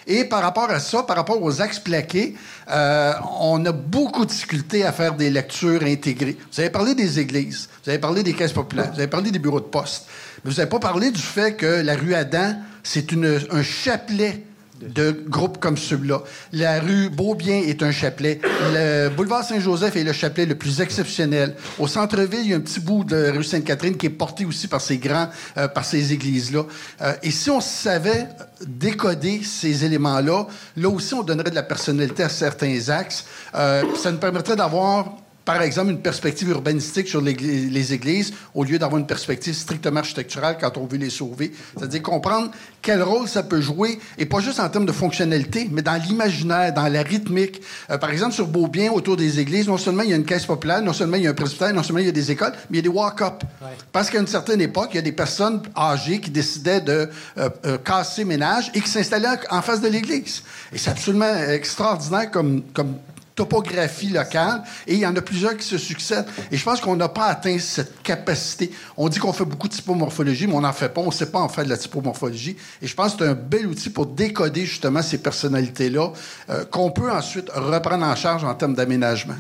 Et 0.07 0.25
par 0.25 0.43
rapport 0.43 0.71
à 0.71 0.79
ça, 0.79 1.03
par 1.03 1.17
rapport 1.17 1.43
aux 1.43 1.61
axes 1.61 1.81
plaqués, 1.81 2.37
euh, 2.71 3.13
on 3.41 3.65
a 3.67 3.73
beaucoup 3.73 4.25
de 4.25 4.31
difficultés 4.31 4.85
à 4.85 4.93
faire 4.93 5.15
des 5.15 5.31
lectures 5.31 5.83
intégrées. 5.83 6.37
Vous 6.53 6.61
avez 6.61 6.71
parlé 6.71 6.95
des 6.95 7.19
églises, 7.19 7.69
vous 7.85 7.91
avez 7.91 7.99
parlé 7.99 8.23
des 8.23 8.35
caisses 8.35 8.53
populaires, 8.53 8.91
vous 8.93 8.99
avez 8.99 9.11
parlé 9.11 9.31
des 9.31 9.39
bureaux 9.39 9.61
de 9.61 9.67
poste. 9.67 10.07
Mais 10.45 10.51
vous 10.51 10.57
n'avez 10.57 10.71
pas 10.71 10.81
parlé 10.81 11.11
du 11.11 11.21
fait 11.21 11.57
que 11.57 11.67
la 11.67 11.95
rue 11.95 12.15
Adam, 12.15 12.55
c'est 12.83 13.13
un 13.13 13.63
chapelet 13.63 14.45
de 14.83 15.13
groupes 15.29 15.59
comme 15.59 15.77
ceux-là. 15.77 16.23
La 16.53 16.81
rue 16.81 17.09
Beaubien 17.09 17.63
est 17.63 17.83
un 17.83 17.93
chapelet. 17.93 18.41
Le 18.73 19.09
boulevard 19.09 19.45
Saint-Joseph 19.45 19.97
est 19.97 20.05
le 20.05 20.13
chapelet 20.13 20.47
le 20.47 20.55
plus 20.55 20.81
exceptionnel. 20.81 21.55
Au 21.79 21.87
centre-ville, 21.87 22.41
il 22.45 22.51
y 22.51 22.55
a 22.55 22.57
un 22.57 22.61
petit 22.61 22.81
bout 22.81 23.05
de 23.05 23.31
rue 23.31 23.45
Sainte-Catherine 23.45 23.97
qui 23.97 24.07
est 24.07 24.11
porté 24.11 24.45
aussi 24.45 24.69
par 24.69 24.81
ces 24.81 24.99
grands, 24.99 25.29
euh, 25.57 25.69
par 25.69 25.85
ces 25.85 26.13
églises-là. 26.13 26.65
Euh, 27.01 27.15
et 27.23 27.31
si 27.31 27.51
on 27.51 27.61
savait 27.61 28.29
décoder 28.67 29.43
ces 29.43 29.85
éléments-là, 29.85 30.47
là 30.77 30.89
aussi, 30.89 31.15
on 31.15 31.23
donnerait 31.23 31.51
de 31.51 31.55
la 31.55 31.63
personnalité 31.63 32.23
à 32.23 32.29
certains 32.29 32.89
axes. 32.89 33.25
Euh, 33.55 33.83
ça 33.97 34.11
nous 34.11 34.19
permettrait 34.19 34.57
d'avoir 34.57 35.17
par 35.45 35.63
exemple, 35.63 35.91
une 35.91 36.01
perspective 36.01 36.49
urbanistique 36.49 37.09
sur 37.09 37.21
les, 37.21 37.93
églises 37.93 38.33
au 38.55 38.65
lieu 38.65 38.79
d'avoir 38.79 39.01
une 39.01 39.07
perspective 39.07 39.55
strictement 39.55 40.01
architecturale 40.01 40.57
quand 40.61 40.77
on 40.77 40.87
veut 40.87 40.99
les 40.99 41.11
sauver. 41.11 41.53
C'est-à-dire 41.77 42.03
comprendre 42.03 42.51
quel 42.81 43.03
rôle 43.03 43.29
ça 43.29 43.43
peut 43.43 43.61
jouer, 43.61 43.99
et 44.19 44.27
pas 44.27 44.41
juste 44.41 44.61
en 44.61 44.69
termes 44.69 44.87
de 44.87 44.93
fonctionnalité, 44.93 45.69
mais 45.71 45.83
dans 45.83 46.01
l'imaginaire, 46.01 46.73
dans 46.73 46.89
la 46.89 47.03
rythmique. 47.03 47.61
Euh, 47.91 47.99
par 47.99 48.11
exemple, 48.11 48.35
sur 48.35 48.47
Beaubien, 48.47 48.91
autour 48.93 49.17
des 49.17 49.41
églises, 49.41 49.69
non 49.69 49.79
seulement 49.79 50.03
il 50.03 50.11
y 50.11 50.13
a 50.13 50.17
une 50.17 50.25
caisse 50.25 50.47
populaire, 50.47 50.83
non 50.83 50.93
seulement 50.93 51.17
il 51.17 51.25
y 51.25 51.27
a 51.27 51.31
un 51.31 51.35
presbytère, 51.35 51.73
non 51.75 51.83
seulement 51.83 52.01
il 52.01 52.07
y 52.07 52.09
a 52.09 52.13
des 52.13 52.31
écoles, 52.31 52.53
mais 52.71 52.79
il 52.79 52.87
y 52.87 52.89
a 52.89 52.91
des 52.91 52.97
walk-up. 52.97 53.43
Parce 53.91 54.11
qu'à 54.11 54.21
une 54.21 54.27
certaine 54.27 54.61
époque, 54.61 54.91
il 54.93 54.97
y 54.97 54.99
a 54.99 55.03
des 55.03 55.13
personnes 55.13 55.63
âgées 55.77 56.21
qui 56.21 56.31
décidaient 56.31 56.81
de 56.81 57.09
euh, 57.39 57.51
euh, 57.67 57.79
casser 57.79 58.25
ménage 58.25 58.71
et 58.75 58.81
qui 58.81 58.89
s'installaient 58.89 59.39
en 59.51 59.63
face 59.63 59.81
de 59.81 59.89
l'église. 59.89 60.43
Et 60.73 60.79
c'est 60.79 60.91
absolument 60.91 61.35
extraordinaire 61.49 62.31
comme, 62.31 62.63
comme 62.75 62.97
topographie 63.35 64.09
locale 64.09 64.63
et 64.87 64.95
il 64.95 65.01
y 65.01 65.07
en 65.07 65.15
a 65.17 65.23
plusieurs 65.23 65.57
qui 65.57 65.65
se 65.67 65.79
succèdent. 65.79 66.27
Et 66.51 66.57
je 66.57 66.65
pense 66.65 66.81
qu'on 66.81 66.97
n'a 66.97 67.09
pas 67.09 67.27
atteint 67.27 67.59
cette 67.59 68.03
capacité. 68.03 68.71
On 68.97 69.09
dit 69.09 69.19
qu'on 69.19 69.33
fait 69.33 69.45
beaucoup 69.45 69.69
de 69.69 69.73
typomorphologie, 69.73 70.47
mais 70.47 70.55
on 70.55 70.61
n'en 70.61 70.73
fait 70.73 70.89
pas. 70.89 71.01
On 71.01 71.07
ne 71.07 71.13
sait 71.13 71.31
pas 71.31 71.41
en 71.41 71.49
faire 71.49 71.65
de 71.65 71.71
la 71.71 71.77
typomorphologie. 71.77 72.57
Et 72.81 72.87
je 72.87 72.95
pense 72.95 73.15
que 73.15 73.25
c'est 73.25 73.31
un 73.31 73.35
bel 73.35 73.67
outil 73.67 73.91
pour 73.91 74.07
décoder 74.07 74.65
justement 74.65 75.03
ces 75.03 75.19
personnalités-là 75.19 76.13
euh, 76.51 76.65
qu'on 76.67 76.91
peut 76.91 77.11
ensuite 77.11 77.51
reprendre 77.51 78.05
en 78.05 78.15
charge 78.15 78.45
en 78.45 78.55
termes 78.55 78.75
d'aménagement. 78.75 79.37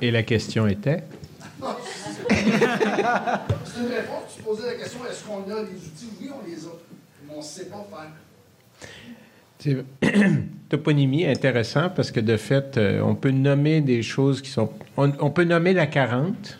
Et 0.00 0.10
la 0.10 0.22
question 0.22 0.66
était? 0.66 1.04
c'est 2.28 2.44
une 3.80 3.86
réponse. 3.86 4.22
Tu 4.36 4.42
posais 4.42 4.66
la 4.66 4.74
question, 4.74 4.98
est-ce 5.08 5.24
qu'on 5.24 5.42
a 5.42 5.62
les 5.62 5.76
outils? 5.76 6.10
Oui, 6.20 6.30
on 6.32 6.46
les 6.48 6.64
a. 6.64 6.70
on 7.32 7.38
ne 7.38 7.42
sait 7.42 7.66
pas 7.66 7.86
faire. 7.90 8.10
toponymie 10.72 11.26
intéressant 11.26 11.90
parce 11.94 12.10
que 12.10 12.20
de 12.20 12.38
fait, 12.38 12.78
euh, 12.78 13.02
on 13.04 13.14
peut 13.14 13.30
nommer 13.30 13.82
des 13.82 14.02
choses 14.02 14.40
qui 14.40 14.48
sont. 14.48 14.70
On, 14.96 15.30
peut 15.30 15.44
nommer 15.44 15.74
la 15.74 15.86
40, 15.86 16.58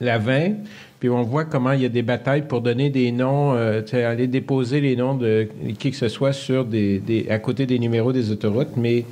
la 0.00 0.18
20, 0.18 0.52
puis 1.00 1.08
on 1.08 1.22
voit 1.22 1.44
comment 1.44 1.72
il 1.72 1.82
y 1.82 1.84
a 1.84 1.88
des 1.88 2.02
batailles 2.02 2.46
pour 2.46 2.60
donner 2.60 2.90
des 2.90 3.10
noms, 3.10 3.54
euh, 3.54 3.82
aller 3.92 4.28
déposer 4.28 4.80
les 4.80 4.94
noms 4.94 5.16
de 5.16 5.48
qui 5.80 5.90
que 5.90 5.96
ce 5.96 6.08
soit 6.08 6.32
sur 6.32 6.64
des, 6.64 7.26
à 7.28 7.40
côté 7.40 7.66
des 7.66 7.80
numéros 7.80 8.12
des 8.12 8.30
autoroutes, 8.30 8.76
mais 8.76 9.04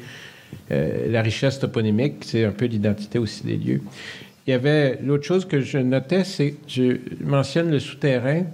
euh, 0.71 1.11
la 1.11 1.21
richesse 1.21 1.59
toponymique, 1.59 2.19
c'est 2.21 2.45
un 2.45 2.53
peu 2.53 2.67
l'identité 2.67 3.19
aussi 3.19 3.45
des 3.45 3.57
lieux. 3.57 3.83
Il 4.47 4.51
y 4.51 4.55
avait 4.55 5.01
l'autre 5.03 5.25
chose 5.25 5.45
que 5.45 5.61
je 5.61 5.79
notais, 5.79 6.23
c'est 6.23 6.55
je 6.69 6.99
mentionne 7.25 7.73
le 7.73 7.81
souterrain. 7.81 8.45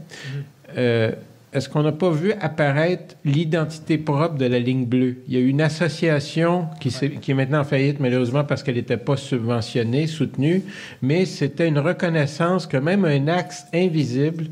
Mm-hmm 0.76 1.12
est-ce 1.52 1.68
qu'on 1.68 1.82
n'a 1.82 1.92
pas 1.92 2.10
vu 2.10 2.32
apparaître 2.32 3.14
l'identité 3.24 3.98
propre 3.98 4.34
de 4.36 4.44
la 4.44 4.58
ligne 4.58 4.84
bleue? 4.84 5.18
Il 5.28 5.34
y 5.34 5.36
a 5.36 5.40
une 5.40 5.60
association 5.62 6.66
qui, 6.80 6.88
est, 6.88 7.20
qui 7.20 7.30
est 7.30 7.34
maintenant 7.34 7.60
en 7.60 7.64
faillite, 7.64 7.98
malheureusement, 8.00 8.44
parce 8.44 8.62
qu'elle 8.62 8.74
n'était 8.74 8.96
pas 8.96 9.16
subventionnée, 9.16 10.06
soutenue, 10.06 10.62
mais 11.00 11.24
c'était 11.24 11.68
une 11.68 11.78
reconnaissance 11.78 12.66
que 12.66 12.76
même 12.76 13.04
un 13.04 13.28
axe 13.28 13.64
invisible, 13.72 14.46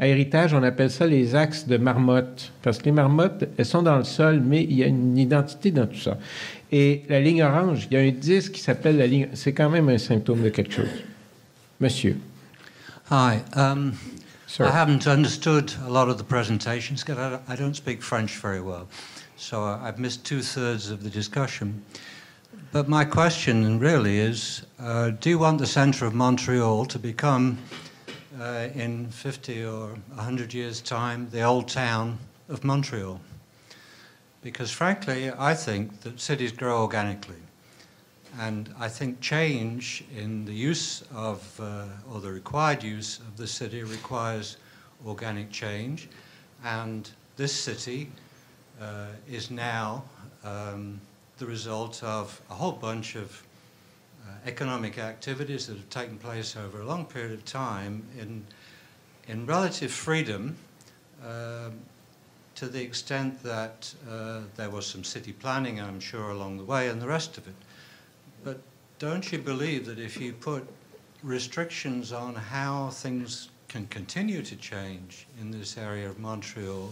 à 0.00 0.08
héritage, 0.08 0.52
on 0.52 0.62
appelle 0.64 0.90
ça 0.90 1.06
les 1.06 1.36
axes 1.36 1.68
de 1.68 1.76
marmotte, 1.76 2.50
parce 2.62 2.78
que 2.78 2.86
les 2.86 2.92
marmottes, 2.92 3.44
elles 3.56 3.64
sont 3.64 3.82
dans 3.82 3.98
le 3.98 4.04
sol, 4.04 4.42
mais 4.44 4.64
il 4.64 4.72
y 4.72 4.82
a 4.82 4.88
une 4.88 5.16
identité 5.16 5.70
dans 5.70 5.86
tout 5.86 6.00
ça. 6.00 6.18
Et 6.72 7.02
la 7.08 7.20
ligne 7.20 7.44
orange, 7.44 7.86
il 7.88 7.94
y 7.94 7.96
a 7.98 8.00
un 8.00 8.10
disque 8.10 8.52
qui 8.52 8.60
s'appelle 8.60 8.96
la 8.96 9.06
ligne... 9.06 9.28
C'est 9.34 9.52
quand 9.52 9.70
même 9.70 9.88
un 9.90 9.98
symptôme 9.98 10.42
de 10.42 10.48
quelque 10.48 10.72
chose. 10.72 10.88
Monsieur. 11.78 12.16
Hi. 13.10 13.36
Um... 13.54 13.92
I 14.60 14.70
haven't 14.70 15.06
understood 15.06 15.72
a 15.86 15.88
lot 15.88 16.10
of 16.10 16.18
the 16.18 16.24
presentations 16.24 17.02
because 17.02 17.40
I 17.48 17.56
don't 17.56 17.74
speak 17.74 18.02
French 18.02 18.36
very 18.36 18.60
well. 18.60 18.86
So 19.36 19.62
I've 19.62 19.98
missed 19.98 20.26
two 20.26 20.42
thirds 20.42 20.90
of 20.90 21.02
the 21.02 21.08
discussion. 21.08 21.82
But 22.70 22.86
my 22.86 23.06
question 23.06 23.78
really 23.78 24.18
is 24.18 24.66
uh, 24.78 25.10
do 25.10 25.30
you 25.30 25.38
want 25.38 25.58
the 25.58 25.66
centre 25.66 26.04
of 26.04 26.14
Montreal 26.14 26.84
to 26.84 26.98
become, 26.98 27.58
uh, 28.38 28.68
in 28.74 29.08
50 29.08 29.64
or 29.64 29.88
100 30.14 30.52
years' 30.52 30.82
time, 30.82 31.30
the 31.30 31.42
old 31.42 31.68
town 31.68 32.18
of 32.50 32.62
Montreal? 32.62 33.20
Because 34.42 34.70
frankly, 34.70 35.30
I 35.30 35.54
think 35.54 36.02
that 36.02 36.20
cities 36.20 36.52
grow 36.52 36.82
organically. 36.82 37.42
And 38.38 38.74
I 38.78 38.88
think 38.88 39.20
change 39.20 40.04
in 40.16 40.44
the 40.44 40.54
use 40.54 41.02
of, 41.14 41.60
uh, 41.60 41.84
or 42.10 42.20
the 42.20 42.30
required 42.30 42.82
use 42.82 43.18
of 43.18 43.36
the 43.36 43.46
city 43.46 43.82
requires 43.82 44.56
organic 45.06 45.50
change. 45.50 46.08
And 46.64 47.08
this 47.36 47.52
city 47.52 48.10
uh, 48.80 49.06
is 49.28 49.50
now 49.50 50.04
um, 50.44 51.00
the 51.38 51.46
result 51.46 52.02
of 52.02 52.40
a 52.50 52.54
whole 52.54 52.72
bunch 52.72 53.16
of 53.16 53.42
uh, 54.24 54.30
economic 54.46 54.98
activities 54.98 55.66
that 55.66 55.76
have 55.76 55.90
taken 55.90 56.16
place 56.16 56.56
over 56.56 56.80
a 56.80 56.84
long 56.84 57.04
period 57.04 57.32
of 57.32 57.44
time 57.44 58.02
in, 58.18 58.44
in 59.28 59.44
relative 59.46 59.90
freedom. 59.90 60.56
Um, 61.24 61.72
to 62.54 62.68
the 62.68 62.82
extent 62.82 63.42
that 63.42 63.92
uh, 64.08 64.40
there 64.56 64.70
was 64.70 64.86
some 64.86 65.02
city 65.04 65.32
planning, 65.32 65.80
I'm 65.80 66.00
sure, 66.00 66.30
along 66.30 66.58
the 66.58 66.64
way, 66.64 66.88
and 66.88 67.00
the 67.00 67.08
rest 67.08 67.38
of 67.38 67.46
it. 67.48 67.54
Don't 69.02 69.32
you 69.32 69.38
believe 69.38 69.86
that 69.86 69.98
if 69.98 70.20
you 70.20 70.32
put 70.32 70.64
restrictions 71.24 72.12
on 72.12 72.36
how 72.36 72.90
things 72.90 73.48
can 73.66 73.88
continue 73.88 74.42
to 74.42 74.54
change 74.54 75.26
in 75.40 75.50
this 75.50 75.76
area 75.76 76.08
of 76.08 76.20
Montreal, 76.20 76.88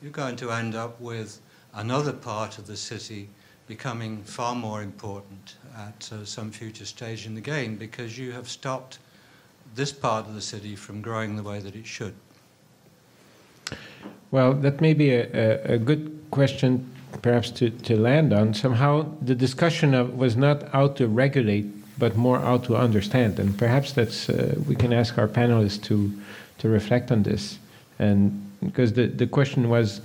you're 0.00 0.10
going 0.10 0.36
to 0.36 0.50
end 0.50 0.74
up 0.74 0.98
with 0.98 1.42
another 1.74 2.14
part 2.14 2.56
of 2.56 2.66
the 2.66 2.78
city 2.78 3.28
becoming 3.66 4.22
far 4.22 4.54
more 4.54 4.80
important 4.80 5.56
at 5.76 6.10
uh, 6.14 6.24
some 6.24 6.50
future 6.50 6.86
stage 6.86 7.26
in 7.26 7.34
the 7.34 7.42
game 7.42 7.76
because 7.76 8.16
you 8.18 8.32
have 8.32 8.48
stopped 8.48 8.98
this 9.74 9.92
part 9.92 10.26
of 10.26 10.32
the 10.32 10.40
city 10.40 10.74
from 10.74 11.02
growing 11.02 11.36
the 11.36 11.42
way 11.42 11.58
that 11.58 11.76
it 11.76 11.86
should. 11.86 12.14
Well, 14.30 14.54
that 14.54 14.80
may 14.80 14.94
be 14.94 15.10
a, 15.10 15.28
a, 15.34 15.74
a 15.74 15.78
good 15.78 16.24
question 16.30 16.90
perhaps 17.22 17.50
to, 17.52 17.70
to 17.70 17.96
land 17.96 18.32
on, 18.32 18.54
somehow 18.54 19.06
the 19.22 19.34
discussion 19.34 19.94
of, 19.94 20.16
was 20.16 20.36
not 20.36 20.68
how 20.70 20.88
to 20.88 21.06
regulate, 21.06 21.66
but 21.98 22.16
more 22.16 22.38
how 22.40 22.58
to 22.58 22.76
understand. 22.76 23.38
And 23.38 23.56
perhaps 23.56 23.92
that's 23.92 24.28
uh, 24.28 24.54
we 24.66 24.74
can 24.74 24.92
ask 24.92 25.18
our 25.18 25.28
panelists 25.28 25.82
to 25.84 26.12
to 26.58 26.68
reflect 26.68 27.10
on 27.10 27.22
this. 27.22 27.58
And 27.98 28.50
because 28.60 28.92
the, 28.92 29.06
the 29.06 29.26
question 29.26 29.68
was, 29.68 30.00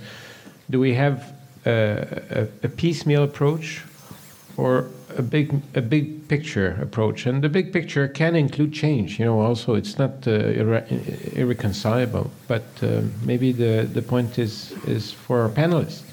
do 0.68 0.80
we 0.80 0.94
have 0.94 1.32
a, 1.64 2.22
a, 2.30 2.66
a 2.66 2.68
piecemeal 2.68 3.22
approach 3.22 3.82
or 4.56 4.88
a 5.16 5.22
big 5.22 5.60
a 5.74 5.80
big 5.80 6.28
picture 6.28 6.78
approach? 6.82 7.26
And 7.26 7.42
the 7.42 7.48
big 7.48 7.72
picture 7.72 8.08
can 8.08 8.36
include 8.36 8.72
change. 8.72 9.18
You 9.18 9.26
know, 9.26 9.40
also 9.40 9.74
it's 9.74 9.98
not 9.98 10.10
uh, 10.26 10.30
irre- 10.30 11.36
irreconcilable. 11.36 12.30
But 12.48 12.64
uh, 12.82 13.02
maybe 13.24 13.52
the 13.52 13.88
the 13.92 14.02
point 14.02 14.38
is 14.38 14.72
is 14.86 15.12
for 15.12 15.40
our 15.42 15.48
panelists. 15.48 16.09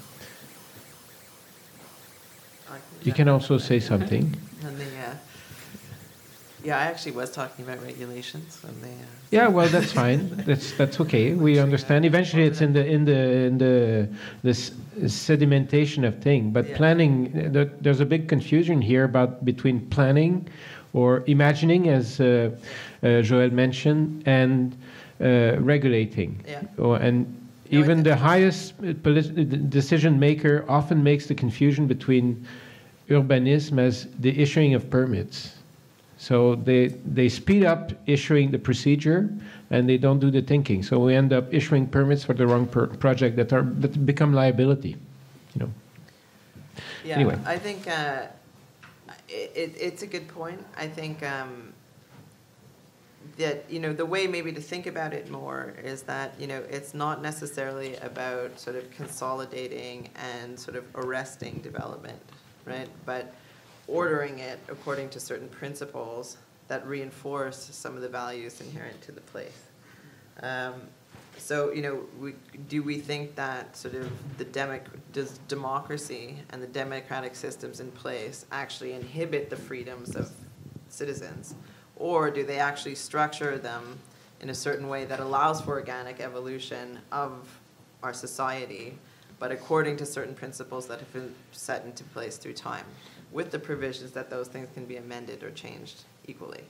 You 3.02 3.12
can 3.12 3.28
also 3.28 3.58
say 3.58 3.80
something. 3.80 4.34
And 4.64 4.78
the, 4.78 4.84
uh, 4.84 5.14
yeah, 6.64 6.78
I 6.78 6.84
actually 6.84 7.12
was 7.12 7.30
talking 7.30 7.64
about 7.64 7.82
regulations 7.82 8.58
when 8.62 8.80
they. 8.80 8.88
Uh, 8.88 9.06
yeah, 9.30 9.48
well, 9.48 9.68
that's 9.68 9.92
fine. 9.92 10.42
That's 10.46 10.72
that's 10.72 11.00
okay. 11.00 11.34
We 11.34 11.58
understand. 11.58 12.04
Eventually, 12.04 12.44
it's 12.44 12.60
in 12.60 12.72
the 12.72 12.84
in 12.84 13.04
the 13.04 13.20
in 13.46 13.58
the 13.58 14.08
this 14.42 14.70
sedimentation 15.04 16.06
of 16.06 16.20
thing. 16.20 16.50
But 16.50 16.68
yeah. 16.68 16.76
planning, 16.76 17.52
there's 17.80 18.00
a 18.00 18.06
big 18.06 18.28
confusion 18.28 18.82
here 18.82 19.04
about 19.04 19.44
between 19.44 19.86
planning, 19.90 20.48
or 20.92 21.22
imagining, 21.26 21.88
as 21.88 22.20
uh, 22.20 22.50
uh, 23.02 23.22
Joel 23.22 23.50
mentioned, 23.50 24.24
and 24.26 24.76
uh, 25.20 25.56
regulating. 25.60 26.42
Yeah. 26.46 26.62
Or, 26.78 26.96
and 26.96 27.26
even 27.70 28.02
the 28.02 28.16
highest 28.16 28.74
decision 29.70 30.18
maker 30.18 30.64
often 30.68 31.02
makes 31.02 31.26
the 31.26 31.34
confusion 31.34 31.86
between 31.86 32.46
urbanism 33.08 33.78
as 33.78 34.06
the 34.18 34.40
issuing 34.40 34.74
of 34.74 34.90
permits. 34.90 35.54
So 36.18 36.56
they, 36.56 36.88
they 36.88 37.28
speed 37.28 37.64
up 37.64 37.92
issuing 38.06 38.50
the 38.50 38.58
procedure 38.58 39.30
and 39.70 39.88
they 39.88 39.98
don't 39.98 40.18
do 40.18 40.30
the 40.30 40.42
thinking. 40.42 40.82
So 40.82 40.98
we 40.98 41.14
end 41.14 41.32
up 41.32 41.52
issuing 41.52 41.86
permits 41.86 42.24
for 42.24 42.34
the 42.34 42.46
wrong 42.46 42.66
per- 42.66 42.88
project 42.88 43.36
that 43.36 43.52
are 43.52 43.62
that 43.62 44.04
become 44.04 44.32
liability. 44.32 44.96
You 45.54 45.60
know. 45.60 45.70
Yeah, 47.04 47.14
anyway. 47.14 47.38
I 47.46 47.56
think 47.58 47.86
uh, 47.86 48.26
it, 49.28 49.74
it's 49.78 50.02
a 50.02 50.06
good 50.06 50.26
point. 50.28 50.64
I 50.76 50.88
think 50.88 51.22
um, 51.22 51.72
that 53.36 53.64
you 53.70 53.78
know 53.78 53.92
the 53.92 54.06
way 54.06 54.26
maybe 54.26 54.52
to 54.52 54.60
think 54.60 54.86
about 54.86 55.12
it 55.14 55.30
more 55.30 55.74
is 55.84 56.02
that 56.02 56.34
you 56.40 56.46
know 56.46 56.62
it's 56.68 56.94
not 56.94 57.22
necessarily 57.22 57.96
about 57.96 58.58
sort 58.58 58.74
of 58.74 58.90
consolidating 58.90 60.08
and 60.16 60.58
sort 60.58 60.76
of 60.76 60.84
arresting 60.96 61.60
development 61.62 62.20
right? 62.64 62.88
But 63.06 63.34
ordering 63.86 64.38
it 64.38 64.58
according 64.68 65.08
to 65.10 65.20
certain 65.20 65.48
principles 65.48 66.36
that 66.68 66.86
reinforce 66.86 67.70
some 67.72 67.96
of 67.96 68.02
the 68.02 68.08
values 68.08 68.60
inherent 68.60 69.00
to 69.02 69.12
the 69.12 69.20
place. 69.22 69.62
Um, 70.42 70.74
so, 71.38 71.72
you 71.72 71.82
know, 71.82 72.02
we, 72.20 72.34
do 72.68 72.82
we 72.82 72.98
think 72.98 73.34
that 73.36 73.76
sort 73.76 73.94
of 73.94 74.10
the 74.38 74.44
democ- 74.44 74.82
does 75.12 75.38
democracy 75.48 76.36
and 76.50 76.62
the 76.62 76.66
democratic 76.66 77.34
systems 77.34 77.80
in 77.80 77.90
place 77.92 78.44
actually 78.52 78.92
inhibit 78.92 79.48
the 79.48 79.56
freedoms 79.56 80.16
of 80.16 80.30
citizens? 80.88 81.54
Or 81.96 82.30
do 82.30 82.44
they 82.44 82.58
actually 82.58 82.96
structure 82.96 83.56
them 83.56 83.98
in 84.40 84.50
a 84.50 84.54
certain 84.54 84.88
way 84.88 85.04
that 85.04 85.20
allows 85.20 85.60
for 85.60 85.72
organic 85.72 86.20
evolution 86.20 86.98
of 87.10 87.48
our 88.02 88.12
society 88.12 88.98
but 89.38 89.52
according 89.52 89.96
to 89.96 90.06
certain 90.06 90.34
principles 90.34 90.86
that 90.86 90.98
have 90.98 91.12
been 91.12 91.34
set 91.52 91.84
into 91.84 92.04
place 92.04 92.36
through 92.36 92.54
time, 92.54 92.84
with 93.30 93.50
the 93.50 93.58
provisions 93.58 94.12
that 94.12 94.30
those 94.30 94.48
things 94.48 94.68
can 94.74 94.84
be 94.84 94.96
amended 94.96 95.42
or 95.42 95.50
changed 95.50 96.04
equally. 96.26 96.64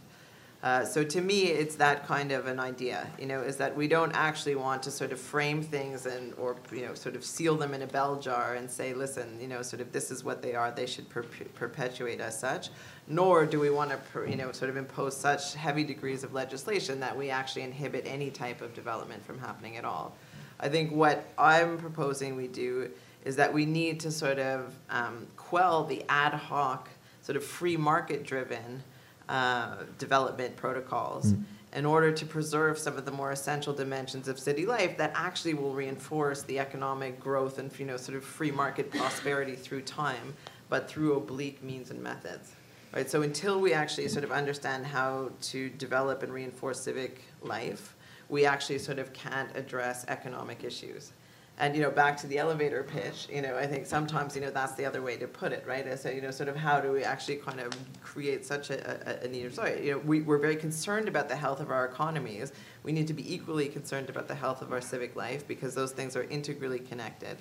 Uh, 0.60 0.84
so 0.84 1.04
to 1.04 1.20
me, 1.20 1.44
it's 1.44 1.76
that 1.76 2.04
kind 2.04 2.32
of 2.32 2.48
an 2.48 2.58
idea, 2.58 3.06
you 3.16 3.26
know, 3.26 3.40
is 3.42 3.56
that 3.56 3.76
we 3.76 3.86
don't 3.86 4.10
actually 4.10 4.56
want 4.56 4.82
to 4.82 4.90
sort 4.90 5.12
of 5.12 5.20
frame 5.20 5.62
things 5.62 6.04
and 6.04 6.34
or 6.36 6.56
you 6.72 6.84
know 6.84 6.94
sort 6.94 7.14
of 7.14 7.24
seal 7.24 7.54
them 7.54 7.74
in 7.74 7.82
a 7.82 7.86
bell 7.86 8.16
jar 8.16 8.54
and 8.54 8.68
say, 8.68 8.92
listen, 8.92 9.40
you 9.40 9.46
know, 9.46 9.62
sort 9.62 9.80
of 9.80 9.92
this 9.92 10.10
is 10.10 10.24
what 10.24 10.42
they 10.42 10.56
are, 10.56 10.72
they 10.72 10.86
should 10.86 11.08
per- 11.08 11.22
perpetuate 11.54 12.20
as 12.20 12.38
such. 12.38 12.70
Nor 13.06 13.46
do 13.46 13.60
we 13.60 13.70
want 13.70 13.92
to, 13.92 14.28
you 14.28 14.34
know, 14.34 14.50
sort 14.50 14.68
of 14.68 14.76
impose 14.76 15.16
such 15.16 15.54
heavy 15.54 15.84
degrees 15.84 16.24
of 16.24 16.32
legislation 16.32 16.98
that 16.98 17.16
we 17.16 17.30
actually 17.30 17.62
inhibit 17.62 18.04
any 18.04 18.28
type 18.28 18.60
of 18.60 18.74
development 18.74 19.24
from 19.24 19.38
happening 19.38 19.76
at 19.76 19.84
all. 19.84 20.16
I 20.60 20.68
think 20.68 20.92
what 20.92 21.24
I'm 21.38 21.78
proposing 21.78 22.36
we 22.36 22.48
do 22.48 22.90
is 23.24 23.36
that 23.36 23.52
we 23.52 23.66
need 23.66 24.00
to 24.00 24.10
sort 24.10 24.38
of 24.38 24.74
um, 24.90 25.26
quell 25.36 25.84
the 25.84 26.02
ad 26.08 26.34
hoc, 26.34 26.88
sort 27.22 27.36
of 27.36 27.44
free 27.44 27.76
market 27.76 28.24
driven 28.24 28.82
uh, 29.28 29.76
development 29.98 30.56
protocols. 30.56 31.32
Mm. 31.32 31.44
in 31.74 31.84
order 31.84 32.10
to 32.10 32.24
preserve 32.24 32.78
some 32.78 32.96
of 32.96 33.04
the 33.04 33.10
more 33.10 33.30
essential 33.30 33.74
dimensions 33.74 34.26
of 34.26 34.38
city 34.38 34.64
life 34.64 34.96
that 34.96 35.12
actually 35.14 35.52
will 35.52 35.74
reinforce 35.74 36.42
the 36.44 36.58
economic 36.58 37.20
growth 37.20 37.58
and 37.58 37.70
you 37.78 37.84
know 37.84 37.98
sort 37.98 38.16
of 38.16 38.24
free 38.24 38.50
market 38.50 38.90
prosperity 38.90 39.54
through 39.54 39.82
time, 39.82 40.34
but 40.70 40.88
through 40.88 41.14
oblique 41.14 41.62
means 41.62 41.90
and 41.90 42.02
methods. 42.02 42.54
Right? 42.94 43.10
So 43.10 43.20
until 43.20 43.60
we 43.60 43.74
actually 43.74 44.08
sort 44.08 44.24
of 44.24 44.32
understand 44.32 44.86
how 44.86 45.30
to 45.42 45.68
develop 45.68 46.22
and 46.22 46.32
reinforce 46.32 46.80
civic 46.80 47.22
life, 47.42 47.94
we 48.28 48.44
actually 48.44 48.78
sort 48.78 48.98
of 48.98 49.12
can't 49.12 49.48
address 49.56 50.04
economic 50.08 50.64
issues. 50.64 51.12
And 51.60 51.74
you 51.74 51.82
know, 51.82 51.90
back 51.90 52.16
to 52.18 52.28
the 52.28 52.38
elevator 52.38 52.84
pitch, 52.84 53.26
you 53.32 53.42
know, 53.42 53.56
I 53.56 53.66
think 53.66 53.84
sometimes 53.84 54.36
you 54.36 54.42
know 54.42 54.50
that's 54.50 54.74
the 54.74 54.84
other 54.84 55.02
way 55.02 55.16
to 55.16 55.26
put 55.26 55.52
it, 55.52 55.64
right? 55.66 55.98
So 55.98 56.08
you 56.08 56.20
know, 56.20 56.30
sort 56.30 56.48
of 56.48 56.54
how 56.54 56.80
do 56.80 56.92
we 56.92 57.02
actually 57.02 57.36
kind 57.36 57.58
of 57.58 57.72
create 58.00 58.46
such 58.46 58.70
a, 58.70 59.22
a, 59.22 59.24
a 59.24 59.28
need 59.28 59.46
of 59.46 59.54
sorry, 59.54 59.84
you 59.84 59.92
know, 59.92 59.98
we, 59.98 60.20
we're 60.20 60.38
very 60.38 60.54
concerned 60.54 61.08
about 61.08 61.28
the 61.28 61.34
health 61.34 61.58
of 61.58 61.72
our 61.72 61.84
economies. 61.84 62.52
We 62.84 62.92
need 62.92 63.08
to 63.08 63.14
be 63.14 63.34
equally 63.34 63.68
concerned 63.68 64.08
about 64.08 64.28
the 64.28 64.36
health 64.36 64.62
of 64.62 64.72
our 64.72 64.80
civic 64.80 65.16
life 65.16 65.48
because 65.48 65.74
those 65.74 65.90
things 65.90 66.14
are 66.14 66.24
integrally 66.24 66.78
connected. 66.78 67.36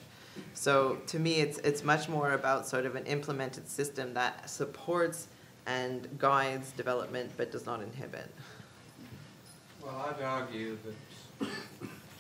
So 0.56 0.98
to 1.08 1.20
me, 1.20 1.36
it's 1.36 1.60
it's 1.60 1.84
much 1.84 2.10
more 2.10 2.32
about 2.32 2.68
sort 2.68 2.88
of 2.88 2.96
an 2.96 3.06
implemented 3.06 3.68
system 3.70 4.16
that 4.16 4.50
supports 4.50 5.28
and 5.68 6.08
guides 6.18 6.72
development 6.72 7.32
but 7.38 7.52
does 7.52 7.68
not 7.68 7.84
inhibit. 7.84 8.32
Well, 9.88 10.06
I'd 10.10 10.22
argue 10.22 10.78
that 10.84 11.50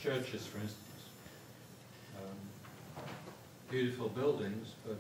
churches, 0.02 0.48
for 0.48 0.60
instance 0.60 0.88
beautiful 3.70 4.10
buildings, 4.10 4.74
but 4.86 4.98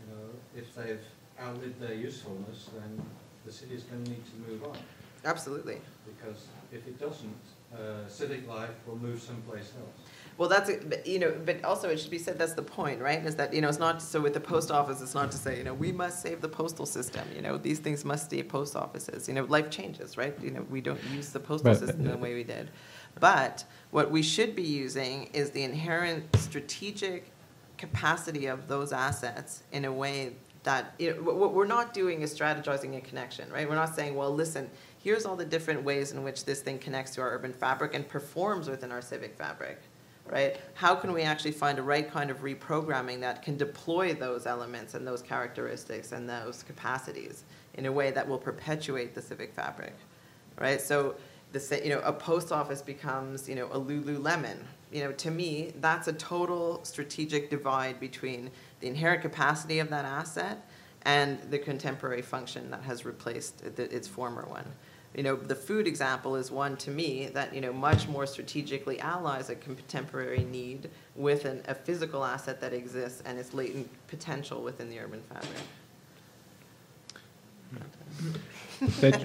you 0.00 0.14
know, 0.14 0.30
if 0.56 0.74
they've 0.74 1.04
outlived 1.40 1.80
their 1.80 1.94
usefulness, 1.94 2.70
then 2.74 3.02
the 3.44 3.52
city 3.52 3.74
is 3.74 3.82
going 3.84 4.04
to 4.04 4.10
need 4.10 4.24
to 4.24 4.50
move 4.50 4.64
on. 4.64 4.78
Absolutely. 5.24 5.78
Because 6.06 6.46
if 6.72 6.86
it 6.86 6.98
doesn't, 6.98 7.36
uh, 7.74 8.08
civic 8.08 8.48
life 8.48 8.70
will 8.86 8.96
move 8.96 9.20
someplace 9.20 9.72
else. 9.78 10.09
Well, 10.40 10.48
that's 10.48 10.70
you 11.06 11.18
know, 11.18 11.34
but 11.44 11.62
also 11.66 11.90
it 11.90 12.00
should 12.00 12.10
be 12.10 12.16
said 12.16 12.38
that's 12.38 12.54
the 12.54 12.62
point, 12.62 13.02
right? 13.02 13.22
Is 13.26 13.36
that 13.36 13.52
you 13.52 13.60
know 13.60 13.68
it's 13.68 13.78
not 13.78 14.00
so 14.00 14.22
with 14.22 14.32
the 14.32 14.40
post 14.40 14.70
office, 14.70 15.02
it's 15.02 15.14
not 15.14 15.30
to 15.32 15.36
say 15.36 15.58
you 15.58 15.64
know 15.64 15.74
we 15.74 15.92
must 15.92 16.22
save 16.22 16.40
the 16.40 16.48
postal 16.48 16.86
system. 16.86 17.28
You 17.36 17.42
know 17.42 17.58
these 17.58 17.78
things 17.78 18.06
must 18.06 18.24
stay 18.24 18.42
post 18.42 18.74
offices. 18.74 19.28
You 19.28 19.34
know 19.34 19.44
life 19.44 19.68
changes, 19.68 20.16
right? 20.16 20.34
You 20.42 20.52
know 20.52 20.62
we 20.70 20.80
don't 20.80 20.98
use 21.14 21.28
the 21.28 21.40
postal 21.40 21.72
but, 21.72 21.78
system 21.78 22.04
the 22.04 22.16
way 22.16 22.32
we 22.32 22.44
did, 22.44 22.70
but 23.20 23.64
what 23.90 24.10
we 24.10 24.22
should 24.22 24.56
be 24.56 24.62
using 24.62 25.28
is 25.34 25.50
the 25.50 25.62
inherent 25.62 26.34
strategic 26.38 27.30
capacity 27.76 28.46
of 28.46 28.66
those 28.66 28.94
assets 28.94 29.64
in 29.72 29.84
a 29.84 29.92
way 29.92 30.36
that 30.62 30.94
you 30.98 31.14
know, 31.14 31.20
what 31.20 31.52
we're 31.52 31.66
not 31.66 31.92
doing 31.92 32.22
is 32.22 32.32
strategizing 32.34 32.96
a 32.96 33.02
connection, 33.02 33.52
right? 33.52 33.68
We're 33.68 33.74
not 33.74 33.94
saying, 33.94 34.14
well, 34.14 34.34
listen, 34.34 34.70
here's 35.02 35.26
all 35.26 35.36
the 35.36 35.44
different 35.44 35.84
ways 35.84 36.12
in 36.12 36.22
which 36.22 36.46
this 36.46 36.62
thing 36.62 36.78
connects 36.78 37.14
to 37.16 37.20
our 37.20 37.30
urban 37.30 37.52
fabric 37.52 37.92
and 37.92 38.08
performs 38.08 38.70
within 38.70 38.90
our 38.90 39.02
civic 39.02 39.36
fabric, 39.36 39.82
right? 40.30 40.56
How 40.74 40.94
can 40.94 41.12
we 41.12 41.22
actually 41.22 41.52
find 41.52 41.78
a 41.78 41.82
right 41.82 42.10
kind 42.10 42.30
of 42.30 42.42
reprogramming 42.42 43.20
that 43.20 43.42
can 43.42 43.56
deploy 43.56 44.14
those 44.14 44.46
elements 44.46 44.94
and 44.94 45.06
those 45.06 45.22
characteristics 45.22 46.12
and 46.12 46.28
those 46.28 46.62
capacities 46.62 47.44
in 47.74 47.86
a 47.86 47.92
way 47.92 48.10
that 48.10 48.26
will 48.26 48.38
perpetuate 48.38 49.14
the 49.14 49.22
civic 49.22 49.52
fabric, 49.52 49.94
right? 50.58 50.80
So, 50.80 51.16
the, 51.52 51.80
you 51.82 51.90
know, 51.90 52.00
a 52.00 52.12
post 52.12 52.52
office 52.52 52.80
becomes, 52.80 53.48
you 53.48 53.56
know, 53.56 53.66
a 53.66 53.80
Lululemon, 53.80 54.58
you 54.92 55.02
know, 55.02 55.12
to 55.12 55.30
me, 55.30 55.72
that's 55.80 56.06
a 56.06 56.12
total 56.12 56.80
strategic 56.84 57.50
divide 57.50 57.98
between 57.98 58.50
the 58.78 58.86
inherent 58.86 59.22
capacity 59.22 59.80
of 59.80 59.90
that 59.90 60.04
asset 60.04 60.68
and 61.02 61.40
the 61.50 61.58
contemporary 61.58 62.22
function 62.22 62.70
that 62.70 62.82
has 62.82 63.04
replaced 63.04 63.62
its 63.62 64.06
former 64.06 64.44
one. 64.46 64.66
You 65.16 65.24
know, 65.24 65.34
the 65.34 65.56
food 65.56 65.88
example 65.88 66.36
is 66.36 66.52
one 66.52 66.76
to 66.78 66.90
me 66.90 67.30
that, 67.34 67.52
you 67.52 67.60
know, 67.60 67.72
much 67.72 68.06
more 68.06 68.26
strategically 68.26 69.00
allies 69.00 69.50
a 69.50 69.56
contemporary 69.56 70.44
need 70.44 70.88
with 71.16 71.44
an, 71.46 71.62
a 71.66 71.74
physical 71.74 72.24
asset 72.24 72.60
that 72.60 72.72
exists 72.72 73.20
and 73.26 73.36
its 73.36 73.52
latent 73.52 73.88
potential 74.06 74.62
within 74.62 74.88
the 74.88 75.00
urban 75.00 75.20
fabric. 75.22 75.50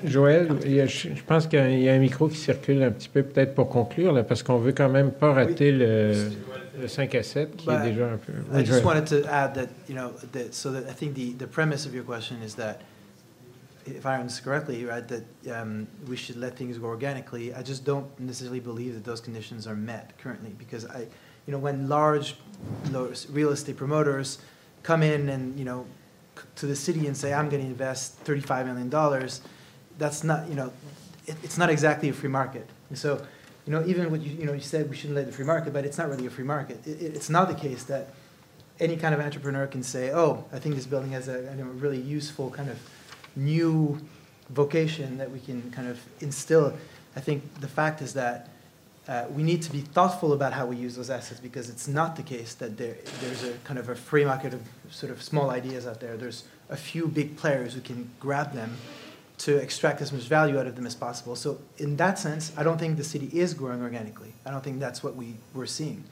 Joël, 0.05 0.49
je, 0.87 1.23
pense 1.25 1.47
qu'il 1.47 1.79
y, 1.79 1.89
a 1.89 1.93
un 1.93 1.99
micro 1.99 2.27
qui 2.27 2.35
circule 2.35 2.83
un 2.83 2.91
petit 2.91 3.09
peu, 3.09 3.23
peut-être 3.23 3.55
pour 3.55 3.69
conclure, 3.69 4.11
là, 4.11 4.23
parce 4.23 4.43
qu'on 4.43 4.57
veut 4.57 4.73
quand 4.73 4.89
même 4.89 5.11
pas 5.11 5.33
rater 5.33 5.71
le, 5.71 6.11
le, 6.79 6.87
5 6.87 7.15
à 7.15 7.23
7, 7.23 7.55
qui 7.55 7.69
est 7.69 7.81
déjà 7.83 8.11
un 8.11 8.17
peu. 8.17 8.33
I 8.53 8.65
just 8.65 8.83
wanted 8.83 9.05
to 9.05 9.27
add 9.29 9.53
that, 9.55 9.69
you 9.87 9.95
know, 9.95 10.11
that, 10.33 10.53
so 10.53 10.71
that 10.71 10.89
I 10.89 10.93
think 10.93 11.13
the, 11.13 11.33
the 11.37 11.47
premise 11.47 11.85
of 11.85 11.93
your 11.93 12.03
question 12.03 12.37
is 12.43 12.55
that, 12.55 12.81
if 13.85 14.05
I 14.05 14.15
understand 14.19 14.45
correctly, 14.45 14.85
right, 14.85 15.07
that 15.07 15.23
um, 15.53 15.87
we 16.07 16.15
should 16.15 16.37
let 16.37 16.57
things 16.57 16.77
go 16.77 16.87
organically. 16.87 17.53
I 17.53 17.61
just 17.61 17.85
don't 17.85 18.07
necessarily 18.19 18.59
believe 18.59 18.93
that 18.95 19.03
those 19.03 19.21
conditions 19.21 19.67
are 19.67 19.75
met 19.75 20.17
currently, 20.17 20.51
because 20.57 20.85
I, 20.85 21.07
you 21.45 21.51
know, 21.51 21.59
when 21.59 21.87
large 21.87 22.35
real 23.29 23.49
estate 23.49 23.77
promoters 23.77 24.39
come 24.83 25.03
in 25.03 25.29
and, 25.29 25.57
you 25.57 25.65
know, 25.65 25.85
to 26.55 26.65
the 26.65 26.75
city 26.75 27.07
and 27.07 27.15
say, 27.15 27.33
I'm 27.33 27.49
going 27.49 27.61
to 27.61 27.67
invest 27.67 28.23
$35 28.23 28.65
million, 28.65 29.29
that's 29.97 30.23
not, 30.23 30.49
you 30.49 30.55
know, 30.55 30.73
it, 31.27 31.35
it's 31.43 31.57
not 31.57 31.69
exactly 31.69 32.09
a 32.09 32.13
free 32.13 32.29
market. 32.29 32.67
And 32.89 32.97
so, 32.97 33.25
you 33.65 33.73
know, 33.73 33.83
even 33.85 34.11
what 34.11 34.21
you, 34.21 34.31
you 34.31 34.45
know, 34.45 34.53
you 34.53 34.61
said 34.61 34.89
we 34.89 34.95
shouldn't 34.95 35.15
let 35.15 35.25
the 35.25 35.31
free 35.31 35.45
market, 35.45 35.73
but 35.73 35.85
it's 35.85 35.97
not 35.97 36.09
really 36.09 36.25
a 36.25 36.29
free 36.29 36.43
market. 36.43 36.85
It, 36.85 37.01
it, 37.01 37.15
it's 37.15 37.29
not 37.29 37.47
the 37.47 37.55
case 37.55 37.83
that 37.83 38.13
any 38.79 38.97
kind 38.97 39.15
of 39.15 39.21
entrepreneur 39.21 39.67
can 39.67 39.83
say, 39.83 40.11
oh, 40.11 40.45
I 40.51 40.59
think 40.59 40.75
this 40.75 40.85
building 40.85 41.11
has 41.11 41.27
a, 41.27 41.47
a 41.47 41.63
really 41.63 41.99
useful 41.99 42.49
kind 42.49 42.69
of 42.69 42.77
new 43.35 43.99
vocation 44.49 45.17
that 45.17 45.31
we 45.31 45.39
can 45.39 45.71
kind 45.71 45.87
of 45.87 45.99
instill. 46.19 46.73
I 47.15 47.19
think 47.19 47.59
the 47.61 47.67
fact 47.67 48.01
is 48.01 48.13
that 48.13 48.49
uh, 49.07 49.25
we 49.29 49.43
need 49.43 49.61
to 49.61 49.71
be 49.71 49.81
thoughtful 49.81 50.33
about 50.33 50.51
how 50.53 50.65
we 50.65 50.75
use 50.75 50.95
those 50.95 51.09
assets 51.09 51.39
because 51.39 51.69
it's 51.69 51.87
not 51.87 52.15
the 52.15 52.23
case 52.23 52.55
that 52.55 52.77
there, 52.77 52.95
there's 53.21 53.43
a 53.43 53.53
kind 53.63 53.77
of 53.77 53.89
a 53.89 53.95
free 53.95 54.25
market 54.25 54.53
of 54.53 54.61
sort 54.89 55.11
of 55.11 55.21
small 55.21 55.51
ideas 55.51 55.85
out 55.85 55.99
there. 55.99 56.17
There's 56.17 56.43
a 56.69 56.75
few 56.75 57.07
big 57.07 57.37
players 57.37 57.73
who 57.73 57.81
can 57.81 58.09
grab 58.19 58.53
them 58.53 58.77
to 59.37 59.57
extract 59.57 60.01
as 60.01 60.11
much 60.11 60.23
value 60.23 60.57
out 60.57 60.65
of 60.65 60.75
them 60.75 60.87
as 60.87 60.95
possible. 60.95 61.35
So 61.35 61.59
in 61.77 61.97
that 61.97 62.17
sense, 62.17 62.51
I 62.57 62.63
don't 62.63 62.79
think 62.79 62.97
the 62.97 63.03
city 63.03 63.29
is 63.33 63.53
growing 63.53 63.81
organically. 63.81 64.33
I 64.45 64.49
don't 64.49 64.63
think 64.63 64.79
that's 64.79 65.03
what 65.03 65.15
we 65.15 65.35
were 65.53 65.67
seeing. 65.67 66.03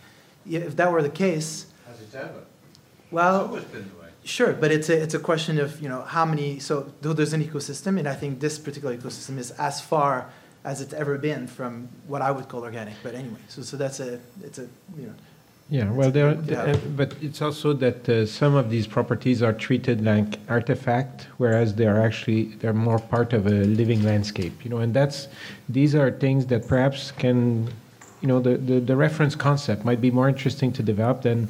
If 0.49 0.75
that 0.75 0.91
were 0.91 1.01
the 1.01 1.09
case, 1.09 1.67
has 1.87 2.01
it 2.01 2.13
ever? 2.15 2.43
Well, 3.11 3.59
sure, 4.23 4.53
but 4.53 4.71
it's 4.71 4.89
a 4.89 5.01
it's 5.01 5.13
a 5.13 5.19
question 5.19 5.59
of 5.59 5.81
you 5.81 5.89
know 5.89 6.01
how 6.01 6.25
many. 6.25 6.59
So 6.59 6.91
there's 7.01 7.33
an 7.33 7.43
ecosystem, 7.43 7.99
and 7.99 8.07
I 8.07 8.15
think 8.15 8.39
this 8.39 8.57
particular 8.57 8.95
ecosystem 8.95 9.37
is 9.37 9.51
as 9.51 9.81
far 9.81 10.29
as 10.63 10.81
it's 10.81 10.93
ever 10.93 11.17
been 11.17 11.47
from 11.47 11.89
what 12.07 12.21
I 12.21 12.31
would 12.31 12.47
call 12.47 12.61
organic. 12.63 12.95
But 13.03 13.15
anyway, 13.15 13.39
so 13.47 13.61
so 13.61 13.77
that's 13.77 13.99
a 13.99 14.19
it's 14.43 14.59
a 14.59 14.67
you 14.97 15.07
know. 15.07 15.13
Yeah, 15.69 15.89
well, 15.91 16.11
there, 16.11 16.37
yeah. 16.45 16.75
but 16.95 17.15
it's 17.21 17.41
also 17.41 17.73
that 17.73 18.07
uh, 18.07 18.25
some 18.25 18.53
of 18.53 18.69
these 18.69 18.85
properties 18.85 19.41
are 19.41 19.53
treated 19.53 20.03
like 20.03 20.37
artifact, 20.49 21.27
whereas 21.37 21.73
they 21.75 21.87
are 21.87 21.99
actually 21.99 22.55
they're 22.59 22.73
more 22.73 22.99
part 22.99 23.33
of 23.33 23.47
a 23.47 23.49
living 23.49 24.03
landscape. 24.03 24.63
You 24.63 24.69
know, 24.69 24.77
and 24.77 24.93
that's 24.93 25.29
these 25.69 25.95
are 25.95 26.11
things 26.11 26.45
that 26.47 26.67
perhaps 26.67 27.11
can, 27.11 27.69
you 28.21 28.27
know, 28.27 28.39
the, 28.39 28.57
the, 28.57 28.81
the 28.81 28.95
reference 28.95 29.35
concept 29.35 29.85
might 29.85 30.01
be 30.01 30.11
more 30.11 30.27
interesting 30.27 30.71
to 30.73 30.83
develop 30.83 31.21
than 31.21 31.47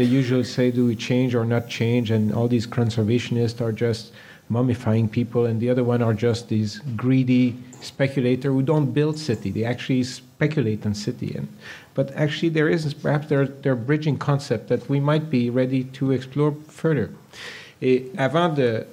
they 0.00 0.06
usually 0.06 0.44
say, 0.44 0.70
do 0.70 0.86
we 0.86 0.96
change 0.96 1.34
or 1.34 1.44
not 1.44 1.68
change? 1.68 2.10
And 2.10 2.32
all 2.32 2.48
these 2.48 2.66
conservationists 2.66 3.60
are 3.60 3.70
just 3.70 4.12
mummifying 4.50 5.10
people, 5.10 5.44
and 5.44 5.60
the 5.60 5.68
other 5.68 5.84
one 5.84 6.00
are 6.02 6.14
just 6.14 6.48
these 6.48 6.80
greedy 6.96 7.56
speculator 7.82 8.50
who 8.50 8.62
don't 8.62 8.92
build 8.92 9.18
city; 9.18 9.50
they 9.50 9.64
actually 9.64 10.02
speculate 10.02 10.86
on 10.86 10.94
city. 10.94 11.34
And 11.36 11.48
but 11.94 12.10
actually, 12.16 12.48
there 12.48 12.68
is 12.68 12.92
perhaps 12.94 13.28
there 13.28 13.46
there 13.46 13.76
bridging 13.76 14.16
concept 14.18 14.68
that 14.68 14.88
we 14.88 15.00
might 15.00 15.28
be 15.30 15.50
ready 15.50 15.84
to 15.98 16.12
explore 16.12 16.56
further. 16.66 17.10
Et 17.82 18.10
avant 18.18 18.54
de, 18.54 18.84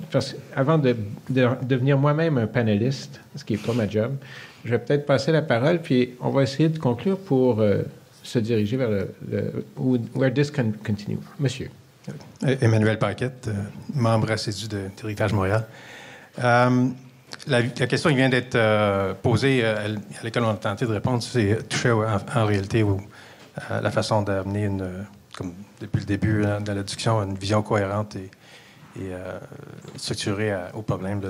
avant 0.55 0.77
de, 0.77 0.95
de 1.29 1.57
devenir 1.61 1.97
moi-même 1.97 2.37
un 2.37 2.47
panéliste, 2.47 3.19
ce 3.35 3.43
qui 3.43 3.53
n'est 3.53 3.65
pas 3.65 3.73
ma 3.73 3.87
job, 3.87 4.15
je 4.63 4.71
vais 4.71 4.79
peut-être 4.79 5.05
passer 5.05 5.33
la 5.33 5.41
parole, 5.41 5.81
puis 5.81 6.11
on 6.21 6.29
va 6.29 6.43
essayer 6.43 6.69
de 6.69 6.79
conclure 6.79 7.17
pour 7.17 7.59
euh, 7.59 7.83
se 8.27 8.39
diriger 8.39 8.77
vers 8.77 8.89
le, 8.89 9.65
where 10.15 10.33
this 10.33 10.51
can 10.51 10.73
continue. 10.85 11.19
Monsieur. 11.39 11.69
Emmanuel 12.41 12.97
Paquette, 12.99 13.47
euh, 13.47 13.53
membre 13.93 14.31
assidu 14.31 14.67
de 14.67 14.89
Héritage 15.03 15.33
Montréal. 15.33 15.65
Euh, 16.39 16.87
la, 17.47 17.63
question 17.63 18.09
qui 18.09 18.15
vient 18.15 18.29
d'être 18.29 18.55
euh, 18.55 19.13
posée, 19.13 19.65
à 19.65 19.87
laquelle 20.23 20.43
on 20.43 20.49
a 20.49 20.55
tenté 20.55 20.85
de 20.85 20.91
répondre, 20.91 21.23
c'est 21.23 21.67
toucher 21.67 21.91
en, 21.91 22.45
réalité 22.45 22.85
à 23.69 23.81
la 23.81 23.91
façon 23.91 24.21
d'amener 24.21 24.65
une, 24.65 25.05
comme 25.35 25.53
depuis 25.81 25.99
le 25.99 26.05
début 26.05 26.45
hein, 26.45 26.61
de 26.61 26.71
la 26.71 26.83
discussion, 26.83 27.21
une 27.23 27.35
vision 27.35 27.61
cohérente 27.61 28.15
et, 28.15 28.29
structurée 29.95 30.55
au 30.73 30.81
problème 30.81 31.21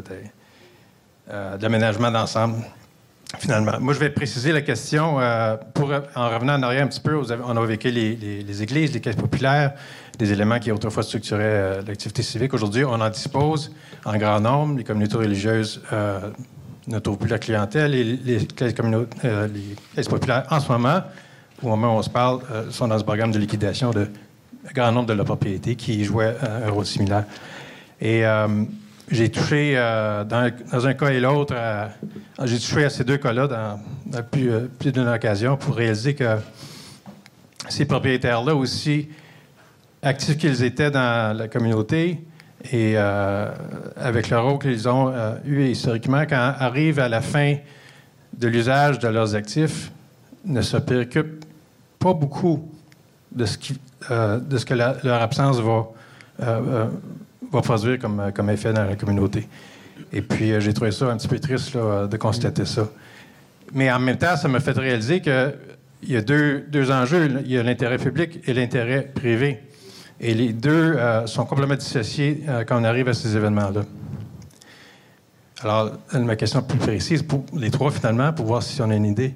d'aménagement 1.60 2.11
d'ensemble. 2.11 2.64
Finalement, 3.39 3.73
moi, 3.81 3.93
je 3.93 3.99
vais 3.99 4.09
préciser 4.09 4.53
la 4.53 4.61
question 4.61 5.19
pour, 5.73 5.91
en 6.15 6.29
revenant 6.29 6.55
en 6.55 6.63
arrière 6.63 6.83
un 6.83 6.87
petit 6.87 7.01
peu. 7.01 7.15
On 7.15 7.57
a 7.57 7.63
évoqué 7.63 7.91
les, 7.91 8.63
églises, 8.63 8.93
les 8.93 9.01
caisses 9.01 9.17
populaires, 9.17 9.73
des 10.17 10.31
éléments 10.31 10.59
qui 10.59 10.71
autrefois 10.71 11.03
structuraient 11.03 11.43
euh, 11.43 11.81
l'activité 11.85 12.23
civique. 12.23 12.53
Aujourd'hui, 12.53 12.85
on 12.85 12.93
en 12.93 13.09
dispose 13.09 13.71
en 14.05 14.17
grand 14.17 14.39
nombre. 14.39 14.77
Les 14.77 14.83
communautés 14.83 15.17
religieuses 15.17 15.81
euh, 15.93 16.31
ne 16.87 16.99
trouvent 16.99 17.17
plus 17.17 17.29
la 17.29 17.37
clientèle 17.37 17.93
et 17.93 18.03
les 18.03 18.45
classes, 18.47 18.73
euh, 19.25 19.47
les 19.95 20.03
populaires, 20.03 20.45
en 20.49 20.59
ce 20.59 20.71
moment, 20.71 21.01
au 21.61 21.67
moment 21.67 21.95
où 21.95 21.99
on 21.99 22.01
se 22.01 22.09
parle, 22.09 22.39
euh, 22.51 22.71
sont 22.71 22.87
dans 22.87 22.97
ce 22.97 23.03
programme 23.03 23.31
de 23.31 23.39
liquidation 23.39 23.91
de 23.91 24.07
grand 24.73 24.91
nombre 24.91 25.07
de 25.07 25.13
leurs 25.13 25.25
propriétés 25.25 25.75
qui 25.75 26.03
jouaient 26.03 26.35
un 26.41 26.69
rôle 26.69 26.85
similaire. 26.85 27.25
Et 28.01 28.23
j'ai 29.09 29.29
touché, 29.29 29.75
dans, 29.75 30.51
un 30.85 30.93
cas 30.93 31.09
et 31.09 31.19
l'autre, 31.19 31.55
j'ai 32.43 32.57
touché 32.57 32.85
à 32.85 32.89
ces 32.89 33.03
deux 33.03 33.17
cas-là 33.17 33.47
dans, 33.47 34.23
plus, 34.23 34.49
plus 34.79 34.91
d'une 34.91 35.07
occasion 35.07 35.57
pour 35.57 35.75
réaliser 35.75 36.13
que 36.13 36.38
ces 37.69 37.85
propriétaires-là 37.85 38.55
aussi, 38.55 39.09
actifs 40.01 40.38
qu'ils 40.38 40.63
étaient 40.63 40.91
dans 40.91 41.38
la 41.38 41.47
communauté, 41.47 42.19
et 42.71 42.93
euh, 42.95 43.51
avec 43.95 44.29
le 44.29 44.39
rôle 44.39 44.59
qu'ils 44.59 44.89
ont 44.89 45.09
euh, 45.09 45.35
eu 45.45 45.63
historiquement, 45.65 46.23
quand 46.27 46.53
arrivent 46.57 46.99
à 46.99 47.09
la 47.09 47.21
fin 47.21 47.55
de 48.38 48.47
l'usage 48.47 48.99
de 48.99 49.07
leurs 49.07 49.35
actifs, 49.35 49.91
ne 50.45 50.61
se 50.61 50.77
préoccupent 50.77 51.45
pas 51.99 52.13
beaucoup 52.13 52.69
euh, 54.11 54.39
de 54.39 54.57
ce 54.57 54.65
que 54.65 54.73
leur 54.73 55.21
absence 55.21 55.59
va, 55.59 55.89
va 57.52 57.61
produire 57.61 57.99
comme, 57.99 58.32
comme, 58.34 58.49
effet 58.49 58.74
dans 58.74 58.86
la 58.86 58.95
communauté. 58.95 59.48
Et 60.14 60.22
puis, 60.22 60.53
j'ai 60.60 60.74
trouvé 60.74 60.91
ça 60.91 61.07
un 61.07 61.18
petit 61.18 61.28
peu 61.28 61.40
triste 61.40 61.76
de 61.76 62.18
constater 62.18 62.65
ça. 62.65 62.88
Mais 63.74 63.91
en 63.91 63.99
même 63.99 64.18
temps, 64.18 64.36
ça 64.36 64.48
m'a 64.48 64.60
fait 64.60 64.78
réaliser 64.78 65.22
qu'il 65.22 65.53
y 66.03 66.15
a 66.15 66.22
deux, 66.22 66.91
enjeux. 66.91 67.41
Il 67.45 67.52
y 67.52 67.57
a 67.57 67.64
l'intérêt 67.64 67.98
public 67.98 68.40
et 68.48 68.53
l'intérêt 68.53 69.03
privé. 69.14 69.61
Et 70.19 70.34
les 70.34 70.53
deux 70.53 70.95
euh, 70.95 71.28
sont 71.28 71.45
complètement 71.45 71.76
dissociés 71.76 72.44
euh, 72.48 72.64
quand 72.64 72.80
on 72.80 72.84
arrive 72.84 73.07
à 73.07 73.14
ces 73.14 73.36
événements-là. 73.36 73.82
Alors, 75.61 75.91
ma 76.14 76.36
question 76.36 76.61
plus 76.61 76.78
précise 76.78 77.22
pour 77.24 77.44
les 77.56 77.69
trois, 77.69 77.91
finalement, 77.91 78.32
pour 78.34 78.45
voir 78.45 78.64
si 78.64 78.82
on 78.82 78.90
a 78.90 78.95
une 78.95 79.06
idée. 79.06 79.36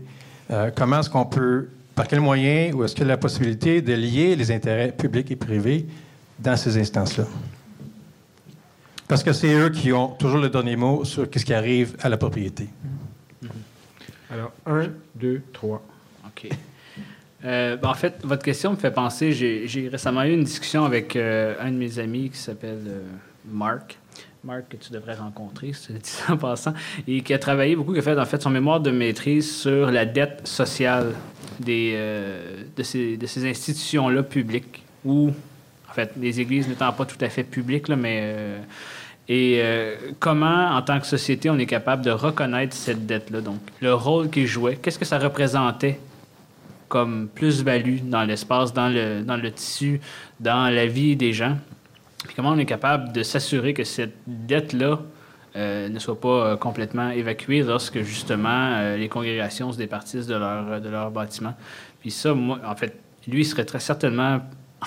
Euh, 0.50 0.72
comment 0.76 1.00
est-ce 1.00 1.10
qu'on 1.10 1.26
peut, 1.26 1.70
par 1.96 2.08
quel 2.08 2.20
moyen, 2.20 2.72
ou 2.74 2.84
est-ce 2.84 2.94
qu'il 2.94 3.04
y 3.04 3.08
a 3.08 3.10
la 3.10 3.18
possibilité 3.18 3.82
de 3.82 3.94
lier 3.94 4.36
les 4.36 4.52
intérêts 4.52 4.92
publics 4.92 5.30
et 5.32 5.36
privés 5.36 5.88
dans 6.40 6.56
ces 6.56 6.80
instances-là? 6.80 7.26
Parce 9.12 9.24
que 9.24 9.34
c'est 9.34 9.54
eux 9.54 9.70
qui 9.70 9.92
ont 9.92 10.08
toujours 10.08 10.40
le 10.40 10.48
dernier 10.48 10.78
mot 10.78 11.04
sur 11.04 11.24
ce 11.24 11.44
qui 11.44 11.54
arrive 11.54 11.98
à 12.00 12.08
la 12.08 12.16
propriété. 12.16 12.70
Alors, 14.32 14.54
un, 14.66 14.88
deux, 15.14 15.42
trois. 15.52 15.84
OK. 16.26 16.48
Euh, 17.44 17.76
ben, 17.76 17.90
en 17.90 17.94
fait, 17.94 18.20
votre 18.24 18.42
question 18.42 18.72
me 18.72 18.78
fait 18.78 18.90
penser, 18.90 19.34
j'ai 19.34 19.90
récemment 19.90 20.24
eu 20.24 20.32
une 20.32 20.46
discussion 20.46 20.86
avec 20.86 21.18
euh, 21.18 21.56
un 21.60 21.74
de 21.74 21.76
mes 21.76 22.00
amis 22.00 22.30
qui 22.30 22.38
s'appelle 22.38 22.86
euh, 22.88 23.02
Marc. 23.52 23.98
Marc, 24.46 24.70
que 24.70 24.78
tu 24.78 24.94
devrais 24.94 25.16
rencontrer, 25.16 25.74
si 25.74 25.88
tu 25.88 25.94
dis 26.00 26.18
en 26.30 26.38
passant, 26.38 26.74
et 27.06 27.22
qui 27.22 27.34
a 27.34 27.38
travaillé 27.38 27.76
beaucoup, 27.76 27.92
qui 27.92 28.00
a 28.00 28.04
fait 28.04 28.18
en 28.18 28.26
fait 28.26 28.42
son 28.42 28.50
mémoire 28.50 28.80
de 28.80 28.92
maîtrise 28.92 29.58
sur 29.58 29.92
la 29.92 30.06
dette 30.06 30.48
sociale 30.48 31.16
des, 31.60 31.98
de 32.78 32.84
ces, 32.84 33.18
de 33.18 33.26
ces 33.26 33.46
institutions-là 33.46 34.24
publiques, 34.24 34.86
ou, 35.04 35.32
en 35.90 35.94
fait, 35.94 36.14
les 36.16 36.40
églises 36.40 36.70
n'étant 36.70 36.94
pas 36.94 37.04
tout 37.04 37.20
à 37.20 37.28
fait 37.28 37.44
publiques, 37.44 37.90
là, 37.90 37.98
mais. 37.98 38.62
Et 39.30 39.64
comment, 40.20 40.72
en 40.76 40.82
tant 40.82 41.00
que 41.00 41.06
société, 41.06 41.50
on 41.50 41.58
est 41.58 41.66
capable 41.66 42.04
de 42.04 42.12
reconnaître 42.12 42.76
cette 42.76 43.06
dette-là? 43.06 43.40
Donc, 43.40 43.60
le 43.80 43.94
rôle 43.94 44.30
qu'ils 44.30 44.48
jouaient, 44.48 44.76
qu'est-ce 44.76 45.00
que 45.00 45.06
ça 45.06 45.20
représentait 45.20 46.00
comme 46.90 47.30
plus-value 47.34 48.00
dans 48.04 48.24
l'espace, 48.24 48.74
dans 48.74 48.90
le, 48.90 49.22
dans 49.22 49.38
le 49.38 49.52
tissu, 49.52 50.02
dans 50.42 50.74
la 50.74 50.86
vie 50.86 51.16
des 51.16 51.32
gens? 51.32 51.56
Puis 52.26 52.36
comment 52.36 52.52
on 52.52 52.58
est 52.58 52.66
capable 52.66 53.12
de 53.12 53.24
s'assurer 53.24 53.74
que 53.74 53.84
cette 53.84 54.16
dette-là 54.28 55.00
euh, 55.56 55.90
ne 55.90 56.00
soit 56.00 56.20
pas 56.20 56.28
euh, 56.28 56.56
complètement 56.56 57.10
évacuée 57.10 57.64
lorsque 57.64 58.02
justement 58.02 58.76
euh, 58.76 58.98
les 58.98 59.10
congrégations 59.10 59.72
se 59.72 59.78
départissent 59.78 60.28
de 60.28 60.36
leur, 60.36 60.82
de 60.82 60.90
leur 60.90 61.12
bâtiment? 61.12 61.54
Puis 62.00 62.12
ça, 62.12 62.34
moi, 62.34 62.60
en 62.66 62.76
fait, 62.76 62.98
lui 63.28 63.44
serait 63.44 63.66
très 63.66 63.80
certainement 63.80 64.42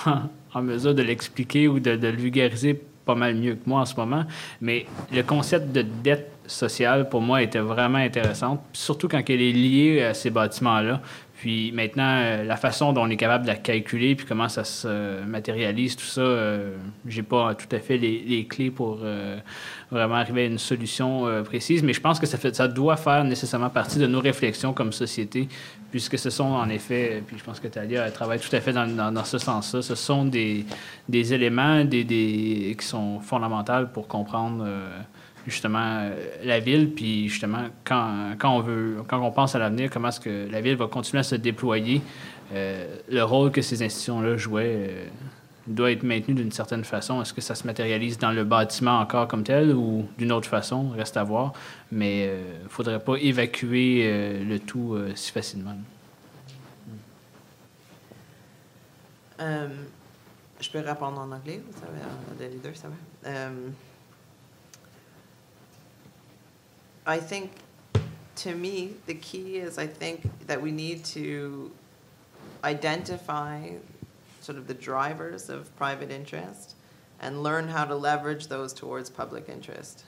en 0.54 0.62
mesure 0.62 0.94
de 0.94 1.02
l'expliquer 1.02 1.68
ou 1.68 1.80
de, 1.80 1.96
de, 1.96 2.08
le 2.08 2.16
vulgariser 2.16 2.80
pas 3.04 3.14
mal 3.14 3.34
mieux 3.34 3.54
que 3.54 3.68
moi 3.68 3.80
en 3.80 3.84
ce 3.84 3.96
moment. 3.96 4.24
Mais 4.60 4.86
le 5.12 5.22
concept 5.22 5.72
de 5.72 5.82
dette 5.82 6.30
sociale, 6.46 7.08
pour 7.08 7.20
moi, 7.20 7.42
était 7.42 7.58
vraiment 7.60 7.98
intéressant, 7.98 8.62
surtout 8.72 9.08
quand 9.08 9.22
elle 9.28 9.40
est 9.40 9.52
liée 9.52 10.02
à 10.02 10.14
ces 10.14 10.30
bâtiments-là. 10.30 11.00
Puis 11.44 11.72
maintenant, 11.72 12.20
euh, 12.22 12.42
la 12.42 12.56
façon 12.56 12.94
dont 12.94 13.02
on 13.02 13.10
est 13.10 13.18
capable 13.18 13.44
de 13.44 13.48
la 13.50 13.56
calculer, 13.56 14.14
puis 14.14 14.24
comment 14.26 14.48
ça 14.48 14.64
se 14.64 15.22
matérialise, 15.26 15.94
tout 15.94 16.06
ça, 16.06 16.22
euh, 16.22 16.74
j'ai 17.06 17.22
pas 17.22 17.54
tout 17.54 17.66
à 17.70 17.80
fait 17.80 17.98
les, 17.98 18.46
clés 18.46 18.70
pour 18.70 19.00
euh, 19.02 19.36
vraiment 19.90 20.14
arriver 20.14 20.44
à 20.44 20.46
une 20.46 20.56
solution 20.56 21.26
précise. 21.44 21.82
Mais 21.82 21.92
je 21.92 22.00
pense 22.00 22.18
que 22.18 22.24
ça, 22.24 22.38
fait, 22.38 22.56
ça 22.56 22.66
doit 22.66 22.96
faire 22.96 23.24
nécessairement 23.24 23.68
partie 23.68 23.98
de 23.98 24.06
nos 24.06 24.20
réflexions 24.20 24.72
comme 24.72 24.90
société, 24.90 25.46
puisque 25.90 26.18
ce 26.18 26.30
sont 26.30 26.44
en 26.44 26.70
effet, 26.70 27.22
puis 27.26 27.36
je 27.38 27.44
pense 27.44 27.60
que 27.60 27.68
Talia 27.68 28.10
travaille 28.10 28.38
tout 28.38 28.56
à 28.56 28.60
fait 28.62 28.72
dans, 28.72 29.24
ce 29.26 29.36
sens-là, 29.36 29.82
ce 29.82 29.94
sont 29.94 30.24
des, 30.24 30.64
éléments 31.12 31.84
des, 31.84 32.74
qui 32.78 32.86
sont 32.86 33.20
fondamentaux 33.20 33.86
pour 33.92 34.08
comprendre 34.08 34.66
justement 35.46 36.00
euh, 36.00 36.14
la 36.42 36.60
ville, 36.60 36.90
puis 36.90 37.28
justement 37.28 37.64
quand, 37.84 38.34
quand, 38.38 38.56
on 38.56 38.60
veut, 38.60 38.96
quand 39.06 39.20
on 39.20 39.30
pense 39.30 39.54
à 39.54 39.58
l'avenir, 39.58 39.90
comment 39.90 40.08
est-ce 40.08 40.20
que 40.20 40.48
la 40.50 40.60
ville 40.60 40.76
va 40.76 40.86
continuer 40.86 41.20
à 41.20 41.24
se 41.24 41.34
déployer, 41.34 42.02
euh, 42.52 42.96
le 43.08 43.22
rôle 43.22 43.50
que 43.50 43.62
ces 43.62 43.82
institutions-là 43.82 44.36
jouaient 44.36 44.88
euh, 44.90 45.06
doit 45.66 45.92
être 45.92 46.02
maintenu 46.02 46.34
d'une 46.34 46.52
certaine 46.52 46.84
façon. 46.84 47.22
Est-ce 47.22 47.32
que 47.32 47.40
ça 47.40 47.54
se 47.54 47.66
matérialise 47.66 48.18
dans 48.18 48.32
le 48.32 48.44
bâtiment 48.44 48.98
encore 48.98 49.28
comme 49.28 49.44
tel 49.44 49.72
ou 49.72 50.06
d'une 50.18 50.32
autre 50.32 50.48
façon, 50.48 50.90
reste 50.90 51.16
à 51.16 51.24
voir, 51.24 51.54
mais 51.90 52.24
il 52.26 52.64
ne 52.64 52.68
faudrait 52.68 53.00
pas 53.00 53.16
évacuer 53.16 54.42
le 54.44 54.58
tout 54.58 54.94
si 55.14 55.32
facilement. 55.32 55.74
je 59.38 60.70
peux 60.70 60.80
répondre 60.80 61.18
en 61.18 61.32
anglais, 61.32 61.62
savez, 61.80 62.50
les 62.50 62.58
deux, 62.58 62.74
ça 62.74 62.88
va? 62.88 63.50
I 67.06 67.18
think, 67.18 67.52
to 68.36 68.54
me, 68.54 68.94
the 69.06 69.14
key 69.14 69.56
is 69.56 69.78
I 69.78 69.86
think 69.86 70.22
that 70.46 70.60
we 70.60 70.72
need 70.72 71.04
to 71.06 71.70
identify 72.62 73.70
sort 74.40 74.58
of 74.58 74.66
the 74.66 74.74
drivers 74.74 75.48
of 75.48 75.74
private 75.76 76.10
interest 76.10 76.74
and 77.20 77.42
learn 77.42 77.68
how 77.68 77.84
to 77.84 77.94
leverage 77.94 78.48
those 78.48 78.72
towards 78.72 79.10
public 79.10 79.48
interest 79.48 80.04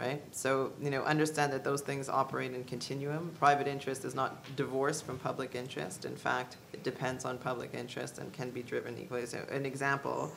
right? 0.00 0.22
So 0.32 0.72
you 0.80 0.90
know 0.90 1.02
understand 1.02 1.52
that 1.52 1.64
those 1.64 1.80
things 1.80 2.08
operate 2.08 2.54
in 2.54 2.64
continuum. 2.64 3.32
Private 3.38 3.66
interest 3.66 4.04
is 4.04 4.14
not 4.14 4.44
divorced 4.56 5.04
from 5.04 5.18
public 5.18 5.54
interest. 5.54 6.04
In 6.04 6.16
fact 6.16 6.56
it 6.72 6.82
depends 6.82 7.24
on 7.24 7.38
public 7.38 7.74
interest 7.74 8.18
and 8.18 8.32
can 8.32 8.50
be 8.50 8.62
driven 8.62 8.98
equally. 8.98 9.26
So 9.26 9.44
an 9.50 9.66
example 9.66 10.32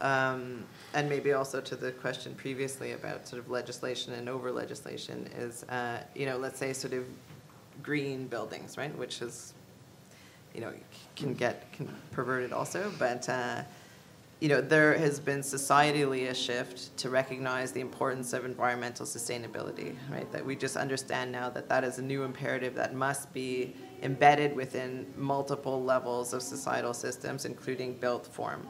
um, 0.00 0.64
and 0.92 1.08
maybe 1.08 1.32
also 1.32 1.60
to 1.60 1.76
the 1.76 1.92
question 1.92 2.34
previously 2.34 2.92
about 2.92 3.26
sort 3.28 3.40
of 3.40 3.50
legislation 3.50 4.12
and 4.14 4.28
over 4.28 4.50
legislation 4.50 5.28
is, 5.38 5.64
uh, 5.64 6.02
you 6.14 6.26
know, 6.26 6.36
let's 6.36 6.58
say 6.58 6.72
sort 6.72 6.92
of 6.92 7.04
green 7.82 8.26
buildings, 8.26 8.76
right, 8.76 8.96
which 8.98 9.22
is, 9.22 9.54
you 10.54 10.60
know, 10.60 10.72
can 11.16 11.34
get 11.34 11.72
can 11.72 11.88
perverted 12.12 12.52
also, 12.52 12.92
but. 12.98 13.28
Uh, 13.28 13.62
you 14.40 14.50
know, 14.50 14.60
there 14.60 14.92
has 14.98 15.20
been 15.20 15.40
societally 15.40 16.28
a 16.28 16.34
shift 16.34 16.94
to 16.98 17.08
recognize 17.08 17.72
the 17.72 17.80
importance 17.80 18.34
of 18.34 18.44
environmental 18.44 19.06
sustainability, 19.06 19.96
right? 20.10 20.30
That 20.32 20.44
we 20.44 20.54
just 20.54 20.76
understand 20.76 21.32
now 21.32 21.48
that 21.48 21.66
that 21.70 21.82
is 21.82 21.98
a 21.98 22.02
new 22.02 22.24
imperative 22.24 22.74
that 22.74 22.94
must 22.94 23.32
be 23.32 23.74
embedded 24.02 24.54
within 24.54 25.06
multiple 25.16 25.82
levels 25.82 26.34
of 26.34 26.42
societal 26.42 26.92
systems, 26.92 27.46
including 27.46 27.94
built 27.94 28.26
form. 28.26 28.68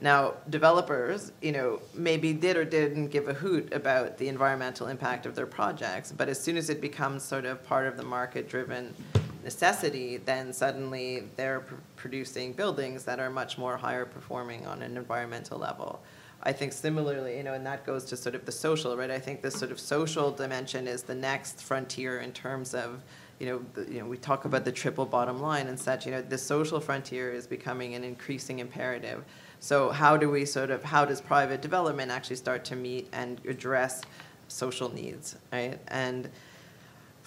Now, 0.00 0.34
developers, 0.50 1.32
you 1.40 1.52
know, 1.52 1.80
maybe 1.94 2.32
did 2.32 2.56
or 2.56 2.64
didn't 2.64 3.08
give 3.08 3.28
a 3.28 3.34
hoot 3.34 3.72
about 3.72 4.18
the 4.18 4.28
environmental 4.28 4.88
impact 4.88 5.24
of 5.24 5.34
their 5.34 5.46
projects, 5.46 6.12
but 6.12 6.28
as 6.28 6.40
soon 6.40 6.56
as 6.56 6.68
it 6.68 6.80
becomes 6.80 7.22
sort 7.22 7.44
of 7.44 7.62
part 7.64 7.86
of 7.86 7.96
the 7.96 8.02
market-driven 8.02 8.94
necessity, 9.42 10.16
then 10.18 10.52
suddenly 10.52 11.24
they're 11.36 11.60
pr- 11.60 11.74
producing 11.96 12.52
buildings 12.52 13.04
that 13.04 13.20
are 13.20 13.30
much 13.30 13.56
more 13.56 13.76
higher 13.76 14.04
performing 14.04 14.66
on 14.66 14.82
an 14.82 14.96
environmental 14.96 15.58
level. 15.58 16.02
I 16.42 16.52
think 16.52 16.72
similarly, 16.72 17.38
you 17.38 17.42
know, 17.42 17.54
and 17.54 17.64
that 17.66 17.86
goes 17.86 18.04
to 18.06 18.16
sort 18.16 18.34
of 18.34 18.44
the 18.44 18.52
social, 18.52 18.96
right? 18.96 19.10
I 19.10 19.18
think 19.18 19.40
this 19.40 19.54
sort 19.54 19.70
of 19.70 19.80
social 19.80 20.30
dimension 20.30 20.86
is 20.86 21.02
the 21.02 21.14
next 21.14 21.62
frontier 21.62 22.20
in 22.20 22.32
terms 22.32 22.74
of, 22.74 23.02
you 23.38 23.46
know, 23.46 23.64
the, 23.72 23.90
you 23.90 24.00
know, 24.00 24.06
we 24.06 24.18
talk 24.18 24.44
about 24.44 24.64
the 24.64 24.72
triple 24.72 25.06
bottom 25.06 25.40
line 25.40 25.68
and 25.68 25.78
such. 25.78 26.04
You 26.04 26.12
know, 26.12 26.22
the 26.22 26.36
social 26.36 26.80
frontier 26.80 27.32
is 27.32 27.46
becoming 27.46 27.94
an 27.94 28.04
increasing 28.04 28.58
imperative. 28.58 29.24
So 29.60 29.90
how 29.90 30.16
do 30.16 30.30
we 30.30 30.44
sort 30.44 30.70
of, 30.70 30.84
how 30.84 31.04
does 31.04 31.20
private 31.20 31.62
development 31.62 32.10
actually 32.10 32.36
start 32.36 32.64
to 32.66 32.76
meet 32.76 33.08
and 33.12 33.40
address 33.46 34.02
social 34.48 34.92
needs, 34.92 35.36
right? 35.52 35.78
And 35.88 36.28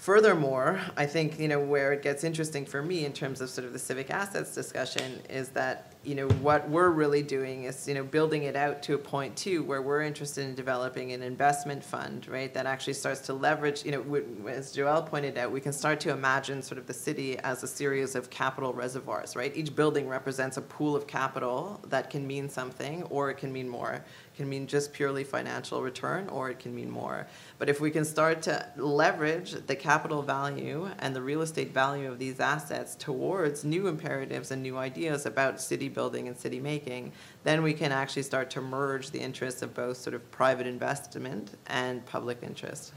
furthermore, 0.08 0.80
I 0.96 1.06
think, 1.06 1.38
you 1.38 1.50
know, 1.50 1.60
where 1.60 1.92
it 1.92 2.02
gets 2.02 2.24
interesting 2.24 2.66
for 2.66 2.82
me 2.82 3.04
in 3.04 3.12
terms 3.12 3.42
of 3.42 3.50
sort 3.50 3.68
of 3.68 3.74
the 3.74 3.80
civic 3.80 4.10
assets 4.10 4.56
discussion 4.56 5.22
is 5.30 5.50
that 5.50 5.98
you 6.08 6.16
know, 6.16 6.30
what 6.40 6.70
we're 6.70 6.90
really 6.90 7.22
doing 7.22 7.66
is, 7.66 7.86
you 7.86 7.94
know, 7.94 8.04
building 8.04 8.44
it 8.44 8.56
out 8.56 8.82
to 8.84 8.94
a 8.94 8.98
point 8.98 9.36
too, 9.36 9.62
where 9.64 9.82
we're 9.82 10.02
interested 10.02 10.46
in 10.46 10.56
developing 10.56 11.12
an 11.12 11.22
investment 11.22 11.84
fund, 11.84 12.26
right, 12.30 12.54
that 12.54 12.66
actually 12.66 12.94
starts 12.94 13.20
to 13.22 13.34
leverage, 13.34 13.84
you 13.84 13.92
know, 13.92 14.48
as 14.48 14.72
Joel 14.72 15.02
pointed 15.02 15.38
out, 15.38 15.52
we 15.52 15.60
can 15.60 15.74
start 15.74 16.00
to 16.02 16.12
imagine 16.12 16.62
sort 16.62 16.78
of 16.78 16.88
the 16.88 16.94
city 16.94 17.38
as 17.40 17.62
a 17.62 17.68
series 17.68 18.16
of 18.16 18.30
capital 18.30 18.72
reservoirs, 18.72 19.36
right? 19.36 19.52
Each 19.54 19.76
building 19.76 20.08
represents 20.08 20.56
a 20.56 20.62
pool 20.62 20.96
of 20.96 21.08
capital 21.08 21.82
that 21.88 22.10
can 22.10 22.26
mean 22.26 22.48
something 22.48 23.04
or 23.10 23.30
it 23.30 23.36
can 23.36 23.52
mean 23.52 23.68
more 23.68 24.06
can 24.38 24.48
mean 24.48 24.68
just 24.68 24.94
purely 24.94 25.24
financial 25.24 25.82
return 25.82 26.30
or 26.30 26.50
it 26.50 26.60
can 26.60 26.74
mean 26.74 26.90
more. 26.90 27.28
But 27.58 27.68
if 27.68 27.82
we 27.82 27.92
can 27.92 28.06
start 28.06 28.44
to 28.44 28.66
leverage 28.78 29.52
the 29.66 29.76
capital 29.76 30.22
value 30.22 30.90
and 31.00 31.16
the 31.16 31.22
real 31.22 31.42
estate 31.42 31.74
value 31.74 32.10
of 32.10 32.20
these 32.20 32.40
assets 32.40 32.96
towards 32.96 33.66
new 33.66 33.88
imperatives 33.88 34.52
and 34.52 34.62
new 34.62 34.78
ideas 34.78 35.26
about 35.26 35.60
city 35.60 35.90
building 35.90 36.28
and 36.28 36.38
city 36.38 36.60
making, 36.60 37.12
then 37.44 37.64
we 37.64 37.74
can 37.74 37.92
actually 37.92 38.24
start 38.24 38.50
to 38.52 38.62
merge 38.62 39.10
the 39.10 39.20
interests 39.20 39.62
of 39.64 39.74
both 39.74 39.98
sort 39.98 40.14
of 40.14 40.32
private 40.32 40.68
investment 40.68 41.58
and 41.66 42.06
public 42.06 42.38
interest. 42.44 42.94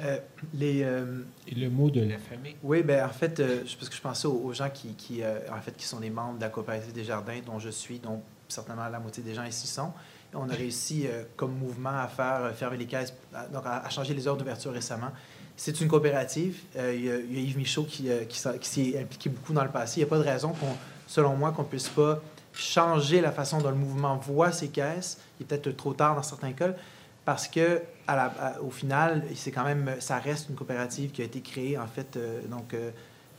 Euh, 0.00 0.18
les, 0.54 0.82
euh, 0.82 1.22
Et 1.46 1.54
le 1.54 1.68
mot 1.68 1.90
de 1.90 2.00
la 2.00 2.18
famille? 2.18 2.56
Oui, 2.62 2.82
ben 2.82 3.04
en 3.04 3.10
fait, 3.10 3.38
euh, 3.40 3.58
parce 3.78 3.88
que 3.88 3.94
je 3.94 4.00
pensais 4.00 4.26
aux, 4.26 4.40
aux 4.44 4.52
gens 4.52 4.70
qui, 4.70 4.94
qui 4.94 5.22
en 5.24 5.60
fait, 5.60 5.76
qui 5.76 5.84
sont 5.84 6.00
des 6.00 6.10
membres 6.10 6.36
de 6.38 6.42
la 6.42 6.48
coopérative 6.48 6.92
des 6.92 7.04
jardins, 7.04 7.38
dont 7.44 7.58
je 7.58 7.68
suis, 7.70 7.98
dont 7.98 8.22
certainement 8.48 8.88
la 8.88 8.98
moitié 9.00 9.22
des 9.22 9.34
gens 9.34 9.44
ici 9.44 9.66
sont. 9.66 9.92
Et 10.32 10.36
on 10.36 10.48
a 10.48 10.54
réussi, 10.54 11.06
comme 11.36 11.52
mouvement, 11.56 11.90
à 11.90 12.08
faire 12.08 12.52
fermer 12.56 12.78
les 12.78 12.86
caisses, 12.86 13.12
à, 13.34 13.46
donc 13.46 13.64
à, 13.66 13.84
à 13.84 13.90
changer 13.90 14.14
les 14.14 14.26
heures 14.26 14.36
d'ouverture 14.36 14.72
récemment. 14.72 15.10
C'est 15.56 15.78
une 15.82 15.88
coopérative. 15.88 16.60
Il, 16.74 17.04
y 17.04 17.10
a, 17.10 17.18
il 17.18 17.34
y 17.34 17.36
a 17.36 17.40
Yves 17.40 17.58
Michaud 17.58 17.84
qui, 17.84 18.08
qui, 18.28 18.38
s'en- 18.38 18.56
qui 18.56 18.68
s'est 18.68 18.98
impliqué 18.98 19.28
beaucoup 19.28 19.52
dans 19.52 19.62
le 19.64 19.70
passé. 19.70 20.00
Il 20.00 20.04
n'y 20.04 20.08
a 20.08 20.10
pas 20.10 20.18
de 20.18 20.24
raison, 20.24 20.48
qu'on, 20.52 20.74
selon 21.06 21.36
moi, 21.36 21.52
qu'on 21.52 21.62
ne 21.62 21.68
puisse 21.68 21.90
pas 21.90 22.22
changer 22.54 23.20
la 23.20 23.30
façon 23.30 23.58
dont 23.60 23.68
le 23.70 23.76
mouvement 23.76 24.16
voit 24.16 24.52
ces 24.52 24.68
caisses. 24.68 25.18
Il 25.38 25.42
est 25.42 25.46
peut-être 25.46 25.76
trop 25.76 25.92
tard 25.92 26.14
dans 26.16 26.22
certains 26.22 26.52
cas, 26.52 26.70
parce 27.24 27.48
que 27.48 27.82
au 28.62 28.70
final, 28.70 29.22
c'est 29.34 29.52
quand 29.52 29.64
même, 29.64 29.96
ça 30.00 30.18
reste 30.18 30.48
une 30.48 30.54
coopérative 30.54 31.10
qui 31.10 31.22
a 31.22 31.24
été 31.24 31.40
créée 31.40 31.78
en 31.78 31.86
fait, 31.86 32.16
euh, 32.16 32.42
donc 32.48 32.74
euh, 32.74 32.90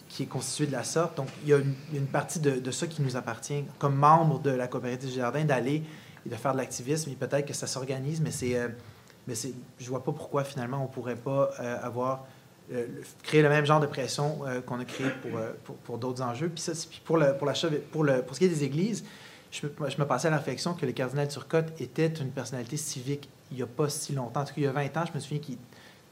qui 0.09 0.23
est 0.23 0.27
constituée 0.27 0.67
de 0.67 0.71
la 0.71 0.83
sorte. 0.83 1.17
Donc 1.17 1.27
il 1.43 1.49
y 1.49 1.53
a 1.53 1.57
une, 1.57 2.07
partie 2.07 2.39
de, 2.39 2.71
ça 2.71 2.87
qui 2.87 3.01
nous 3.01 3.15
appartient 3.15 3.63
comme 3.79 3.95
membre 3.95 4.39
de 4.39 4.51
la 4.51 4.67
coopérative 4.67 5.09
du 5.09 5.15
jardin 5.15 5.43
d'aller 5.43 5.83
et 6.25 6.29
de 6.29 6.35
faire 6.35 6.53
de 6.53 6.57
l'activisme. 6.57 7.11
Et 7.11 7.15
peut-être 7.15 7.45
que 7.45 7.53
ça 7.53 7.67
s'organise, 7.67 8.21
mais 8.21 8.31
c'est, 8.31 8.55
euh, 8.55 8.69
mais 9.27 9.35
c'est, 9.35 9.53
je 9.79 9.89
vois 9.89 10.03
pas 10.03 10.11
pourquoi 10.11 10.43
finalement 10.43 10.83
on 10.83 10.87
pourrait 10.87 11.15
pas 11.15 11.51
euh, 11.59 11.77
avoir 11.81 12.25
créer 13.23 13.41
le 13.41 13.49
même 13.49 13.65
genre 13.65 13.81
de 13.81 13.85
pression 13.85 14.39
qu'on 14.65 14.79
a 14.79 14.85
créé 14.85 15.07
pour, 15.21 15.75
pour, 15.83 15.97
d'autres 15.97 16.21
enjeux. 16.23 16.47
Puis, 16.47 16.61
ça, 16.61 16.71
puis 16.89 17.01
pour, 17.03 17.17
le, 17.17 17.35
pour, 17.37 17.45
la, 17.45 17.53
cheve- 17.53 17.81
pour, 17.91 18.05
le, 18.05 18.21
pour 18.21 18.35
ce 18.35 18.39
qui 18.39 18.45
est 18.45 18.49
des 18.49 18.63
églises, 18.63 19.03
je 19.51 19.67
je 19.67 19.97
me 19.97 20.05
passais 20.07 20.29
à 20.29 20.31
la 20.31 20.37
réflexion 20.37 20.73
que 20.73 20.85
le 20.85 20.93
cardinal 20.93 21.27
Turcotte 21.27 21.79
était 21.81 22.07
une 22.07 22.31
personnalité 22.31 22.77
civique 22.77 23.29
il 23.53 23.57
n'y 23.57 23.63
a 23.63 23.67
pas 23.67 23.87
si 23.89 24.13
longtemps. 24.13 24.41
En 24.41 24.45
tout 24.45 24.53
cas, 24.53 24.61
il 24.61 24.63
y 24.63 24.67
a 24.67 24.71
20 24.71 24.97
ans, 24.97 25.03
je 25.07 25.13
me 25.13 25.19
souviens 25.19 25.39
qu'il 25.39 25.57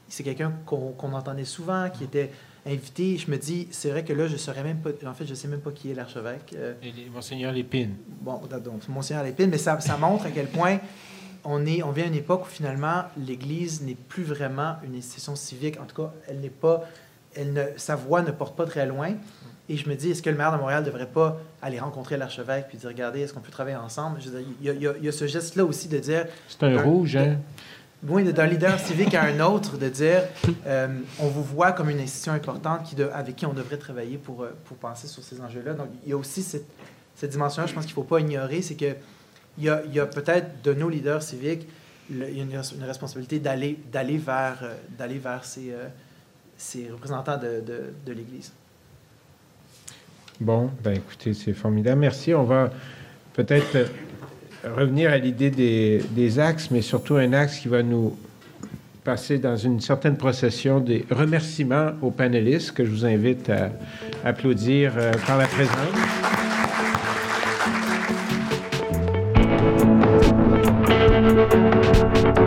c'est 0.08 0.22
quelqu'un 0.22 0.52
qu'on 0.66 0.92
qu'on 0.92 1.12
entendait 1.14 1.44
souvent, 1.44 1.88
qui 1.90 2.04
était 2.04 2.30
invité. 2.66 3.16
Je 3.16 3.30
me 3.30 3.38
dis, 3.38 3.68
c'est 3.70 3.90
vrai 3.90 4.04
que 4.04 4.12
là, 4.12 4.26
je 4.26 4.36
saurais 4.36 4.62
même 4.62 4.78
pas, 4.78 4.90
en 5.06 5.14
fait, 5.14 5.26
je 5.26 5.34
sais 5.34 5.48
même 5.48 5.60
pas 5.60 5.70
qui 5.72 5.90
est 5.90 5.94
l'archevêque. 5.94 6.54
Euh, 6.56 6.74
Monseigneur 7.12 7.52
Lépine. 7.52 7.94
bon, 8.20 8.40
donc, 8.62 8.86
Monseigneur 8.88 9.24
Lépine, 9.24 9.50
mais 9.50 9.58
ça, 9.58 9.80
ça 9.80 9.96
montre 9.96 10.26
à 10.26 10.30
quel 10.30 10.46
point 10.48 10.78
on, 11.44 11.66
est, 11.66 11.82
on 11.82 11.90
vient 11.90 12.04
à 12.04 12.08
une 12.08 12.14
époque 12.14 12.42
où 12.42 12.50
finalement 12.50 13.04
l'Église 13.16 13.82
n'est 13.82 13.94
plus 13.96 14.22
vraiment 14.22 14.76
une 14.84 14.94
institution 14.94 15.34
civique. 15.34 15.78
En 15.80 15.86
tout 15.86 15.96
cas, 15.96 16.12
elle 16.28 16.40
n'est 16.40 16.50
pas, 16.50 16.84
elle 17.34 17.52
ne, 17.52 17.62
sa 17.76 17.96
voix 17.96 18.22
ne 18.22 18.30
porte 18.30 18.56
pas 18.56 18.66
très 18.66 18.86
loin. 18.86 19.14
Et 19.68 19.76
je 19.76 19.88
me 19.88 19.94
dis, 19.94 20.10
est-ce 20.10 20.22
que 20.22 20.30
le 20.30 20.36
maire 20.36 20.52
de 20.52 20.58
Montréal 20.58 20.82
ne 20.82 20.86
devrait 20.86 21.06
pas 21.06 21.38
aller 21.62 21.78
rencontrer 21.78 22.16
l'archevêque 22.16 22.66
puis 22.68 22.78
dire, 22.78 22.88
regardez, 22.88 23.20
est-ce 23.20 23.32
qu'on 23.32 23.40
peut 23.40 23.52
travailler 23.52 23.76
ensemble? 23.76 24.18
Il, 24.60 24.66
y 24.66 24.86
a, 24.88 24.92
y 24.98 25.06
y 25.06 25.12
ce 25.12 25.26
geste-là 25.26 25.64
aussi 25.64 25.88
de 25.88 25.98
dire, 25.98 26.26
C'est 26.48 26.62
un 26.64 26.76
Un- 26.76 26.82
rouge, 26.82 27.16
hein? 27.16 27.38
oui, 28.08 28.24
d'un 28.32 28.46
leader 28.46 28.78
civique 28.80 29.14
à 29.14 29.22
un 29.22 29.38
autre, 29.40 29.78
de 29.78 29.88
dire 29.88 30.22
euh, 30.66 30.88
on 31.20 31.28
vous 31.28 31.44
voit 31.44 31.70
comme 31.72 31.88
une 31.90 32.00
institution 32.00 32.32
importante 32.32 32.82
qui 32.82 32.96
de- 32.96 33.08
avec 33.14 33.36
qui 33.36 33.46
on 33.46 33.52
devrait 33.52 33.76
travailler 33.76 34.18
pour, 34.18 34.42
euh, 34.42 34.50
pour 34.64 34.76
penser 34.78 35.06
sur 35.06 35.22
ces 35.22 35.40
enjeux-là. 35.40 35.74
Donc, 35.74 35.86
il 36.04 36.10
y 36.10 36.12
a 36.12 36.16
aussi 36.16 36.42
cette, 36.42 36.66
cette 37.14 37.30
dimension-là, 37.30 37.68
je 37.68 37.72
pense 37.74 37.84
qu'il 37.84 37.92
ne 37.92 38.02
faut 38.02 38.02
pas 38.02 38.18
ignorer, 38.18 38.60
c'est 38.62 38.74
que 38.74 38.94
il 39.58 39.64
y 39.64 39.68
a, 39.70 39.82
y 39.92 40.00
a 40.00 40.06
peut-être 40.06 40.62
de 40.64 40.74
nos 40.74 40.88
leaders 40.88 41.22
civiques 41.22 41.68
le- 42.10 42.28
une, 42.28 42.50
une 42.50 42.84
responsabilité 42.84 43.38
d'aller 43.38 43.78
vers, 44.18 44.58
euh, 44.64 45.06
vers 45.20 45.44
ces, 45.44 45.72
ces 46.56 46.90
représentants 46.90 47.36
de, 47.38 47.60
de, 47.64 47.92
de 48.04 48.12
l'Église. 48.12 48.52
Bon, 50.42 50.70
ben 50.82 50.94
écoutez, 50.94 51.34
c'est 51.34 51.52
formidable. 51.52 52.00
Merci. 52.00 52.34
On 52.34 52.42
va 52.42 52.72
peut-être 53.32 53.88
revenir 54.76 55.12
à 55.12 55.16
l'idée 55.16 55.50
des, 55.50 56.02
des 56.10 56.40
axes, 56.40 56.68
mais 56.72 56.82
surtout 56.82 57.14
un 57.14 57.32
axe 57.32 57.60
qui 57.60 57.68
va 57.68 57.84
nous 57.84 58.16
passer 59.04 59.38
dans 59.38 59.56
une 59.56 59.80
certaine 59.80 60.16
procession 60.16 60.80
des 60.80 61.06
remerciements 61.12 61.92
aux 62.02 62.10
panélistes 62.10 62.72
que 62.72 62.84
je 62.84 62.90
vous 62.90 63.06
invite 63.06 63.50
à 63.50 63.70
applaudir 64.24 64.94
euh, 64.96 65.12
par 65.28 65.38
la 65.38 65.46
présence. 65.46 65.76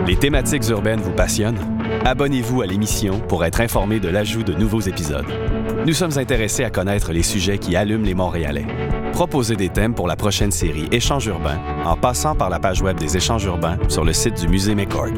Les 0.06 0.16
thématiques 0.16 0.68
urbaines 0.68 1.00
vous 1.00 1.12
passionnent? 1.12 1.58
Abonnez-vous 2.04 2.60
à 2.60 2.66
l'émission 2.66 3.20
pour 3.20 3.42
être 3.46 3.62
informé 3.62 4.00
de 4.00 4.08
l'ajout 4.08 4.42
de 4.42 4.52
nouveaux 4.52 4.80
épisodes. 4.80 5.24
Nous 5.86 5.92
sommes 5.92 6.18
intéressés 6.18 6.64
à 6.64 6.70
connaître 6.70 7.12
les 7.12 7.22
sujets 7.22 7.58
qui 7.58 7.76
allument 7.76 8.04
les 8.04 8.14
Montréalais. 8.14 8.66
Proposez 9.12 9.54
des 9.54 9.68
thèmes 9.68 9.94
pour 9.94 10.08
la 10.08 10.16
prochaine 10.16 10.50
série 10.50 10.88
Échanges 10.90 11.26
urbains 11.26 11.60
en 11.84 11.96
passant 11.96 12.34
par 12.34 12.50
la 12.50 12.58
page 12.58 12.82
web 12.82 12.98
des 12.98 13.16
Échanges 13.16 13.44
urbains 13.44 13.78
sur 13.88 14.04
le 14.04 14.12
site 14.12 14.40
du 14.40 14.48
Musée 14.48 14.74
McCord. 14.74 15.12